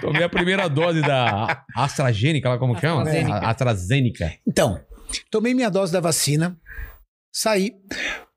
[0.00, 3.02] Tomei a primeira dose da AstraZeneca, lá como chama?
[3.02, 3.46] AstraZeneca.
[3.64, 4.32] A- AstraZeneca.
[4.46, 4.80] Então,
[5.30, 6.56] tomei minha dose da vacina,
[7.32, 7.72] saí,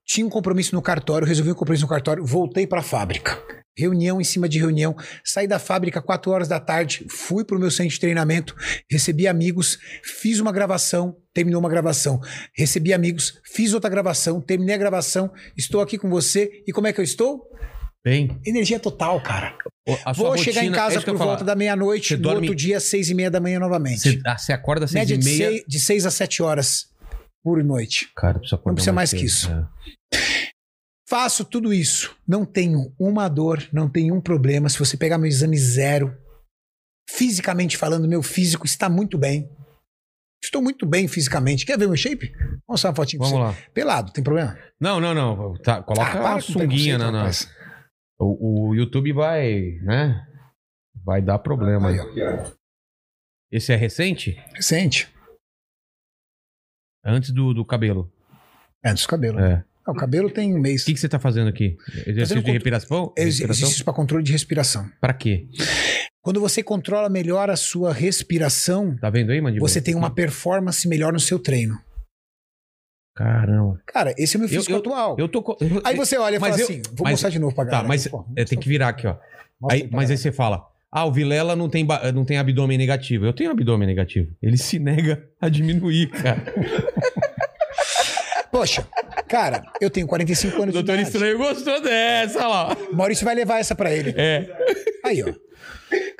[0.05, 3.41] tinha um compromisso no cartório, resolvi um compromisso no cartório, voltei pra fábrica.
[3.75, 4.95] Reunião em cima de reunião,
[5.25, 8.55] saí da fábrica 4 horas da tarde, fui pro meu centro de treinamento,
[8.89, 12.19] recebi amigos, fiz uma gravação, terminou uma gravação,
[12.55, 16.93] recebi amigos, fiz outra gravação, terminei a gravação, estou aqui com você e como é
[16.93, 17.49] que eu estou?
[18.05, 19.57] Bem, Energia total, cara.
[20.05, 21.43] a Vou chegar em rotina- é casa por volta falar.
[21.43, 23.99] da meia-noite, no dorme- outro dia, seis e meia da manhã novamente.
[24.01, 25.49] Você, ah, você acorda seis Média e de meia.
[25.51, 26.87] seis, de seis a sete horas
[27.43, 28.09] por noite.
[28.15, 29.19] Cara, precisa acordar Não precisa mais cedo.
[29.19, 29.49] que isso.
[29.51, 29.67] É.
[31.09, 32.15] Faço tudo isso.
[32.27, 34.67] Não tenho uma dor, não tenho um problema.
[34.69, 36.13] Se você pegar meu exame zero,
[37.09, 39.49] fisicamente falando, meu físico está muito bem.
[40.43, 41.65] Estou muito bem fisicamente.
[41.65, 42.31] Quer ver meu shape?
[42.67, 43.61] Vou mostrar uma fotinha pra Vamos você.
[43.61, 43.67] lá.
[43.73, 44.57] Pelado, tem problema?
[44.79, 45.53] Não, não, não.
[45.57, 47.11] Tá, coloca Ah, a sunguinha na.
[47.11, 47.47] rapaz.
[48.23, 50.25] O, o YouTube vai, né?
[51.03, 51.89] Vai dar problema.
[51.89, 51.97] Aí.
[53.51, 54.31] Esse é recente?
[54.55, 55.09] Recente.
[57.05, 58.11] Antes do, do cabelo.
[58.85, 59.39] Antes do cabelo.
[59.39, 59.63] É.
[59.85, 60.83] Ah, o cabelo tem um mês.
[60.83, 61.77] O que, que você tá fazendo aqui?
[62.07, 63.13] Exercício Fazendo de respiração?
[63.17, 63.55] Ex- respiração?
[63.63, 64.89] Exercício para controle de respiração.
[65.01, 65.47] Pra quê?
[66.21, 69.67] Quando você controla melhor a sua respiração, Tá vendo aí, Mandíbula?
[69.67, 71.77] você tem uma performance melhor no seu treino.
[73.15, 73.79] Caramba.
[73.85, 75.15] Cara, esse é o meu Eu- físico eu- atual.
[75.19, 75.39] Eu tô.
[75.61, 77.83] eu- Aí você olha e fala eu- assim, vou mas- mostrar de novo pra galera.
[77.83, 79.15] Tá, mas Pô, é, tem que virar aqui, ó.
[79.61, 82.77] mostra Aí, pra mas aí você fala: Ah, o Vilela não tem, não tem abdômen
[82.77, 83.25] negativo.
[83.25, 84.31] Eu tenho abdômen negativo.
[84.41, 86.43] Ele se nega a diminuir, cara.
[88.51, 88.87] Poxa,
[89.27, 91.15] cara, eu tenho 45 O anos doutor de idade.
[91.15, 92.77] Estranho gostou dessa, lá.
[92.93, 94.13] Maurício vai levar essa pra ele.
[94.15, 94.47] É.
[95.03, 95.33] Aí, ó.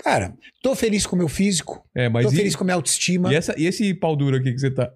[0.03, 2.75] Cara, tô feliz com o meu físico, É, mas tô e, feliz com a minha
[2.75, 3.31] autoestima.
[3.31, 4.91] e, essa, e esse pau duro aqui que você tá?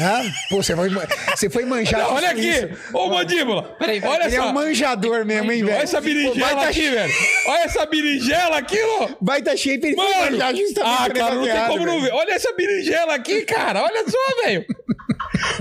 [0.00, 0.88] Ah, pô, você foi,
[1.34, 2.12] você foi manjar.
[2.12, 2.64] Olha com isso.
[2.64, 2.74] aqui!
[2.94, 3.62] Ô, mandíbula!
[3.78, 4.00] Peraí.
[4.04, 4.48] Olha Ele é só!
[4.48, 5.76] um manjador mesmo, hein, velho?
[5.76, 7.12] Olha essa berinjela tá aqui, velho!
[7.46, 9.08] Olha essa berinjela aqui, ó!
[9.20, 10.10] Vai tá cheio ele Mano!
[10.32, 12.12] manjar justamente Ah, cara, não tem como não ver.
[12.12, 13.82] Olha essa berinjela aqui, cara!
[13.82, 14.64] Olha só, velho!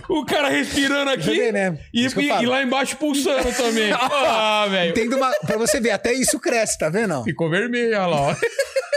[0.09, 1.77] O cara respirando aqui vê, né?
[1.93, 3.91] e, e- lá embaixo pulsando também.
[4.01, 5.15] Ah, velho!
[5.17, 7.23] Uma, pra você ver, até isso cresce, tá vendo?
[7.23, 8.35] Ficou vermelho, olha lá, ó.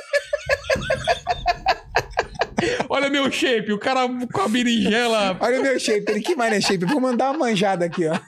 [2.89, 4.01] Olha meu shape, o cara
[4.33, 5.37] com a berinjela.
[5.41, 6.85] Olha o meu shape, ele que mais é shape.
[6.85, 8.19] Vou mandar uma manjada aqui, ó.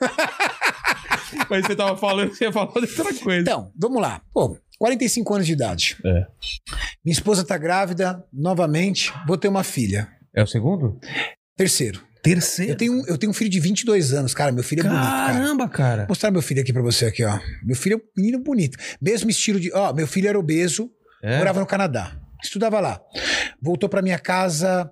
[1.51, 3.41] Mas você tava falando, você ia falar de outra coisa.
[3.41, 4.21] Então, vamos lá.
[4.33, 5.97] Pô, 45 anos de idade.
[6.05, 6.27] É.
[7.05, 10.09] Minha esposa tá grávida, novamente, vou ter uma filha.
[10.35, 10.99] É o segundo?
[11.57, 12.03] Terceiro.
[12.23, 12.73] Terceiro.
[12.73, 14.51] Eu tenho, um- eu tenho um filho de 22 anos, cara.
[14.51, 15.33] Meu filho é bonito, cara.
[15.33, 15.97] Caramba, cara.
[16.03, 17.39] Vou mostrar meu filho aqui pra você aqui, ó.
[17.65, 18.77] Meu filho é um menino bonito.
[19.01, 20.91] Mesmo estilo de, ó, meu filho era obeso,
[21.23, 21.39] É?
[21.39, 22.17] morava no Canadá.
[22.47, 23.01] Estudava lá.
[23.61, 24.91] Voltou pra minha casa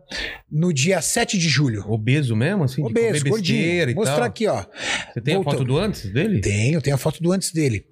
[0.50, 1.84] no dia 7 de julho.
[1.88, 2.82] Obeso mesmo, assim?
[2.84, 3.58] Obeso, gordinho.
[3.90, 4.24] e Vou mostrar tal.
[4.24, 4.64] aqui, ó.
[5.12, 5.52] Você tem Voltou.
[5.52, 6.40] a foto do antes dele?
[6.40, 7.86] Tenho, tenho a foto do antes dele.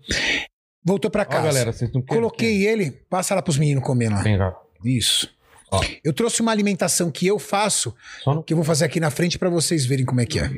[0.84, 1.46] Voltou pra Ó, casa.
[1.46, 4.22] galera, vocês não querem- Coloquei ele, passa lá pros meninos comer lá.
[4.22, 4.54] Vem cá.
[4.84, 5.28] Isso.
[5.70, 5.80] Ó.
[6.04, 7.94] Eu trouxe uma alimentação que eu faço,
[8.26, 8.42] no...
[8.42, 10.50] que eu vou fazer aqui na frente pra vocês verem como é que é.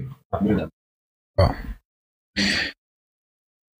[1.38, 1.54] Ó.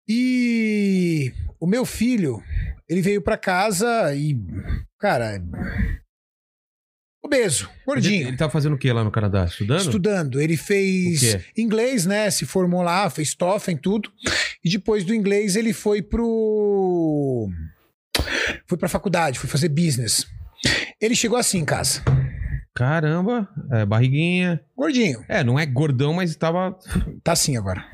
[0.08, 1.32] E
[1.64, 2.42] o meu filho,
[2.86, 4.36] ele veio pra casa e,
[5.00, 5.42] cara,
[7.24, 8.28] obeso, Ele, gordinho.
[8.28, 9.46] ele tá fazendo o que lá no Canadá?
[9.46, 9.80] Estudando?
[9.80, 12.30] Estudando, ele fez inglês, né?
[12.30, 14.12] Se formou lá, fez TOEFL em tudo.
[14.62, 17.48] E depois do inglês ele foi pro
[18.66, 20.26] foi pra faculdade, foi fazer business.
[21.00, 22.02] Ele chegou assim em casa,
[22.74, 24.60] Caramba, é, barriguinha.
[24.76, 25.24] gordinho.
[25.28, 26.76] É, não é gordão, mas tava.
[27.22, 27.84] Tá assim agora,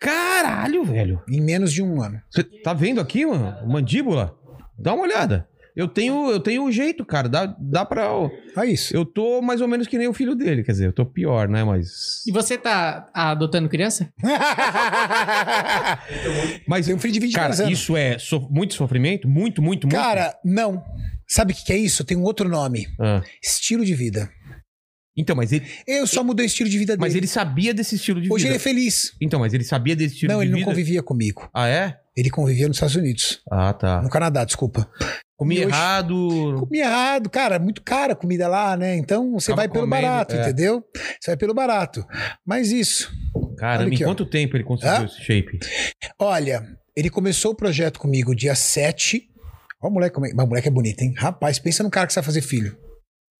[0.00, 1.22] Caralho, velho.
[1.28, 2.20] em menos de um ano.
[2.30, 3.54] Você tá vendo aqui, mano?
[3.68, 4.34] Mandíbula?
[4.78, 5.46] Dá uma olhada.
[5.76, 7.28] Eu tenho, eu tenho um jeito, cara.
[7.28, 8.04] Dá, dá pra.
[8.58, 8.94] É isso.
[8.94, 10.64] Eu tô mais ou menos que nem o filho dele.
[10.64, 11.62] Quer dizer, eu tô pior, né?
[11.62, 12.26] Mas.
[12.26, 14.12] E você tá adotando criança?
[16.66, 17.78] Mas, Tem um filho de 22 cara, anos.
[17.78, 19.28] isso é so- muito sofrimento?
[19.28, 19.96] Muito, muito, muito?
[20.02, 20.82] Cara, não.
[21.26, 22.04] Sabe o que que é isso?
[22.04, 22.88] Tem um outro nome.
[22.98, 23.22] Ah.
[23.42, 24.28] Estilo de vida.
[25.16, 27.00] Então, mas ele, Eu só mudei o estilo de vida dele.
[27.00, 28.54] mas ele sabia desse estilo de Hoje vida.
[28.54, 29.12] ele é feliz.
[29.20, 30.70] Então, mas ele sabia desse estilo não, de ele não vida?
[30.70, 31.48] convivia comigo.
[31.52, 31.96] Ah, é?
[32.16, 33.40] Ele convivia nos Estados Unidos.
[33.50, 34.00] Ah, tá.
[34.02, 34.88] No Canadá, desculpa.
[35.36, 36.56] Comia hoje- errado.
[36.60, 38.96] Comia errado, cara, muito cara a comida lá, né?
[38.96, 40.42] Então você Tava vai pelo comendo, barato, é.
[40.42, 40.84] entendeu?
[41.20, 42.04] Você vai pelo barato.
[42.46, 43.10] Mas isso.
[43.56, 44.08] Caramba, Olha aqui, em ó.
[44.10, 45.04] quanto tempo ele conseguiu Hã?
[45.06, 45.58] esse shape?
[46.18, 46.62] Olha,
[46.96, 49.22] ele começou o projeto comigo dia 7.
[49.82, 51.14] Ó, o moleque, é- mas o moleque é bonito, hein?
[51.16, 52.76] Rapaz, pensa no cara que sabe fazer filho.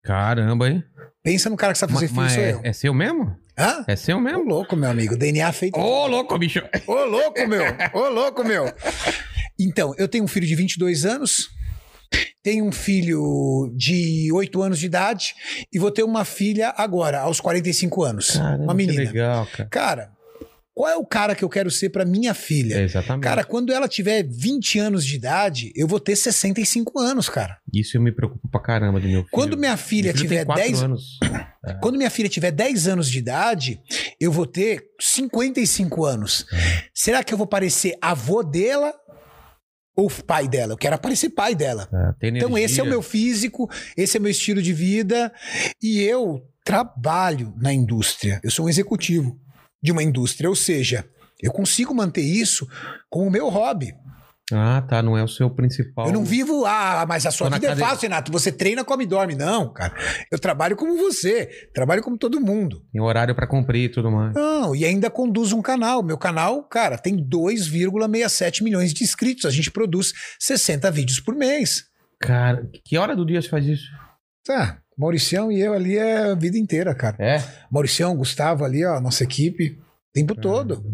[0.02, 0.82] Caramba, hein?
[1.22, 2.60] Pensa no cara que sabe fazer filho, sou é, eu.
[2.64, 3.36] é seu mesmo?
[3.59, 3.84] Hã?
[3.86, 4.42] É seu Ô, mesmo?
[4.44, 5.16] louco, meu amigo.
[5.18, 5.78] DNA feito.
[5.78, 6.62] Ô, louco, bicho.
[6.86, 7.62] Ô, louco, meu!
[7.92, 8.72] Ô, louco, meu!
[9.59, 11.51] Então, eu tenho um filho de 22 anos,
[12.42, 15.34] tenho um filho de 8 anos de idade
[15.70, 18.30] e vou ter uma filha agora, aos 45 anos.
[18.30, 19.02] Caramba, uma que menina.
[19.02, 19.68] legal, cara.
[19.68, 20.12] Cara,
[20.81, 22.77] qual é o cara que eu quero ser pra minha filha?
[22.77, 23.23] É, exatamente.
[23.23, 27.59] Cara, quando ela tiver 20 anos de idade, eu vou ter 65 anos, cara.
[27.70, 29.28] Isso eu me preocupo pra caramba do meu filho.
[29.31, 31.19] Quando minha filha Meu tiver tem quatro 10 anos.
[31.82, 33.78] Quando minha filha tiver 10 anos de idade,
[34.19, 36.47] eu vou ter 55 anos.
[36.94, 38.94] Será que eu vou parecer avô dela
[39.94, 40.73] ou pai dela?
[40.73, 41.90] Eu quero aparecer pai dela.
[42.23, 45.31] É, Então esse é o meu físico, esse é o meu estilo de vida
[45.82, 48.40] e eu trabalho na indústria.
[48.43, 49.39] Eu sou um executivo
[49.82, 51.09] de uma indústria, ou seja,
[51.40, 52.69] eu consigo manter isso
[53.09, 53.94] como meu hobby.
[54.52, 55.02] Ah, tá.
[55.02, 56.07] Não é o seu principal.
[56.07, 58.32] Eu não vivo, ah, mas a sua Tô vida é fácil, Renato.
[58.32, 59.35] Você treina, come e dorme.
[59.35, 59.94] Não, cara.
[60.31, 61.47] Eu trabalho como você.
[61.73, 62.82] Trabalho como todo mundo.
[62.93, 64.35] Tem horário pra cumprir e tudo mais.
[64.35, 66.02] Não, e ainda conduzo um canal.
[66.02, 69.44] Meu canal, cara, tem 2,67 milhões de inscritos.
[69.44, 71.85] A gente produz 60 vídeos por mês.
[72.20, 73.85] Cara, que hora do dia você faz isso?
[74.44, 77.16] Tá, Mauricião e eu ali é a vida inteira, cara.
[77.18, 77.39] É?
[77.70, 80.85] Mauricião, Gustavo ali, ó, nossa equipe, o tempo todo.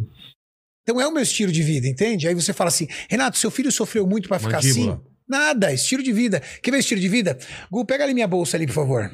[0.83, 2.29] Então é o meu estilo de vida, entende?
[2.29, 4.95] Aí você fala assim, Renato, seu filho sofreu muito pra ficar Mandíbula.
[4.95, 5.05] assim?
[5.29, 6.39] Nada, estilo de vida.
[6.63, 7.37] Quer ver estilo de vida?
[7.69, 9.11] Gu, pega ali minha bolsa ali, por favor.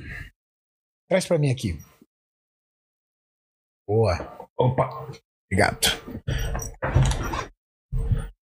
[1.09, 1.78] Traz pra mim aqui.
[3.89, 4.47] Boa.
[4.59, 5.10] Opa.
[5.51, 5.86] Obrigado.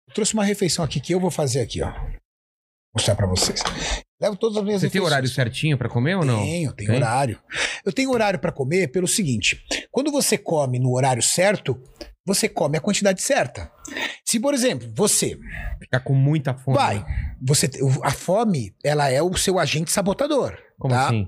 [0.08, 1.92] Eu trouxe uma refeição aqui que eu vou fazer aqui, ó.
[2.98, 3.62] Mostrar pra vocês.
[4.20, 6.40] Levo todas as minhas Você tem horário certinho pra comer ou não?
[6.40, 6.98] Tenho, tenho Tem?
[6.98, 7.40] horário.
[7.86, 11.80] Eu tenho horário pra comer pelo seguinte: quando você come no horário certo,
[12.26, 13.72] você come a quantidade certa.
[14.26, 15.38] Se, por exemplo, você
[15.80, 16.76] Ficar com muita fome.
[16.76, 17.06] vai,
[17.40, 17.70] você
[18.02, 20.58] a fome, ela é o seu agente sabotador.
[20.80, 21.06] Como tá?
[21.06, 21.28] assim?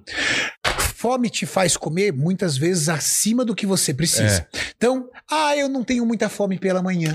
[0.96, 4.48] Fome te faz comer muitas vezes acima do que você precisa.
[4.52, 4.60] É.
[4.76, 7.14] Então, ah, eu não tenho muita fome pela manhã.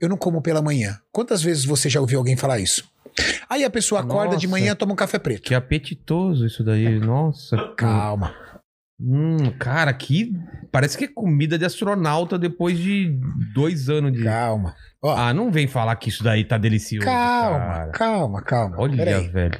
[0.00, 0.96] Eu não como pela manhã.
[1.10, 2.84] Quantas vezes você já ouviu alguém falar isso?
[3.48, 5.42] Aí a pessoa acorda de manhã, toma um café preto.
[5.42, 6.98] Que apetitoso isso daí.
[6.98, 7.56] Nossa.
[7.76, 8.34] Calma.
[9.00, 10.32] Hum, cara, que.
[10.72, 13.18] Parece que é comida de astronauta depois de
[13.54, 14.24] dois anos de.
[14.24, 14.74] Calma.
[15.02, 17.06] Ó, Ah, não vem falar que isso daí tá delicioso.
[17.06, 17.90] calma, cara.
[17.92, 18.76] calma, calma.
[18.78, 19.28] Olha, Peraí.
[19.28, 19.58] velho.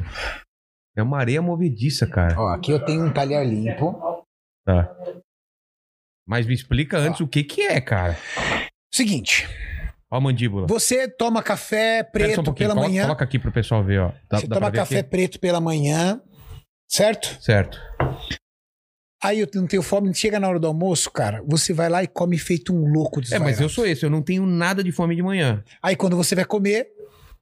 [0.97, 2.35] É uma areia movediça, cara.
[2.41, 4.25] Ó, aqui eu tenho um talher limpo.
[4.65, 4.91] Tá.
[6.27, 8.17] Mas me explica antes o que que é, cara.
[8.93, 9.47] Seguinte,
[10.11, 10.67] Ó a mandíbula.
[10.69, 13.03] você toma café preto um pela coloca, manhã.
[13.03, 14.13] coloca aqui pro pessoal ver, ó.
[14.31, 15.11] Dá, você dá toma café aqui?
[15.11, 16.21] preto pela manhã,
[16.89, 17.37] certo?
[17.43, 17.79] Certo.
[19.23, 22.07] Aí eu não tenho fome, chega na hora do almoço, cara, você vai lá e
[22.07, 23.51] come feito um louco É, desvairado.
[23.51, 25.65] mas eu sou esse, eu não tenho nada de fome de manhã.
[25.83, 26.89] Aí quando você vai comer,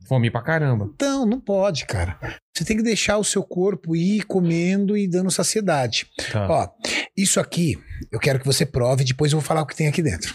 [0.07, 0.91] Fome pra caramba.
[0.95, 2.19] Então, não pode, cara.
[2.55, 6.07] Você tem que deixar o seu corpo ir comendo e dando saciedade.
[6.31, 6.47] Tá.
[6.47, 6.69] Ó,
[7.17, 7.79] isso aqui,
[8.13, 10.35] eu quero que você prove, depois eu vou falar o que tem aqui dentro.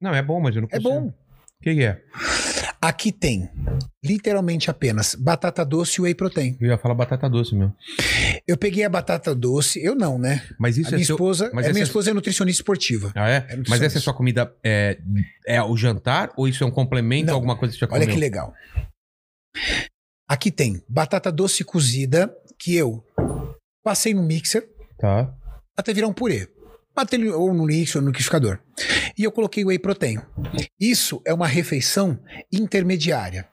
[0.00, 0.14] não é.
[0.14, 0.16] É.
[0.16, 0.88] É é bom, mas eu não É consigo.
[0.90, 1.06] bom.
[1.08, 2.02] O que, que é?
[2.82, 3.50] Aqui tem,
[4.02, 6.56] literalmente apenas, batata doce e whey protein.
[6.58, 7.76] Eu ia falar batata doce mesmo.
[8.48, 10.42] Eu peguei a batata doce, eu não, né?
[10.58, 11.14] Mas a isso minha é seu...
[11.16, 13.12] esposa, mas a essa minha é- esposa é nutricionista esportiva.
[13.14, 13.40] Ah, é?
[13.40, 13.70] nutricionista.
[13.70, 14.98] Mas essa é sua comida é,
[15.46, 17.34] é o jantar ou isso é um complemento Não.
[17.34, 18.14] a alguma coisa que você já Olha comeu?
[18.14, 18.54] que legal.
[20.26, 23.04] Aqui tem batata doce cozida que eu
[23.84, 24.66] passei no mixer
[24.98, 25.34] Tá.
[25.76, 26.48] até virar um purê.
[27.34, 28.58] Ou no mixer ou no liquidificador.
[29.16, 30.18] E eu coloquei whey protein.
[30.78, 32.18] Isso é uma refeição
[32.52, 33.48] intermediária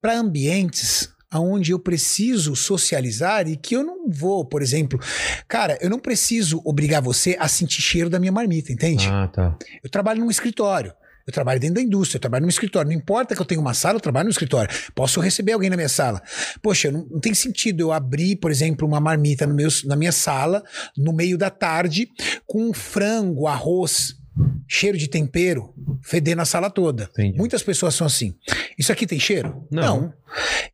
[0.00, 4.98] para ambientes aonde eu preciso socializar e que eu não vou, por exemplo,
[5.46, 9.06] cara, eu não preciso obrigar você a sentir cheiro da minha marmita, entende?
[9.08, 9.56] Ah, tá.
[9.82, 10.92] Eu trabalho num escritório.
[11.30, 12.90] Eu trabalho dentro da indústria, eu trabalho num escritório.
[12.90, 14.68] Não importa que eu tenha uma sala, eu trabalho no escritório.
[14.94, 16.20] Posso receber alguém na minha sala.
[16.60, 20.12] Poxa, não, não tem sentido eu abrir, por exemplo, uma marmita no meu, na minha
[20.12, 20.62] sala,
[20.96, 22.10] no meio da tarde,
[22.46, 24.19] com frango, arroz,
[24.68, 27.04] cheiro de tempero, fedendo a sala toda.
[27.12, 27.36] Entendi.
[27.36, 28.34] Muitas pessoas são assim.
[28.78, 29.66] Isso aqui tem cheiro?
[29.70, 30.12] Não.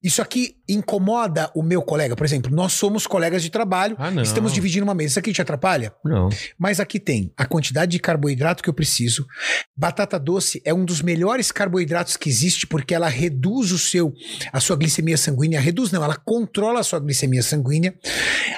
[0.03, 2.15] Isso aqui incomoda o meu colega.
[2.15, 4.23] Por exemplo, nós somos colegas de trabalho, Ah, não.
[4.23, 5.13] estamos dividindo uma mesa.
[5.13, 5.93] Isso aqui te atrapalha?
[6.05, 6.29] Não.
[6.59, 9.27] Mas aqui tem a quantidade de carboidrato que eu preciso.
[9.75, 14.13] Batata doce é um dos melhores carboidratos que existe porque ela reduz o seu
[14.53, 17.95] a sua glicemia sanguínea, reduz não, ela controla a sua glicemia sanguínea.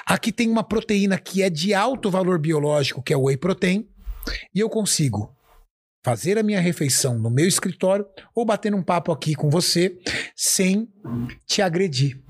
[0.05, 3.87] Aqui tem uma proteína que é de alto valor biológico, que é o whey protein,
[4.55, 5.35] e eu consigo
[6.05, 9.99] fazer a minha refeição no meu escritório ou bater um papo aqui com você
[10.35, 10.89] sem
[11.47, 12.21] te agredir.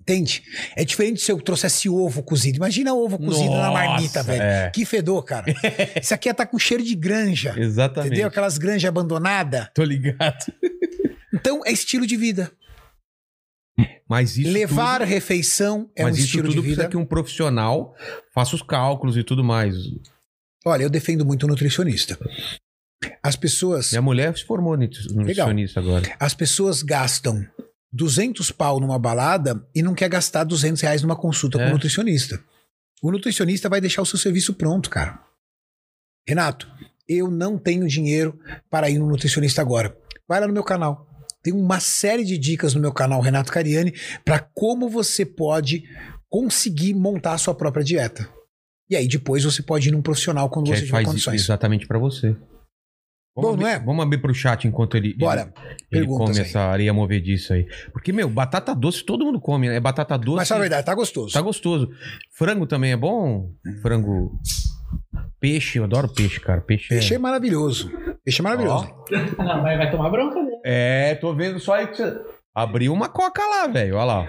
[0.00, 0.42] Entende?
[0.74, 2.56] É diferente se eu trouxesse ovo cozido.
[2.56, 4.42] Imagina ovo cozido na Nossa, marmita, velho.
[4.42, 4.70] é.
[4.70, 5.44] Que fedor, cara.
[6.02, 7.54] Isso aqui tá com cheiro de granja.
[7.58, 8.12] Exatamente.
[8.12, 8.28] Entendeu?
[8.28, 9.68] Aquelas granjas abandonadas.
[9.74, 10.46] Tô ligado.
[11.30, 12.50] Então, é estilo de vida.
[14.08, 16.90] Mas isso Levar tudo, refeição é mas um isso estilo tudo de precisa vida.
[16.90, 17.94] que um profissional
[18.34, 19.74] faça os cálculos e tudo mais.
[20.68, 22.18] Olha, eu defendo muito o nutricionista.
[23.22, 26.16] As pessoas, Minha mulher se formou nutri- nutricionista agora.
[26.18, 27.46] as pessoas gastam
[27.92, 31.68] 200 pau numa balada e não quer gastar 200 reais numa consulta com É.
[31.68, 32.42] um nutricionista.
[33.02, 35.20] O nutricionista vai deixar o seu serviço pronto, cara.
[36.26, 36.68] Renato,
[37.08, 38.38] eu não tenho dinheiro
[38.68, 39.96] para ir no nutricionista agora.
[40.28, 41.06] Vai lá no meu canal.
[41.42, 45.84] Tem uma série de dicas no meu canal, Renato Cariani, para como você pode
[46.28, 48.28] conseguir montar a sua própria dieta.
[48.90, 51.42] E aí depois você pode ir num profissional quando Que você tiver faz condições.
[51.42, 52.34] exatamente pra você.
[53.36, 53.78] Bom, abrir, não é?
[53.78, 55.52] Vamos abrir pro chat enquanto ele, Bora.
[55.92, 56.40] ele, ele come aí.
[56.40, 57.66] essa areia movediça aí.
[57.92, 59.76] Porque, meu, batata doce todo mundo come, né?
[59.76, 60.38] É batata doce.
[60.38, 61.32] Mas fala a verdade, tá gostoso.
[61.34, 61.88] Tá gostoso.
[62.36, 63.52] Frango também é bom?
[63.80, 64.32] Frango.
[65.38, 66.60] Peixe, eu adoro peixe, cara.
[66.60, 66.88] Peixe.
[66.88, 67.18] Peixe é é...
[67.20, 67.92] maravilhoso.
[68.24, 68.92] Peixe é maravilhoso.
[69.38, 70.56] Não, vai, vai tomar bronca dele.
[70.64, 72.18] é, tô vendo só aí que você.
[72.62, 73.96] Abriu uma coca lá, velho.
[73.96, 74.28] Olha lá.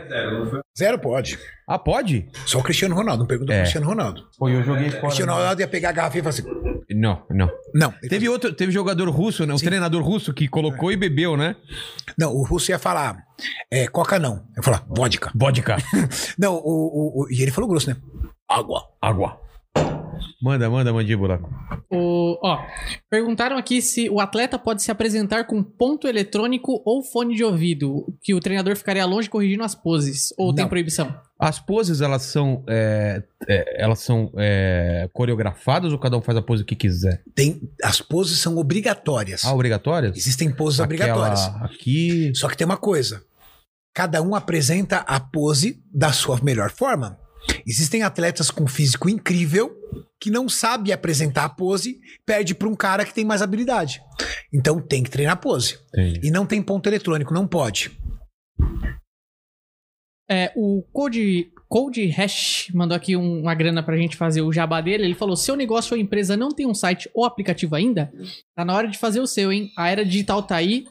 [0.78, 1.40] Zero pode.
[1.68, 2.28] Ah, pode?
[2.46, 3.22] Só o Cristiano Ronaldo.
[3.22, 3.56] Não pergunta É.
[3.58, 4.24] pro Cristiano Ronaldo.
[4.38, 5.02] Pô, eu joguei O fora.
[5.04, 6.44] Cristiano Ronaldo ia pegar a garrafa e falar assim:
[6.92, 7.50] Não, não.
[7.74, 7.92] Não.
[8.08, 9.54] Teve outro, teve jogador russo, né?
[9.54, 11.56] Um treinador russo que colocou e bebeu, né?
[12.18, 13.18] Não, o russo ia falar,
[13.72, 14.36] é, coca não.
[14.56, 15.32] Eu ia falar, vodka.
[15.36, 15.78] Vodka.
[16.38, 17.96] Não, o, o, o- e ele falou grosso, né?
[18.48, 18.84] Água.
[19.02, 19.40] Água.
[20.42, 21.42] Manda, manda, mandíbula.
[21.92, 22.66] O, ó,
[23.10, 28.06] perguntaram aqui se o atleta pode se apresentar com ponto eletrônico ou fone de ouvido,
[28.22, 30.70] que o treinador ficaria longe corrigindo as poses, ou tem Não.
[30.70, 31.14] proibição?
[31.38, 32.64] As poses, elas são.
[32.68, 37.22] é, é, elas são é, coreografadas ou cada um faz a pose que quiser?
[37.36, 39.44] Tem, as poses são obrigatórias.
[39.44, 40.16] Ah, obrigatórias?
[40.16, 41.42] Existem poses obrigatórias.
[41.48, 42.32] Aquela Aqui.
[42.36, 43.24] Só que tem uma coisa.
[43.94, 47.18] Cada um apresenta a pose da sua melhor forma.
[47.68, 49.76] Existem atletas com físico incrível
[50.20, 54.02] que não sabe apresentar a pose, perde para um cara que tem mais habilidade.
[54.54, 55.80] Então tem que treinar a pose.
[55.94, 56.28] Entendi.
[56.28, 57.92] E não tem ponto eletrônico, não pode.
[60.30, 64.80] É, o Code, Code Hash mandou aqui um- uma grana pra gente fazer o jabá
[64.80, 65.04] dele.
[65.06, 68.12] Ele falou: seu negócio ou empresa não tem um site ou aplicativo ainda?
[68.56, 69.72] Tá na hora de fazer o seu, hein?
[69.76, 70.86] A era digital tá aí.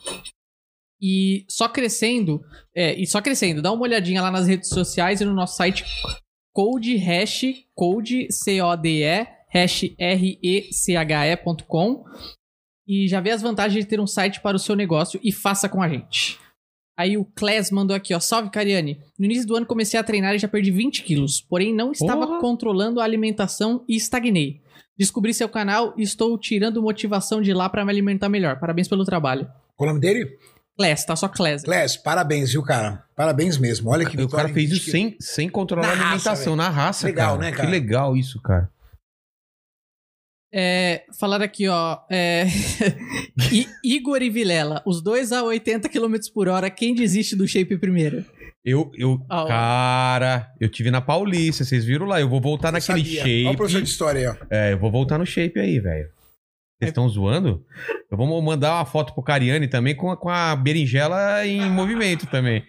[1.01, 2.43] E só crescendo,
[2.75, 3.63] é, e só crescendo.
[3.63, 5.85] Dá uma olhadinha lá nas redes sociais e no nosso site
[6.59, 11.55] Code Hash, Code C-O-D-E, hash R-E-C-H-E.com.
[12.85, 15.69] E já vê as vantagens de ter um site para o seu negócio e faça
[15.69, 16.37] com a gente.
[16.99, 18.19] Aí o Kles mandou aqui, ó.
[18.19, 19.01] Salve, Cariane.
[19.17, 21.41] No início do ano comecei a treinar e já perdi 20 quilos.
[21.41, 22.41] Porém, não estava Porra.
[22.41, 24.61] controlando a alimentação e estagnei.
[24.99, 28.59] Descobri seu canal e estou tirando motivação de lá pra me alimentar melhor.
[28.59, 29.47] Parabéns pelo trabalho.
[29.77, 30.37] Qual o nome dele?
[30.79, 31.63] Kles, tá só Kles.
[31.63, 33.03] Clés, parabéns, viu, cara?
[33.17, 33.91] Parabéns mesmo.
[33.91, 37.07] Olha que o cara fez isso sem, sem controlar Na a raça, alimentação, na raça,
[37.07, 37.41] Legal, cara.
[37.43, 37.69] né, Que cara?
[37.69, 38.71] legal isso, cara.
[40.53, 41.99] É, falaram aqui, ó.
[42.11, 42.47] É,
[43.53, 47.77] I- Igor e Vilela, os dois a 80 km por hora, quem desiste do shape
[47.77, 48.25] primeiro?
[48.65, 49.47] Eu, eu, ó.
[49.47, 52.21] cara, eu tive na Paulista, vocês viram lá.
[52.21, 53.21] Eu vou voltar Eu naquele sabia.
[53.23, 53.45] shape.
[53.47, 54.47] Olha o professor de história aí, ó.
[54.51, 56.09] É, eu vou voltar no shape aí, velho.
[56.79, 57.65] Vocês estão zoando?
[58.09, 62.25] Eu vou mandar uma foto pro Cariani também com a, com a berinjela em movimento
[62.27, 62.65] também.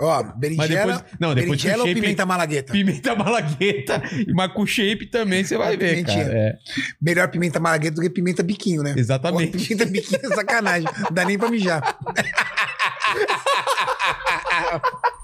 [0.00, 1.04] Ó, berinjela, depois.
[1.20, 2.00] Não, depois berinjela ou shape.
[2.00, 2.72] pimenta malagueta?
[2.72, 4.02] Pimenta malagueta.
[4.34, 6.22] Mas com shape também você vai ver, cara.
[6.22, 6.56] É,
[7.00, 8.94] Melhor pimenta malagueta do que pimenta biquinho, né?
[8.94, 9.56] Pô, exatamente.
[9.56, 10.88] pimenta biquinho é sacanagem.
[11.04, 11.80] Não dá nem pra mijar.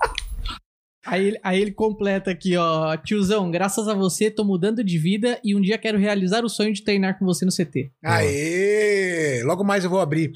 [1.09, 2.97] Aí, ele- aí ele completa aqui, ó.
[2.97, 6.73] Tiozão, graças a você, tô mudando de vida e um dia quero realizar o sonho
[6.73, 7.91] de treinar com você no CT.
[8.05, 9.43] Aê!
[9.45, 10.33] Logo mais eu vou abrir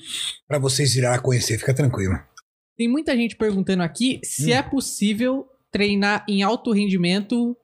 [0.48, 1.58] pra vocês irem lá conhecer.
[1.58, 2.18] Fica tranquilo.
[2.76, 4.54] Tem muita gente perguntando aqui se Hum.
[4.54, 7.56] é possível treinar em alto rendimento.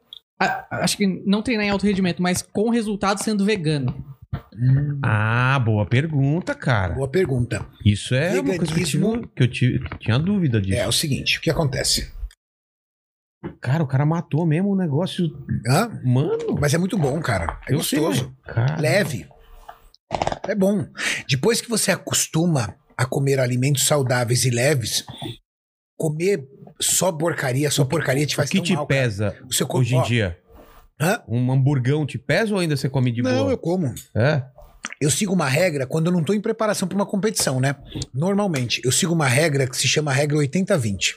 [0.70, 4.04] acho que não treinar em alto rendimento, mas com resultado sendo vegano.
[5.02, 6.94] Ah, boa pergunta, cara.
[6.94, 7.66] Boa pergunta.
[7.84, 10.78] Isso é uma coisa que eu, Veganismo- tive, que eu tive- tinha dúvida disso.
[10.78, 12.12] É o seguinte, o que acontece?
[13.60, 15.26] Cara, o cara matou mesmo o negócio.
[15.66, 16.00] Hã?
[16.04, 16.56] Mano.
[16.60, 17.58] Mas é muito bom, cara.
[17.64, 18.34] É sei, gostoso.
[18.44, 18.80] cara.
[18.80, 19.28] Leve.
[20.46, 20.86] É bom.
[21.28, 25.04] Depois que você acostuma a comer alimentos saudáveis e leves,
[25.96, 26.44] comer
[26.80, 29.00] só porcaria, só porcaria te O faz que tão te mal, cara.
[29.02, 30.38] pesa O seu corpo, hoje em ó, dia?
[31.00, 31.22] Hã?
[31.28, 33.50] Um hamburgão te pesa ou ainda você come de Não, boa?
[33.52, 33.94] eu como.
[34.14, 34.42] É?
[35.00, 37.76] Eu sigo uma regra quando eu não tô em preparação para uma competição, né?
[38.12, 41.14] Normalmente, eu sigo uma regra que se chama regra 80-20.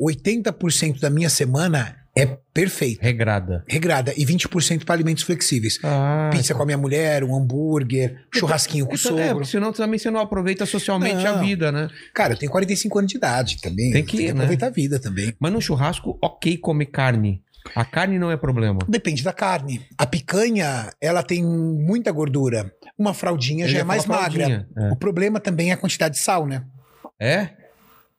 [0.00, 3.64] 80% da minha semana é perfeita, Regrada.
[3.66, 5.78] regrada, e 20% para alimentos flexíveis.
[5.82, 9.34] Ah, Pizza com a minha mulher, um hambúrguer, churrasquinho com o então, é, sogro.
[9.36, 11.36] porque senão também você não aproveita socialmente Não.
[11.36, 11.88] a vida, né?
[12.12, 13.90] Cara, eu tenho 45 anos de idade também.
[13.92, 14.30] Tem que ir, né?
[14.32, 15.34] aproveitar a vida também.
[15.40, 17.42] Mas no churrasco, ok comer carne.
[17.74, 18.80] A carne não é problema.
[18.88, 19.80] Depende da carne.
[19.96, 22.70] A picanha, ela tem muita gordura.
[22.98, 24.44] Uma fraldinha Eu já é mais magra.
[24.44, 26.64] fraldinha, O problema também é a quantidade de sal, né?
[27.18, 27.61] É?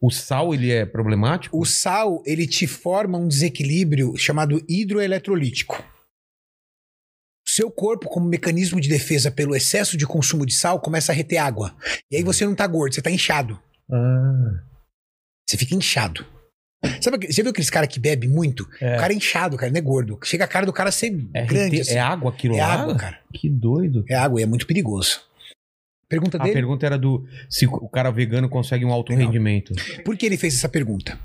[0.03, 0.06] É?
[0.06, 1.57] O sal, ele é problemático?
[1.57, 5.83] O sal, ele te forma um desequilíbrio chamado hidroeletrolítico.
[7.45, 11.15] O seu corpo, como mecanismo de defesa pelo excesso de consumo de sal, começa a
[11.15, 11.75] reter água.
[12.11, 13.59] E aí você não tá gordo, você tá inchado.
[13.91, 14.61] Ah,
[15.48, 16.25] Você fica inchado.
[17.01, 18.67] Sabe, você viu aqueles caras que bebem muito?
[18.82, 18.95] é.
[18.95, 20.19] O cara é inchado, cara, não é gordo.
[20.23, 21.77] Chega a cara do cara ser É, grande.
[21.77, 21.93] rete- assim.
[21.98, 22.73] é água aquilo É lá?
[22.73, 23.19] água, cara.
[23.33, 24.03] Que doido.
[24.09, 25.22] É água e é muito perigoso.
[26.09, 26.53] Pergunta A dele.
[26.53, 29.25] pergunta era do se o cara vegano consegue um alto Legal.
[29.27, 29.73] rendimento.
[30.06, 31.17] Por que ele fez essa pergunta?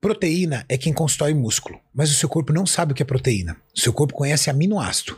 [0.00, 3.56] Proteína é quem constrói músculo, mas o seu corpo não sabe o que é proteína.
[3.76, 5.16] O seu corpo conhece aminoácido.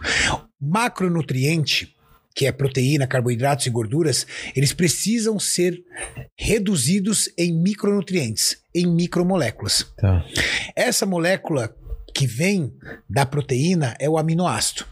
[0.60, 1.94] Macronutriente,
[2.34, 4.26] que é proteína, carboidratos e gorduras,
[4.57, 5.83] eles precisam ser
[6.36, 9.86] reduzidos em micronutrientes, em micromoléculas.
[9.97, 10.24] Tá.
[10.74, 11.74] Essa molécula
[12.15, 12.73] que vem
[13.08, 14.84] da proteína é o aminoácido.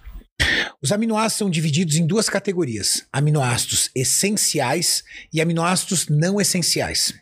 [0.81, 7.15] Os aminoácidos são divididos em duas categorias: aminoácidos essenciais e aminoácidos não essenciais.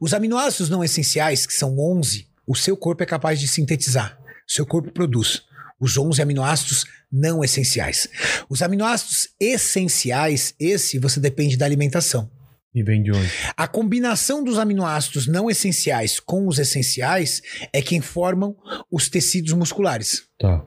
[0.00, 4.18] Os aminoácidos não essenciais, que são 11, o seu corpo é capaz de sintetizar.
[4.46, 5.42] O seu corpo produz
[5.80, 8.08] os 11 aminoácidos não essenciais.
[8.48, 12.30] Os aminoácidos essenciais, esse você depende da alimentação.
[12.74, 13.30] E vem de onde?
[13.56, 17.40] A combinação dos aminoácidos não essenciais com os essenciais
[17.72, 18.56] é quem formam
[18.90, 20.24] os tecidos musculares.
[20.38, 20.64] Tá.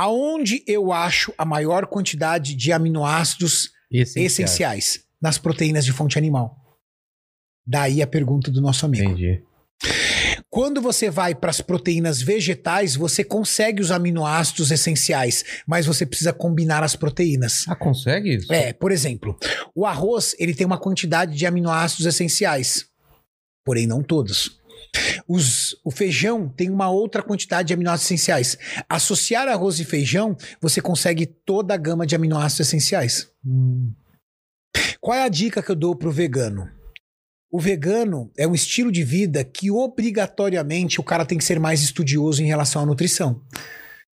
[0.00, 5.04] Aonde eu acho a maior quantidade de aminoácidos essenciais?
[5.20, 6.56] Nas proteínas de fonte animal.
[7.66, 9.10] Daí a pergunta do nosso amigo.
[9.10, 9.44] Entendi.
[10.48, 16.32] Quando você vai para as proteínas vegetais, você consegue os aminoácidos essenciais, mas você precisa
[16.32, 17.66] combinar as proteínas.
[17.68, 18.50] Ah, consegue isso?
[18.50, 19.38] É, por exemplo,
[19.74, 22.86] o arroz ele tem uma quantidade de aminoácidos essenciais,
[23.66, 24.59] porém não todos.
[25.28, 28.58] Os- o feijão tem uma outra quantidade de aminoácidos essenciais.
[28.88, 33.28] Associar arroz e feijão, você consegue toda a gama de aminoácidos essenciais.
[33.44, 33.92] Hum.
[35.00, 36.68] Qual é a dica que eu dou pro vegano?
[37.52, 41.82] O vegano é um estilo de vida que obrigatoriamente o cara tem que ser mais
[41.82, 43.42] estudioso em relação à nutrição.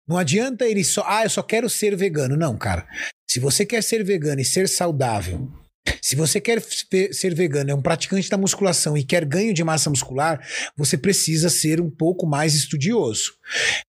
[0.08, 2.36] Não adianta ele só, ah, eu só quero ser vegano.
[2.36, 2.86] Não, cara.
[3.28, 5.50] Se você quer ser vegano e ser saudável,
[6.00, 6.62] se você quer
[7.12, 10.40] ser vegano, é um praticante da musculação e quer ganho de massa muscular,
[10.76, 13.32] você precisa ser um pouco mais estudioso.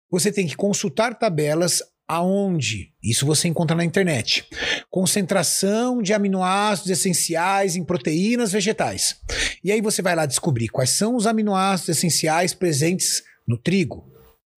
[0.10, 2.94] Você tem que consultar tabelas, aonde?
[3.04, 4.48] Isso você encontra na internet.
[4.90, 9.18] Concentração de aminoácidos essenciais em proteínas vegetais.
[9.64, 14.10] E aí você vai lá descobrir quais são os aminoácidos essenciais presentes no trigo.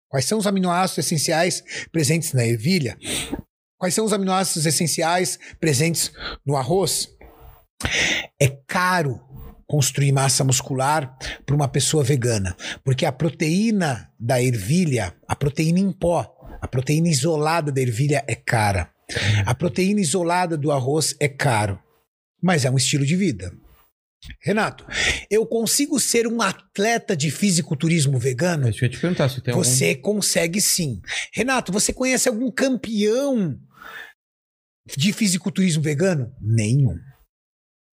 [0.10, 2.98] Quais são os aminoácidos essenciais presentes na ervilha?
[3.78, 6.12] Quais são os aminoácidos essenciais presentes
[6.46, 7.17] no arroz?
[8.40, 9.22] É caro
[9.68, 15.92] construir massa muscular para uma pessoa vegana, porque a proteína da ervilha, a proteína em
[15.92, 18.90] pó, a proteína isolada da ervilha é cara.
[19.46, 21.80] A proteína isolada do arroz é caro,
[22.42, 23.52] mas é um estilo de vida.
[24.42, 24.86] Renato,
[25.30, 28.64] eu consigo ser um atleta de fisiculturismo vegano?
[28.64, 31.02] Deixa eu te perguntar se tem Você consegue sim.
[31.34, 33.58] Renato, você conhece algum campeão
[34.98, 36.34] de fisiculturismo vegano?
[36.42, 36.98] Nenhum.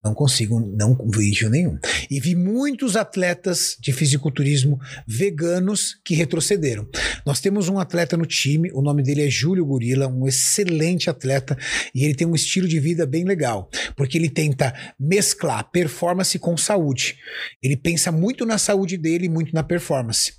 [0.04, 1.78] Não consigo, não vejo nenhum.
[2.10, 6.88] E vi muitos atletas de fisiculturismo veganos que retrocederam.
[7.24, 11.56] Nós temos um atleta no time, o nome dele é Júlio Gorila, um excelente atleta,
[11.94, 16.58] e ele tem um estilo de vida bem legal, porque ele tenta mesclar performance com
[16.58, 17.18] saúde.
[17.62, 20.34] Ele pensa muito na saúde dele e muito na performance.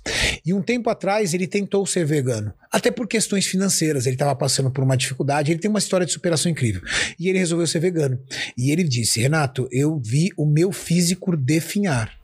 [0.45, 4.05] E um tempo atrás ele tentou ser vegano, até por questões financeiras.
[4.05, 6.81] Ele estava passando por uma dificuldade, ele tem uma história de superação incrível.
[7.17, 8.19] E ele resolveu ser vegano.
[8.57, 12.17] E ele disse: Renato, eu vi o meu físico definhar.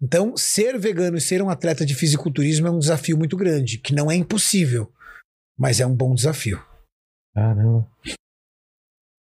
[0.00, 3.94] Então, ser vegano e ser um atleta de fisiculturismo é um desafio muito grande, que
[3.94, 4.92] não é impossível,
[5.58, 6.62] mas é um bom desafio.
[7.34, 7.88] Caramba.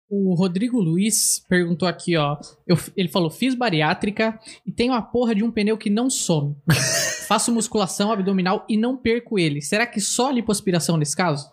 [0.09, 2.39] O Rodrigo Luiz perguntou aqui, ó.
[2.67, 6.55] Eu, ele falou: fiz bariátrica e tenho a porra de um pneu que não some.
[7.27, 9.61] Faço musculação abdominal e não perco ele.
[9.61, 11.51] Será que só lipoaspiração nesse caso?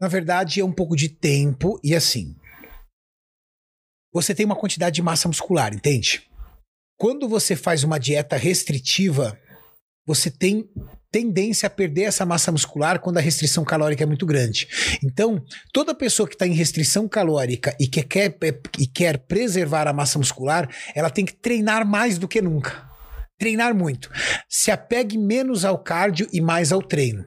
[0.00, 2.34] Na verdade, é um pouco de tempo e assim
[4.14, 6.22] você tem uma quantidade de massa muscular, entende?
[6.96, 9.36] Quando você faz uma dieta restritiva,
[10.06, 10.70] você tem
[11.10, 14.68] tendência a perder essa massa muscular quando a restrição calórica é muito grande.
[15.02, 18.36] Então, toda pessoa que está em restrição calórica e que quer,
[18.78, 22.88] e quer preservar a massa muscular, ela tem que treinar mais do que nunca.
[23.38, 24.10] Treinar muito.
[24.48, 27.24] Se apegue menos ao cardio e mais ao treino.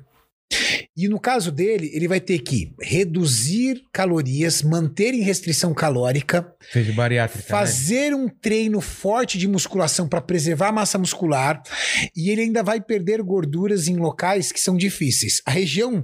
[0.95, 6.51] E no caso dele, ele vai ter que reduzir calorias, manter em restrição calórica,
[6.95, 7.49] bariátrica, né?
[7.49, 11.61] fazer um treino forte de musculação para preservar a massa muscular,
[12.15, 15.41] e ele ainda vai perder gorduras em locais que são difíceis.
[15.45, 16.03] A região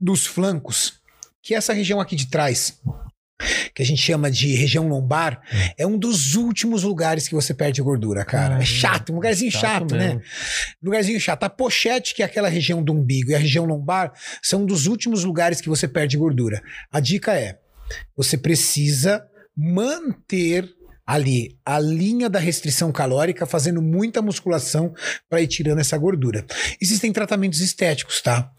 [0.00, 0.94] dos flancos,
[1.42, 2.80] que é essa região aqui de trás,
[3.74, 5.40] que a gente chama de região lombar,
[5.76, 8.56] é um dos últimos lugares que você perde gordura, cara.
[8.56, 10.20] Ah, é chato, um lugarzinho chato chato, né?
[10.82, 11.44] Lugarzinho chato.
[11.44, 14.12] A pochete, que é aquela região do umbigo, e a região lombar,
[14.42, 16.62] são um dos últimos lugares que você perde gordura.
[16.90, 17.58] A dica é:
[18.16, 19.24] você precisa
[19.56, 20.68] manter
[21.06, 24.94] ali a linha da restrição calórica, fazendo muita musculação
[25.28, 26.44] para ir tirando essa gordura.
[26.80, 28.50] Existem tratamentos estéticos, tá?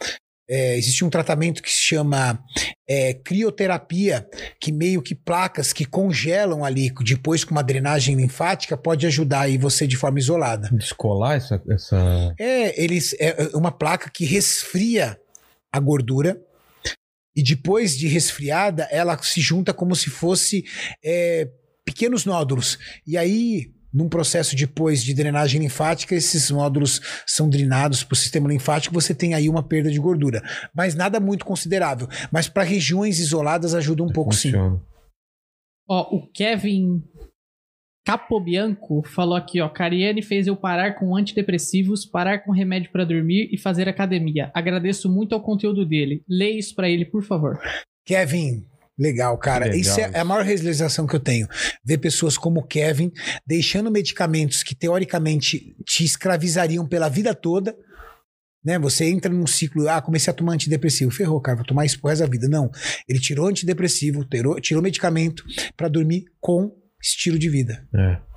[0.53, 2.43] É, existe um tratamento que se chama
[2.85, 4.27] é, crioterapia,
[4.59, 9.57] que meio que placas que congelam ali, depois com uma drenagem linfática, pode ajudar aí
[9.57, 10.69] você de forma isolada.
[10.73, 11.61] Descolar essa.
[11.69, 12.35] essa...
[12.37, 15.17] É, eles é uma placa que resfria
[15.71, 16.37] a gordura
[17.33, 20.65] e depois de resfriada ela se junta como se fosse
[21.01, 21.49] é,
[21.85, 28.13] pequenos nódulos e aí num processo depois de drenagem linfática esses nódulos são drenados para
[28.13, 30.41] o sistema linfático você tem aí uma perda de gordura
[30.73, 34.81] mas nada muito considerável mas para regiões isoladas ajuda um pouco sim Funciona.
[35.87, 37.03] Ó, o Kevin
[38.05, 39.69] Capobianco falou aqui, ó.
[39.69, 44.51] Cariane fez eu parar com antidepressivos, parar com remédio pra dormir e fazer academia.
[44.53, 46.23] Agradeço muito ao conteúdo dele.
[46.27, 47.59] Leia isso pra ele, por favor.
[48.05, 48.65] Kevin,
[48.97, 49.65] legal, cara.
[49.65, 51.47] Legal isso é a maior realização que eu tenho.
[51.83, 53.11] Ver pessoas como o Kevin
[53.45, 57.75] deixando medicamentos que teoricamente te escravizariam pela vida toda.
[58.63, 58.77] Né?
[58.79, 61.11] Você entra num ciclo, ah, comecei a tomar antidepressivo.
[61.11, 62.47] Ferrou, cara, vou tomar isso pro resto da vida.
[62.47, 62.69] Não.
[63.09, 65.43] Ele tirou antidepressivo, tirou, tirou medicamento
[65.75, 66.71] pra dormir com
[67.01, 67.87] estilo de vida.
[67.95, 68.31] É.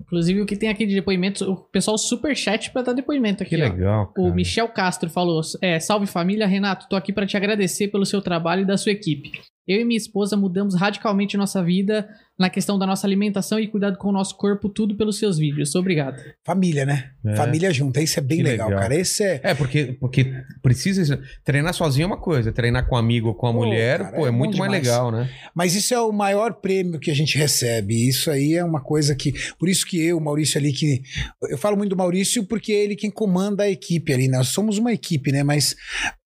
[0.00, 3.50] Inclusive, o que tem aqui de depoimentos, o pessoal super chat pra dar depoimento aqui.
[3.50, 4.12] Que legal.
[4.12, 4.28] Cara.
[4.28, 8.20] O Michel Castro falou: é, Salve família, Renato, tô aqui pra te agradecer pelo seu
[8.20, 9.30] trabalho e da sua equipe.
[9.66, 13.96] Eu e minha esposa mudamos radicalmente nossa vida na questão da nossa alimentação e cuidado
[13.96, 15.74] com o nosso corpo, tudo pelos seus vídeos.
[15.76, 16.20] Obrigado.
[16.44, 17.10] Família, né?
[17.24, 17.36] É.
[17.36, 18.00] Família junta.
[18.00, 18.82] Isso é bem legal, legal.
[18.82, 18.94] cara.
[18.96, 19.40] Esse é.
[19.42, 21.22] É, porque, porque precisa.
[21.44, 24.16] Treinar sozinho é uma coisa, treinar com um amigo ou com a Pô, mulher, cara,
[24.16, 25.30] pô, é, é muito mais legal, né?
[25.54, 28.08] Mas isso é o maior prêmio que a gente recebe.
[28.08, 29.32] Isso aí é uma coisa que.
[29.56, 31.02] Por isso que eu, o Maurício ali, que.
[31.48, 34.26] Eu falo muito do Maurício porque é ele quem comanda a equipe ali.
[34.26, 35.44] Nós somos uma equipe, né?
[35.44, 35.76] Mas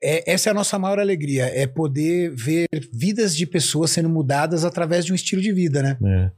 [0.02, 1.44] é- essa é a nossa maior alegria.
[1.54, 5.97] É poder ver vidas de pessoas sendo mudadas através de um estilo de vida, né?
[6.04, 6.30] É.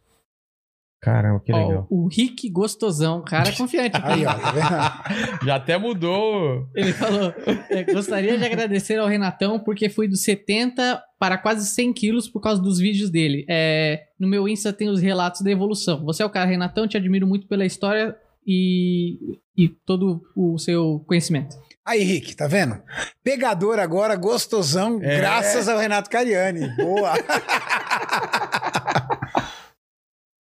[1.02, 1.86] Caramba, que Ó, legal.
[1.88, 4.06] o Rick Gostosão, cara confiante aqui.
[4.20, 5.02] Aí, ó, tá?
[5.42, 6.68] Já até mudou.
[6.74, 7.32] Ele falou:
[7.70, 12.42] é, gostaria de agradecer ao Renatão porque fui dos 70 para quase 100 quilos por
[12.42, 13.46] causa dos vídeos dele.
[13.48, 16.04] É, no meu Insta tem os relatos da evolução.
[16.04, 18.14] Você é o cara, Renatão, te admiro muito pela história
[18.46, 21.56] e, e todo o seu conhecimento.
[21.82, 22.78] Aí, Rick, tá vendo?
[23.24, 25.16] Pegador agora, gostosão, É.
[25.16, 26.68] graças ao Renato Cariani.
[26.76, 27.14] Boa.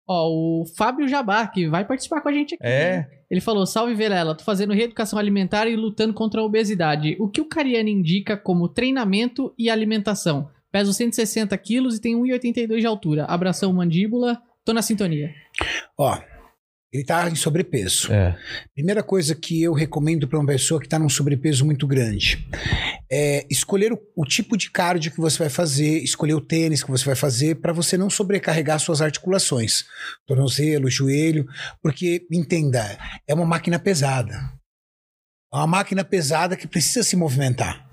[0.06, 2.64] Ó, o Fábio Jabá, que vai participar com a gente aqui.
[2.64, 3.06] É.
[3.30, 7.16] Ele falou: Salve Velela, tô fazendo reeducação alimentar e lutando contra a obesidade.
[7.18, 10.48] O que o Cariani indica como treinamento e alimentação?
[10.70, 13.24] Peso 160 quilos e tenho 1,82 de altura.
[13.24, 15.32] Abração mandíbula, tô na sintonia.
[15.96, 16.18] Ó,
[16.94, 18.12] ele tá em sobrepeso.
[18.12, 18.38] É.
[18.72, 22.48] Primeira coisa que eu recomendo para uma pessoa que está num sobrepeso muito grande
[23.10, 26.90] é escolher o, o tipo de cardio que você vai fazer, escolher o tênis que
[26.90, 29.84] você vai fazer para você não sobrecarregar suas articulações,
[30.24, 31.46] tornozelo, joelho,
[31.82, 34.34] porque entenda, é uma máquina pesada.
[35.52, 37.83] É uma máquina pesada que precisa se movimentar.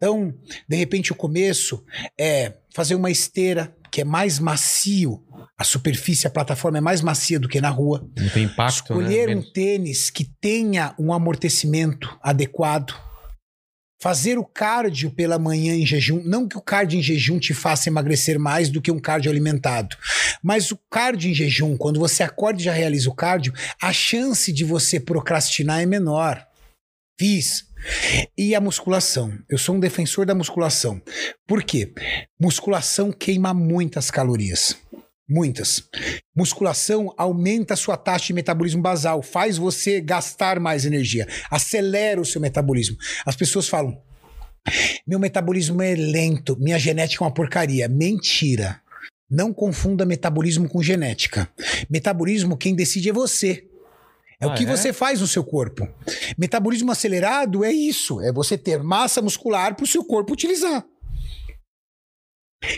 [0.00, 0.32] Então,
[0.66, 1.84] de repente, o começo
[2.18, 5.22] é fazer uma esteira que é mais macio,
[5.58, 8.08] a superfície, a plataforma é mais macia do que na rua.
[8.16, 9.36] Não tem impacto, Escolher né?
[9.36, 12.94] um tênis que tenha um amortecimento adequado.
[14.02, 16.22] Fazer o cardio pela manhã em jejum.
[16.24, 19.94] Não que o cardio em jejum te faça emagrecer mais do que um cardio alimentado.
[20.42, 24.50] Mas o cardio em jejum, quando você acorda e já realiza o cardio, a chance
[24.50, 26.46] de você procrastinar é menor.
[27.18, 27.66] Fiz.
[28.36, 29.38] E a musculação.
[29.48, 31.00] Eu sou um defensor da musculação.
[31.46, 31.92] Por quê?
[32.40, 34.76] Musculação queima muitas calorias.
[35.28, 35.84] Muitas.
[36.34, 42.24] Musculação aumenta a sua taxa de metabolismo basal, faz você gastar mais energia, acelera o
[42.24, 42.96] seu metabolismo.
[43.24, 43.96] As pessoas falam:
[45.06, 47.88] meu metabolismo é lento, minha genética é uma porcaria.
[47.88, 48.80] Mentira.
[49.30, 51.48] Não confunda metabolismo com genética.
[51.88, 53.69] Metabolismo, quem decide é você.
[54.40, 54.66] É o Ah, que é?
[54.66, 55.86] você faz no seu corpo.
[56.38, 60.84] Metabolismo acelerado é isso: é você ter massa muscular para o seu corpo utilizar.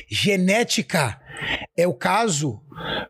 [0.09, 1.21] Genética
[1.77, 2.61] é o caso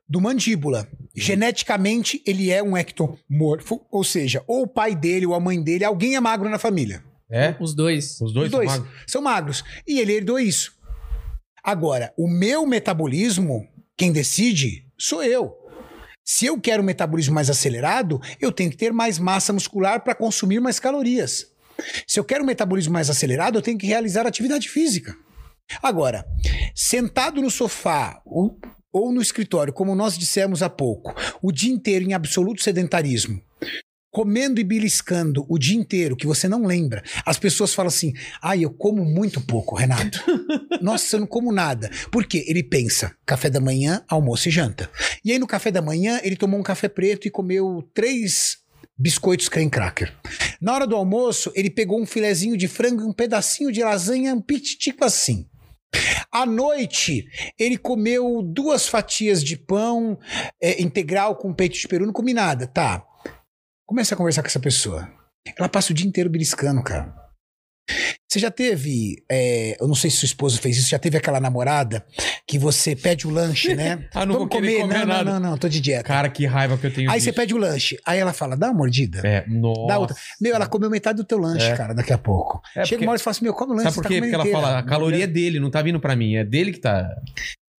[0.08, 0.88] do mandíbula.
[1.14, 5.84] Geneticamente, ele é um ectomorfo, ou seja, ou o pai dele ou a mãe dele,
[5.84, 7.04] alguém é magro na família.
[7.30, 7.54] É?
[7.60, 8.18] Os dois.
[8.20, 9.02] Os dois, Os dois são magros?
[9.06, 9.64] são magros.
[9.86, 10.72] E ele herdou isso.
[11.62, 13.66] Agora, o meu metabolismo,
[13.96, 15.54] quem decide, sou eu.
[16.24, 20.14] Se eu quero um metabolismo mais acelerado, eu tenho que ter mais massa muscular para
[20.14, 21.48] consumir mais calorias.
[22.06, 25.16] Se eu quero um metabolismo mais acelerado, eu tenho que realizar atividade física.
[25.82, 26.24] Agora,
[26.74, 28.58] sentado no sofá ou,
[28.92, 33.42] ou no escritório, como nós dissemos há pouco, o dia inteiro em absoluto sedentarismo,
[34.12, 38.64] comendo e beliscando o dia inteiro, que você não lembra, as pessoas falam assim: ai,
[38.64, 40.22] eu como muito pouco, Renato.
[40.80, 41.90] Nossa, eu não como nada.
[42.10, 42.44] Por quê?
[42.46, 44.88] Ele pensa: café da manhã, almoço e janta.
[45.24, 48.58] E aí no café da manhã, ele tomou um café preto e comeu três
[48.96, 50.14] biscoitos creme cracker.
[50.60, 54.34] Na hora do almoço, ele pegou um filezinho de frango e um pedacinho de lasanha,
[54.34, 55.46] um pititico assim.
[56.30, 57.26] À noite,
[57.58, 60.18] ele comeu duas fatias de pão
[60.60, 62.66] é, integral com peito de peru, não comi nada.
[62.66, 63.04] Tá.
[63.92, 65.06] Comece a conversar com essa pessoa.
[65.58, 67.14] Ela passa o dia inteiro beliscando, cara.
[68.26, 71.38] Você já teve, é, eu não sei se sua esposa fez isso, já teve aquela
[71.38, 72.02] namorada
[72.48, 74.08] que você pede o lanche, né?
[74.14, 75.24] Ah, não vou querer comer não, nada.
[75.24, 76.04] não, não, não, tô de dieta.
[76.04, 77.26] Cara, que raiva que eu tenho Aí disso.
[77.26, 79.20] você pede o lanche, aí ela fala, dá uma mordida.
[79.28, 79.86] É, nossa.
[79.86, 80.16] Dá outra.
[80.40, 81.76] Meu, ela comeu metade do teu lanche, É.
[81.76, 82.62] cara, daqui a pouco.
[82.74, 84.08] É, Chega porque- uma hora e fala assim, meu, come o lanche, Sabe por tá
[84.08, 84.14] quê?
[84.20, 84.66] Porque comendo ela inteira.
[84.66, 86.36] fala, a caloria é dele, não tá vindo pra mim.
[86.36, 87.06] É dele que tá.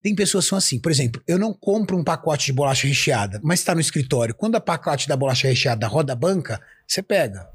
[0.04, 3.40] Tem pessoas que são assim, por exemplo, eu não compro um pacote de bolacha recheada,
[3.42, 4.36] mas está no escritório.
[4.36, 7.48] Quando a pacote da bolacha recheada roda a banca, você pega.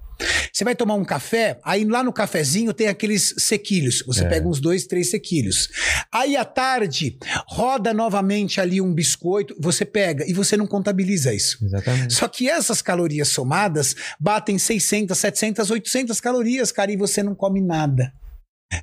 [0.53, 4.03] Você vai tomar um café, aí lá no cafezinho tem aqueles sequilhos.
[4.07, 4.29] Você É.
[4.29, 5.69] pega uns dois, três sequilhos.
[6.11, 11.65] Aí à tarde, roda novamente ali um biscoito, você pega e você não contabiliza isso.
[11.65, 12.15] Exatamente.
[12.15, 17.61] Só que essas calorias somadas batem 600, 700, 800 calorias, cara, e você não come
[17.61, 18.13] nada.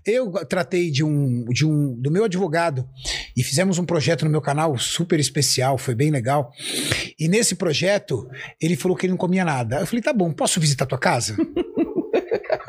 [0.05, 2.87] Eu tratei de um, de um do meu advogado
[3.35, 6.51] e fizemos um projeto no meu canal super especial, foi bem legal.
[7.19, 8.27] E nesse projeto,
[8.61, 9.79] ele falou que ele não comia nada.
[9.79, 11.35] Eu falei: "Tá bom, posso visitar tua casa?"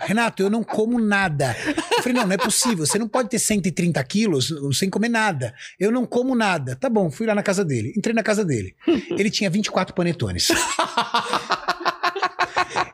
[0.06, 1.56] Renato, eu não como nada.
[1.66, 2.86] Eu falei, não, não é possível.
[2.86, 5.52] Você não pode ter 130 quilos sem comer nada.
[5.80, 6.76] Eu não como nada.
[6.76, 7.92] Tá bom, fui lá na casa dele.
[7.96, 8.76] Entrei na casa dele.
[9.10, 10.48] Ele tinha 24 panetones.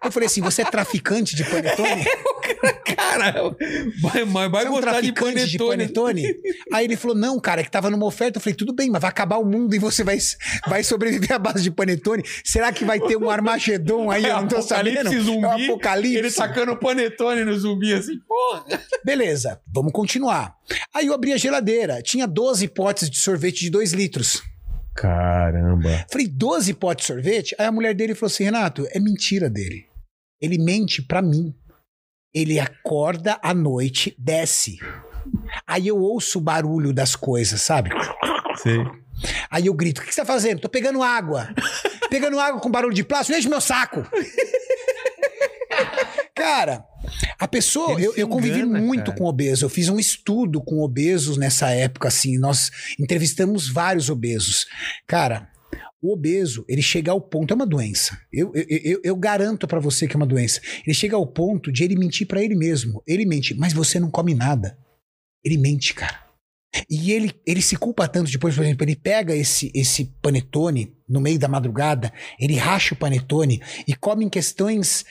[0.05, 2.05] Eu falei assim, você é traficante de panetone?
[2.97, 3.33] Cara,
[4.01, 6.23] vai, vai Você é um gostar de traficante de panetone.
[6.23, 6.57] panetone?
[6.73, 8.39] Aí ele falou, não, cara, é que tava numa oferta.
[8.39, 10.19] Eu falei, tudo bem, mas vai acabar o mundo e você vai,
[10.69, 12.23] vai sobreviver à base de panetone?
[12.45, 14.25] Será que vai ter um Armagedon aí?
[14.25, 14.99] Eu não tô sabendo.
[15.01, 15.45] Apocalipse zumbi.
[15.45, 16.19] É um apocalipse.
[16.19, 18.65] Ele tacando panetone no zumbi assim, porra.
[19.05, 20.55] Beleza, vamos continuar.
[20.95, 22.03] Aí eu abri a geladeira.
[22.03, 24.43] Tinha 12 potes de sorvete de 2 litros.
[24.95, 26.05] Caramba.
[26.11, 27.55] Falei, 12 potes de sorvete?
[27.59, 29.87] Aí a mulher dele falou assim: Renato, é mentira dele.
[30.43, 31.55] Ele mente pra mim.
[32.35, 34.79] Ele acorda à noite, desce.
[35.67, 37.91] Aí eu ouço o barulho das coisas, sabe?
[38.57, 38.79] Sei.
[39.49, 40.61] Aí eu grito: O que você tá fazendo?
[40.61, 41.49] Tô pegando água.
[42.11, 44.05] pegando água com barulho de plástico, enche meu saco.
[46.35, 46.85] Cara,
[47.39, 49.19] a pessoa, Ele eu, eu convivi engana, muito cara.
[49.19, 49.65] com obeso.
[49.65, 52.37] Eu fiz um estudo com obesos nessa época, assim.
[52.39, 54.67] Nós entrevistamos vários obesos.
[55.07, 55.49] Cara,
[56.03, 58.19] o obeso, ele chega ao ponto, é uma doença.
[58.33, 60.61] Eu, eu, eu, eu garanto pra você que é uma doença.
[60.85, 63.01] Ele chega ao ponto de ele mentir pra ele mesmo.
[63.07, 64.77] Ele mente, mas você não come nada.
[65.45, 66.21] Ele mente, cara.
[66.91, 71.21] E ele, ele se culpa tanto depois, por exemplo, ele pega esse, esse panetone no
[71.21, 75.05] meio da madrugada, ele racha o panetone e come em questões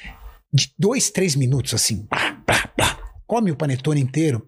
[0.54, 2.06] de dois, três minutos, assim.
[2.10, 3.00] Blá, blá, blá.
[3.26, 4.46] Come o panetone inteiro.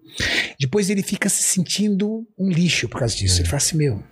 [0.60, 3.40] Depois ele fica se sentindo um lixo por causa disso.
[3.40, 4.02] Ele fala assim: meu,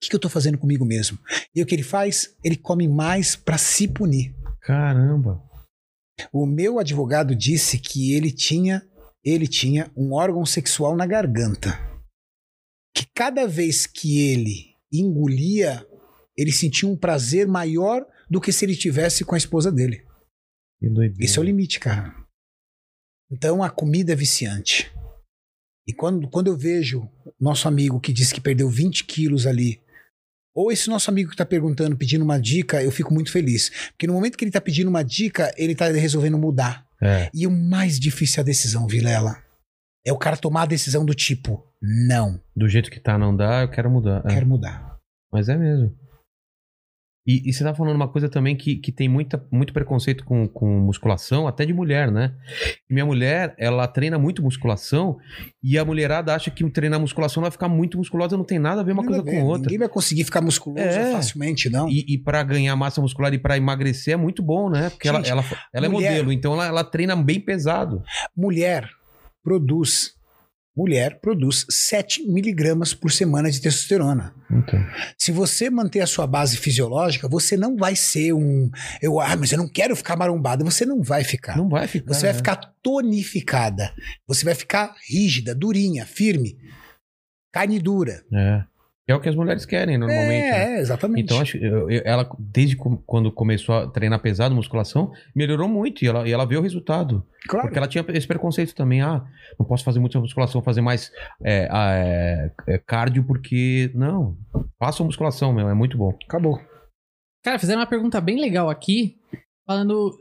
[0.00, 1.18] que, que eu tô fazendo comigo mesmo?
[1.54, 2.36] E o que ele faz?
[2.44, 4.34] Ele come mais pra se punir.
[4.60, 5.42] Caramba.
[6.32, 8.86] O meu advogado disse que ele tinha,
[9.24, 11.78] ele tinha um órgão sexual na garganta.
[12.94, 15.86] Que cada vez que ele engolia,
[16.36, 20.04] ele sentia um prazer maior do que se ele tivesse com a esposa dele.
[21.18, 22.14] Esse é o limite, cara.
[23.30, 24.92] Então a comida é viciante.
[25.86, 27.08] E quando, quando eu vejo
[27.40, 29.80] nosso amigo que disse que perdeu 20 quilos ali,
[30.58, 33.70] ou esse nosso amigo que tá perguntando, pedindo uma dica, eu fico muito feliz.
[33.90, 36.84] Porque no momento que ele tá pedindo uma dica, ele tá resolvendo mudar.
[37.00, 37.30] É.
[37.32, 39.38] E o mais difícil é a decisão, Vilela.
[40.04, 43.62] É o cara tomar a decisão do tipo, não, Do jeito que tá, não dá,
[43.62, 44.20] eu quero mudar.
[44.24, 44.34] É.
[44.34, 44.96] quero mudar.
[45.32, 45.94] Mas é mesmo.
[47.30, 50.48] E, e você tá falando uma coisa também que, que tem muita, muito preconceito com,
[50.48, 52.32] com musculação, até de mulher, né?
[52.88, 55.18] Minha mulher, ela treina muito musculação
[55.62, 58.84] e a mulherada acha que treinar musculação vai ficar muito musculosa, não tem nada a
[58.84, 59.62] ver uma coisa vai com ver, outra.
[59.64, 61.12] Ninguém vai conseguir ficar musculoso É.
[61.12, 61.86] facilmente, não.
[61.86, 64.88] E, e para ganhar massa muscular e para emagrecer é muito bom, né?
[64.88, 68.02] Porque Gente, ela, ela, ela é mulher- modelo, então ela, ela treina bem pesado.
[68.34, 68.88] Mulher
[69.44, 70.14] produz,
[70.78, 74.32] mulher produz 7 miligramas por semana de testosterona.
[74.48, 74.78] Então,
[75.18, 78.70] Se você manter a sua base fisiológica, você não vai ser um.
[79.02, 80.64] Eu, ah, mas eu não quero ficar marombada.
[80.64, 81.56] Você não vai ficar.
[81.56, 82.14] não vai ficar.
[82.14, 82.36] Você vai né?
[82.36, 83.92] ficar tonificada.
[84.28, 86.56] Você vai ficar rígida, durinha, firme.
[87.52, 88.22] Carne dura.
[88.32, 88.62] É.
[89.08, 90.44] É o que as mulheres querem normalmente.
[90.44, 90.74] é, né?
[90.76, 91.22] é, exatamente.
[91.22, 96.08] Então, acho, eu- eu- ela, desde quando começou a treinar pesado, musculação, melhorou muito e
[96.08, 97.24] ela, e ela vê o resultado.
[97.48, 97.66] claro.
[97.66, 99.00] Porque ela tinha esse preconceito também.
[99.00, 99.24] Ah,
[99.58, 101.10] não posso fazer muita musculação, fazer mais
[101.42, 103.90] é, é, é, cardio, porque.
[103.94, 104.36] Não.
[104.78, 106.16] Faça musculação, meu, é muito bom.
[106.26, 106.60] Acabou.
[107.42, 109.16] Cara, fizeram uma pergunta bem legal aqui,
[109.66, 110.12] falando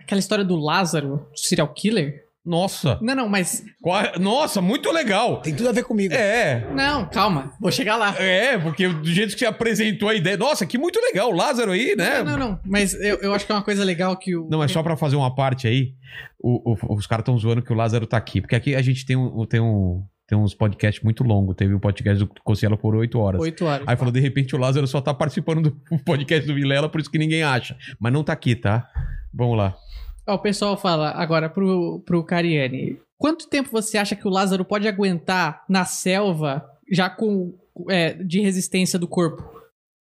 [0.00, 2.24] aquela história do Lázaro, serial killer.
[2.44, 2.98] Nossa!
[3.02, 3.62] Não, não, mas.
[3.82, 5.42] Qual- Nossa, muito legal!
[5.42, 6.14] Tem tudo a ver comigo.
[6.14, 8.14] É, Não, calma, vou chegar lá.
[8.18, 10.36] é, porque do jeito que você apresentou a ideia.
[10.38, 12.22] Nossa, que muito legal, o Lázaro aí, né?
[12.22, 12.60] Não, não, não.
[12.64, 14.48] Mas eu, eu acho que é uma coisa legal que o.
[14.50, 15.94] Não, é só pra fazer uma parte aí.
[16.42, 18.40] o- o- os caras estão zoando que o Lázaro tá aqui.
[18.40, 21.54] Porque aqui a gente tem, um, tem, um, tem uns podcasts muito longos.
[21.54, 23.40] Teve o podcast do Cossielo por oito horas.
[23.42, 23.86] Oito horas.
[23.86, 27.10] Aí falou, de repente o Lázaro só tá participando do podcast do Vilela, por isso
[27.10, 27.76] que ninguém acha.
[28.00, 28.88] Mas não tá aqui, tá?
[29.32, 29.76] Vamos lá.
[30.26, 32.98] Ó, o pessoal fala agora pro, pro Cariani.
[33.18, 37.54] Quanto tempo você acha que o Lázaro pode aguentar na selva já com
[37.88, 39.42] é, de resistência do corpo?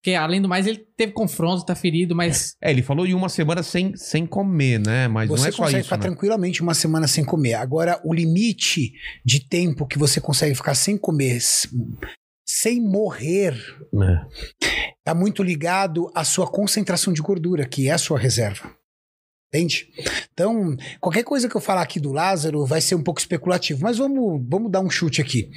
[0.01, 2.55] Porque, além do mais, ele teve confronto, tá ferido, mas.
[2.63, 5.09] É, ele falou em uma semana sem, sem comer, né?
[5.09, 5.89] Mas Você não é só consegue isso.
[5.89, 6.03] ficar né?
[6.03, 7.55] tranquilamente uma semana sem comer.
[7.55, 8.93] Agora, o limite
[9.25, 11.39] de tempo que você consegue ficar sem comer,
[12.47, 13.53] sem morrer,
[13.93, 14.25] É.
[15.03, 18.73] tá muito ligado à sua concentração de gordura, que é a sua reserva.
[19.51, 19.87] Entende?
[20.31, 23.97] Então, qualquer coisa que eu falar aqui do Lázaro vai ser um pouco especulativo, mas
[23.97, 25.49] vamos, vamos dar um chute aqui.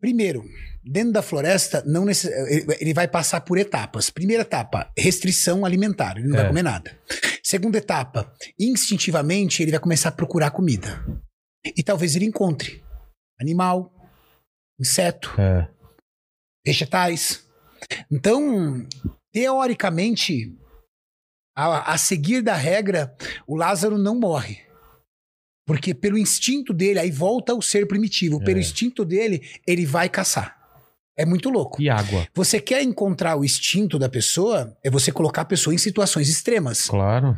[0.00, 0.44] Primeiro,
[0.84, 2.32] dentro da floresta, não necess-
[2.80, 4.08] ele- vai passar por etapas.
[4.08, 6.40] Primeira etapa, restrição alimentar, ele não É.
[6.42, 6.96] vai comer nada.
[7.42, 11.04] Segunda etapa, instintivamente ele vai começar a procurar comida.
[11.76, 12.84] E talvez ele encontre
[13.40, 13.92] animal,
[14.78, 15.68] inseto, É.
[16.64, 17.44] vegetais.
[18.12, 18.86] Então,
[19.32, 20.56] teoricamente,
[21.66, 23.14] a, a seguir da regra,
[23.46, 24.58] o Lázaro não morre.
[25.66, 28.60] Porque pelo instinto dele, aí volta ao ser primitivo, pelo É.
[28.60, 30.56] instinto dele, ele vai caçar.
[31.16, 31.82] É muito louco.
[31.82, 32.26] E água.
[32.34, 36.86] Você quer encontrar o instinto da pessoa, é você colocar a pessoa em situações extremas.
[36.88, 37.36] Claro.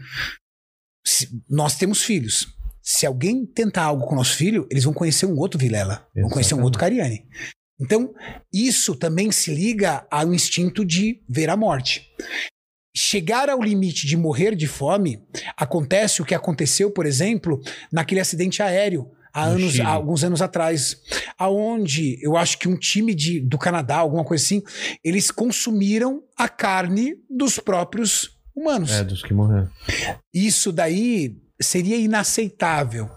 [1.06, 2.46] Se- nós temos filhos.
[2.82, 6.28] Se alguém tentar algo com o nosso filho, eles vão conhecer um outro Vilela, vão
[6.28, 6.64] conhecer um Exatamente.
[6.64, 7.26] outro Cariani.
[7.80, 8.14] Então,
[8.52, 12.06] isso também se liga ao instinto de ver a morte.
[13.02, 15.22] Chegar ao limite de morrer de fome,
[15.56, 17.58] acontece o que aconteceu, por exemplo,
[17.90, 21.00] naquele acidente aéreo há, No anos, há alguns anos atrás,
[21.38, 24.62] aonde eu acho que um time de, do Canadá, alguma coisa assim,
[25.02, 28.92] eles consumiram a carne dos próprios humanos.
[28.92, 29.70] É, dos que morreram.
[30.32, 33.08] Isso daí seria inaceitável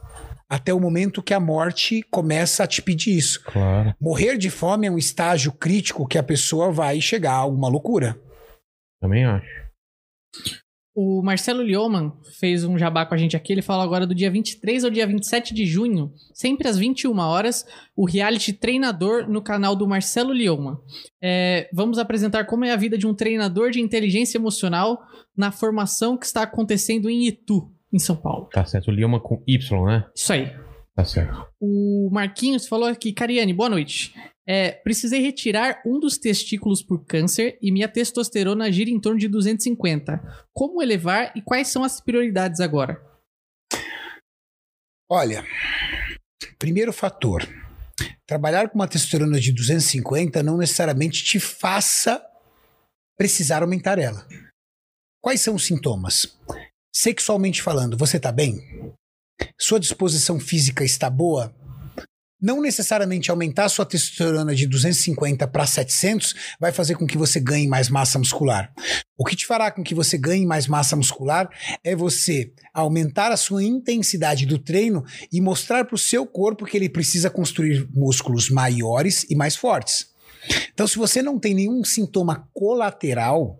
[0.49, 3.43] até o momento que a morte começa a te pedir isso.
[3.43, 3.93] Claro.
[3.99, 8.17] Morrer de fome é um estágio crítico que a pessoa vai chegar a alguma loucura.
[9.01, 9.62] Também acho.
[10.95, 13.51] O Marcelo Lioman fez um jabá com a gente aqui.
[13.51, 17.65] Ele falou agora do dia 23 ao dia 27 de junho, sempre às 21 horas,
[17.95, 20.77] o reality Treinador no canal do Marcelo Lioman.
[21.21, 24.99] É, vamos apresentar como é a vida de um treinador de inteligência emocional
[25.35, 28.47] na formação que está acontecendo em Itu, em São Paulo.
[28.53, 28.89] Tá certo.
[28.89, 30.05] O Lima com Y, né?
[30.15, 30.51] Isso aí.
[30.95, 31.47] Tá certo.
[31.59, 34.13] O Marquinhos falou aqui, Cariane, boa noite.
[34.45, 39.27] É, precisei retirar um dos testículos por câncer e minha testosterona gira em torno de
[39.27, 40.47] 250.
[40.53, 43.01] Como elevar e quais são as prioridades agora?
[45.09, 45.45] Olha,
[46.59, 47.47] primeiro fator.
[48.27, 52.21] Trabalhar com uma testosterona de 250 não necessariamente te faça
[53.17, 54.27] precisar aumentar ela.
[55.21, 56.37] Quais são os sintomas?
[56.93, 58.59] Sexualmente falando, você tá bem?
[59.59, 61.55] Sua disposição física está boa?
[62.43, 67.65] Não necessariamente aumentar sua testosterona de 250 para 700 vai fazer com que você ganhe
[67.69, 68.69] mais massa muscular.
[69.17, 71.49] O que te fará com que você ganhe mais massa muscular
[71.81, 76.75] é você aumentar a sua intensidade do treino e mostrar para o seu corpo que
[76.75, 80.07] ele precisa construir músculos maiores e mais fortes.
[80.73, 83.57] Então, se você não tem nenhum sintoma colateral,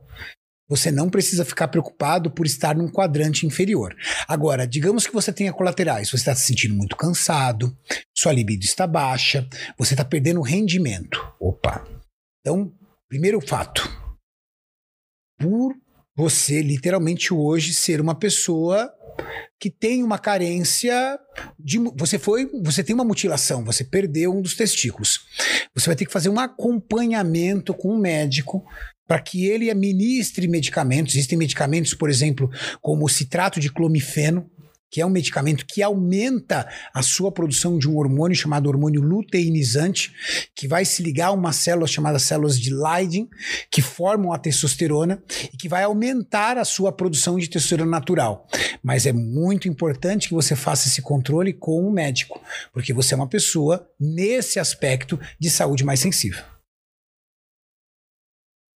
[0.75, 3.95] você não precisa ficar preocupado por estar num quadrante inferior.
[4.27, 7.77] Agora, digamos que você tenha colaterais, você está se sentindo muito cansado,
[8.11, 11.23] sua libido está baixa, você está perdendo rendimento.
[11.39, 11.87] Opa!
[12.41, 12.73] Então,
[13.07, 13.87] primeiro fato.
[15.39, 15.75] Por
[16.15, 18.91] você literalmente hoje ser uma pessoa
[19.59, 21.19] que tem uma carência
[21.59, 25.27] de você foi, você tem uma mutilação, você perdeu um dos testículos.
[25.75, 28.65] Você vai ter que fazer um acompanhamento com um médico
[29.07, 31.15] para que ele administre medicamentos.
[31.15, 32.49] Existem medicamentos, por exemplo,
[32.81, 34.49] como o citrato de clomifeno,
[34.93, 40.13] que é um medicamento que aumenta a sua produção de um hormônio chamado hormônio luteinizante,
[40.55, 43.27] que vai se ligar a umas células chamadas células de Leydig,
[43.71, 45.19] que formam a testosterona
[45.51, 48.47] e que vai aumentar a sua produção de testosterona natural.
[48.83, 52.39] Mas é muito importante que você faça esse controle com um médico,
[52.71, 56.52] porque você é uma pessoa nesse aspecto de saúde mais sensível.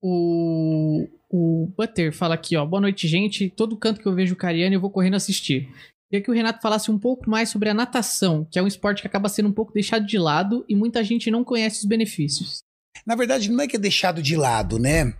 [0.07, 2.67] O, o Butter fala aqui, ó.
[2.67, 3.49] Boa noite, gente.
[3.49, 5.67] Todo canto que eu vejo o Cariani, eu vou correndo assistir.
[6.11, 9.01] Queria que o Renato falasse um pouco mais sobre a natação, que é um esporte
[9.01, 12.59] que acaba sendo um pouco deixado de lado e muita gente não conhece os benefícios.
[13.07, 15.15] Na verdade, não é que é deixado de lado, né?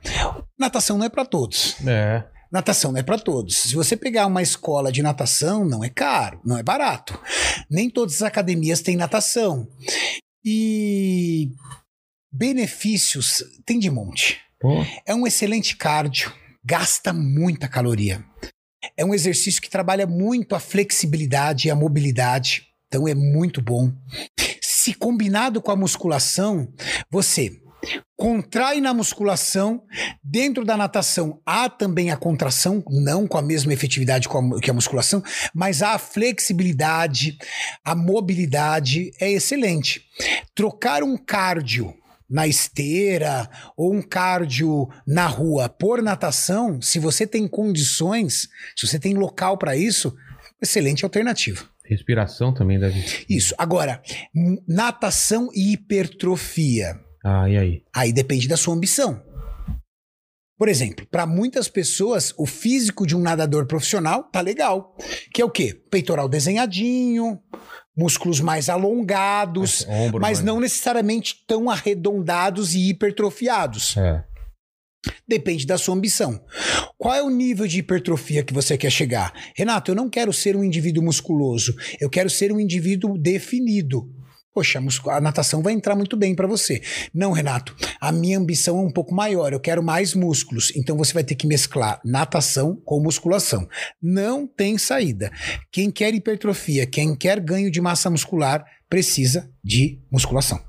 [0.61, 1.77] Natação não é para todos.
[1.87, 2.23] É.
[2.53, 3.57] Natação não é para todos.
[3.57, 7.19] Se você pegar uma escola de natação, não é caro, não é barato.
[7.71, 9.67] Nem todas as academias têm natação.
[10.45, 11.49] E
[12.31, 14.45] benefícios tem de monte.
[15.07, 16.33] É um excelente cardio,
[16.65, 18.25] gasta muita caloria.
[18.97, 23.93] É um exercício que trabalha muito a flexibilidade e a mobilidade, então é muito bom.
[24.61, 26.73] Se combinado com a musculação,
[27.11, 27.61] você
[28.17, 29.83] contrai na musculação,
[30.23, 34.29] dentro da natação há também a contração, não com a mesma efetividade
[34.63, 35.23] que a musculação,
[35.55, 37.37] mas a flexibilidade,
[37.85, 40.03] a mobilidade, é excelente.
[40.55, 41.95] Trocar um cardio
[42.29, 48.99] na esteira ou um cardio na rua por natação, se você tem condições, se você
[48.99, 50.15] tem local para isso,
[50.61, 51.65] excelente alternativa.
[51.85, 53.05] Respiração também deve.
[53.29, 53.55] Isso.
[53.59, 54.03] Agora,
[54.67, 56.99] natação e hipertrofia.
[57.23, 57.83] Ah, e aí?
[57.95, 59.23] Aí depende da sua ambição.
[60.57, 64.97] Por exemplo, para muitas pessoas, o físico de um nadador profissional tá legal.
[65.33, 65.75] Que é o quê?
[65.91, 67.41] Peitoral desenhadinho,
[67.97, 70.55] músculos mais alongados, Ombro, mas mano.
[70.55, 73.97] não necessariamente tão arredondados e hipertrofiados.
[73.97, 74.25] É.
[75.29, 76.43] Depende da sua ambição.
[76.97, 79.33] Qual é o nível de hipertrofia que você quer chegar?
[79.55, 84.11] Renato, eu não quero ser um indivíduo musculoso, eu quero ser um indivíduo definido.
[84.55, 86.81] Poxa, a a natação vai entrar muito bem para você.
[87.13, 90.73] Não, Renato, a minha ambição é um pouco maior, eu quero mais músculos.
[90.77, 93.69] Então você vai ter que mesclar natação com musculação.
[94.01, 95.33] Não tem saída.
[95.73, 100.63] Quem quer hipertrofia, quem quer ganho de massa muscular, precisa de musculação.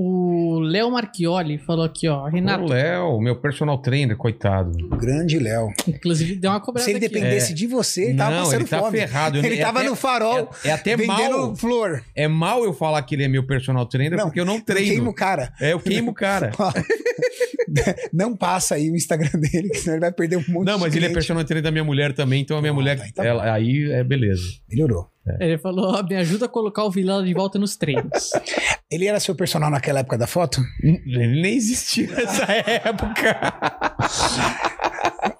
[0.00, 2.22] O Léo Marchioli falou aqui, ó.
[2.22, 4.70] O Renato, Léo, meu personal trainer, coitado.
[4.96, 5.72] Grande Léo.
[5.88, 7.08] inclusive, deu uma cobrada Se ele aqui.
[7.12, 8.34] dependesse de você, ele tava É.
[8.36, 8.96] Não, passando ele tá fome.
[8.98, 9.38] ferrado.
[9.38, 11.56] Ele É tava até- no farol É, é até vendendo mal.
[11.56, 12.04] flor.
[12.14, 14.64] É mal eu falar que ele é meu personal trainer Não, porque eu não Queima
[14.80, 15.10] treino.
[15.10, 15.52] o cara.
[15.60, 16.52] É, eu queimo o cara.
[18.12, 20.80] Não passa aí o Instagram dele, que senão ele vai perder um monte Não, de
[20.80, 22.98] mas ele é personal trainer da minha mulher também, então a minha Ah, mulher.
[22.98, 24.42] tá, então- ela- aí é beleza.
[24.68, 25.08] Melhorou.
[25.40, 28.30] Ele falou: me ajuda a colocar o Vilela de volta nos treinos.
[28.90, 30.62] Ele era seu personal naquela época da foto?
[30.82, 33.52] Ele nem existia nessa época.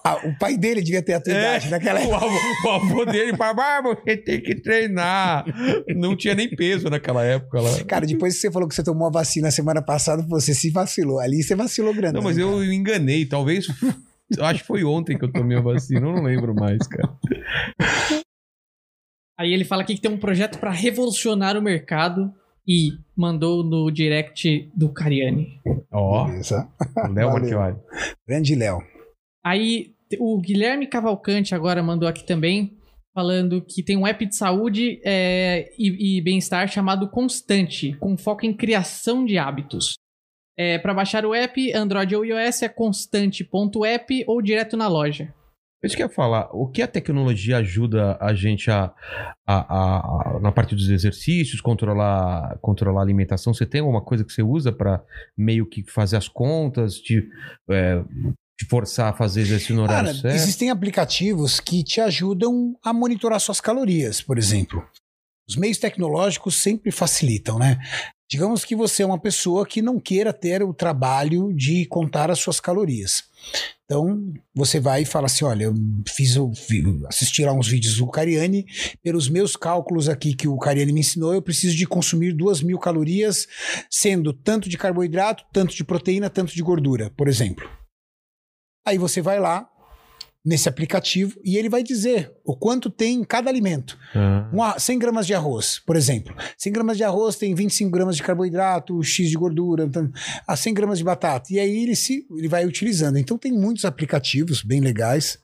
[0.08, 2.16] Ah, o pai dele devia ter a tua idade naquela o, época.
[2.16, 5.44] avô, o avô dele falava, ah, você tem que treinar.
[5.94, 7.84] Não tinha nem peso naquela época lá.
[7.84, 11.18] Cara, depois que você falou que você tomou a vacina semana passada, você se vacilou.
[11.18, 12.14] Ali você vacilou grande.
[12.14, 13.26] Não, mas eu enganei.
[13.26, 13.66] Talvez.
[14.36, 16.00] Eu acho que foi ontem que eu tomei a vacina.
[16.00, 17.08] Eu não lembro mais, cara.
[19.38, 22.32] Aí ele fala aqui que tem um projeto pra revolucionar o mercado
[22.66, 25.60] e mandou no direct do Cariani.
[25.92, 26.68] Ó, Beleza.
[26.96, 27.32] o Léo.
[27.32, 27.76] Marquevale.
[28.26, 28.82] Grande Léo.
[29.44, 32.76] Aí o Guilherme Cavalcante agora mandou aqui também,
[33.14, 38.46] falando que tem um app de saúde é, e, e bem-estar chamado Constante, com foco
[38.46, 39.94] em criação de hábitos.
[40.56, 45.32] É, para baixar o app, Android ou iOS é constante.app ou direto na loja.
[45.82, 48.92] Isso que eu ia falar, o que a tecnologia ajuda a gente a,
[49.46, 53.54] a, a- na parte dos exercícios, controlar, controlar a alimentação?
[53.54, 55.00] Você tem alguma coisa que você usa para
[55.36, 57.22] meio que fazer as contas, te,
[57.70, 58.02] é,
[58.58, 60.34] te forçar a fazer exercício no horário Cara, certo?
[60.34, 64.84] existem aplicativos que te ajudam a monitorar suas calorias, por exemplo.
[65.48, 67.78] Os meios tecnológicos sempre facilitam, né?
[68.30, 72.38] Digamos que você é uma pessoa que não queira ter o trabalho de contar as
[72.38, 73.22] suas calorias.
[73.84, 75.74] Então, você vai e fala assim: olha, eu
[76.06, 78.66] fiz o, vi- assisti lá uns vídeos do Cariani,
[79.02, 82.78] pelos meus cálculos aqui que o Cariani me ensinou, eu preciso de consumir duas mil
[82.78, 83.46] calorias,
[83.88, 87.66] sendo tanto de carboidrato, tanto de proteína, tanto de gordura, por exemplo.
[88.88, 89.68] Aí você vai lá
[90.44, 93.98] nesse aplicativo e ele vai dizer o quanto tem em cada alimento.
[94.14, 96.34] Ah, Um a- 100 gramas de arroz, por exemplo.
[96.56, 100.10] 100 gramas de arroz tem 25 gramas de carboidrato, X de gordura, então,
[100.46, 101.52] a 100 gramas de batata.
[101.52, 103.18] E aí ele, se, ele vai utilizando.
[103.18, 105.38] Então tem muitos aplicativos bem legais.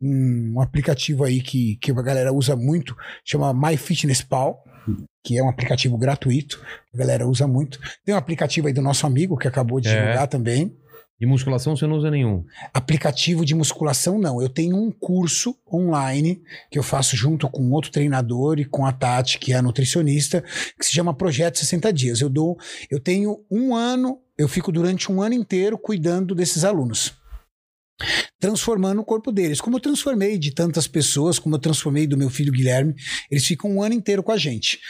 [0.00, 4.64] Um, um aplicativo aí que, que a galera usa muito, chama MyFitnessPal,
[5.24, 6.60] que é um aplicativo gratuito,
[6.92, 7.78] a galera usa muito.
[8.04, 9.94] Tem um aplicativo aí do nosso amigo que acabou de É.
[10.00, 10.76] divulgar também.
[11.20, 12.44] E musculação você não usa nenhum.
[12.74, 14.42] Aplicativo de musculação, não.
[14.42, 18.92] Eu tenho um curso online que eu faço junto com outro treinador e com a
[18.92, 20.42] Tati, que é a nutricionista,
[20.76, 22.20] que se chama Projeto 60 Dias.
[22.20, 22.58] Eu dou,
[22.90, 27.12] eu tenho um ano, eu fico durante um ano inteiro cuidando desses alunos.
[28.40, 29.60] Transformando o corpo deles.
[29.60, 32.96] Como eu transformei de tantas pessoas, como eu transformei do meu filho Guilherme,
[33.30, 34.80] eles ficam um ano inteiro com a gente.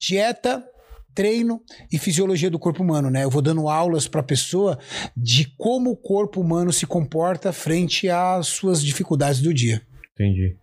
[0.00, 0.64] Dieta,
[1.14, 3.24] treino e fisiologia do corpo humano, né?
[3.24, 4.78] Eu vou dando aulas para a pessoa
[5.16, 9.82] de como o corpo humano se comporta frente às suas dificuldades do dia.
[10.14, 10.56] Entendi.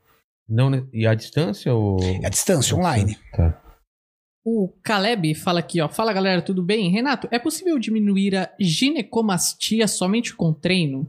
[0.48, 0.88] Não?
[0.94, 1.98] E a distância ou.
[2.22, 3.18] É a distância, online.
[3.36, 3.62] Tá.
[4.46, 5.90] O Caleb fala aqui, ó.
[5.90, 6.90] Fala galera, tudo bem?
[6.90, 11.06] Renato, é possível diminuir a ginecomastia somente com treino?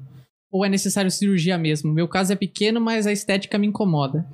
[0.51, 1.93] Ou é necessário cirurgia mesmo?
[1.93, 4.27] Meu caso é pequeno, mas a estética me incomoda.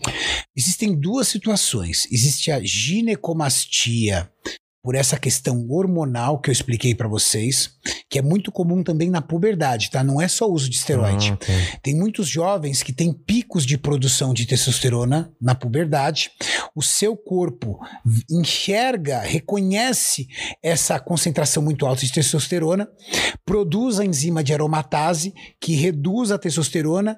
[0.56, 2.10] Existem duas situações.
[2.10, 4.30] Existe a ginecomastia
[4.84, 7.70] por essa questão hormonal que eu expliquei para vocês,
[8.10, 10.04] que é muito comum também na puberdade, tá?
[10.04, 11.32] Não é só uso de esteroide.
[11.32, 11.78] Ah, tá.
[11.82, 16.30] Tem muitos jovens que têm picos de produção de testosterona na puberdade.
[16.76, 17.78] O seu corpo
[18.30, 20.28] enxerga, reconhece
[20.62, 22.86] essa concentração muito alta de testosterona,
[23.42, 27.16] produz a enzima de aromatase que reduz a testosterona,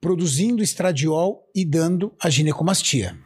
[0.00, 3.18] produzindo estradiol e dando a ginecomastia.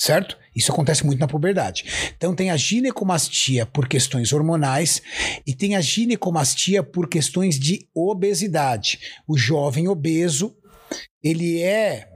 [0.00, 0.38] Certo?
[0.56, 1.84] Isso acontece muito na puberdade.
[2.16, 5.02] Então tem a ginecomastia por questões hormonais
[5.46, 8.98] e tem a ginecomastia por questões de obesidade.
[9.28, 10.56] O jovem obeso,
[11.22, 12.08] ele é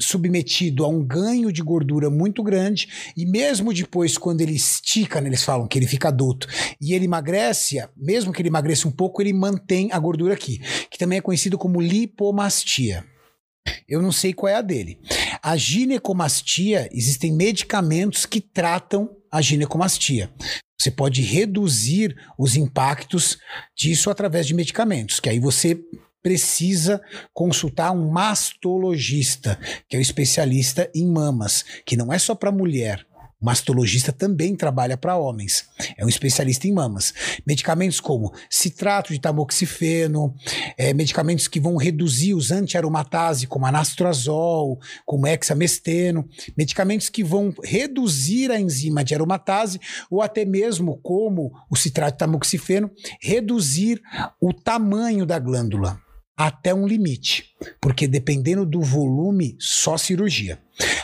[0.00, 5.28] submetido a um ganho de gordura muito grande e mesmo depois quando ele estica, né,
[5.28, 6.46] eles falam que ele fica adulto
[6.80, 10.98] e ele emagrece, mesmo que ele emagreça um pouco, ele mantém a gordura aqui, que
[10.98, 13.04] também é conhecido como lipomastia.
[13.88, 14.98] Eu não sei qual é a dele.
[15.42, 20.30] A ginecomastia, existem medicamentos que tratam a ginecomastia.
[20.78, 23.38] Você pode reduzir os impactos
[23.76, 25.78] disso através de medicamentos, que aí você
[26.22, 27.02] precisa
[27.32, 33.06] consultar um mastologista, que é o especialista em mamas, que não é só para mulher.
[33.44, 35.66] Mastologista também trabalha para homens.
[35.96, 37.12] É um especialista em mamas.
[37.46, 40.34] Medicamentos como citrato de tamoxifeno,
[40.78, 48.50] eh, medicamentos que vão reduzir os antiaromatase, como anastrozol, como hexamesteno, medicamentos que vão reduzir
[48.50, 49.78] a enzima de aromatase,
[50.10, 52.90] ou até mesmo, como o citrato de tamoxifeno,
[53.20, 54.00] reduzir
[54.40, 56.03] o tamanho da glândula
[56.36, 60.60] até um limite, porque dependendo do volume, só cirurgia.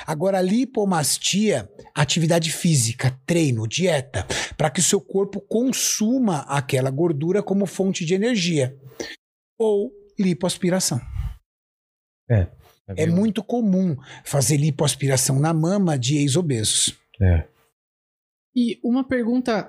[0.06, 4.26] Agora, a lipomastia, atividade física, treino, dieta,
[4.56, 8.76] para que o seu corpo consuma aquela gordura como fonte de energia.
[9.58, 11.00] ou lipoaspiração.
[12.30, 12.48] É.
[12.96, 16.98] É muito comum fazer lipoaspiração na mama de ex-obesos.
[17.20, 17.46] É.
[18.54, 19.62] E uma pergunta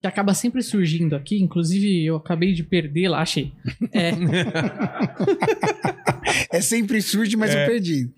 [0.00, 3.52] que acaba sempre surgindo aqui, inclusive eu acabei de perdê-la, achei.
[3.92, 4.12] É,
[6.52, 7.64] É sempre surge, mas É.
[7.64, 8.10] eu perdi.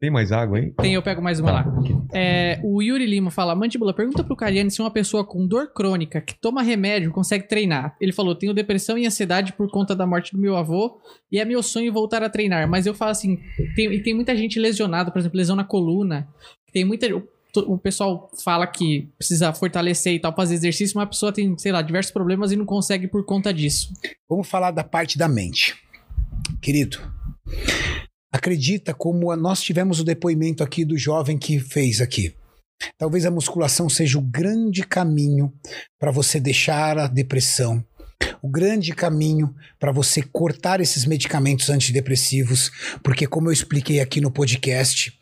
[0.00, 0.70] Tem mais água aí?
[0.80, 1.66] tem, eu pego mais uma lá.
[2.14, 6.20] É, o Yuri Lima fala: Mandíbula, pergunta pro Cariani se uma pessoa com dor crônica
[6.20, 7.96] que toma remédio consegue treinar.
[8.00, 11.00] Ele falou: Tenho depressão e ansiedade por conta da morte do meu avô
[11.32, 12.68] e é meu sonho voltar a treinar.
[12.68, 13.40] Mas eu falo assim:
[13.74, 16.28] tem, e tem muita gente lesionada, por exemplo, lesão na coluna.
[16.72, 17.08] Tem muita.
[17.60, 21.72] O- pessoal fala que precisa fortalecer e tal, fazer exercício, mas a pessoa tem, sei
[21.72, 23.92] lá, diversos problemas e não consegue por conta disso.
[24.28, 25.76] Vamos falar da parte da mente.
[26.60, 26.98] Querido,
[28.32, 32.34] acredita como nós tivemos o depoimento aqui do jovem que fez aqui.
[32.96, 35.52] Talvez a musculação seja o grande caminho
[35.98, 37.84] para você deixar a depressão,
[38.40, 42.70] o grande caminho para você cortar esses medicamentos antidepressivos,
[43.02, 45.12] porque como eu expliquei aqui no podcast,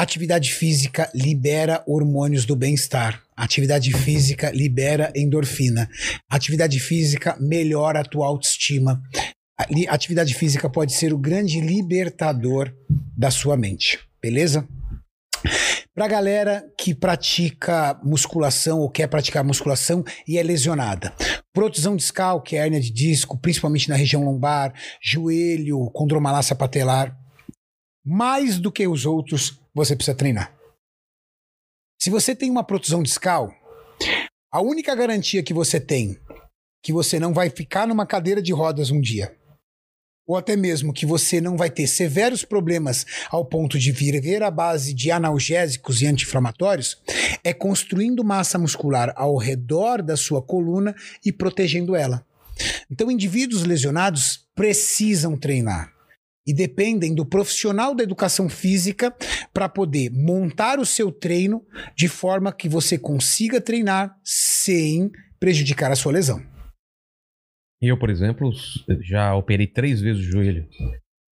[0.00, 3.22] Atividade física libera hormônios do bem-estar.
[3.36, 5.90] Atividade física libera endorfina.
[6.26, 9.02] Atividade física melhora a tua autoestima.
[9.90, 12.72] Atividade física pode ser o grande libertador
[13.14, 13.98] da sua mente.
[14.22, 14.66] Beleza?
[15.94, 21.12] Pra galera que pratica musculação ou quer praticar musculação e é lesionada.
[21.52, 24.72] Protusão discal, que é hérnia de disco, principalmente na região lombar,
[25.02, 27.14] joelho, condromalácia patelar.
[28.04, 30.54] Mais do que os outros, você precisa treinar.
[32.00, 33.52] Se você tem uma protusão discal,
[34.50, 36.18] a única garantia que você tem
[36.82, 39.36] que você não vai ficar numa cadeira de rodas um dia,
[40.26, 44.50] ou até mesmo que você não vai ter severos problemas ao ponto de viver à
[44.50, 46.96] base de analgésicos e anti-inflamatórios,
[47.44, 52.24] é construindo massa muscular ao redor da sua coluna e protegendo ela.
[52.90, 55.99] Então, indivíduos lesionados precisam treinar
[56.46, 59.14] e dependem do profissional da educação física
[59.52, 61.64] para poder montar o seu treino
[61.96, 66.42] de forma que você consiga treinar sem prejudicar a sua lesão.
[67.80, 68.52] Eu, por exemplo,
[69.02, 70.68] já operei três vezes o joelho.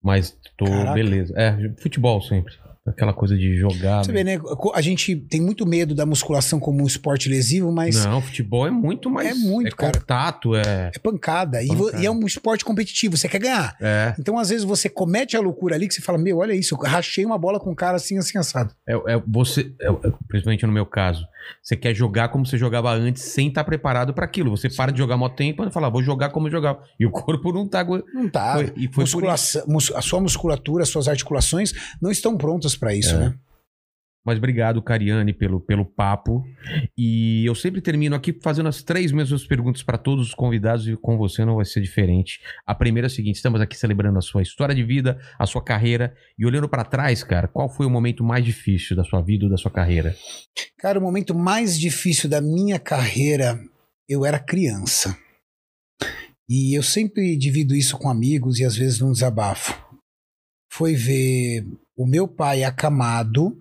[0.03, 0.95] Mas tô Caraca.
[0.95, 1.35] beleza.
[1.37, 2.55] É, futebol sempre.
[2.87, 4.03] Aquela coisa de jogar.
[4.03, 4.41] Você vê, né?
[4.75, 8.71] A gente tem muito medo da musculação como um esporte lesivo, mas Não, futebol é
[8.71, 9.29] muito mais.
[9.29, 9.99] É muito, é cara.
[9.99, 10.91] contato, é.
[10.95, 11.63] é pancada.
[11.63, 12.03] E, Pancada.
[12.03, 13.77] e é um esporte competitivo, você quer ganhar.
[13.81, 16.75] É, Então, às vezes, você comete a loucura ali que você fala: Meu, olha isso,
[16.75, 18.75] eu rachei uma bola com um cara assim, assim, assado.
[18.89, 21.27] é, é você, é, é, principalmente no meu caso,
[21.63, 24.51] você quer jogar como você jogava antes sem estar preparado para aquilo.
[24.51, 26.83] Você para de jogar mó tempo e fala, "Ah, vou jogar como eu jogava.
[26.99, 27.85] E o corpo não tá.
[27.85, 28.55] Não tá.
[28.55, 32.95] Foi- e foi Musculação- mus- a sua musculatura, as suas articulações não estão prontas para
[32.95, 33.19] isso, É.
[33.19, 33.35] né?
[34.25, 36.45] Mas obrigado, Cariane, pelo, pelo papo.
[36.97, 40.97] E eu sempre termino aqui fazendo as três mesmas perguntas para todos os convidados e
[40.97, 42.41] com você não vai ser diferente.
[42.67, 45.65] A primeira é a seguinte: estamos aqui celebrando a sua história de vida, a sua
[45.65, 49.47] carreira e olhando para trás, cara, qual foi o momento mais difícil da sua vida
[49.47, 50.15] ou da sua carreira?
[50.79, 53.59] Cara, o momento mais difícil da minha carreira,
[54.09, 55.17] eu era criança.
[56.49, 59.73] E eu sempre divido isso com amigos e às vezes num desabafo.
[60.71, 61.65] Foi ver
[61.97, 63.57] o meu pai acamado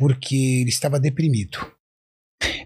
[0.00, 1.58] porque ele estava deprimido.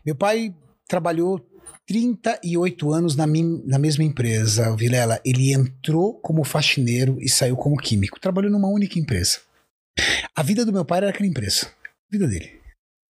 [0.06, 0.54] Meu pai
[0.88, 1.44] trabalhou
[1.86, 5.20] 38 anos na, min- na mesma empresa, Vilela.
[5.24, 8.20] Ele entrou como faxineiro e saiu como químico.
[8.20, 9.40] Trabalhou numa única empresa.
[10.34, 11.66] A vida do meu pai era aquela empresa.
[11.66, 12.60] A vida dele.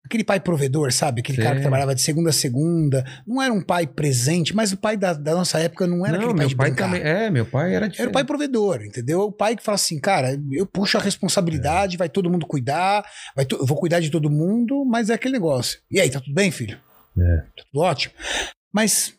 [0.05, 1.21] Aquele pai provedor, sabe?
[1.21, 3.05] Aquele cara que trabalhava de segunda a segunda.
[3.25, 6.31] Não era um pai presente, mas o pai da, da nossa época não era aquele
[6.33, 6.85] pai meu de pai brincar.
[6.87, 7.01] também.
[7.01, 8.09] É, meu pai era Era diferente.
[8.09, 9.21] o pai provedor, entendeu?
[9.21, 13.45] O pai que fala assim, cara, eu puxo a responsabilidade, vai todo mundo cuidar, vai
[13.49, 15.79] eu vou cuidar de todo mundo, mas é aquele negócio.
[15.89, 16.77] E aí, tá tudo bem, filho?
[17.17, 17.37] É.
[17.37, 18.13] Tá tudo ótimo.
[18.73, 19.13] Mas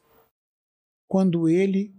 [1.08, 1.92] quando ele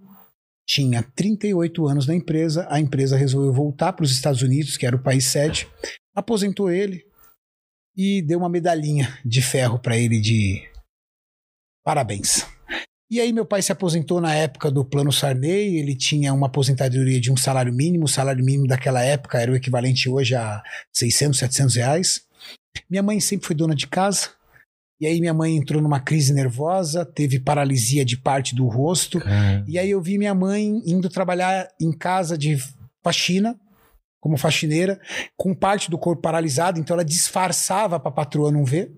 [0.67, 4.95] tinha 38 anos na empresa, a empresa resolveu voltar para os Estados Unidos, que era
[4.95, 5.67] o país sede,
[6.15, 7.04] aposentou ele
[7.95, 10.61] e deu uma medalhinha de ferro para ele de
[11.83, 12.45] parabéns.
[13.09, 17.21] E aí meu pai se aposentou na época do Plano Sarney, ele tinha uma aposentadoria
[17.21, 21.37] de um salário mínimo, o salário mínimo daquela época era o equivalente hoje a 600,
[21.37, 22.21] 700 reais.
[22.89, 24.31] Minha mãe sempre foi dona de casa,
[24.99, 29.63] e aí minha mãe entrou numa crise nervosa, teve paralisia de parte do rosto, Cara,
[29.67, 32.57] e aí eu vi minha mãe indo trabalhar em casa de
[33.03, 33.55] faxina,
[34.25, 34.99] como faxineira,
[35.37, 38.91] com parte do corpo paralisado, então ela disfarçava para a patroa não ver.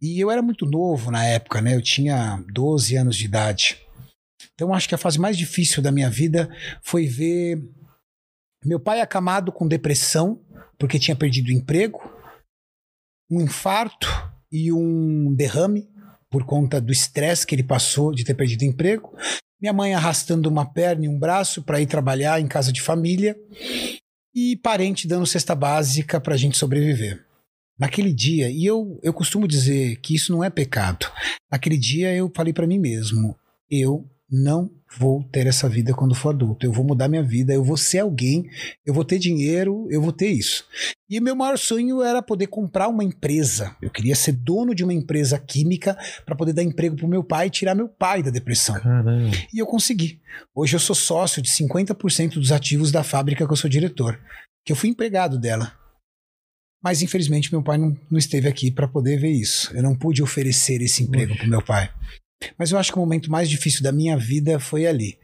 [0.00, 1.74] E eu era muito novo na época, né?
[1.74, 3.78] Eu tinha 12 anos de idade.
[4.54, 6.48] Então acho que a fase mais difícil da minha vida
[6.82, 7.62] foi ver
[8.64, 10.42] meu pai acamado com depressão,
[10.78, 12.00] porque tinha perdido o emprego,
[13.30, 14.08] um infarto
[14.50, 15.86] e um derrame
[16.30, 19.14] por conta do estresse que ele passou de ter perdido o emprego.
[19.62, 23.36] Minha mãe arrastando uma perna e um braço para ir trabalhar em casa de família
[24.34, 27.24] e parente dando cesta básica para a gente sobreviver.
[27.78, 31.06] Naquele dia, e eu, eu costumo dizer que isso não é pecado.
[31.50, 33.36] Naquele dia eu falei para mim mesmo:
[33.70, 36.64] eu não vou ter essa vida quando for adulto.
[36.64, 38.48] Eu vou mudar minha vida, eu vou ser alguém,
[38.84, 40.64] eu vou ter dinheiro, eu vou ter isso.
[41.08, 43.76] E meu maior sonho era poder comprar uma empresa.
[43.82, 47.48] Eu queria ser dono de uma empresa química para poder dar emprego pro meu pai
[47.48, 48.74] e tirar meu pai da depressão.
[48.80, 49.30] Caramba.
[49.52, 50.18] E eu consegui.
[50.54, 54.18] Hoje eu sou sócio de 50% dos ativos da fábrica que eu sou diretor,
[54.64, 55.74] que eu fui empregado dela.
[56.82, 59.70] Mas infelizmente meu pai não, não esteve aqui para poder ver isso.
[59.76, 61.90] Eu não pude oferecer esse emprego pro meu pai.
[62.58, 65.18] Mas eu acho que o momento mais difícil da minha vida foi ali,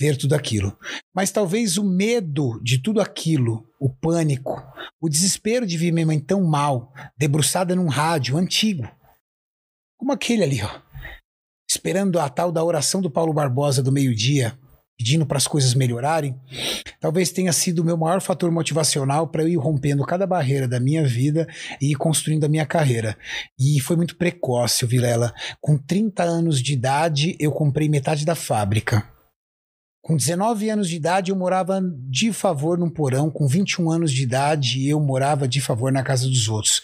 [0.00, 0.76] ver tudo aquilo.
[1.14, 4.62] Mas talvez o medo de tudo aquilo, o pânico,
[5.00, 8.88] o desespero de ver minha mãe tão mal, debruçada num rádio antigo,
[9.98, 10.80] como aquele ali, ó,
[11.70, 14.58] esperando a tal da oração do Paulo Barbosa do meio-dia,
[15.02, 16.38] pedindo para as coisas melhorarem,
[17.00, 20.78] talvez tenha sido o meu maior fator motivacional para eu ir rompendo cada barreira da
[20.78, 21.44] minha vida
[21.80, 23.18] e ir construindo a minha carreira.
[23.58, 25.34] E foi muito precoce, Vilela.
[25.60, 29.04] Com 30 anos de idade, eu comprei metade da fábrica.
[30.00, 33.28] Com 19 anos de idade, eu morava de favor num porão.
[33.28, 36.80] Com 21 anos de idade, eu morava de favor na casa dos outros.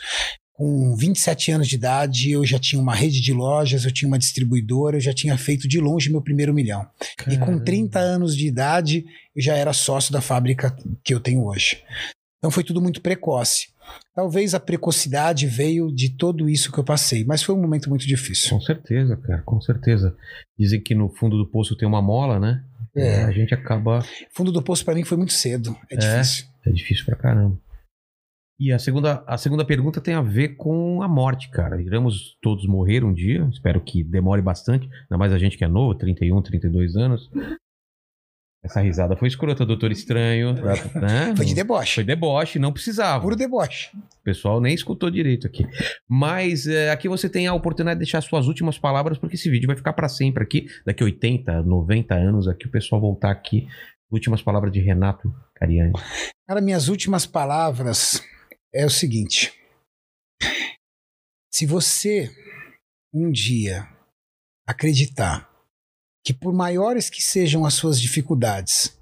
[0.58, 4.18] Com 27 anos de idade, eu já tinha uma rede de lojas, eu tinha uma
[4.18, 6.84] distribuidora, eu já tinha feito de longe meu primeiro milhão.
[7.28, 7.64] E com Caramba.
[7.64, 9.04] 30 anos de idade,
[9.36, 11.80] eu já era sócio da fábrica que eu tenho hoje.
[12.38, 13.68] Então foi tudo muito precoce.
[14.16, 18.04] Talvez a precocidade veio de tudo isso que eu passei, mas foi um momento muito
[18.04, 18.50] difícil.
[18.50, 20.16] Com certeza, cara, com certeza.
[20.58, 22.64] Dizem que no fundo do poço tem uma mola, né?
[22.96, 23.22] É.
[23.22, 24.04] A gente acaba.
[24.34, 25.76] Fundo do poço para mim foi muito cedo.
[25.88, 25.98] É, É.
[25.98, 26.46] difícil.
[26.66, 27.56] É difícil pra caramba.
[28.60, 31.80] E a segunda, a segunda pergunta tem a ver com a morte, cara.
[31.80, 33.48] Iremos todos morrer um dia.
[33.52, 34.88] Espero que demore bastante.
[35.02, 37.30] Ainda mais a gente que é novo, 31, 32 anos.
[38.64, 40.54] Essa risada foi escrota, doutor estranho.
[40.54, 41.32] né?
[41.36, 41.94] Foi de deboche.
[41.94, 43.22] Foi deboche, não precisava.
[43.22, 43.96] Puro deboche.
[43.96, 45.64] O pessoal nem escutou direito aqui.
[46.08, 49.68] Mas é, aqui você tem a oportunidade de deixar suas últimas palavras, porque esse vídeo
[49.68, 50.66] vai ficar pra sempre aqui.
[50.84, 53.68] Daqui 80, 90 anos aqui, o pessoal voltar aqui.
[54.10, 55.92] Últimas palavras de Renato Cariani.
[56.48, 58.20] Cara, minhas últimas palavras
[58.72, 59.52] é o seguinte.
[61.52, 62.30] Se você
[63.12, 63.88] um dia
[64.66, 65.50] acreditar
[66.24, 68.97] que por maiores que sejam as suas dificuldades,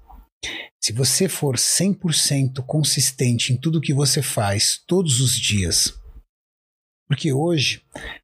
[0.81, 5.93] se você for 100% consistente em tudo que você faz todos os dias,
[7.07, 7.81] porque hoje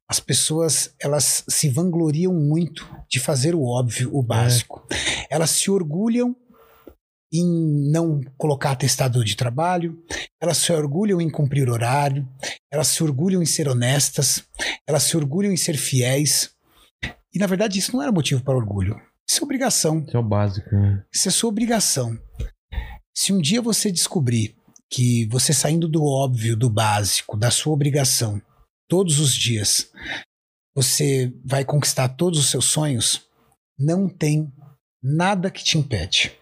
[0.08, 4.86] as pessoas elas se vangloriam muito de fazer o óbvio, o básico.
[5.30, 6.36] Elas se orgulham
[7.34, 10.00] em não colocar atestado de trabalho,
[10.40, 12.28] elas se orgulham em cumprir horário,
[12.72, 14.44] elas se orgulham em ser honestas,
[14.86, 16.50] elas se orgulham em ser fiéis.
[17.32, 19.00] E na verdade isso não era motivo para orgulho.
[19.28, 20.04] Isso é obrigação.
[20.06, 21.04] Isso é o básico, né?
[21.12, 22.16] Isso é sua obrigação.
[23.16, 24.54] Se um dia você descobrir
[24.90, 28.40] que você saindo do óbvio, do básico, da sua obrigação,
[28.88, 29.90] todos os dias,
[30.74, 33.22] você vai conquistar todos os seus sonhos,
[33.76, 34.52] não tem
[35.02, 36.32] nada que te impede.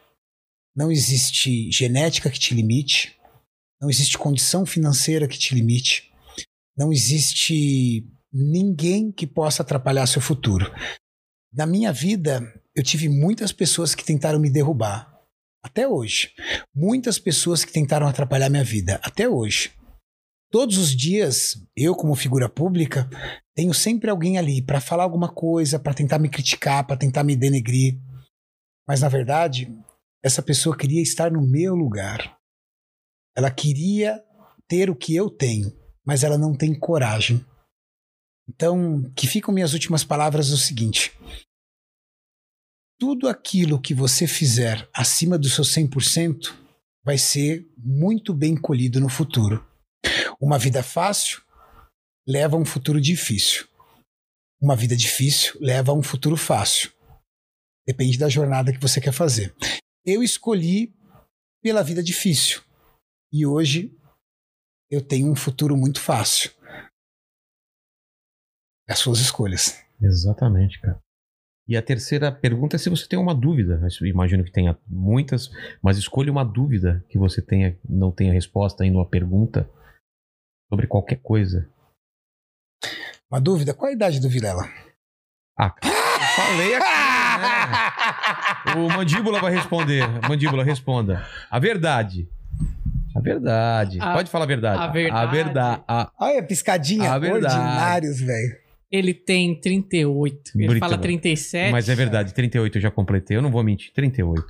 [0.75, 3.17] Não existe genética que te limite,
[3.81, 6.11] não existe condição financeira que te limite,
[6.77, 10.73] não existe ninguém que possa atrapalhar seu futuro.
[11.53, 12.41] Na minha vida,
[12.75, 15.13] eu tive muitas pessoas que tentaram me derrubar,
[15.63, 16.33] até hoje.
[16.75, 19.73] Muitas pessoas que tentaram atrapalhar minha vida, até hoje.
[20.51, 23.09] Todos os dias, eu como figura pública,
[23.55, 27.37] tenho sempre alguém ali para falar alguma coisa, para tentar me criticar, para tentar me
[27.37, 27.99] denegrir.
[28.87, 29.71] Mas na verdade,
[30.25, 32.39] essa pessoa queria estar no meu lugar.
[33.37, 34.23] Ela queria
[34.69, 35.73] ter o que eu tenho,
[36.05, 37.45] mas ela não tem coragem.
[38.49, 41.13] Então, que ficam minhas últimas palavras o seguinte:
[43.01, 46.55] tudo aquilo que você fizer acima do seu 100%
[47.05, 49.67] vai ser muito bem colhido no futuro.
[50.41, 51.43] Uma vida fácil
[52.27, 53.67] leva a um futuro difícil.
[54.61, 56.93] Uma vida difícil leva a um futuro fácil.
[57.87, 59.53] Depende da jornada que você quer fazer.
[60.05, 60.93] Eu escolhi
[61.63, 62.63] pela vida difícil.
[63.33, 63.97] E hoje
[64.91, 66.51] eu tenho um futuro muito fácil.
[68.89, 69.83] As suas escolhas.
[70.01, 71.01] Exatamente, cara.
[71.69, 73.81] E a terceira pergunta é se você tem uma dúvida.
[74.01, 75.49] Eu imagino que tenha muitas,
[75.81, 79.71] mas escolha uma dúvida que você tenha, não tenha resposta ainda uma pergunta
[80.69, 81.71] sobre qualquer coisa.
[83.31, 83.73] Uma dúvida?
[83.73, 84.65] Qual a idade do Vilela?
[85.57, 85.91] Ah, eu
[86.37, 86.85] falei aqui.
[86.85, 87.79] né?
[88.77, 90.07] O Mandíbula vai responder.
[90.29, 91.25] Mandíbula, responda.
[91.51, 92.29] A verdade.
[93.15, 93.99] A verdade.
[94.01, 94.83] A- Pode falar a verdade.
[94.83, 95.17] a verdade.
[95.17, 95.83] A verdade.
[95.87, 97.13] A- Olha, piscadinha.
[97.13, 97.55] A verdade.
[97.55, 98.57] Ordinários, velho.
[98.91, 100.53] Ele tem 38.
[100.55, 101.03] Ele Muito fala bom.
[101.03, 101.73] 37.
[101.73, 103.37] Mas é verdade, 38 eu já completei.
[103.37, 104.45] Eu não vou mentir, 38.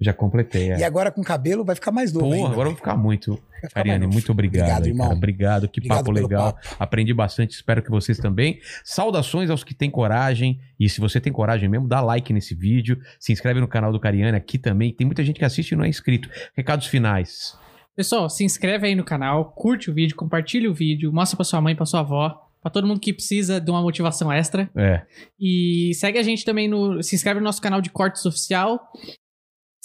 [0.00, 0.78] Já completei, é.
[0.78, 2.48] E agora com cabelo vai ficar mais novo Porra, ainda.
[2.50, 3.32] agora eu vou ficar muito.
[3.60, 5.06] Vai ficar Ariane, muito obrigado, Obrigado, aí, irmão.
[5.06, 5.16] cara.
[5.16, 6.52] Obrigado, que Obrigado papo legal.
[6.52, 6.76] papo.
[6.78, 8.60] Aprendi bastante, espero que vocês também.
[8.84, 10.60] Saudações aos que têm coragem.
[10.78, 13.00] E se você tem coragem mesmo, dá like nesse vídeo.
[13.18, 14.92] Se inscreve no canal do Cariane aqui também.
[14.92, 16.30] Tem muita gente que assiste e não é inscrito.
[16.54, 17.58] Recados finais.
[17.96, 21.60] Pessoal, se inscreve aí no canal, curte o vídeo, compartilha o vídeo, mostra pra sua
[21.60, 24.70] mãe, pra sua avó, pra todo mundo que precisa de uma motivação extra.
[24.76, 25.02] É.
[25.40, 27.02] E segue a gente também no.
[27.02, 28.78] Se inscreve no nosso canal de cortes oficial.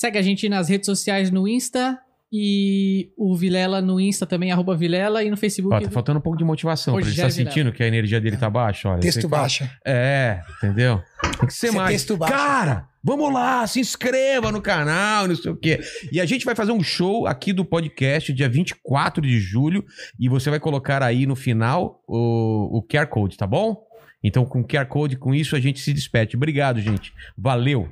[0.03, 1.97] Segue a gente nas redes sociais no Insta.
[2.29, 5.73] E o Vilela no Insta também, arroba Vilela, e no Facebook.
[5.73, 6.95] Ó, tá faltando um pouco de motivação.
[6.95, 8.89] Pra ele Rogério estar sentindo que a energia dele tá baixa.
[8.89, 9.71] Olha, Texto Você fala- baixa.
[9.85, 11.01] É, entendeu?
[11.39, 11.91] Tem que ser é mais.
[12.03, 12.17] texto.
[12.17, 15.79] Cara, vamos lá, se inscreva no canal, não sei o quê.
[16.11, 19.85] E a gente vai fazer um show aqui do podcast dia 24 de julho
[20.19, 23.77] e você vai colocar aí no final o, o QR Code, tá bom?
[24.21, 26.35] Então, com QR Code, com isso, a gente se despede.
[26.35, 27.13] Obrigado, gente.
[27.37, 27.89] Valeu.